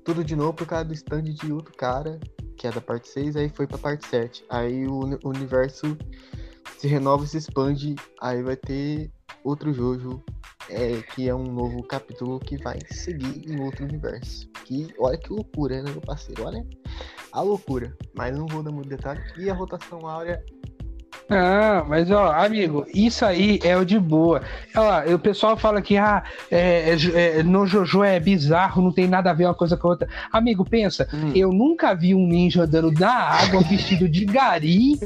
tudo 0.07 0.23
de 0.23 0.38
novo 0.38 0.53
por 0.53 0.65
causa 0.65 0.85
do 0.85 0.93
stand 0.93 1.23
de 1.23 1.51
outro 1.51 1.75
cara, 1.75 2.17
que 2.55 2.65
é 2.65 2.71
da 2.71 2.79
parte 2.79 3.09
6, 3.09 3.35
aí 3.35 3.49
foi 3.49 3.67
pra 3.67 3.77
parte 3.77 4.07
7. 4.07 4.41
Aí 4.49 4.88
o, 4.88 4.99
uni- 4.99 5.19
o 5.21 5.27
universo 5.27 5.97
se 6.77 6.88
renova 6.88 7.25
e 7.25 7.27
se 7.27 7.38
expande, 7.38 7.93
aí 8.21 8.41
vai 8.41 8.55
ter 8.55 9.11
outro 9.43 9.73
Jojo, 9.73 10.23
é, 10.69 11.01
que 11.13 11.27
é 11.27 11.35
um 11.35 11.43
novo 11.43 11.84
capítulo 11.84 12.39
que 12.39 12.55
vai 12.55 12.79
seguir 12.88 13.51
em 13.51 13.59
outro 13.59 13.84
universo. 13.84 14.47
Que 14.63 14.88
olha 14.97 15.17
que 15.17 15.29
loucura, 15.29 15.84
né, 15.84 15.91
meu 15.91 15.99
parceiro? 15.99 16.45
Olha 16.45 16.65
a 17.34 17.41
loucura. 17.41 17.93
Mas 18.15 18.34
não 18.34 18.47
vou 18.47 18.63
dar 18.63 18.71
muito 18.71 18.88
detalhe. 18.88 19.21
E 19.35 19.49
a 19.49 19.53
rotação 19.53 20.07
áurea 20.07 20.41
Ah, 21.30 21.84
mas 21.88 22.10
ó, 22.10 22.32
amigo, 22.32 22.86
isso 22.94 23.26
aí 23.26 23.60
é 23.64 23.76
o 23.76 23.84
de 23.84 23.99
boa. 23.99 24.41
Ó, 24.76 25.14
o 25.14 25.20
pessoal 25.20 25.58
fala 25.58 25.82
que 25.82 25.98
ah, 25.98 26.24
é, 26.49 26.95
é, 27.14 27.40
é, 27.40 27.44
no 27.44 27.68
Jojo 27.68 28.04
é 28.04 28.20
bizarro, 28.20 28.82
não 28.82 28.91
tem 28.94 29.08
nada 29.08 29.32
a 29.32 29.34
ver 29.34 29.45
uma 29.45 29.54
coisa 29.54 29.76
com 29.76 29.88
a 29.88 29.91
outra. 29.91 30.08
Amigo, 30.32 30.64
pensa, 30.64 31.08
Hum. 31.14 31.32
eu 31.36 31.52
nunca 31.52 31.94
vi 31.94 32.16
um 32.16 32.26
ninja 32.26 32.64
andando 32.64 32.91
na 32.91 33.12
água 33.12 33.62
vestido 33.62 34.08
de 34.08 34.26
gari, 34.26 34.99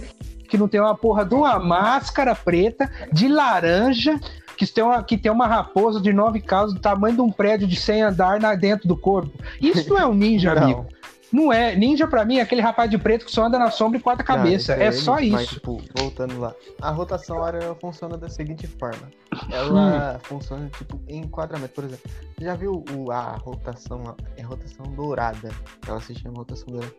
que 0.47 0.57
não 0.57 0.67
tem 0.67 0.79
uma 0.79 0.95
porra 0.95 1.25
de 1.25 1.33
uma 1.33 1.57
máscara 1.57 2.35
preta, 2.35 2.89
de 3.11 3.27
laranja, 3.27 4.19
que 4.57 4.67
tem 4.67 4.83
uma, 4.83 5.01
que 5.01 5.17
tem 5.17 5.31
uma 5.31 5.47
raposa 5.47 5.99
de 5.99 6.13
nove 6.13 6.39
casas 6.39 6.73
do 6.75 6.79
tamanho 6.79 7.15
de 7.15 7.21
um 7.21 7.31
prédio 7.31 7.65
de 7.67 7.75
100 7.75 8.01
andar 8.03 8.39
na, 8.39 8.53
dentro 8.53 8.87
do 8.87 8.95
corpo. 8.95 9.31
Isso 9.59 9.89
não 9.89 9.97
é 9.97 10.05
um 10.05 10.13
ninja, 10.13 10.51
amigo. 10.51 10.85
Não 11.31 11.51
é. 11.51 11.75
Ninja 11.75 12.05
pra 12.07 12.25
mim 12.25 12.37
é 12.37 12.41
aquele 12.41 12.61
rapaz 12.61 12.89
de 12.89 12.97
preto 12.97 13.25
que 13.25 13.31
só 13.31 13.45
anda 13.45 13.57
na 13.57 13.71
sombra 13.71 13.97
e 13.97 14.01
corta 14.01 14.21
a 14.21 14.25
cabeça. 14.25 14.75
Não, 14.75 14.83
é 14.83 14.91
só 14.91 15.17
ele, 15.19 15.31
Mas, 15.31 15.43
isso. 15.43 15.53
tipo, 15.55 15.81
voltando 15.97 16.39
lá. 16.39 16.53
A 16.81 16.91
rotação 16.91 17.43
área 17.43 17.73
funciona 17.75 18.17
da 18.17 18.27
seguinte 18.29 18.67
forma. 18.67 19.09
Ela 19.51 20.15
Hum. 20.17 20.19
funciona, 20.23 20.69
tipo, 20.77 20.99
em 21.07 21.19
enquadramento. 21.21 21.73
Por 21.73 21.83
exemplo, 21.85 22.11
já 22.39 22.53
viu 22.55 22.83
o, 22.95 23.11
a 23.11 23.37
rotação, 23.37 24.15
é 24.35 24.41
rotação 24.41 24.85
dourada. 24.93 25.49
Ela 25.87 26.01
se 26.01 26.13
chama 26.15 26.37
rotação 26.39 26.67
dourada. 26.67 26.93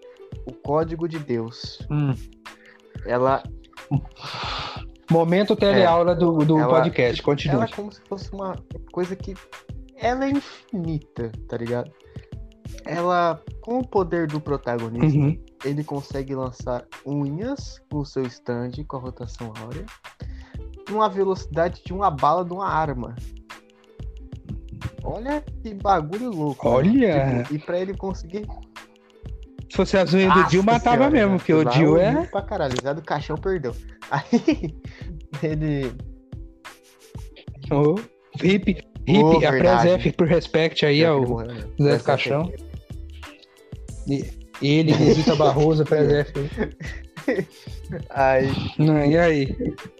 O 0.46 0.52
código 0.52 1.06
de 1.06 1.18
Deus. 1.18 1.78
Hum. 1.90 2.14
Ela, 3.04 3.42
Momento 5.10 5.54
teleaula 5.54 6.14
do, 6.14 6.38
do 6.38 6.58
ela- 6.58 6.68
podcast, 6.80 7.20
continue. 7.22 7.56
Ela 7.56 7.64
é 7.66 7.68
como 7.68 7.92
se 7.92 8.00
fosse 8.08 8.32
uma 8.32 8.56
coisa 8.90 9.14
que. 9.14 9.34
Ela 9.96 10.24
é 10.24 10.30
infinita, 10.30 11.30
tá 11.46 11.56
ligado? 11.56 11.90
Ela, 12.84 13.40
com 13.60 13.78
o 13.78 13.86
poder 13.86 14.26
do 14.26 14.40
protagonista, 14.40 15.18
Uhum. 15.18 15.38
ele 15.64 15.84
consegue 15.84 16.34
lançar 16.34 16.84
unhas 17.06 17.80
no 17.92 18.04
seu 18.04 18.24
stand 18.24 18.72
com 18.88 18.96
a 18.96 19.00
rotação 19.00 19.52
áurea 19.62 19.84
numa 20.90 21.08
velocidade 21.08 21.80
de 21.84 21.92
uma 21.92 22.10
bala 22.10 22.44
de 22.44 22.52
uma 22.52 22.68
arma. 22.68 23.14
Olha 25.04 25.42
que 25.62 25.74
bagulho 25.74 26.30
louco. 26.30 26.68
né? 26.68 26.74
Olha. 26.74 27.42
Tipo, 27.44 27.54
e 27.54 27.58
pra 27.58 27.78
ele 27.80 27.94
conseguir. 27.96 28.46
Se 29.70 29.76
fosse 29.76 29.96
as 29.96 30.12
unhas 30.12 30.34
do 30.34 30.44
Dio, 30.48 30.62
matava 30.62 30.96
senhora, 30.96 31.10
mesmo, 31.10 31.30
né? 31.32 31.38
porque 31.38 31.54
o 31.54 31.64
Dio 31.64 31.96
é. 31.96 32.26
Pra 32.26 32.42
caralho, 32.42 32.74
Zé 32.82 32.92
do 32.94 33.02
Caixão 33.02 33.36
perdeu. 33.36 33.74
Aí 34.10 34.74
ele. 35.42 35.92
Oh, 37.70 37.94
hip, 38.42 38.82
hip, 39.06 39.22
Oh, 39.22 39.36
a 39.46 39.50
verdade. 39.50 39.88
F 39.88 40.12
por 40.12 40.26
respect 40.26 40.84
aí 40.86 41.04
ao 41.04 41.44
né? 41.44 41.64
Zé 41.80 41.98
Caixão. 41.98 42.52
Ele, 44.60 44.92
Rosita 44.92 45.34
Barroso, 45.34 45.84
F. 45.90 46.32
Aí, 48.10 48.48
Não, 48.78 49.04
e 49.04 49.16
aí? 49.18 49.56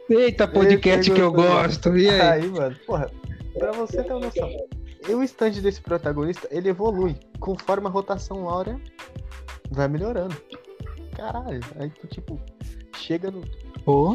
Eita, 0.08 0.46
podcast 0.48 1.10
que 1.10 1.20
eu 1.20 1.32
gosto. 1.32 1.96
E 1.96 2.08
aí? 2.08 2.20
aí, 2.20 2.48
mano, 2.48 2.76
porra, 2.86 3.10
pra 3.58 3.72
você 3.72 4.02
ter 4.02 4.12
uma 4.12 4.20
noção, 4.20 4.48
e 5.08 5.14
o 5.14 5.22
stand 5.22 5.50
desse 5.50 5.80
protagonista, 5.80 6.48
ele 6.50 6.68
evolui. 6.68 7.16
Conforme 7.40 7.86
a 7.88 7.90
rotação 7.90 8.48
áurea 8.48 8.80
vai 9.70 9.88
melhorando. 9.88 10.36
Caralho, 11.16 11.60
aí 11.78 11.90
tu, 11.90 12.06
tipo, 12.06 12.40
chega 12.96 13.30
no. 13.30 13.42
Oh, 13.84 14.14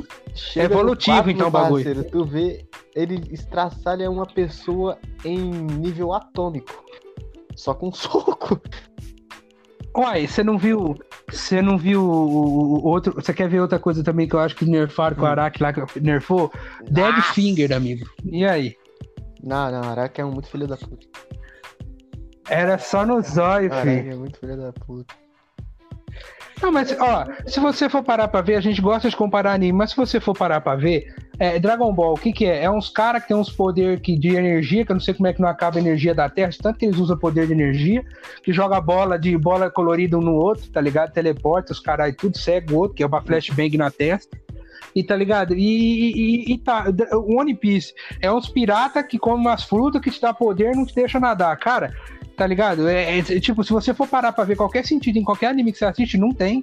no 0.55 0.61
evolutivo, 0.61 1.29
então, 1.29 1.47
o 1.47 1.51
bagulho. 1.51 1.83
parceiro, 1.83 2.09
Tu 2.09 2.23
vê, 2.25 2.65
ele 2.95 3.21
estraçalha 3.33 4.09
uma 4.09 4.25
pessoa 4.25 4.97
em 5.25 5.37
nível 5.51 6.13
atômico. 6.13 6.83
Só 7.55 7.73
com 7.73 7.89
um 7.89 7.91
soco. 7.93 8.61
Uai, 9.95 10.27
você 10.27 10.43
não 10.43 10.57
viu. 10.57 10.95
Você 11.29 11.61
não 11.61 11.77
viu 11.77 12.01
o, 12.03 12.79
o 12.79 12.87
outro. 12.87 13.13
Você 13.15 13.33
quer 13.33 13.49
ver 13.49 13.59
outra 13.61 13.79
coisa 13.79 14.03
também 14.03 14.27
que 14.27 14.35
eu 14.35 14.39
acho 14.39 14.55
que 14.55 14.63
nerfaram 14.65 15.15
com 15.15 15.23
o 15.23 15.25
Hum. 15.25 15.29
Araki 15.31 15.61
lá 15.63 15.73
que 15.73 15.99
nerfou? 15.99 16.51
Dead 16.89 17.15
Nossa. 17.15 17.33
Finger, 17.33 17.73
amigo. 17.73 18.07
E 18.23 18.45
aí? 18.45 18.75
Não, 19.43 19.71
não, 19.71 19.81
Araki 19.89 20.21
é 20.21 20.25
um 20.25 20.31
muito 20.31 20.47
filho 20.49 20.67
da 20.67 20.77
puta. 20.77 21.07
Era 22.49 22.77
só 22.77 23.05
no 23.05 23.21
zóio, 23.21 23.71
Araki 23.73 23.89
filho. 23.89 24.11
é 24.13 24.15
muito 24.15 24.39
filho 24.39 24.55
da 24.57 24.71
puta. 24.71 25.13
Não, 26.61 26.71
mas, 26.71 26.95
ó, 26.99 27.25
se 27.45 27.59
você 27.59 27.87
for 27.87 28.03
parar 28.03 28.27
pra 28.27 28.41
ver, 28.41 28.55
a 28.55 28.61
gente 28.61 28.81
gosta 28.81 29.09
de 29.09 29.15
comparar 29.15 29.53
anime, 29.53 29.77
mas 29.77 29.91
se 29.91 29.97
você 29.97 30.19
for 30.19 30.35
parar 30.35 30.61
pra 30.61 30.75
ver, 30.75 31.13
É, 31.39 31.59
Dragon 31.59 31.93
Ball, 31.93 32.15
o 32.15 32.17
que 32.17 32.33
que 32.33 32.45
é? 32.45 32.63
É 32.63 32.71
uns 32.71 32.89
caras 32.89 33.21
que 33.21 33.27
tem 33.27 33.37
uns 33.37 33.51
poderes 33.51 34.01
de 34.01 34.35
energia, 34.35 34.83
que 34.83 34.91
eu 34.91 34.95
não 34.95 34.99
sei 34.99 35.13
como 35.13 35.27
é 35.27 35.33
que 35.33 35.39
não 35.39 35.47
acaba 35.47 35.77
a 35.77 35.79
energia 35.79 36.15
da 36.15 36.27
Terra, 36.27 36.49
tanto 36.59 36.79
que 36.79 36.85
eles 36.85 36.97
usam 36.97 37.15
poder 37.15 37.45
de 37.45 37.53
energia, 37.53 38.03
que 38.41 38.51
joga 38.51 38.81
bola 38.81 39.19
de 39.19 39.37
bola 39.37 39.69
colorida 39.69 40.17
um 40.17 40.21
no 40.21 40.33
outro, 40.33 40.67
tá 40.71 40.81
ligado? 40.81 41.13
Teleporta, 41.13 41.73
os 41.73 41.79
caras 41.79 42.15
tudo 42.17 42.35
cego 42.35 42.73
o 42.73 42.77
outro, 42.77 42.95
que 42.95 43.03
é 43.03 43.05
uma 43.05 43.21
flashbang 43.21 43.77
na 43.77 43.91
testa. 43.91 44.35
E 44.95 45.03
tá 45.03 45.15
ligado? 45.15 45.53
E, 45.53 45.61
e, 45.61 46.53
e 46.53 46.57
tá, 46.57 46.85
One 47.13 47.53
Piece 47.53 47.93
é 48.19 48.31
uns 48.31 48.49
pirata 48.49 49.03
que 49.03 49.19
comem 49.19 49.41
umas 49.41 49.63
frutas 49.63 50.01
que 50.01 50.09
te 50.09 50.19
dá 50.19 50.33
poder 50.33 50.73
e 50.73 50.75
não 50.75 50.87
te 50.87 50.95
deixa 50.95 51.19
nadar. 51.19 51.55
Cara, 51.57 51.93
tá 52.37 52.45
ligado? 52.45 52.87
É, 52.87 53.17
é, 53.17 53.21
tipo, 53.39 53.63
se 53.63 53.73
você 53.73 53.93
for 53.93 54.07
parar 54.07 54.31
pra 54.31 54.43
ver 54.43 54.55
qualquer 54.55 54.85
sentido 54.85 55.17
em 55.17 55.23
qualquer 55.23 55.47
anime 55.47 55.71
que 55.71 55.79
você 55.79 55.85
assiste, 55.85 56.17
não 56.17 56.31
tem. 56.31 56.61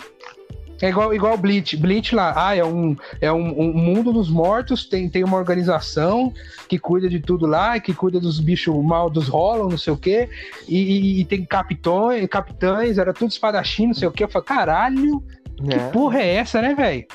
É 0.81 0.89
igual, 0.89 1.13
igual 1.13 1.37
Bleach. 1.37 1.77
Bleach 1.77 2.15
lá, 2.15 2.33
ah, 2.37 2.55
é 2.55 2.65
um, 2.65 2.97
é 3.21 3.33
um, 3.33 3.61
um 3.61 3.73
mundo 3.73 4.13
dos 4.13 4.29
mortos, 4.29 4.87
tem, 4.87 5.09
tem 5.09 5.25
uma 5.25 5.37
organização 5.37 6.33
que 6.69 6.79
cuida 6.79 7.09
de 7.09 7.21
tudo 7.21 7.47
lá, 7.47 7.79
que 7.81 7.93
cuida 7.93 8.21
dos 8.21 8.39
bichos 8.41 8.75
mal 8.85 9.11
dos 9.11 9.29
rolam, 9.29 9.69
não 9.69 9.79
sei 9.79 9.93
o 9.93 9.97
quê, 9.97 10.29
e, 10.69 11.21
e, 11.21 11.25
tem 11.25 11.45
capitões, 11.45 12.27
capitães, 12.29 12.99
era 12.99 13.13
tudo 13.13 13.31
espadachim, 13.31 13.89
não 13.89 13.95
sei 13.95 14.09
o 14.09 14.13
quê. 14.13 14.25
Eu 14.25 14.29
falei, 14.29 14.47
caralho, 14.47 15.23
que 15.57 15.75
É. 15.75 15.91
porra 15.91 16.21
é 16.21 16.35
essa, 16.35 16.61
né, 16.63 16.75
velho? 16.75 17.07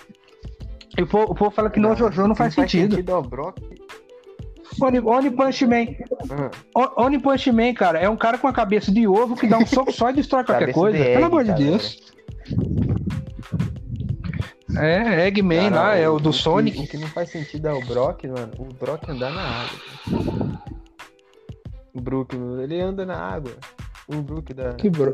O 1.01 1.35
povo, 1.35 1.51
fala 1.51 1.69
que 1.69 1.79
no 1.79 1.95
Jojo 1.95 2.27
não 2.27 2.35
faz 2.35 2.53
sentido. 2.53 2.95
sentido, 2.95 3.11
ó, 3.11 3.21
Brock. 3.21 3.57
Oni, 4.81 4.99
Oni 4.99 5.31
Punch 5.31 5.65
Man. 5.65 5.85
Ah, 6.29 6.51
O- 6.75 7.03
Oni 7.05 7.19
Punch 7.19 7.51
Man, 7.51 7.73
cara, 7.73 7.99
é 7.99 8.09
um 8.09 8.15
cara 8.17 8.37
com 8.37 8.47
a 8.47 8.53
cabeça 8.53 8.91
de 8.91 9.07
ovo 9.07 9.35
que 9.35 9.47
dá 9.47 9.57
um 9.57 9.65
soco 9.65 9.91
só 9.91 10.09
e 10.09 10.13
destrói 10.13 10.43
qualquer 10.43 10.71
coisa. 10.73 10.97
de 10.97 11.03
Pelo 11.03 11.15
egg, 11.15 11.23
amor 11.25 11.43
de. 11.43 11.53
Deus. 11.53 11.99
É, 14.77 15.27
Eggman 15.27 15.69
cara, 15.71 15.81
lá, 15.81 15.95
é 15.95 16.07
o 16.07 16.19
do 16.19 16.29
que- 16.31 16.37
Sonic. 16.37 16.79
O 16.79 16.87
que 16.87 16.97
não 16.97 17.07
faz 17.07 17.29
sentido 17.31 17.67
é 17.67 17.73
o 17.73 17.83
Brock, 17.85 18.23
mano. 18.25 18.51
O 18.59 18.65
Brock 18.65 19.09
andar 19.09 19.31
na 19.33 19.41
água. 19.41 20.61
O 21.93 21.99
Brook, 22.01 22.35
ele 22.63 22.79
anda 22.79 23.05
na 23.05 23.17
água. 23.17 23.51
O 24.07 24.21
Brook 24.21 24.53
da. 24.53 24.73
Que 24.73 24.89
bro... 24.89 25.11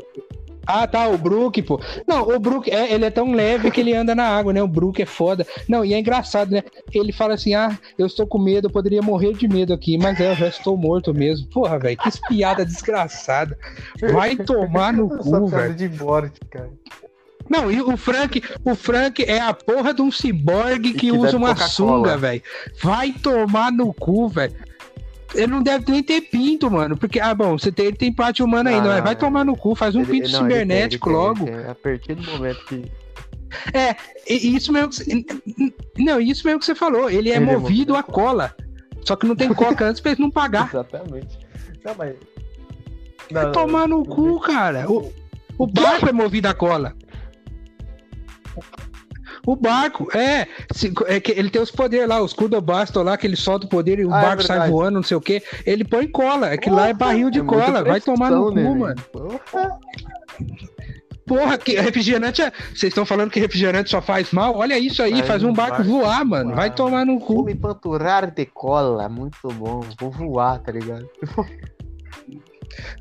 Ah, 0.66 0.86
tá, 0.86 1.08
o 1.08 1.16
Brook, 1.16 1.62
pô. 1.62 1.80
Não, 2.06 2.22
o 2.28 2.38
Brook, 2.38 2.70
é, 2.70 2.92
ele 2.92 3.04
é 3.04 3.10
tão 3.10 3.32
leve 3.32 3.70
que 3.70 3.80
ele 3.80 3.94
anda 3.94 4.14
na 4.14 4.24
água, 4.24 4.52
né? 4.52 4.62
O 4.62 4.68
Brook 4.68 5.00
é 5.00 5.06
foda. 5.06 5.46
Não, 5.68 5.84
e 5.84 5.94
é 5.94 5.98
engraçado, 5.98 6.50
né? 6.50 6.62
Ele 6.92 7.12
fala 7.12 7.34
assim: 7.34 7.54
ah, 7.54 7.78
eu 7.96 8.06
estou 8.06 8.26
com 8.26 8.38
medo, 8.38 8.66
eu 8.66 8.72
poderia 8.72 9.00
morrer 9.00 9.32
de 9.34 9.46
medo 9.46 9.72
aqui, 9.72 9.96
mas 9.96 10.20
é, 10.20 10.32
eu 10.32 10.36
já 10.36 10.48
estou 10.48 10.76
morto 10.76 11.14
mesmo. 11.14 11.46
Porra, 11.48 11.78
velho, 11.78 11.96
que 11.96 12.08
espiada 12.08 12.64
desgraçada. 12.64 13.56
Vai 14.12 14.36
tomar 14.36 14.92
no 14.92 15.08
cu, 15.08 15.46
velho. 15.46 15.74
de 15.74 15.88
morte, 15.88 16.40
cara. 16.50 16.70
Não, 17.48 17.70
e 17.70 17.80
o 17.80 17.96
Frank, 17.96 18.42
o 18.64 18.74
Frank 18.74 19.22
é 19.22 19.38
a 19.38 19.54
porra 19.54 19.94
de 19.94 20.02
um 20.02 20.10
ciborgue 20.10 20.92
que, 20.92 20.98
que 20.98 21.12
usa 21.12 21.36
uma 21.36 21.54
sunga, 21.54 22.16
velho. 22.16 22.42
Vai 22.82 23.12
tomar 23.12 23.70
no 23.70 23.94
cu, 23.94 24.28
velho. 24.28 24.54
Ele 25.34 25.46
não 25.48 25.62
deve 25.62 25.90
nem 25.90 26.02
ter 26.02 26.20
pinto, 26.22 26.70
mano. 26.70 26.96
Porque, 26.96 27.18
ah, 27.20 27.34
bom, 27.34 27.58
você 27.58 27.70
tem, 27.72 27.86
ele 27.86 27.96
tem 27.96 28.12
parte 28.12 28.42
humana 28.42 28.70
ainda, 28.70 28.88
mas 28.88 28.96
não, 28.98 29.04
vai 29.04 29.12
é. 29.12 29.16
tomar 29.16 29.44
no 29.44 29.56
cu, 29.56 29.74
faz 29.74 29.94
um 29.94 30.00
Ele- 30.00 30.12
pinto 30.12 30.30
não, 30.32 30.40
ele 30.40 30.48
tem, 30.48 30.56
ele 30.56 30.64
cibernético 30.64 31.08
tem, 31.08 31.16
logo. 31.16 31.44
tem. 31.46 31.54
A 31.66 31.74
partir 31.74 32.14
do 32.14 32.22
momento 32.30 32.64
que. 32.66 32.84
E 34.28 34.56
isso 34.56 34.72
mesmo 34.72 34.88
que 34.90 34.96
você, 34.96 35.24
Não, 35.98 36.20
isso 36.20 36.46
mesmo 36.46 36.60
que 36.60 36.66
você 36.66 36.74
falou. 36.74 37.10
Ele 37.10 37.30
é 37.30 37.34
é 37.34 37.40
movido 37.40 37.60
movido 37.60 37.96
a 37.96 38.02
cola. 38.02 38.54
Só 39.04 39.14
que 39.16 39.26
não 39.26 39.36
tem 39.36 39.52
coca 39.52 39.84
antes 39.84 40.00
pra 40.00 40.12
ele 40.12 40.20
não 40.22 40.30
pagar. 40.30 40.68
Exatamente. 40.72 41.38
Não, 41.84 41.94
mas. 41.96 42.14
Vai 43.30 43.44
Não, 43.44 43.52
tomar 43.52 43.88
no 43.88 44.04
cu, 44.04 44.38
cara. 44.40 44.90
O, 44.90 45.12
o 45.58 45.66
barco 45.66 46.08
é 46.08 46.12
movido 46.12 46.48
a 46.48 46.54
cola. 46.54 46.94
O 49.46 49.54
barco, 49.56 50.08
é, 50.16 50.46
se- 50.72 50.92
é 51.06 51.20
que 51.20 51.30
ele 51.32 51.48
tem 51.48 51.62
os 51.62 51.70
poderes 51.70 52.08
lá, 52.08 52.20
os 52.20 52.32
Kudobasto 52.32 53.00
lá, 53.02 53.16
que 53.16 53.26
ele 53.26 53.36
solta 53.36 53.64
o 53.66 53.68
poder 53.70 53.98
e 54.00 54.04
o 54.04 54.12
Ah, 54.12 54.18
é 54.18 54.22
barco 54.22 54.42
sai 54.42 54.56
verdade. 54.58 54.72
voando, 54.72 54.94
não 54.96 55.02
sei 55.04 55.16
o 55.16 55.20
que. 55.20 55.40
Ele 55.64 55.84
põe 55.84 56.08
cola, 56.08 56.50
é 56.50 56.56
que 56.58 56.68
lá 56.68 56.88
é 56.88 56.92
barril 56.92 57.30
de 57.30 57.38
É 57.38 57.44
cola. 57.44 57.84
Vai 57.84 58.00
tomar 58.00 58.30
no 58.32 58.46
cu, 58.48 58.54
né, 58.54 58.62
mano. 58.64 58.84
velho? 58.86 59.02
Porra. 59.12 59.78
Porra, 61.26 61.58
que 61.58 61.74
refrigerante 61.80 62.40
é. 62.40 62.50
Vocês 62.68 62.84
estão 62.90 63.04
falando 63.04 63.30
que 63.30 63.40
refrigerante 63.40 63.90
só 63.90 64.00
faz 64.00 64.30
mal? 64.32 64.56
Olha 64.56 64.78
isso 64.78 65.02
aí, 65.02 65.14
Faz 65.16 65.26
faz 65.26 65.42
um 65.44 65.52
barco 65.52 65.78
barco 65.78 65.90
voar, 65.90 66.24
mano. 66.24 66.54
Vai 66.54 66.72
tomar 66.72 67.04
no 67.04 67.18
cu. 67.18 67.34
Vou 67.36 67.44
me 67.44 67.54
panturar 67.54 68.30
de 68.30 68.46
cola, 68.46 69.08
muito 69.08 69.48
bom. 69.48 69.80
Vou 69.98 70.10
voar, 70.10 70.60
tá 70.60 70.70
ligado? 70.70 71.08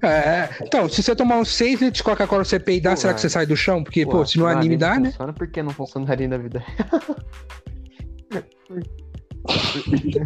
É. 0.02 0.50
Então, 0.62 0.88
se 0.90 1.02
você 1.02 1.16
tomar 1.16 1.38
uns 1.38 1.50
6 1.50 1.82
litros 1.82 1.98
de 1.98 2.04
Coca-Cola 2.04 2.44
você 2.44 2.60
peidar, 2.60 2.94
Pô, 2.94 3.02
será 3.02 3.14
que 3.14 3.20
é. 3.20 3.22
você 3.22 3.30
sai 3.30 3.46
do 3.46 3.56
chão? 3.56 3.84
Porque, 3.84 4.06
pô, 4.06 4.12
Pô, 4.12 4.26
se 4.26 4.38
no 4.38 4.48
anime 4.48 4.78
dá, 4.78 5.00
né? 5.00 5.12
Funciona 5.12 5.34
por 5.34 5.48
que 5.48 5.64
não 5.64 5.72
funcionaria 5.72 6.28
na 6.28 6.38
vida? 6.38 6.64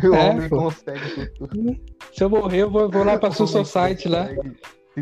É, 0.01 0.07
o 0.07 0.13
homem 0.13 0.47
pô. 0.47 0.57
consegue 0.63 1.27
tudo. 1.37 1.77
Se 2.13 2.23
eu 2.23 2.29
morrer, 2.29 2.59
eu 2.59 2.71
vou, 2.71 2.89
vou 2.89 3.03
lá 3.03 3.19
pra 3.19 3.31
Soul 3.31 3.47
Society 3.47 4.07
lá. 4.07 4.29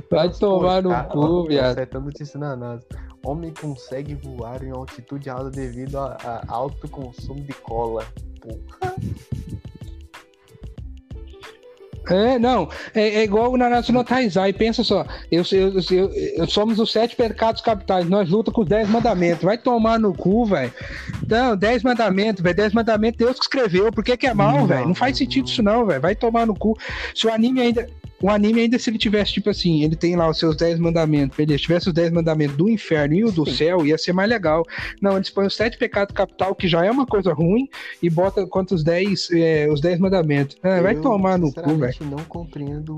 Vai 0.10 0.32
tomar 0.32 0.82
no 0.82 1.04
cu, 1.10 1.48
viado. 1.48 1.74
Acertando 1.74 2.06
notícia 2.06 2.40
na 2.40 2.56
NASA. 2.56 2.86
Homem 3.26 3.54
consegue 3.54 4.16
voar 4.16 4.64
em 4.64 4.72
altitude 4.72 5.30
alta 5.30 5.50
devido 5.50 5.98
a, 5.98 6.18
a 6.24 6.44
alto 6.48 6.88
consumo 6.90 7.42
de 7.42 7.54
cola. 7.54 8.06
Porra. 8.42 8.96
É, 12.10 12.40
não, 12.40 12.70
é, 12.94 13.20
é 13.20 13.24
igual 13.24 13.52
o 13.52 13.58
Nanatsu 13.58 13.92
no 13.92 14.04
Taizai, 14.04 14.54
pensa 14.54 14.84
só, 14.84 15.06
eu, 15.32 15.44
eu, 15.52 15.74
eu- 15.92 16.12
eu- 16.38 16.48
somos 16.48 16.80
os 16.80 16.92
sete 16.92 17.16
pecados 17.16 17.62
capitais, 17.62 18.08
nós 18.08 18.30
luta 18.30 18.52
com 18.52 18.62
os 18.62 18.68
dez 18.68 18.88
mandamentos, 18.90 19.44
vai 19.44 19.58
tomar 19.58 20.00
no 20.00 20.14
cu, 20.14 20.46
velho. 20.46 20.72
Não, 21.28 21.56
dez 21.56 21.84
mandamentos, 21.84 22.42
velho, 22.42 22.56
dez 22.56 22.74
mandamentos 22.74 23.18
Deus 23.18 23.38
que 23.38 23.44
escreveu, 23.44 23.92
por 23.92 24.04
que 24.04 24.16
que 24.18 24.28
é 24.28 24.34
mal, 24.34 24.66
velho? 24.68 24.88
Não 24.88 24.96
faz 24.96 25.18
sentido 25.18 25.48
isso 25.48 25.62
não, 25.64 25.86
velho, 25.86 26.02
vai 26.02 26.16
tomar 26.16 26.46
no 26.46 26.56
cu. 26.56 26.78
Se 27.14 27.28
o 27.28 27.32
anime 27.34 27.62
ainda, 27.62 27.88
o 28.22 28.30
anime 28.32 28.62
ainda 28.62 28.80
se 28.80 28.90
ele 28.90 28.98
tivesse, 28.98 29.34
tipo 29.34 29.50
assim, 29.50 29.84
ele 29.84 29.96
tem 29.96 30.16
lá 30.16 30.28
os 30.30 30.40
seus 30.40 30.56
dez 30.56 30.80
mandamentos, 30.80 31.38
beleza, 31.38 31.60
tivesse 31.62 31.88
os 31.88 31.94
dez 31.94 32.12
mandamentos 32.12 32.56
do 32.58 32.68
inferno 32.70 33.14
e 33.14 33.24
o 33.24 33.32
do 33.32 33.48
céu, 33.50 33.86
ia 33.86 33.98
ser 33.98 34.12
mais 34.14 34.28
legal. 34.30 34.64
Não, 35.02 35.16
eles 35.18 35.30
põem 35.30 35.46
os 35.48 35.56
sete 35.56 35.78
pecados 35.78 36.16
capital, 36.16 36.56
que 36.56 36.68
já 36.68 36.84
é 36.86 36.90
uma 36.90 37.06
coisa 37.06 37.32
ruim, 37.34 37.68
e 38.02 38.10
bota 38.10 38.46
quanto 38.48 38.74
os 38.74 38.84
dez, 38.84 39.30
é, 39.32 39.68
os 39.72 39.82
dez 39.82 40.00
mandamentos. 40.00 40.58
Ah, 40.64 40.82
vai 40.82 40.96
tomar 40.96 41.38
no 41.38 41.52
cu, 41.54 41.76
velho. 41.76 41.97
Não 42.04 42.18
compreendo 42.26 42.98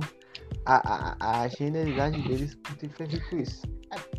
a, 0.65 1.15
a, 1.19 1.41
a 1.43 1.47
genialidade 1.47 2.21
deles 2.27 2.55
por 2.55 2.75
ter 2.75 2.89
feito 2.89 3.35
isso. 3.35 3.61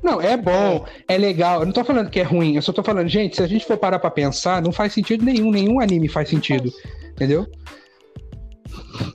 Não, 0.03 0.21
é 0.21 0.37
bom, 0.37 0.85
é 1.07 1.17
legal. 1.17 1.61
Eu 1.61 1.67
não 1.67 1.73
tô 1.73 1.85
falando 1.85 2.11
que 2.11 2.19
é 2.21 2.25
ruim, 2.25 2.57
eu 2.57 2.63
só 2.63 2.73
tô 2.73 2.83
falando, 2.83 3.09
gente, 3.09 3.37
se 3.37 3.43
a 3.43 3.47
gente 3.47 3.65
for 3.67 3.77
parar 3.77 3.99
pra 3.99 4.11
pensar, 4.11 4.61
não 4.63 4.73
faz 4.73 4.93
sentido 4.93 5.25
nenhum, 5.25 5.51
nenhum 5.51 5.81
anime 5.81 6.09
faz 6.09 6.29
sentido. 6.29 6.73
Entendeu? 7.13 7.47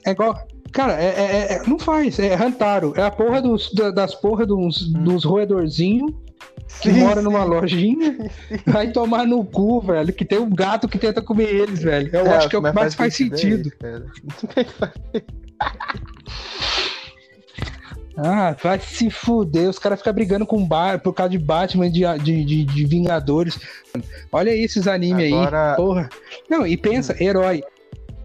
É 0.05 0.11
igual. 0.11 0.35
Cara, 0.71 0.93
é, 1.01 1.05
é- 1.07 1.53
é- 1.53 1.63
não 1.67 1.79
faz, 1.79 2.19
é 2.19 2.35
Hantaro. 2.35 2.93
É 2.97 3.03
a 3.03 3.11
porra 3.11 3.41
dos, 3.41 3.73
da- 3.73 3.91
das 3.91 4.13
porra 4.13 4.45
dos, 4.45 4.89
dos 4.91 5.23
roedorzinhos 5.23 6.11
que 6.81 6.91
Sim, 6.91 6.99
mora 6.99 7.17
sim. 7.17 7.23
numa 7.23 7.43
lojinha. 7.43 8.17
Vai 8.67 8.91
tomar 8.91 9.25
no 9.25 9.43
cu, 9.45 9.79
velho. 9.81 10.11
Que 10.11 10.25
tem 10.25 10.39
um 10.39 10.49
gato 10.49 10.87
que 10.87 10.97
tenta 10.97 11.21
comer 11.21 11.47
eles, 11.53 11.81
velho. 11.81 12.09
Eu 12.13 12.29
acho 12.33 12.49
que 12.49 12.55
é 12.55 12.59
o 12.59 12.61
que 12.61 12.71
mais 12.73 12.93
faz 12.93 13.13
é 13.13 13.17
sentido. 13.17 13.67
isso, 13.69 13.77
cara. 13.77 14.05
Ah, 18.17 18.55
vai 18.63 18.79
se 18.79 19.09
fuder. 19.09 19.69
Os 19.69 19.77
caras 19.77 19.99
ficam 19.99 20.13
brigando 20.13 20.45
com 20.45 20.65
bar 20.65 21.01
por 21.01 21.13
causa 21.13 21.31
de 21.31 21.37
Batman 21.37 21.89
de, 21.91 22.01
de, 22.19 22.45
de, 22.45 22.63
de 22.63 22.85
Vingadores. 22.85 23.59
Olha 24.31 24.51
aí 24.53 24.61
esses 24.63 24.87
animes 24.87 25.25
aí. 25.25 25.33
Agora- 25.33 25.75
Porra. 25.75 26.09
Não, 26.49 26.65
e 26.65 26.77
pensa, 26.77 27.15
herói. 27.21 27.61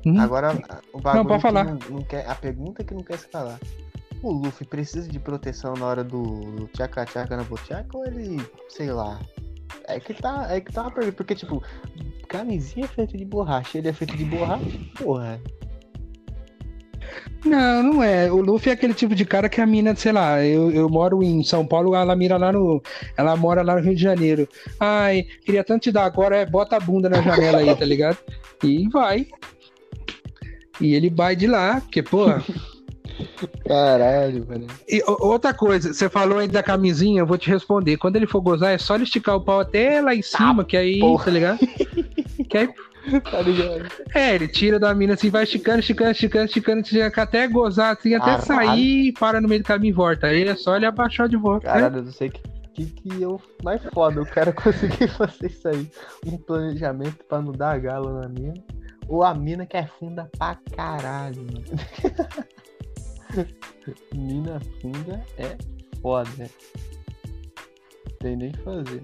Hum, 0.06 0.18
Agora, 0.20 0.52
o 0.92 1.00
bagulho 1.00 1.24
pode 1.26 1.40
que 1.42 1.42
falar. 1.42 1.64
Não, 1.64 1.78
não 1.90 2.02
quer, 2.02 2.24
a 2.28 2.34
pergunta 2.34 2.84
que 2.84 2.94
não 2.94 3.02
quer 3.02 3.18
se 3.18 3.26
falar. 3.28 3.58
O 4.22 4.30
Luffy 4.32 4.66
precisa 4.66 5.08
de 5.08 5.18
proteção 5.18 5.74
na 5.74 5.86
hora 5.86 6.04
do, 6.04 6.22
do 6.22 6.66
tchaca 6.68 7.04
tchaca 7.04 7.36
na 7.36 7.42
boteca 7.42 7.88
ou 7.98 8.06
ele, 8.06 8.40
sei 8.68 8.92
lá. 8.92 9.18
É 9.88 9.98
que 9.98 10.14
tá, 10.14 10.46
é 10.50 10.60
que 10.60 10.72
tá 10.72 10.82
uma 10.82 10.90
pergunta, 10.90 11.16
porque 11.16 11.34
tipo, 11.34 11.62
camisinha 12.28 12.84
é 12.84 12.88
feita 12.88 13.16
de 13.18 13.24
borracha, 13.24 13.78
ele 13.78 13.88
é 13.88 13.92
feito 13.92 14.16
de 14.16 14.24
borracha, 14.24 14.64
porra. 14.96 15.40
Não, 17.44 17.82
não 17.82 18.02
é. 18.02 18.30
O 18.30 18.36
Luffy 18.36 18.70
é 18.70 18.74
aquele 18.74 18.94
tipo 18.94 19.14
de 19.14 19.24
cara 19.24 19.48
que 19.48 19.60
a 19.60 19.66
mina, 19.66 19.94
sei 19.94 20.12
lá, 20.12 20.44
eu, 20.44 20.70
eu 20.70 20.88
moro 20.88 21.22
em 21.22 21.42
São 21.42 21.66
Paulo, 21.66 21.94
ela 21.94 22.14
mira 22.14 22.36
lá 22.36 22.52
no. 22.52 22.82
Ela 23.16 23.36
mora 23.36 23.62
lá 23.62 23.76
no 23.76 23.80
Rio 23.80 23.94
de 23.94 24.02
Janeiro. 24.02 24.48
Ai, 24.78 25.26
queria 25.44 25.64
tanto 25.64 25.82
te 25.84 25.92
dar 25.92 26.04
agora, 26.04 26.36
é 26.36 26.46
bota 26.46 26.76
a 26.76 26.80
bunda 26.80 27.08
na 27.08 27.22
janela 27.22 27.58
aí, 27.58 27.74
tá 27.74 27.84
ligado? 27.84 28.18
E 28.62 28.88
vai. 28.88 29.26
E 30.80 30.94
ele 30.94 31.10
vai 31.10 31.34
de 31.36 31.46
lá, 31.46 31.80
porque, 31.80 32.02
pô. 32.02 32.26
Caralho, 33.66 34.44
velho. 34.44 34.66
E 34.88 35.02
outra 35.06 35.52
coisa, 35.52 35.92
você 35.92 36.08
falou 36.08 36.38
aí 36.38 36.48
da 36.48 36.62
camisinha, 36.62 37.20
eu 37.20 37.26
vou 37.26 37.38
te 37.38 37.50
responder. 37.50 37.96
Quando 37.96 38.16
ele 38.16 38.26
for 38.26 38.40
gozar, 38.40 38.72
é 38.72 38.78
só 38.78 38.94
ele 38.94 39.04
esticar 39.04 39.36
o 39.36 39.44
pau 39.44 39.60
até 39.60 40.00
lá 40.00 40.14
em 40.14 40.22
cima, 40.22 40.64
que 40.64 40.76
aí, 40.76 40.98
porra. 41.00 41.24
tá 41.24 41.30
ligado? 41.30 41.58
Que 42.48 42.58
aí, 42.58 42.68
Tá 43.30 43.40
ligado? 43.42 43.88
é, 44.14 44.34
ele 44.34 44.48
tira 44.48 44.78
da 44.78 44.94
mina 44.94 45.14
assim, 45.14 45.30
vai 45.30 45.44
esticando, 45.44 45.80
esticando, 45.80 46.10
esticando, 46.10 46.44
esticando, 46.46 46.80
esticando, 46.80 47.20
até 47.20 47.46
gozar, 47.48 47.96
assim, 47.96 48.14
até 48.14 48.36
Caralho. 48.38 48.42
sair, 48.46 49.12
para 49.12 49.40
no 49.40 49.48
meio 49.48 49.62
do 49.62 49.66
caminho 49.66 49.90
e 49.90 49.94
volta. 49.94 50.26
Aí 50.28 50.44
é 50.46 50.54
só 50.54 50.76
ele 50.76 50.86
abaixar 50.86 51.28
de 51.28 51.36
volta. 51.36 51.66
né? 51.66 51.72
Caralho, 51.74 51.96
eu 51.98 52.02
não 52.04 52.12
sei 52.12 52.28
o 52.28 52.32
que, 52.32 52.42
que, 52.74 52.86
que 52.86 53.22
eu. 53.22 53.40
Mais 53.62 53.82
foda, 53.92 54.20
o 54.20 54.26
cara 54.26 54.52
conseguir 54.54 55.08
fazer 55.08 55.46
isso 55.46 55.68
aí. 55.68 55.90
Um 56.26 56.36
planejamento 56.38 57.24
pra 57.24 57.40
não 57.40 57.52
dar 57.52 57.78
galo 57.80 58.20
na 58.20 58.28
mina. 58.28 58.54
Ou 59.08 59.24
a 59.24 59.34
mina 59.34 59.66
que 59.66 59.76
é 59.76 59.86
funda 59.86 60.30
pra 60.38 60.56
caralho, 60.76 61.42
mano. 61.42 61.64
mina 64.14 64.60
funda 64.80 65.24
é 65.36 65.56
foda. 66.00 66.48
Tem 68.20 68.36
nem 68.36 68.50
o 68.50 68.52
que 68.52 68.62
fazer. 68.62 69.02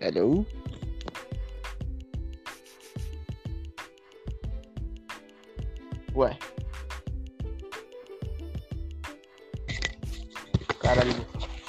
Hello? 0.00 0.46
Ué. 6.14 6.36
Caralho. 10.80 11.14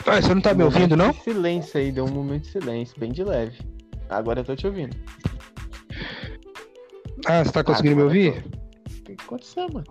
Ah, 0.05 0.21
você 0.21 0.33
não 0.33 0.41
tá 0.41 0.53
me 0.53 0.63
ouvindo, 0.63 0.95
não? 0.95 1.13
Silêncio 1.13 1.79
aí, 1.79 1.91
deu 1.91 2.05
um 2.05 2.11
momento 2.11 2.43
de 2.43 2.49
silêncio, 2.51 2.95
bem 2.99 3.11
de 3.11 3.23
leve. 3.23 3.57
Agora 4.09 4.41
eu 4.41 4.45
tô 4.45 4.55
te 4.55 4.67
ouvindo. 4.67 4.95
Ah, 7.25 7.43
você 7.43 7.51
tá 7.51 7.63
conseguindo 7.63 7.95
me 7.95 8.01
Agora 8.03 8.17
ouvir? 8.17 8.35
eu 8.35 8.41
tô. 8.51 8.65
O 9.11 9.15
que 9.15 9.23
aconteceu, 9.23 9.67
mano? 9.71 9.85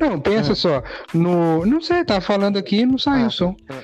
Não, 0.00 0.20
pensa 0.20 0.52
Ah. 0.52 0.54
só. 0.56 0.82
No, 1.14 1.64
não 1.64 1.80
sei, 1.80 2.04
tá 2.04 2.20
falando 2.20 2.58
aqui 2.58 2.80
e 2.80 2.86
não 2.86 2.98
saiu 2.98 3.24
Ah, 3.24 3.28
o 3.28 3.30
som. 3.30 3.54
tá. 3.66 3.74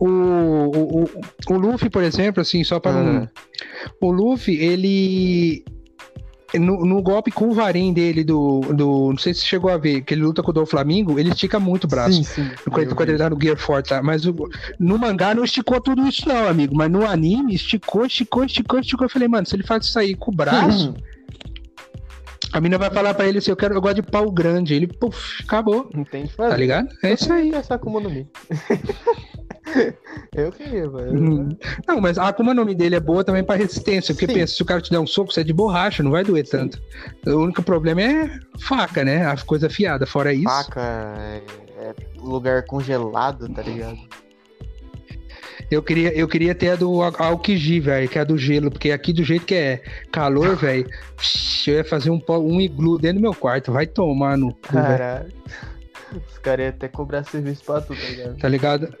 O, 0.00 0.06
o, 0.08 1.04
o, 1.04 1.10
o 1.50 1.54
Luffy, 1.58 1.88
por 1.90 2.02
exemplo, 2.02 2.40
assim, 2.40 2.62
só 2.62 2.78
para 2.78 2.92
não. 3.02 3.22
Ah. 3.24 3.30
O 4.00 4.10
Luffy, 4.12 4.54
ele. 4.56 5.64
No, 6.58 6.84
no 6.84 7.00
golpe 7.02 7.30
com 7.30 7.48
o 7.48 7.52
varim 7.52 7.92
dele 7.92 8.22
do, 8.24 8.60
do. 8.74 9.10
Não 9.10 9.18
sei 9.18 9.32
se 9.34 9.40
você 9.40 9.46
chegou 9.46 9.70
a 9.70 9.76
ver, 9.78 10.02
que 10.02 10.12
ele 10.14 10.22
luta 10.22 10.42
com 10.42 10.50
o 10.50 10.54
do 10.54 10.66
Flamengo, 10.66 11.18
ele 11.18 11.30
estica 11.30 11.58
muito 11.58 11.84
o 11.84 11.88
braço. 11.88 12.22
Sim, 12.22 12.22
sim. 12.24 12.50
Quando, 12.70 13.08
ele 13.10 13.18
tá 13.18 13.30
no 13.30 13.38
Gear 13.40 13.56
4, 13.56 13.88
tá? 13.96 14.02
Mas 14.02 14.26
o- 14.26 14.34
no 14.78 14.98
mangá 14.98 15.34
não 15.34 15.44
esticou 15.44 15.80
tudo 15.80 16.06
isso, 16.06 16.28
não, 16.28 16.46
amigo. 16.48 16.74
Mas 16.74 16.90
no 16.90 17.06
anime, 17.06 17.54
esticou, 17.54 18.04
esticou, 18.06 18.44
esticou, 18.44 18.80
esticou. 18.80 19.04
Eu 19.06 19.10
falei, 19.10 19.28
mano, 19.28 19.46
se 19.46 19.56
ele 19.56 19.62
faz 19.66 19.86
isso 19.86 19.98
aí 19.98 20.14
com 20.14 20.30
o 20.30 20.34
braço, 20.34 20.94
a 22.52 22.60
mina 22.60 22.76
vai 22.76 22.90
falar 22.90 23.14
pra 23.14 23.26
ele 23.26 23.38
assim: 23.38 23.50
eu, 23.50 23.56
quero, 23.56 23.74
eu 23.74 23.80
gosto 23.80 23.96
de 23.96 24.02
pau 24.02 24.30
grande. 24.30 24.74
Ele, 24.74 24.86
puf, 24.86 25.42
acabou. 25.42 25.88
Não 25.94 26.04
tem 26.04 26.26
que 26.26 26.36
Tá 26.36 26.44
fazer. 26.44 26.56
ligado? 26.58 26.88
É 27.02 27.14
isso 27.14 27.32
aí. 27.32 27.50
Essa 27.54 27.76
Akuma 27.76 27.98
no 28.00 28.10
Mi. 28.10 28.26
Eu 30.34 30.52
queria, 30.52 30.88
velho. 30.88 31.56
Não, 31.86 32.00
mas 32.00 32.18
a 32.18 32.28
Akuma 32.28 32.54
no 32.54 32.64
Mi 32.64 32.74
dele 32.74 32.96
é 32.96 33.00
boa 33.00 33.24
também 33.24 33.42
pra 33.44 33.56
resistência. 33.56 34.14
Porque 34.14 34.26
Sim. 34.26 34.34
pensa, 34.34 34.54
se 34.54 34.62
o 34.62 34.66
cara 34.66 34.80
te 34.80 34.90
der 34.90 34.98
um 34.98 35.06
soco, 35.06 35.32
você 35.32 35.40
é 35.40 35.44
de 35.44 35.52
borracha, 35.52 36.02
não 36.02 36.10
vai 36.10 36.24
doer 36.24 36.46
tanto. 36.48 36.80
O 37.26 37.36
único 37.44 37.62
problema 37.62 38.02
é 38.02 38.38
faca, 38.60 39.04
né? 39.04 39.26
A 39.26 39.36
coisa 39.36 39.66
afiada. 39.66 40.06
Fora 40.06 40.32
isso. 40.32 40.44
Faca 40.44 40.80
é, 41.18 41.42
é 41.78 41.94
lugar 42.18 42.64
congelado, 42.64 43.48
tá 43.48 43.62
ligado? 43.62 43.98
Eu 45.70 45.82
queria, 45.82 46.12
eu 46.14 46.28
queria 46.28 46.54
ter 46.54 46.70
a 46.70 46.76
do 46.76 47.00
Al- 47.00 47.14
Aokiji, 47.18 47.80
velho, 47.80 48.06
que 48.06 48.18
é 48.18 48.20
a 48.20 48.24
do 48.24 48.36
gelo, 48.36 48.70
porque 48.70 48.90
aqui 48.90 49.10
do 49.10 49.24
jeito 49.24 49.46
que 49.46 49.54
é 49.54 49.82
calor, 50.10 50.54
velho, 50.54 50.86
eu 51.66 51.74
ia 51.74 51.84
fazer 51.84 52.10
um, 52.10 52.20
um 52.28 52.60
iglu 52.60 52.98
dentro 52.98 53.16
do 53.18 53.22
meu 53.22 53.34
quarto, 53.34 53.72
vai 53.72 53.86
tomar 53.86 54.36
no 54.36 54.52
cu, 54.52 54.72
Caralho. 54.72 55.32
Os 56.28 56.36
caras 56.38 56.66
iam 56.66 56.74
até 56.74 56.88
cobrar 56.88 57.24
serviço 57.24 57.64
pra 57.64 57.80
tu, 57.80 57.94
tá 57.94 58.06
ligado? 58.06 58.36
tá 58.36 58.48
ligado? 58.48 58.94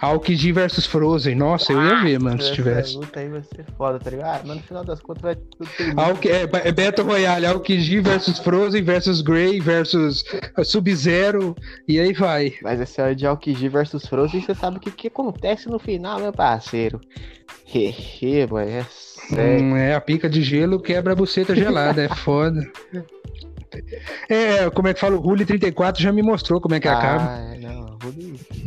Aokiji 0.00 0.52
versus 0.52 0.86
Frozen, 0.86 1.34
nossa, 1.34 1.72
eu 1.72 1.82
ia 1.82 2.02
ver, 2.02 2.20
mano, 2.20 2.40
se 2.40 2.52
tivesse. 2.54 2.96
luta 2.96 3.20
aí 3.20 3.28
vai 3.28 3.42
ser 3.42 3.64
foda, 3.76 3.98
tá 3.98 4.10
ligado? 4.10 4.26
Ah, 4.26 4.40
mas 4.46 4.56
no 4.56 4.62
final 4.62 4.84
das 4.84 5.00
contas 5.00 5.22
vai 5.22 5.34
tudo. 5.34 5.68
Aoki, 5.96 6.28
é, 6.28 6.42
é 6.42 6.72
Battle 6.72 7.06
Royale, 7.06 7.46
Aokiji 7.46 8.00
versus 8.00 8.38
Frozen 8.38 8.82
versus 8.82 9.20
Grey 9.20 9.60
versus 9.60 10.24
uh, 10.56 10.64
Sub-Zero, 10.64 11.54
e 11.86 11.98
aí 11.98 12.12
vai. 12.12 12.54
Mas 12.62 12.80
essa 12.80 13.02
hora 13.02 13.14
de 13.14 13.26
Aokiji 13.26 13.68
versus 13.68 14.06
Frozen, 14.06 14.40
você 14.40 14.54
sabe 14.54 14.78
o 14.78 14.80
que, 14.80 14.90
que 14.90 15.08
acontece 15.08 15.68
no 15.68 15.78
final, 15.78 16.20
meu 16.20 16.32
parceiro. 16.32 17.00
Hehe, 17.66 18.46
mano, 18.50 18.70
é 18.70 18.86
sério. 18.90 19.64
Hum, 19.64 19.76
é, 19.76 19.94
a 19.94 20.00
pica 20.00 20.30
de 20.30 20.42
gelo 20.42 20.80
quebra 20.80 21.12
a 21.12 21.16
buceta 21.16 21.54
gelada, 21.54 22.02
é 22.02 22.08
foda. 22.08 22.60
É, 24.28 24.68
como 24.70 24.88
é 24.88 24.94
que 24.94 24.98
fala? 24.98 25.14
O 25.16 25.20
Rule 25.20 25.44
34 25.44 26.02
já 26.02 26.12
me 26.12 26.22
mostrou 26.22 26.60
como 26.60 26.74
é 26.74 26.80
que 26.80 26.88
acaba. 26.88 27.22
Ah, 27.22 27.38
é, 27.38 27.49
não, 27.49 27.49
Ruby 27.49 27.49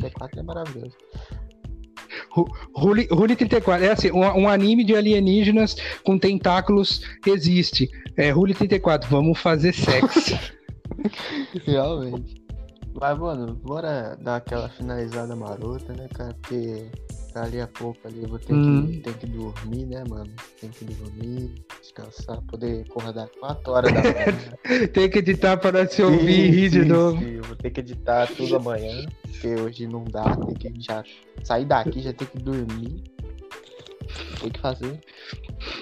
34 0.03 0.39
é 0.39 0.43
maravilhoso. 0.43 0.97
Rule, 2.75 3.07
Rule 3.11 3.35
34, 3.35 3.85
é 3.85 3.91
assim, 3.91 4.11
um, 4.11 4.21
um 4.21 4.49
anime 4.49 4.83
de 4.83 4.95
alienígenas 4.95 5.75
com 6.03 6.17
tentáculos 6.17 7.01
existe. 7.25 7.89
É 8.17 8.31
Rule 8.31 8.53
34, 8.53 9.09
vamos 9.09 9.39
fazer 9.39 9.73
sexo. 9.73 10.37
Realmente. 11.65 12.43
Mas, 12.99 13.17
mano, 13.17 13.55
bora 13.55 14.15
dar 14.21 14.37
aquela 14.37 14.69
finalizada 14.69 15.35
marota, 15.35 15.93
né, 15.93 16.07
cara? 16.13 16.35
Porque 16.41 16.89
dali 17.33 17.59
a 17.61 17.67
pouco 17.67 17.99
ali 18.07 18.23
eu 18.23 18.29
vou 18.29 18.39
ter, 18.39 18.53
Hum. 18.53 18.87
que, 18.87 18.99
ter 18.99 19.13
que 19.17 19.25
dormir, 19.27 19.85
né, 19.87 20.03
mano? 20.07 20.31
Tem 20.61 20.69
que 20.69 20.85
dormir, 20.85 21.53
descansar, 21.81 22.41
poder 22.43 22.85
acordar 22.89 23.27
4 23.39 23.71
horas 23.71 23.93
da 23.93 24.01
manhã. 24.01 24.53
Tem 24.93 25.09
que 25.09 25.19
editar 25.19 25.57
para 25.57 25.87
se 25.87 26.01
ouvir 26.03 26.45
e 26.45 26.49
rir 26.51 26.69
de 26.69 26.85
novo. 26.85 27.19
sim, 27.19 27.41
vou 27.41 27.55
ter 27.55 27.71
que 27.71 27.79
editar 27.79 28.27
tudo 28.27 28.55
amanhã, 28.55 29.05
porque 29.23 29.47
hoje 29.55 29.87
não 29.87 30.03
dá, 30.05 30.35
tem 30.37 30.55
que 30.55 30.81
já 30.81 31.03
sair 31.43 31.65
daqui, 31.65 32.01
já 32.01 32.13
tem 32.13 32.27
que 32.27 32.37
dormir. 32.37 33.03
Tem 34.39 34.49
que 34.51 34.59
fazer. 34.59 34.99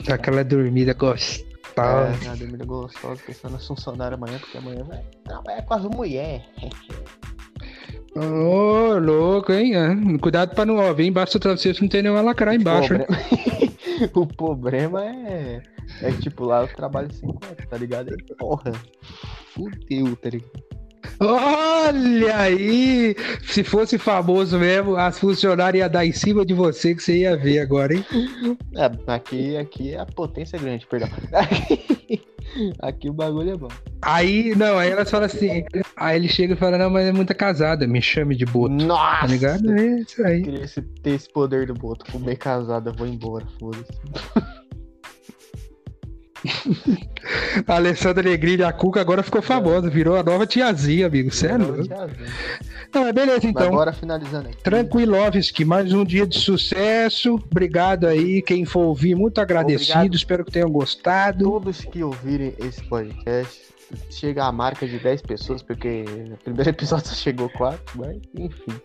Aquela 0.10 0.44
dormida 0.44 0.94
gostosa. 0.94 1.44
É, 1.78 2.36
dormida 2.36 2.66
gostosa, 2.66 3.22
pensando 3.26 3.54
nas 3.54 3.68
funcionárias 3.68 4.22
amanhã, 4.22 4.40
porque 4.40 4.58
amanhã 4.58 4.84
vai 4.84 5.04
trabalhar 5.24 5.62
com 5.64 5.74
as 5.74 5.84
mulheres. 5.84 6.44
Ô, 8.16 9.00
louco, 9.00 9.54
hein? 9.54 9.74
Ah, 9.76 9.96
Cuidado 10.20 10.54
pra 10.54 10.66
não, 10.66 10.78
ó, 10.78 10.94
vem 10.94 11.08
embaixo 11.08 11.34
do 11.34 11.40
travesseiro, 11.40 11.80
não 11.82 11.88
tem 11.88 12.02
nenhuma 12.02 12.22
lacrar 12.22 12.54
embaixo, 12.54 12.94
né? 12.94 13.06
o 14.14 14.28
problema 14.28 15.06
é, 15.06 15.62
é 16.02 16.12
que, 16.12 16.24
tipo, 16.24 16.46
lá 16.46 16.62
eu 16.62 16.68
trabalho 16.68 17.12
50, 17.12 17.68
tá 17.68 17.78
ligado? 17.78 18.10
Aí, 18.10 18.36
porra, 18.38 18.74
fudeu, 19.54 20.16
tá 20.18 20.30
ligado? 20.30 20.72
Olha 21.24 22.36
aí! 22.36 23.16
Se 23.44 23.64
fosse 23.64 23.98
famoso 24.00 24.58
mesmo, 24.58 24.96
as 24.96 25.20
funcionárias 25.20 25.82
iam 25.82 25.92
dar 25.92 26.06
em 26.06 26.12
cima 26.12 26.44
de 26.44 26.54
você 26.54 26.96
que 26.96 27.04
você 27.04 27.20
ia 27.20 27.38
ver 27.38 27.60
agora, 27.60 27.94
hein? 27.94 28.04
É, 28.76 29.14
aqui, 29.14 29.56
aqui 29.56 29.96
a 29.96 30.06
potência 30.06 30.58
é 30.58 30.60
grande, 30.60 30.88
perdão. 30.88 31.10
Aqui, 31.34 31.80
aqui 32.82 33.10
o 33.10 33.14
bagulho 33.14 33.52
é 33.52 33.58
bom. 33.58 33.68
Aí, 34.02 34.54
não, 34.56 34.78
aí 34.78 34.90
elas 34.90 35.10
falam 35.10 35.26
assim. 35.28 35.64
Aí 35.96 36.16
ele 36.18 36.28
chega 36.28 36.54
e 36.54 36.58
fala: 36.58 36.78
Não, 36.78 36.90
mas 36.90 37.06
é 37.08 37.12
muita 37.12 37.34
casada, 37.34 37.86
me 37.88 38.02
chame 38.02 38.36
de 38.36 38.46
boto. 38.46 38.74
Nossa! 38.74 39.22
Tá 39.22 39.28
ligado? 39.28 39.72
É 39.72 40.00
isso 40.00 40.22
Eu 40.22 40.28
aí. 40.28 40.42
queria 40.44 40.64
esse- 40.64 40.82
ter 40.82 41.12
esse 41.12 41.30
poder 41.32 41.68
do 41.68 41.74
boto. 41.74 42.12
Comer 42.12 42.36
casado, 42.38 42.90
eu 42.90 42.94
vou 42.94 43.08
embora, 43.08 43.46
foda-se. 43.60 43.92
A 47.68 47.76
Alessandra 47.76 48.24
Negrini, 48.24 48.64
a 48.64 48.74
Cuca, 48.74 49.00
agora 49.00 49.22
ficou 49.22 49.42
famosa, 49.42 49.90
virou 49.90 50.16
a 50.18 50.24
nova 50.24 50.46
tiazinha, 50.48 51.08
amigo. 51.08 51.32
Sério? 51.32 51.86
Não, 52.94 53.04
mas 53.04 53.14
beleza 53.14 53.40
Mas 53.44 53.46
então. 53.46 53.70
bora 53.72 53.94
finalizando 53.94 54.50
aqui. 54.50 54.58
Tranquilovski, 54.64 55.64
mais 55.64 55.94
um 55.94 56.04
dia 56.04 56.26
de 56.26 56.40
sucesso. 56.40 57.36
Obrigado 57.36 58.08
aí, 58.08 58.42
quem 58.42 58.66
for 58.66 58.82
ouvir, 58.82 59.16
muito 59.16 59.40
agradecido. 59.40 59.92
Obrigado. 59.92 60.16
Espero 60.16 60.46
que 60.46 60.52
tenham 60.52 60.70
gostado. 60.70 61.46
Todos 61.46 61.86
que 61.86 62.04
ouvirem 62.04 62.56
esse 62.60 62.84
podcast, 62.84 63.62
chega 64.10 64.46
a 64.46 64.52
marca 64.52 64.88
de 64.88 64.98
10 64.98 65.22
pessoas, 65.22 65.62
porque 65.62 66.06
no 66.28 66.38
primeiro 66.38 66.70
episódio 66.72 67.08
só 67.08 67.16
chegou 67.16 67.50
4, 67.50 67.82
mas 67.96 68.18
enfim. 68.36 68.82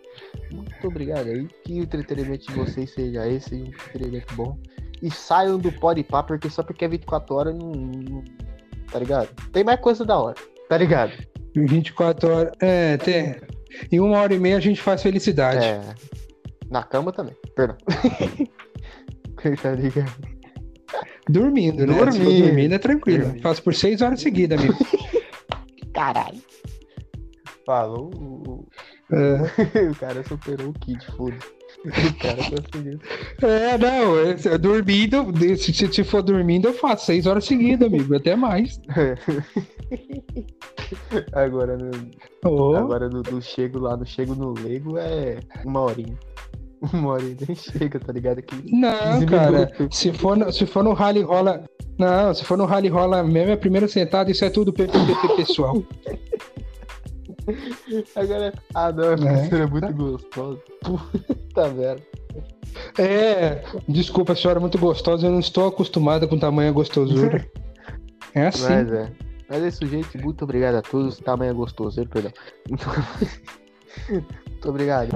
Muito 0.52 0.86
obrigado 0.86 1.28
aí. 1.28 1.48
Que 1.64 1.80
o 1.80 1.82
entretenimento 1.82 2.46
de 2.46 2.52
vocês 2.52 2.92
seja 2.92 3.26
esse, 3.26 3.54
um 3.54 3.66
entretenimento 3.66 4.34
bom. 4.34 4.58
E 5.02 5.10
saiam 5.10 5.58
do 5.58 5.70
pode 5.72 6.02
pá, 6.02 6.22
porque 6.22 6.48
só 6.50 6.62
porque 6.62 6.84
é 6.84 6.88
24 6.88 7.34
horas 7.34 7.54
não, 7.54 7.70
não- 7.72 8.24
Tá 8.90 8.98
ligado? 8.98 9.28
Tem 9.52 9.64
mais 9.64 9.80
coisa 9.80 10.04
da 10.04 10.18
hora. 10.18 10.36
Tá 10.68 10.78
ligado? 10.78 11.12
24 11.54 12.28
horas. 12.32 12.52
É, 12.60 12.96
tem. 12.98 13.36
Em 13.90 14.00
uma 14.00 14.18
hora 14.18 14.32
e 14.34 14.38
meia 14.38 14.56
a 14.56 14.60
gente 14.60 14.80
faz 14.80 15.02
felicidade. 15.02 15.64
É. 15.64 15.80
Na 16.70 16.82
cama 16.82 17.12
também. 17.12 17.34
Perdão. 17.54 17.76
tá 19.62 19.70
ligado? 19.72 20.12
Dormindo, 21.28 21.84
né? 21.86 21.94
Dormindo. 21.98 22.44
dormindo 22.46 22.74
é 22.74 22.78
tranquilo. 22.78 23.24
Dormindo. 23.24 23.42
Faço 23.42 23.62
por 23.62 23.74
seis 23.74 24.00
horas 24.00 24.20
seguidas, 24.20 24.58
amigo. 24.60 24.78
Caralho. 25.92 26.40
Falou. 27.64 28.10
o- 28.14 28.66
É. 29.12 29.82
o 29.90 29.94
cara 29.96 30.22
superou 30.26 30.68
o 30.68 30.72
Kid, 30.72 31.04
foda. 31.16 31.36
O 31.84 32.18
cara 32.18 32.36
conseguiu. 32.50 32.98
É, 33.42 33.78
não, 33.78 34.18
é- 34.18 34.54
é 34.54 34.58
dormindo, 34.58 35.26
se, 35.56 35.72
se, 35.72 36.04
for 36.04 36.22
dormindo, 36.22 36.68
eu 36.68 36.74
faço 36.74 37.06
seis 37.06 37.26
horas 37.26 37.44
seguidas, 37.44 37.86
amigo, 37.86 38.14
até 38.16 38.34
mais. 38.34 38.80
Agora, 41.32 41.76
no, 41.76 41.90
Ô, 42.48 42.76
agora 42.76 43.08
no, 43.08 43.22
no 43.22 43.42
chego 43.42 43.78
lá, 43.78 43.96
no 43.96 44.06
chego 44.06 44.34
no 44.34 44.52
Lego 44.52 44.96
é 44.98 45.38
uma 45.64 45.80
horinha. 45.80 46.16
Uma 46.92 47.12
horinha 47.12 47.36
nem 47.46 47.56
chega, 47.56 47.98
tá 47.98 48.12
ligado? 48.12 48.38
Aqui. 48.38 48.56
não, 48.72 49.14
15 49.14 49.26
cara, 49.26 49.50
minutos. 49.50 49.98
se 49.98 50.12
for, 50.12 50.36
no, 50.36 50.52
se 50.52 50.66
for 50.66 50.84
no 50.84 50.92
rally 50.92 51.22
rola. 51.22 51.64
Não, 51.98 52.34
se 52.34 52.44
for 52.44 52.58
no 52.58 52.66
rally 52.66 52.88
rola 52.88 53.22
mesmo, 53.24 53.52
é 53.52 53.56
primeiro 53.56 53.88
sentado, 53.88 54.30
isso 54.30 54.44
é 54.44 54.50
tudo 54.50 54.72
PPP 54.72 55.36
pessoal. 55.36 55.82
Agora, 58.16 58.52
ah 58.74 58.92
não, 58.92 59.12
a 59.12 59.16
professora 59.16 59.62
é 59.62 59.66
muito 59.66 59.94
gostosa. 59.94 60.60
Puta 60.82 61.68
merda. 61.68 62.02
É, 62.98 63.62
desculpa, 63.88 64.32
a 64.32 64.36
senhora 64.36 64.58
é 64.58 64.60
muito 64.60 64.78
gostosa, 64.78 65.26
eu 65.26 65.32
não 65.32 65.40
estou 65.40 65.68
acostumada 65.68 66.26
com 66.26 66.38
tamanha 66.38 66.72
gostosura. 66.72 67.46
É 68.34 68.48
assim. 68.48 68.64
Mas 68.64 68.92
é. 68.92 69.12
Mas 69.48 69.62
é 69.62 69.68
isso, 69.68 69.86
gente. 69.86 70.18
Muito 70.18 70.44
obrigado 70.44 70.74
a 70.76 70.82
todos. 70.82 71.18
Tamanho 71.18 71.54
gostoso, 71.54 72.04
perdão. 72.08 72.32
Muito 74.08 74.68
obrigado. 74.68 75.10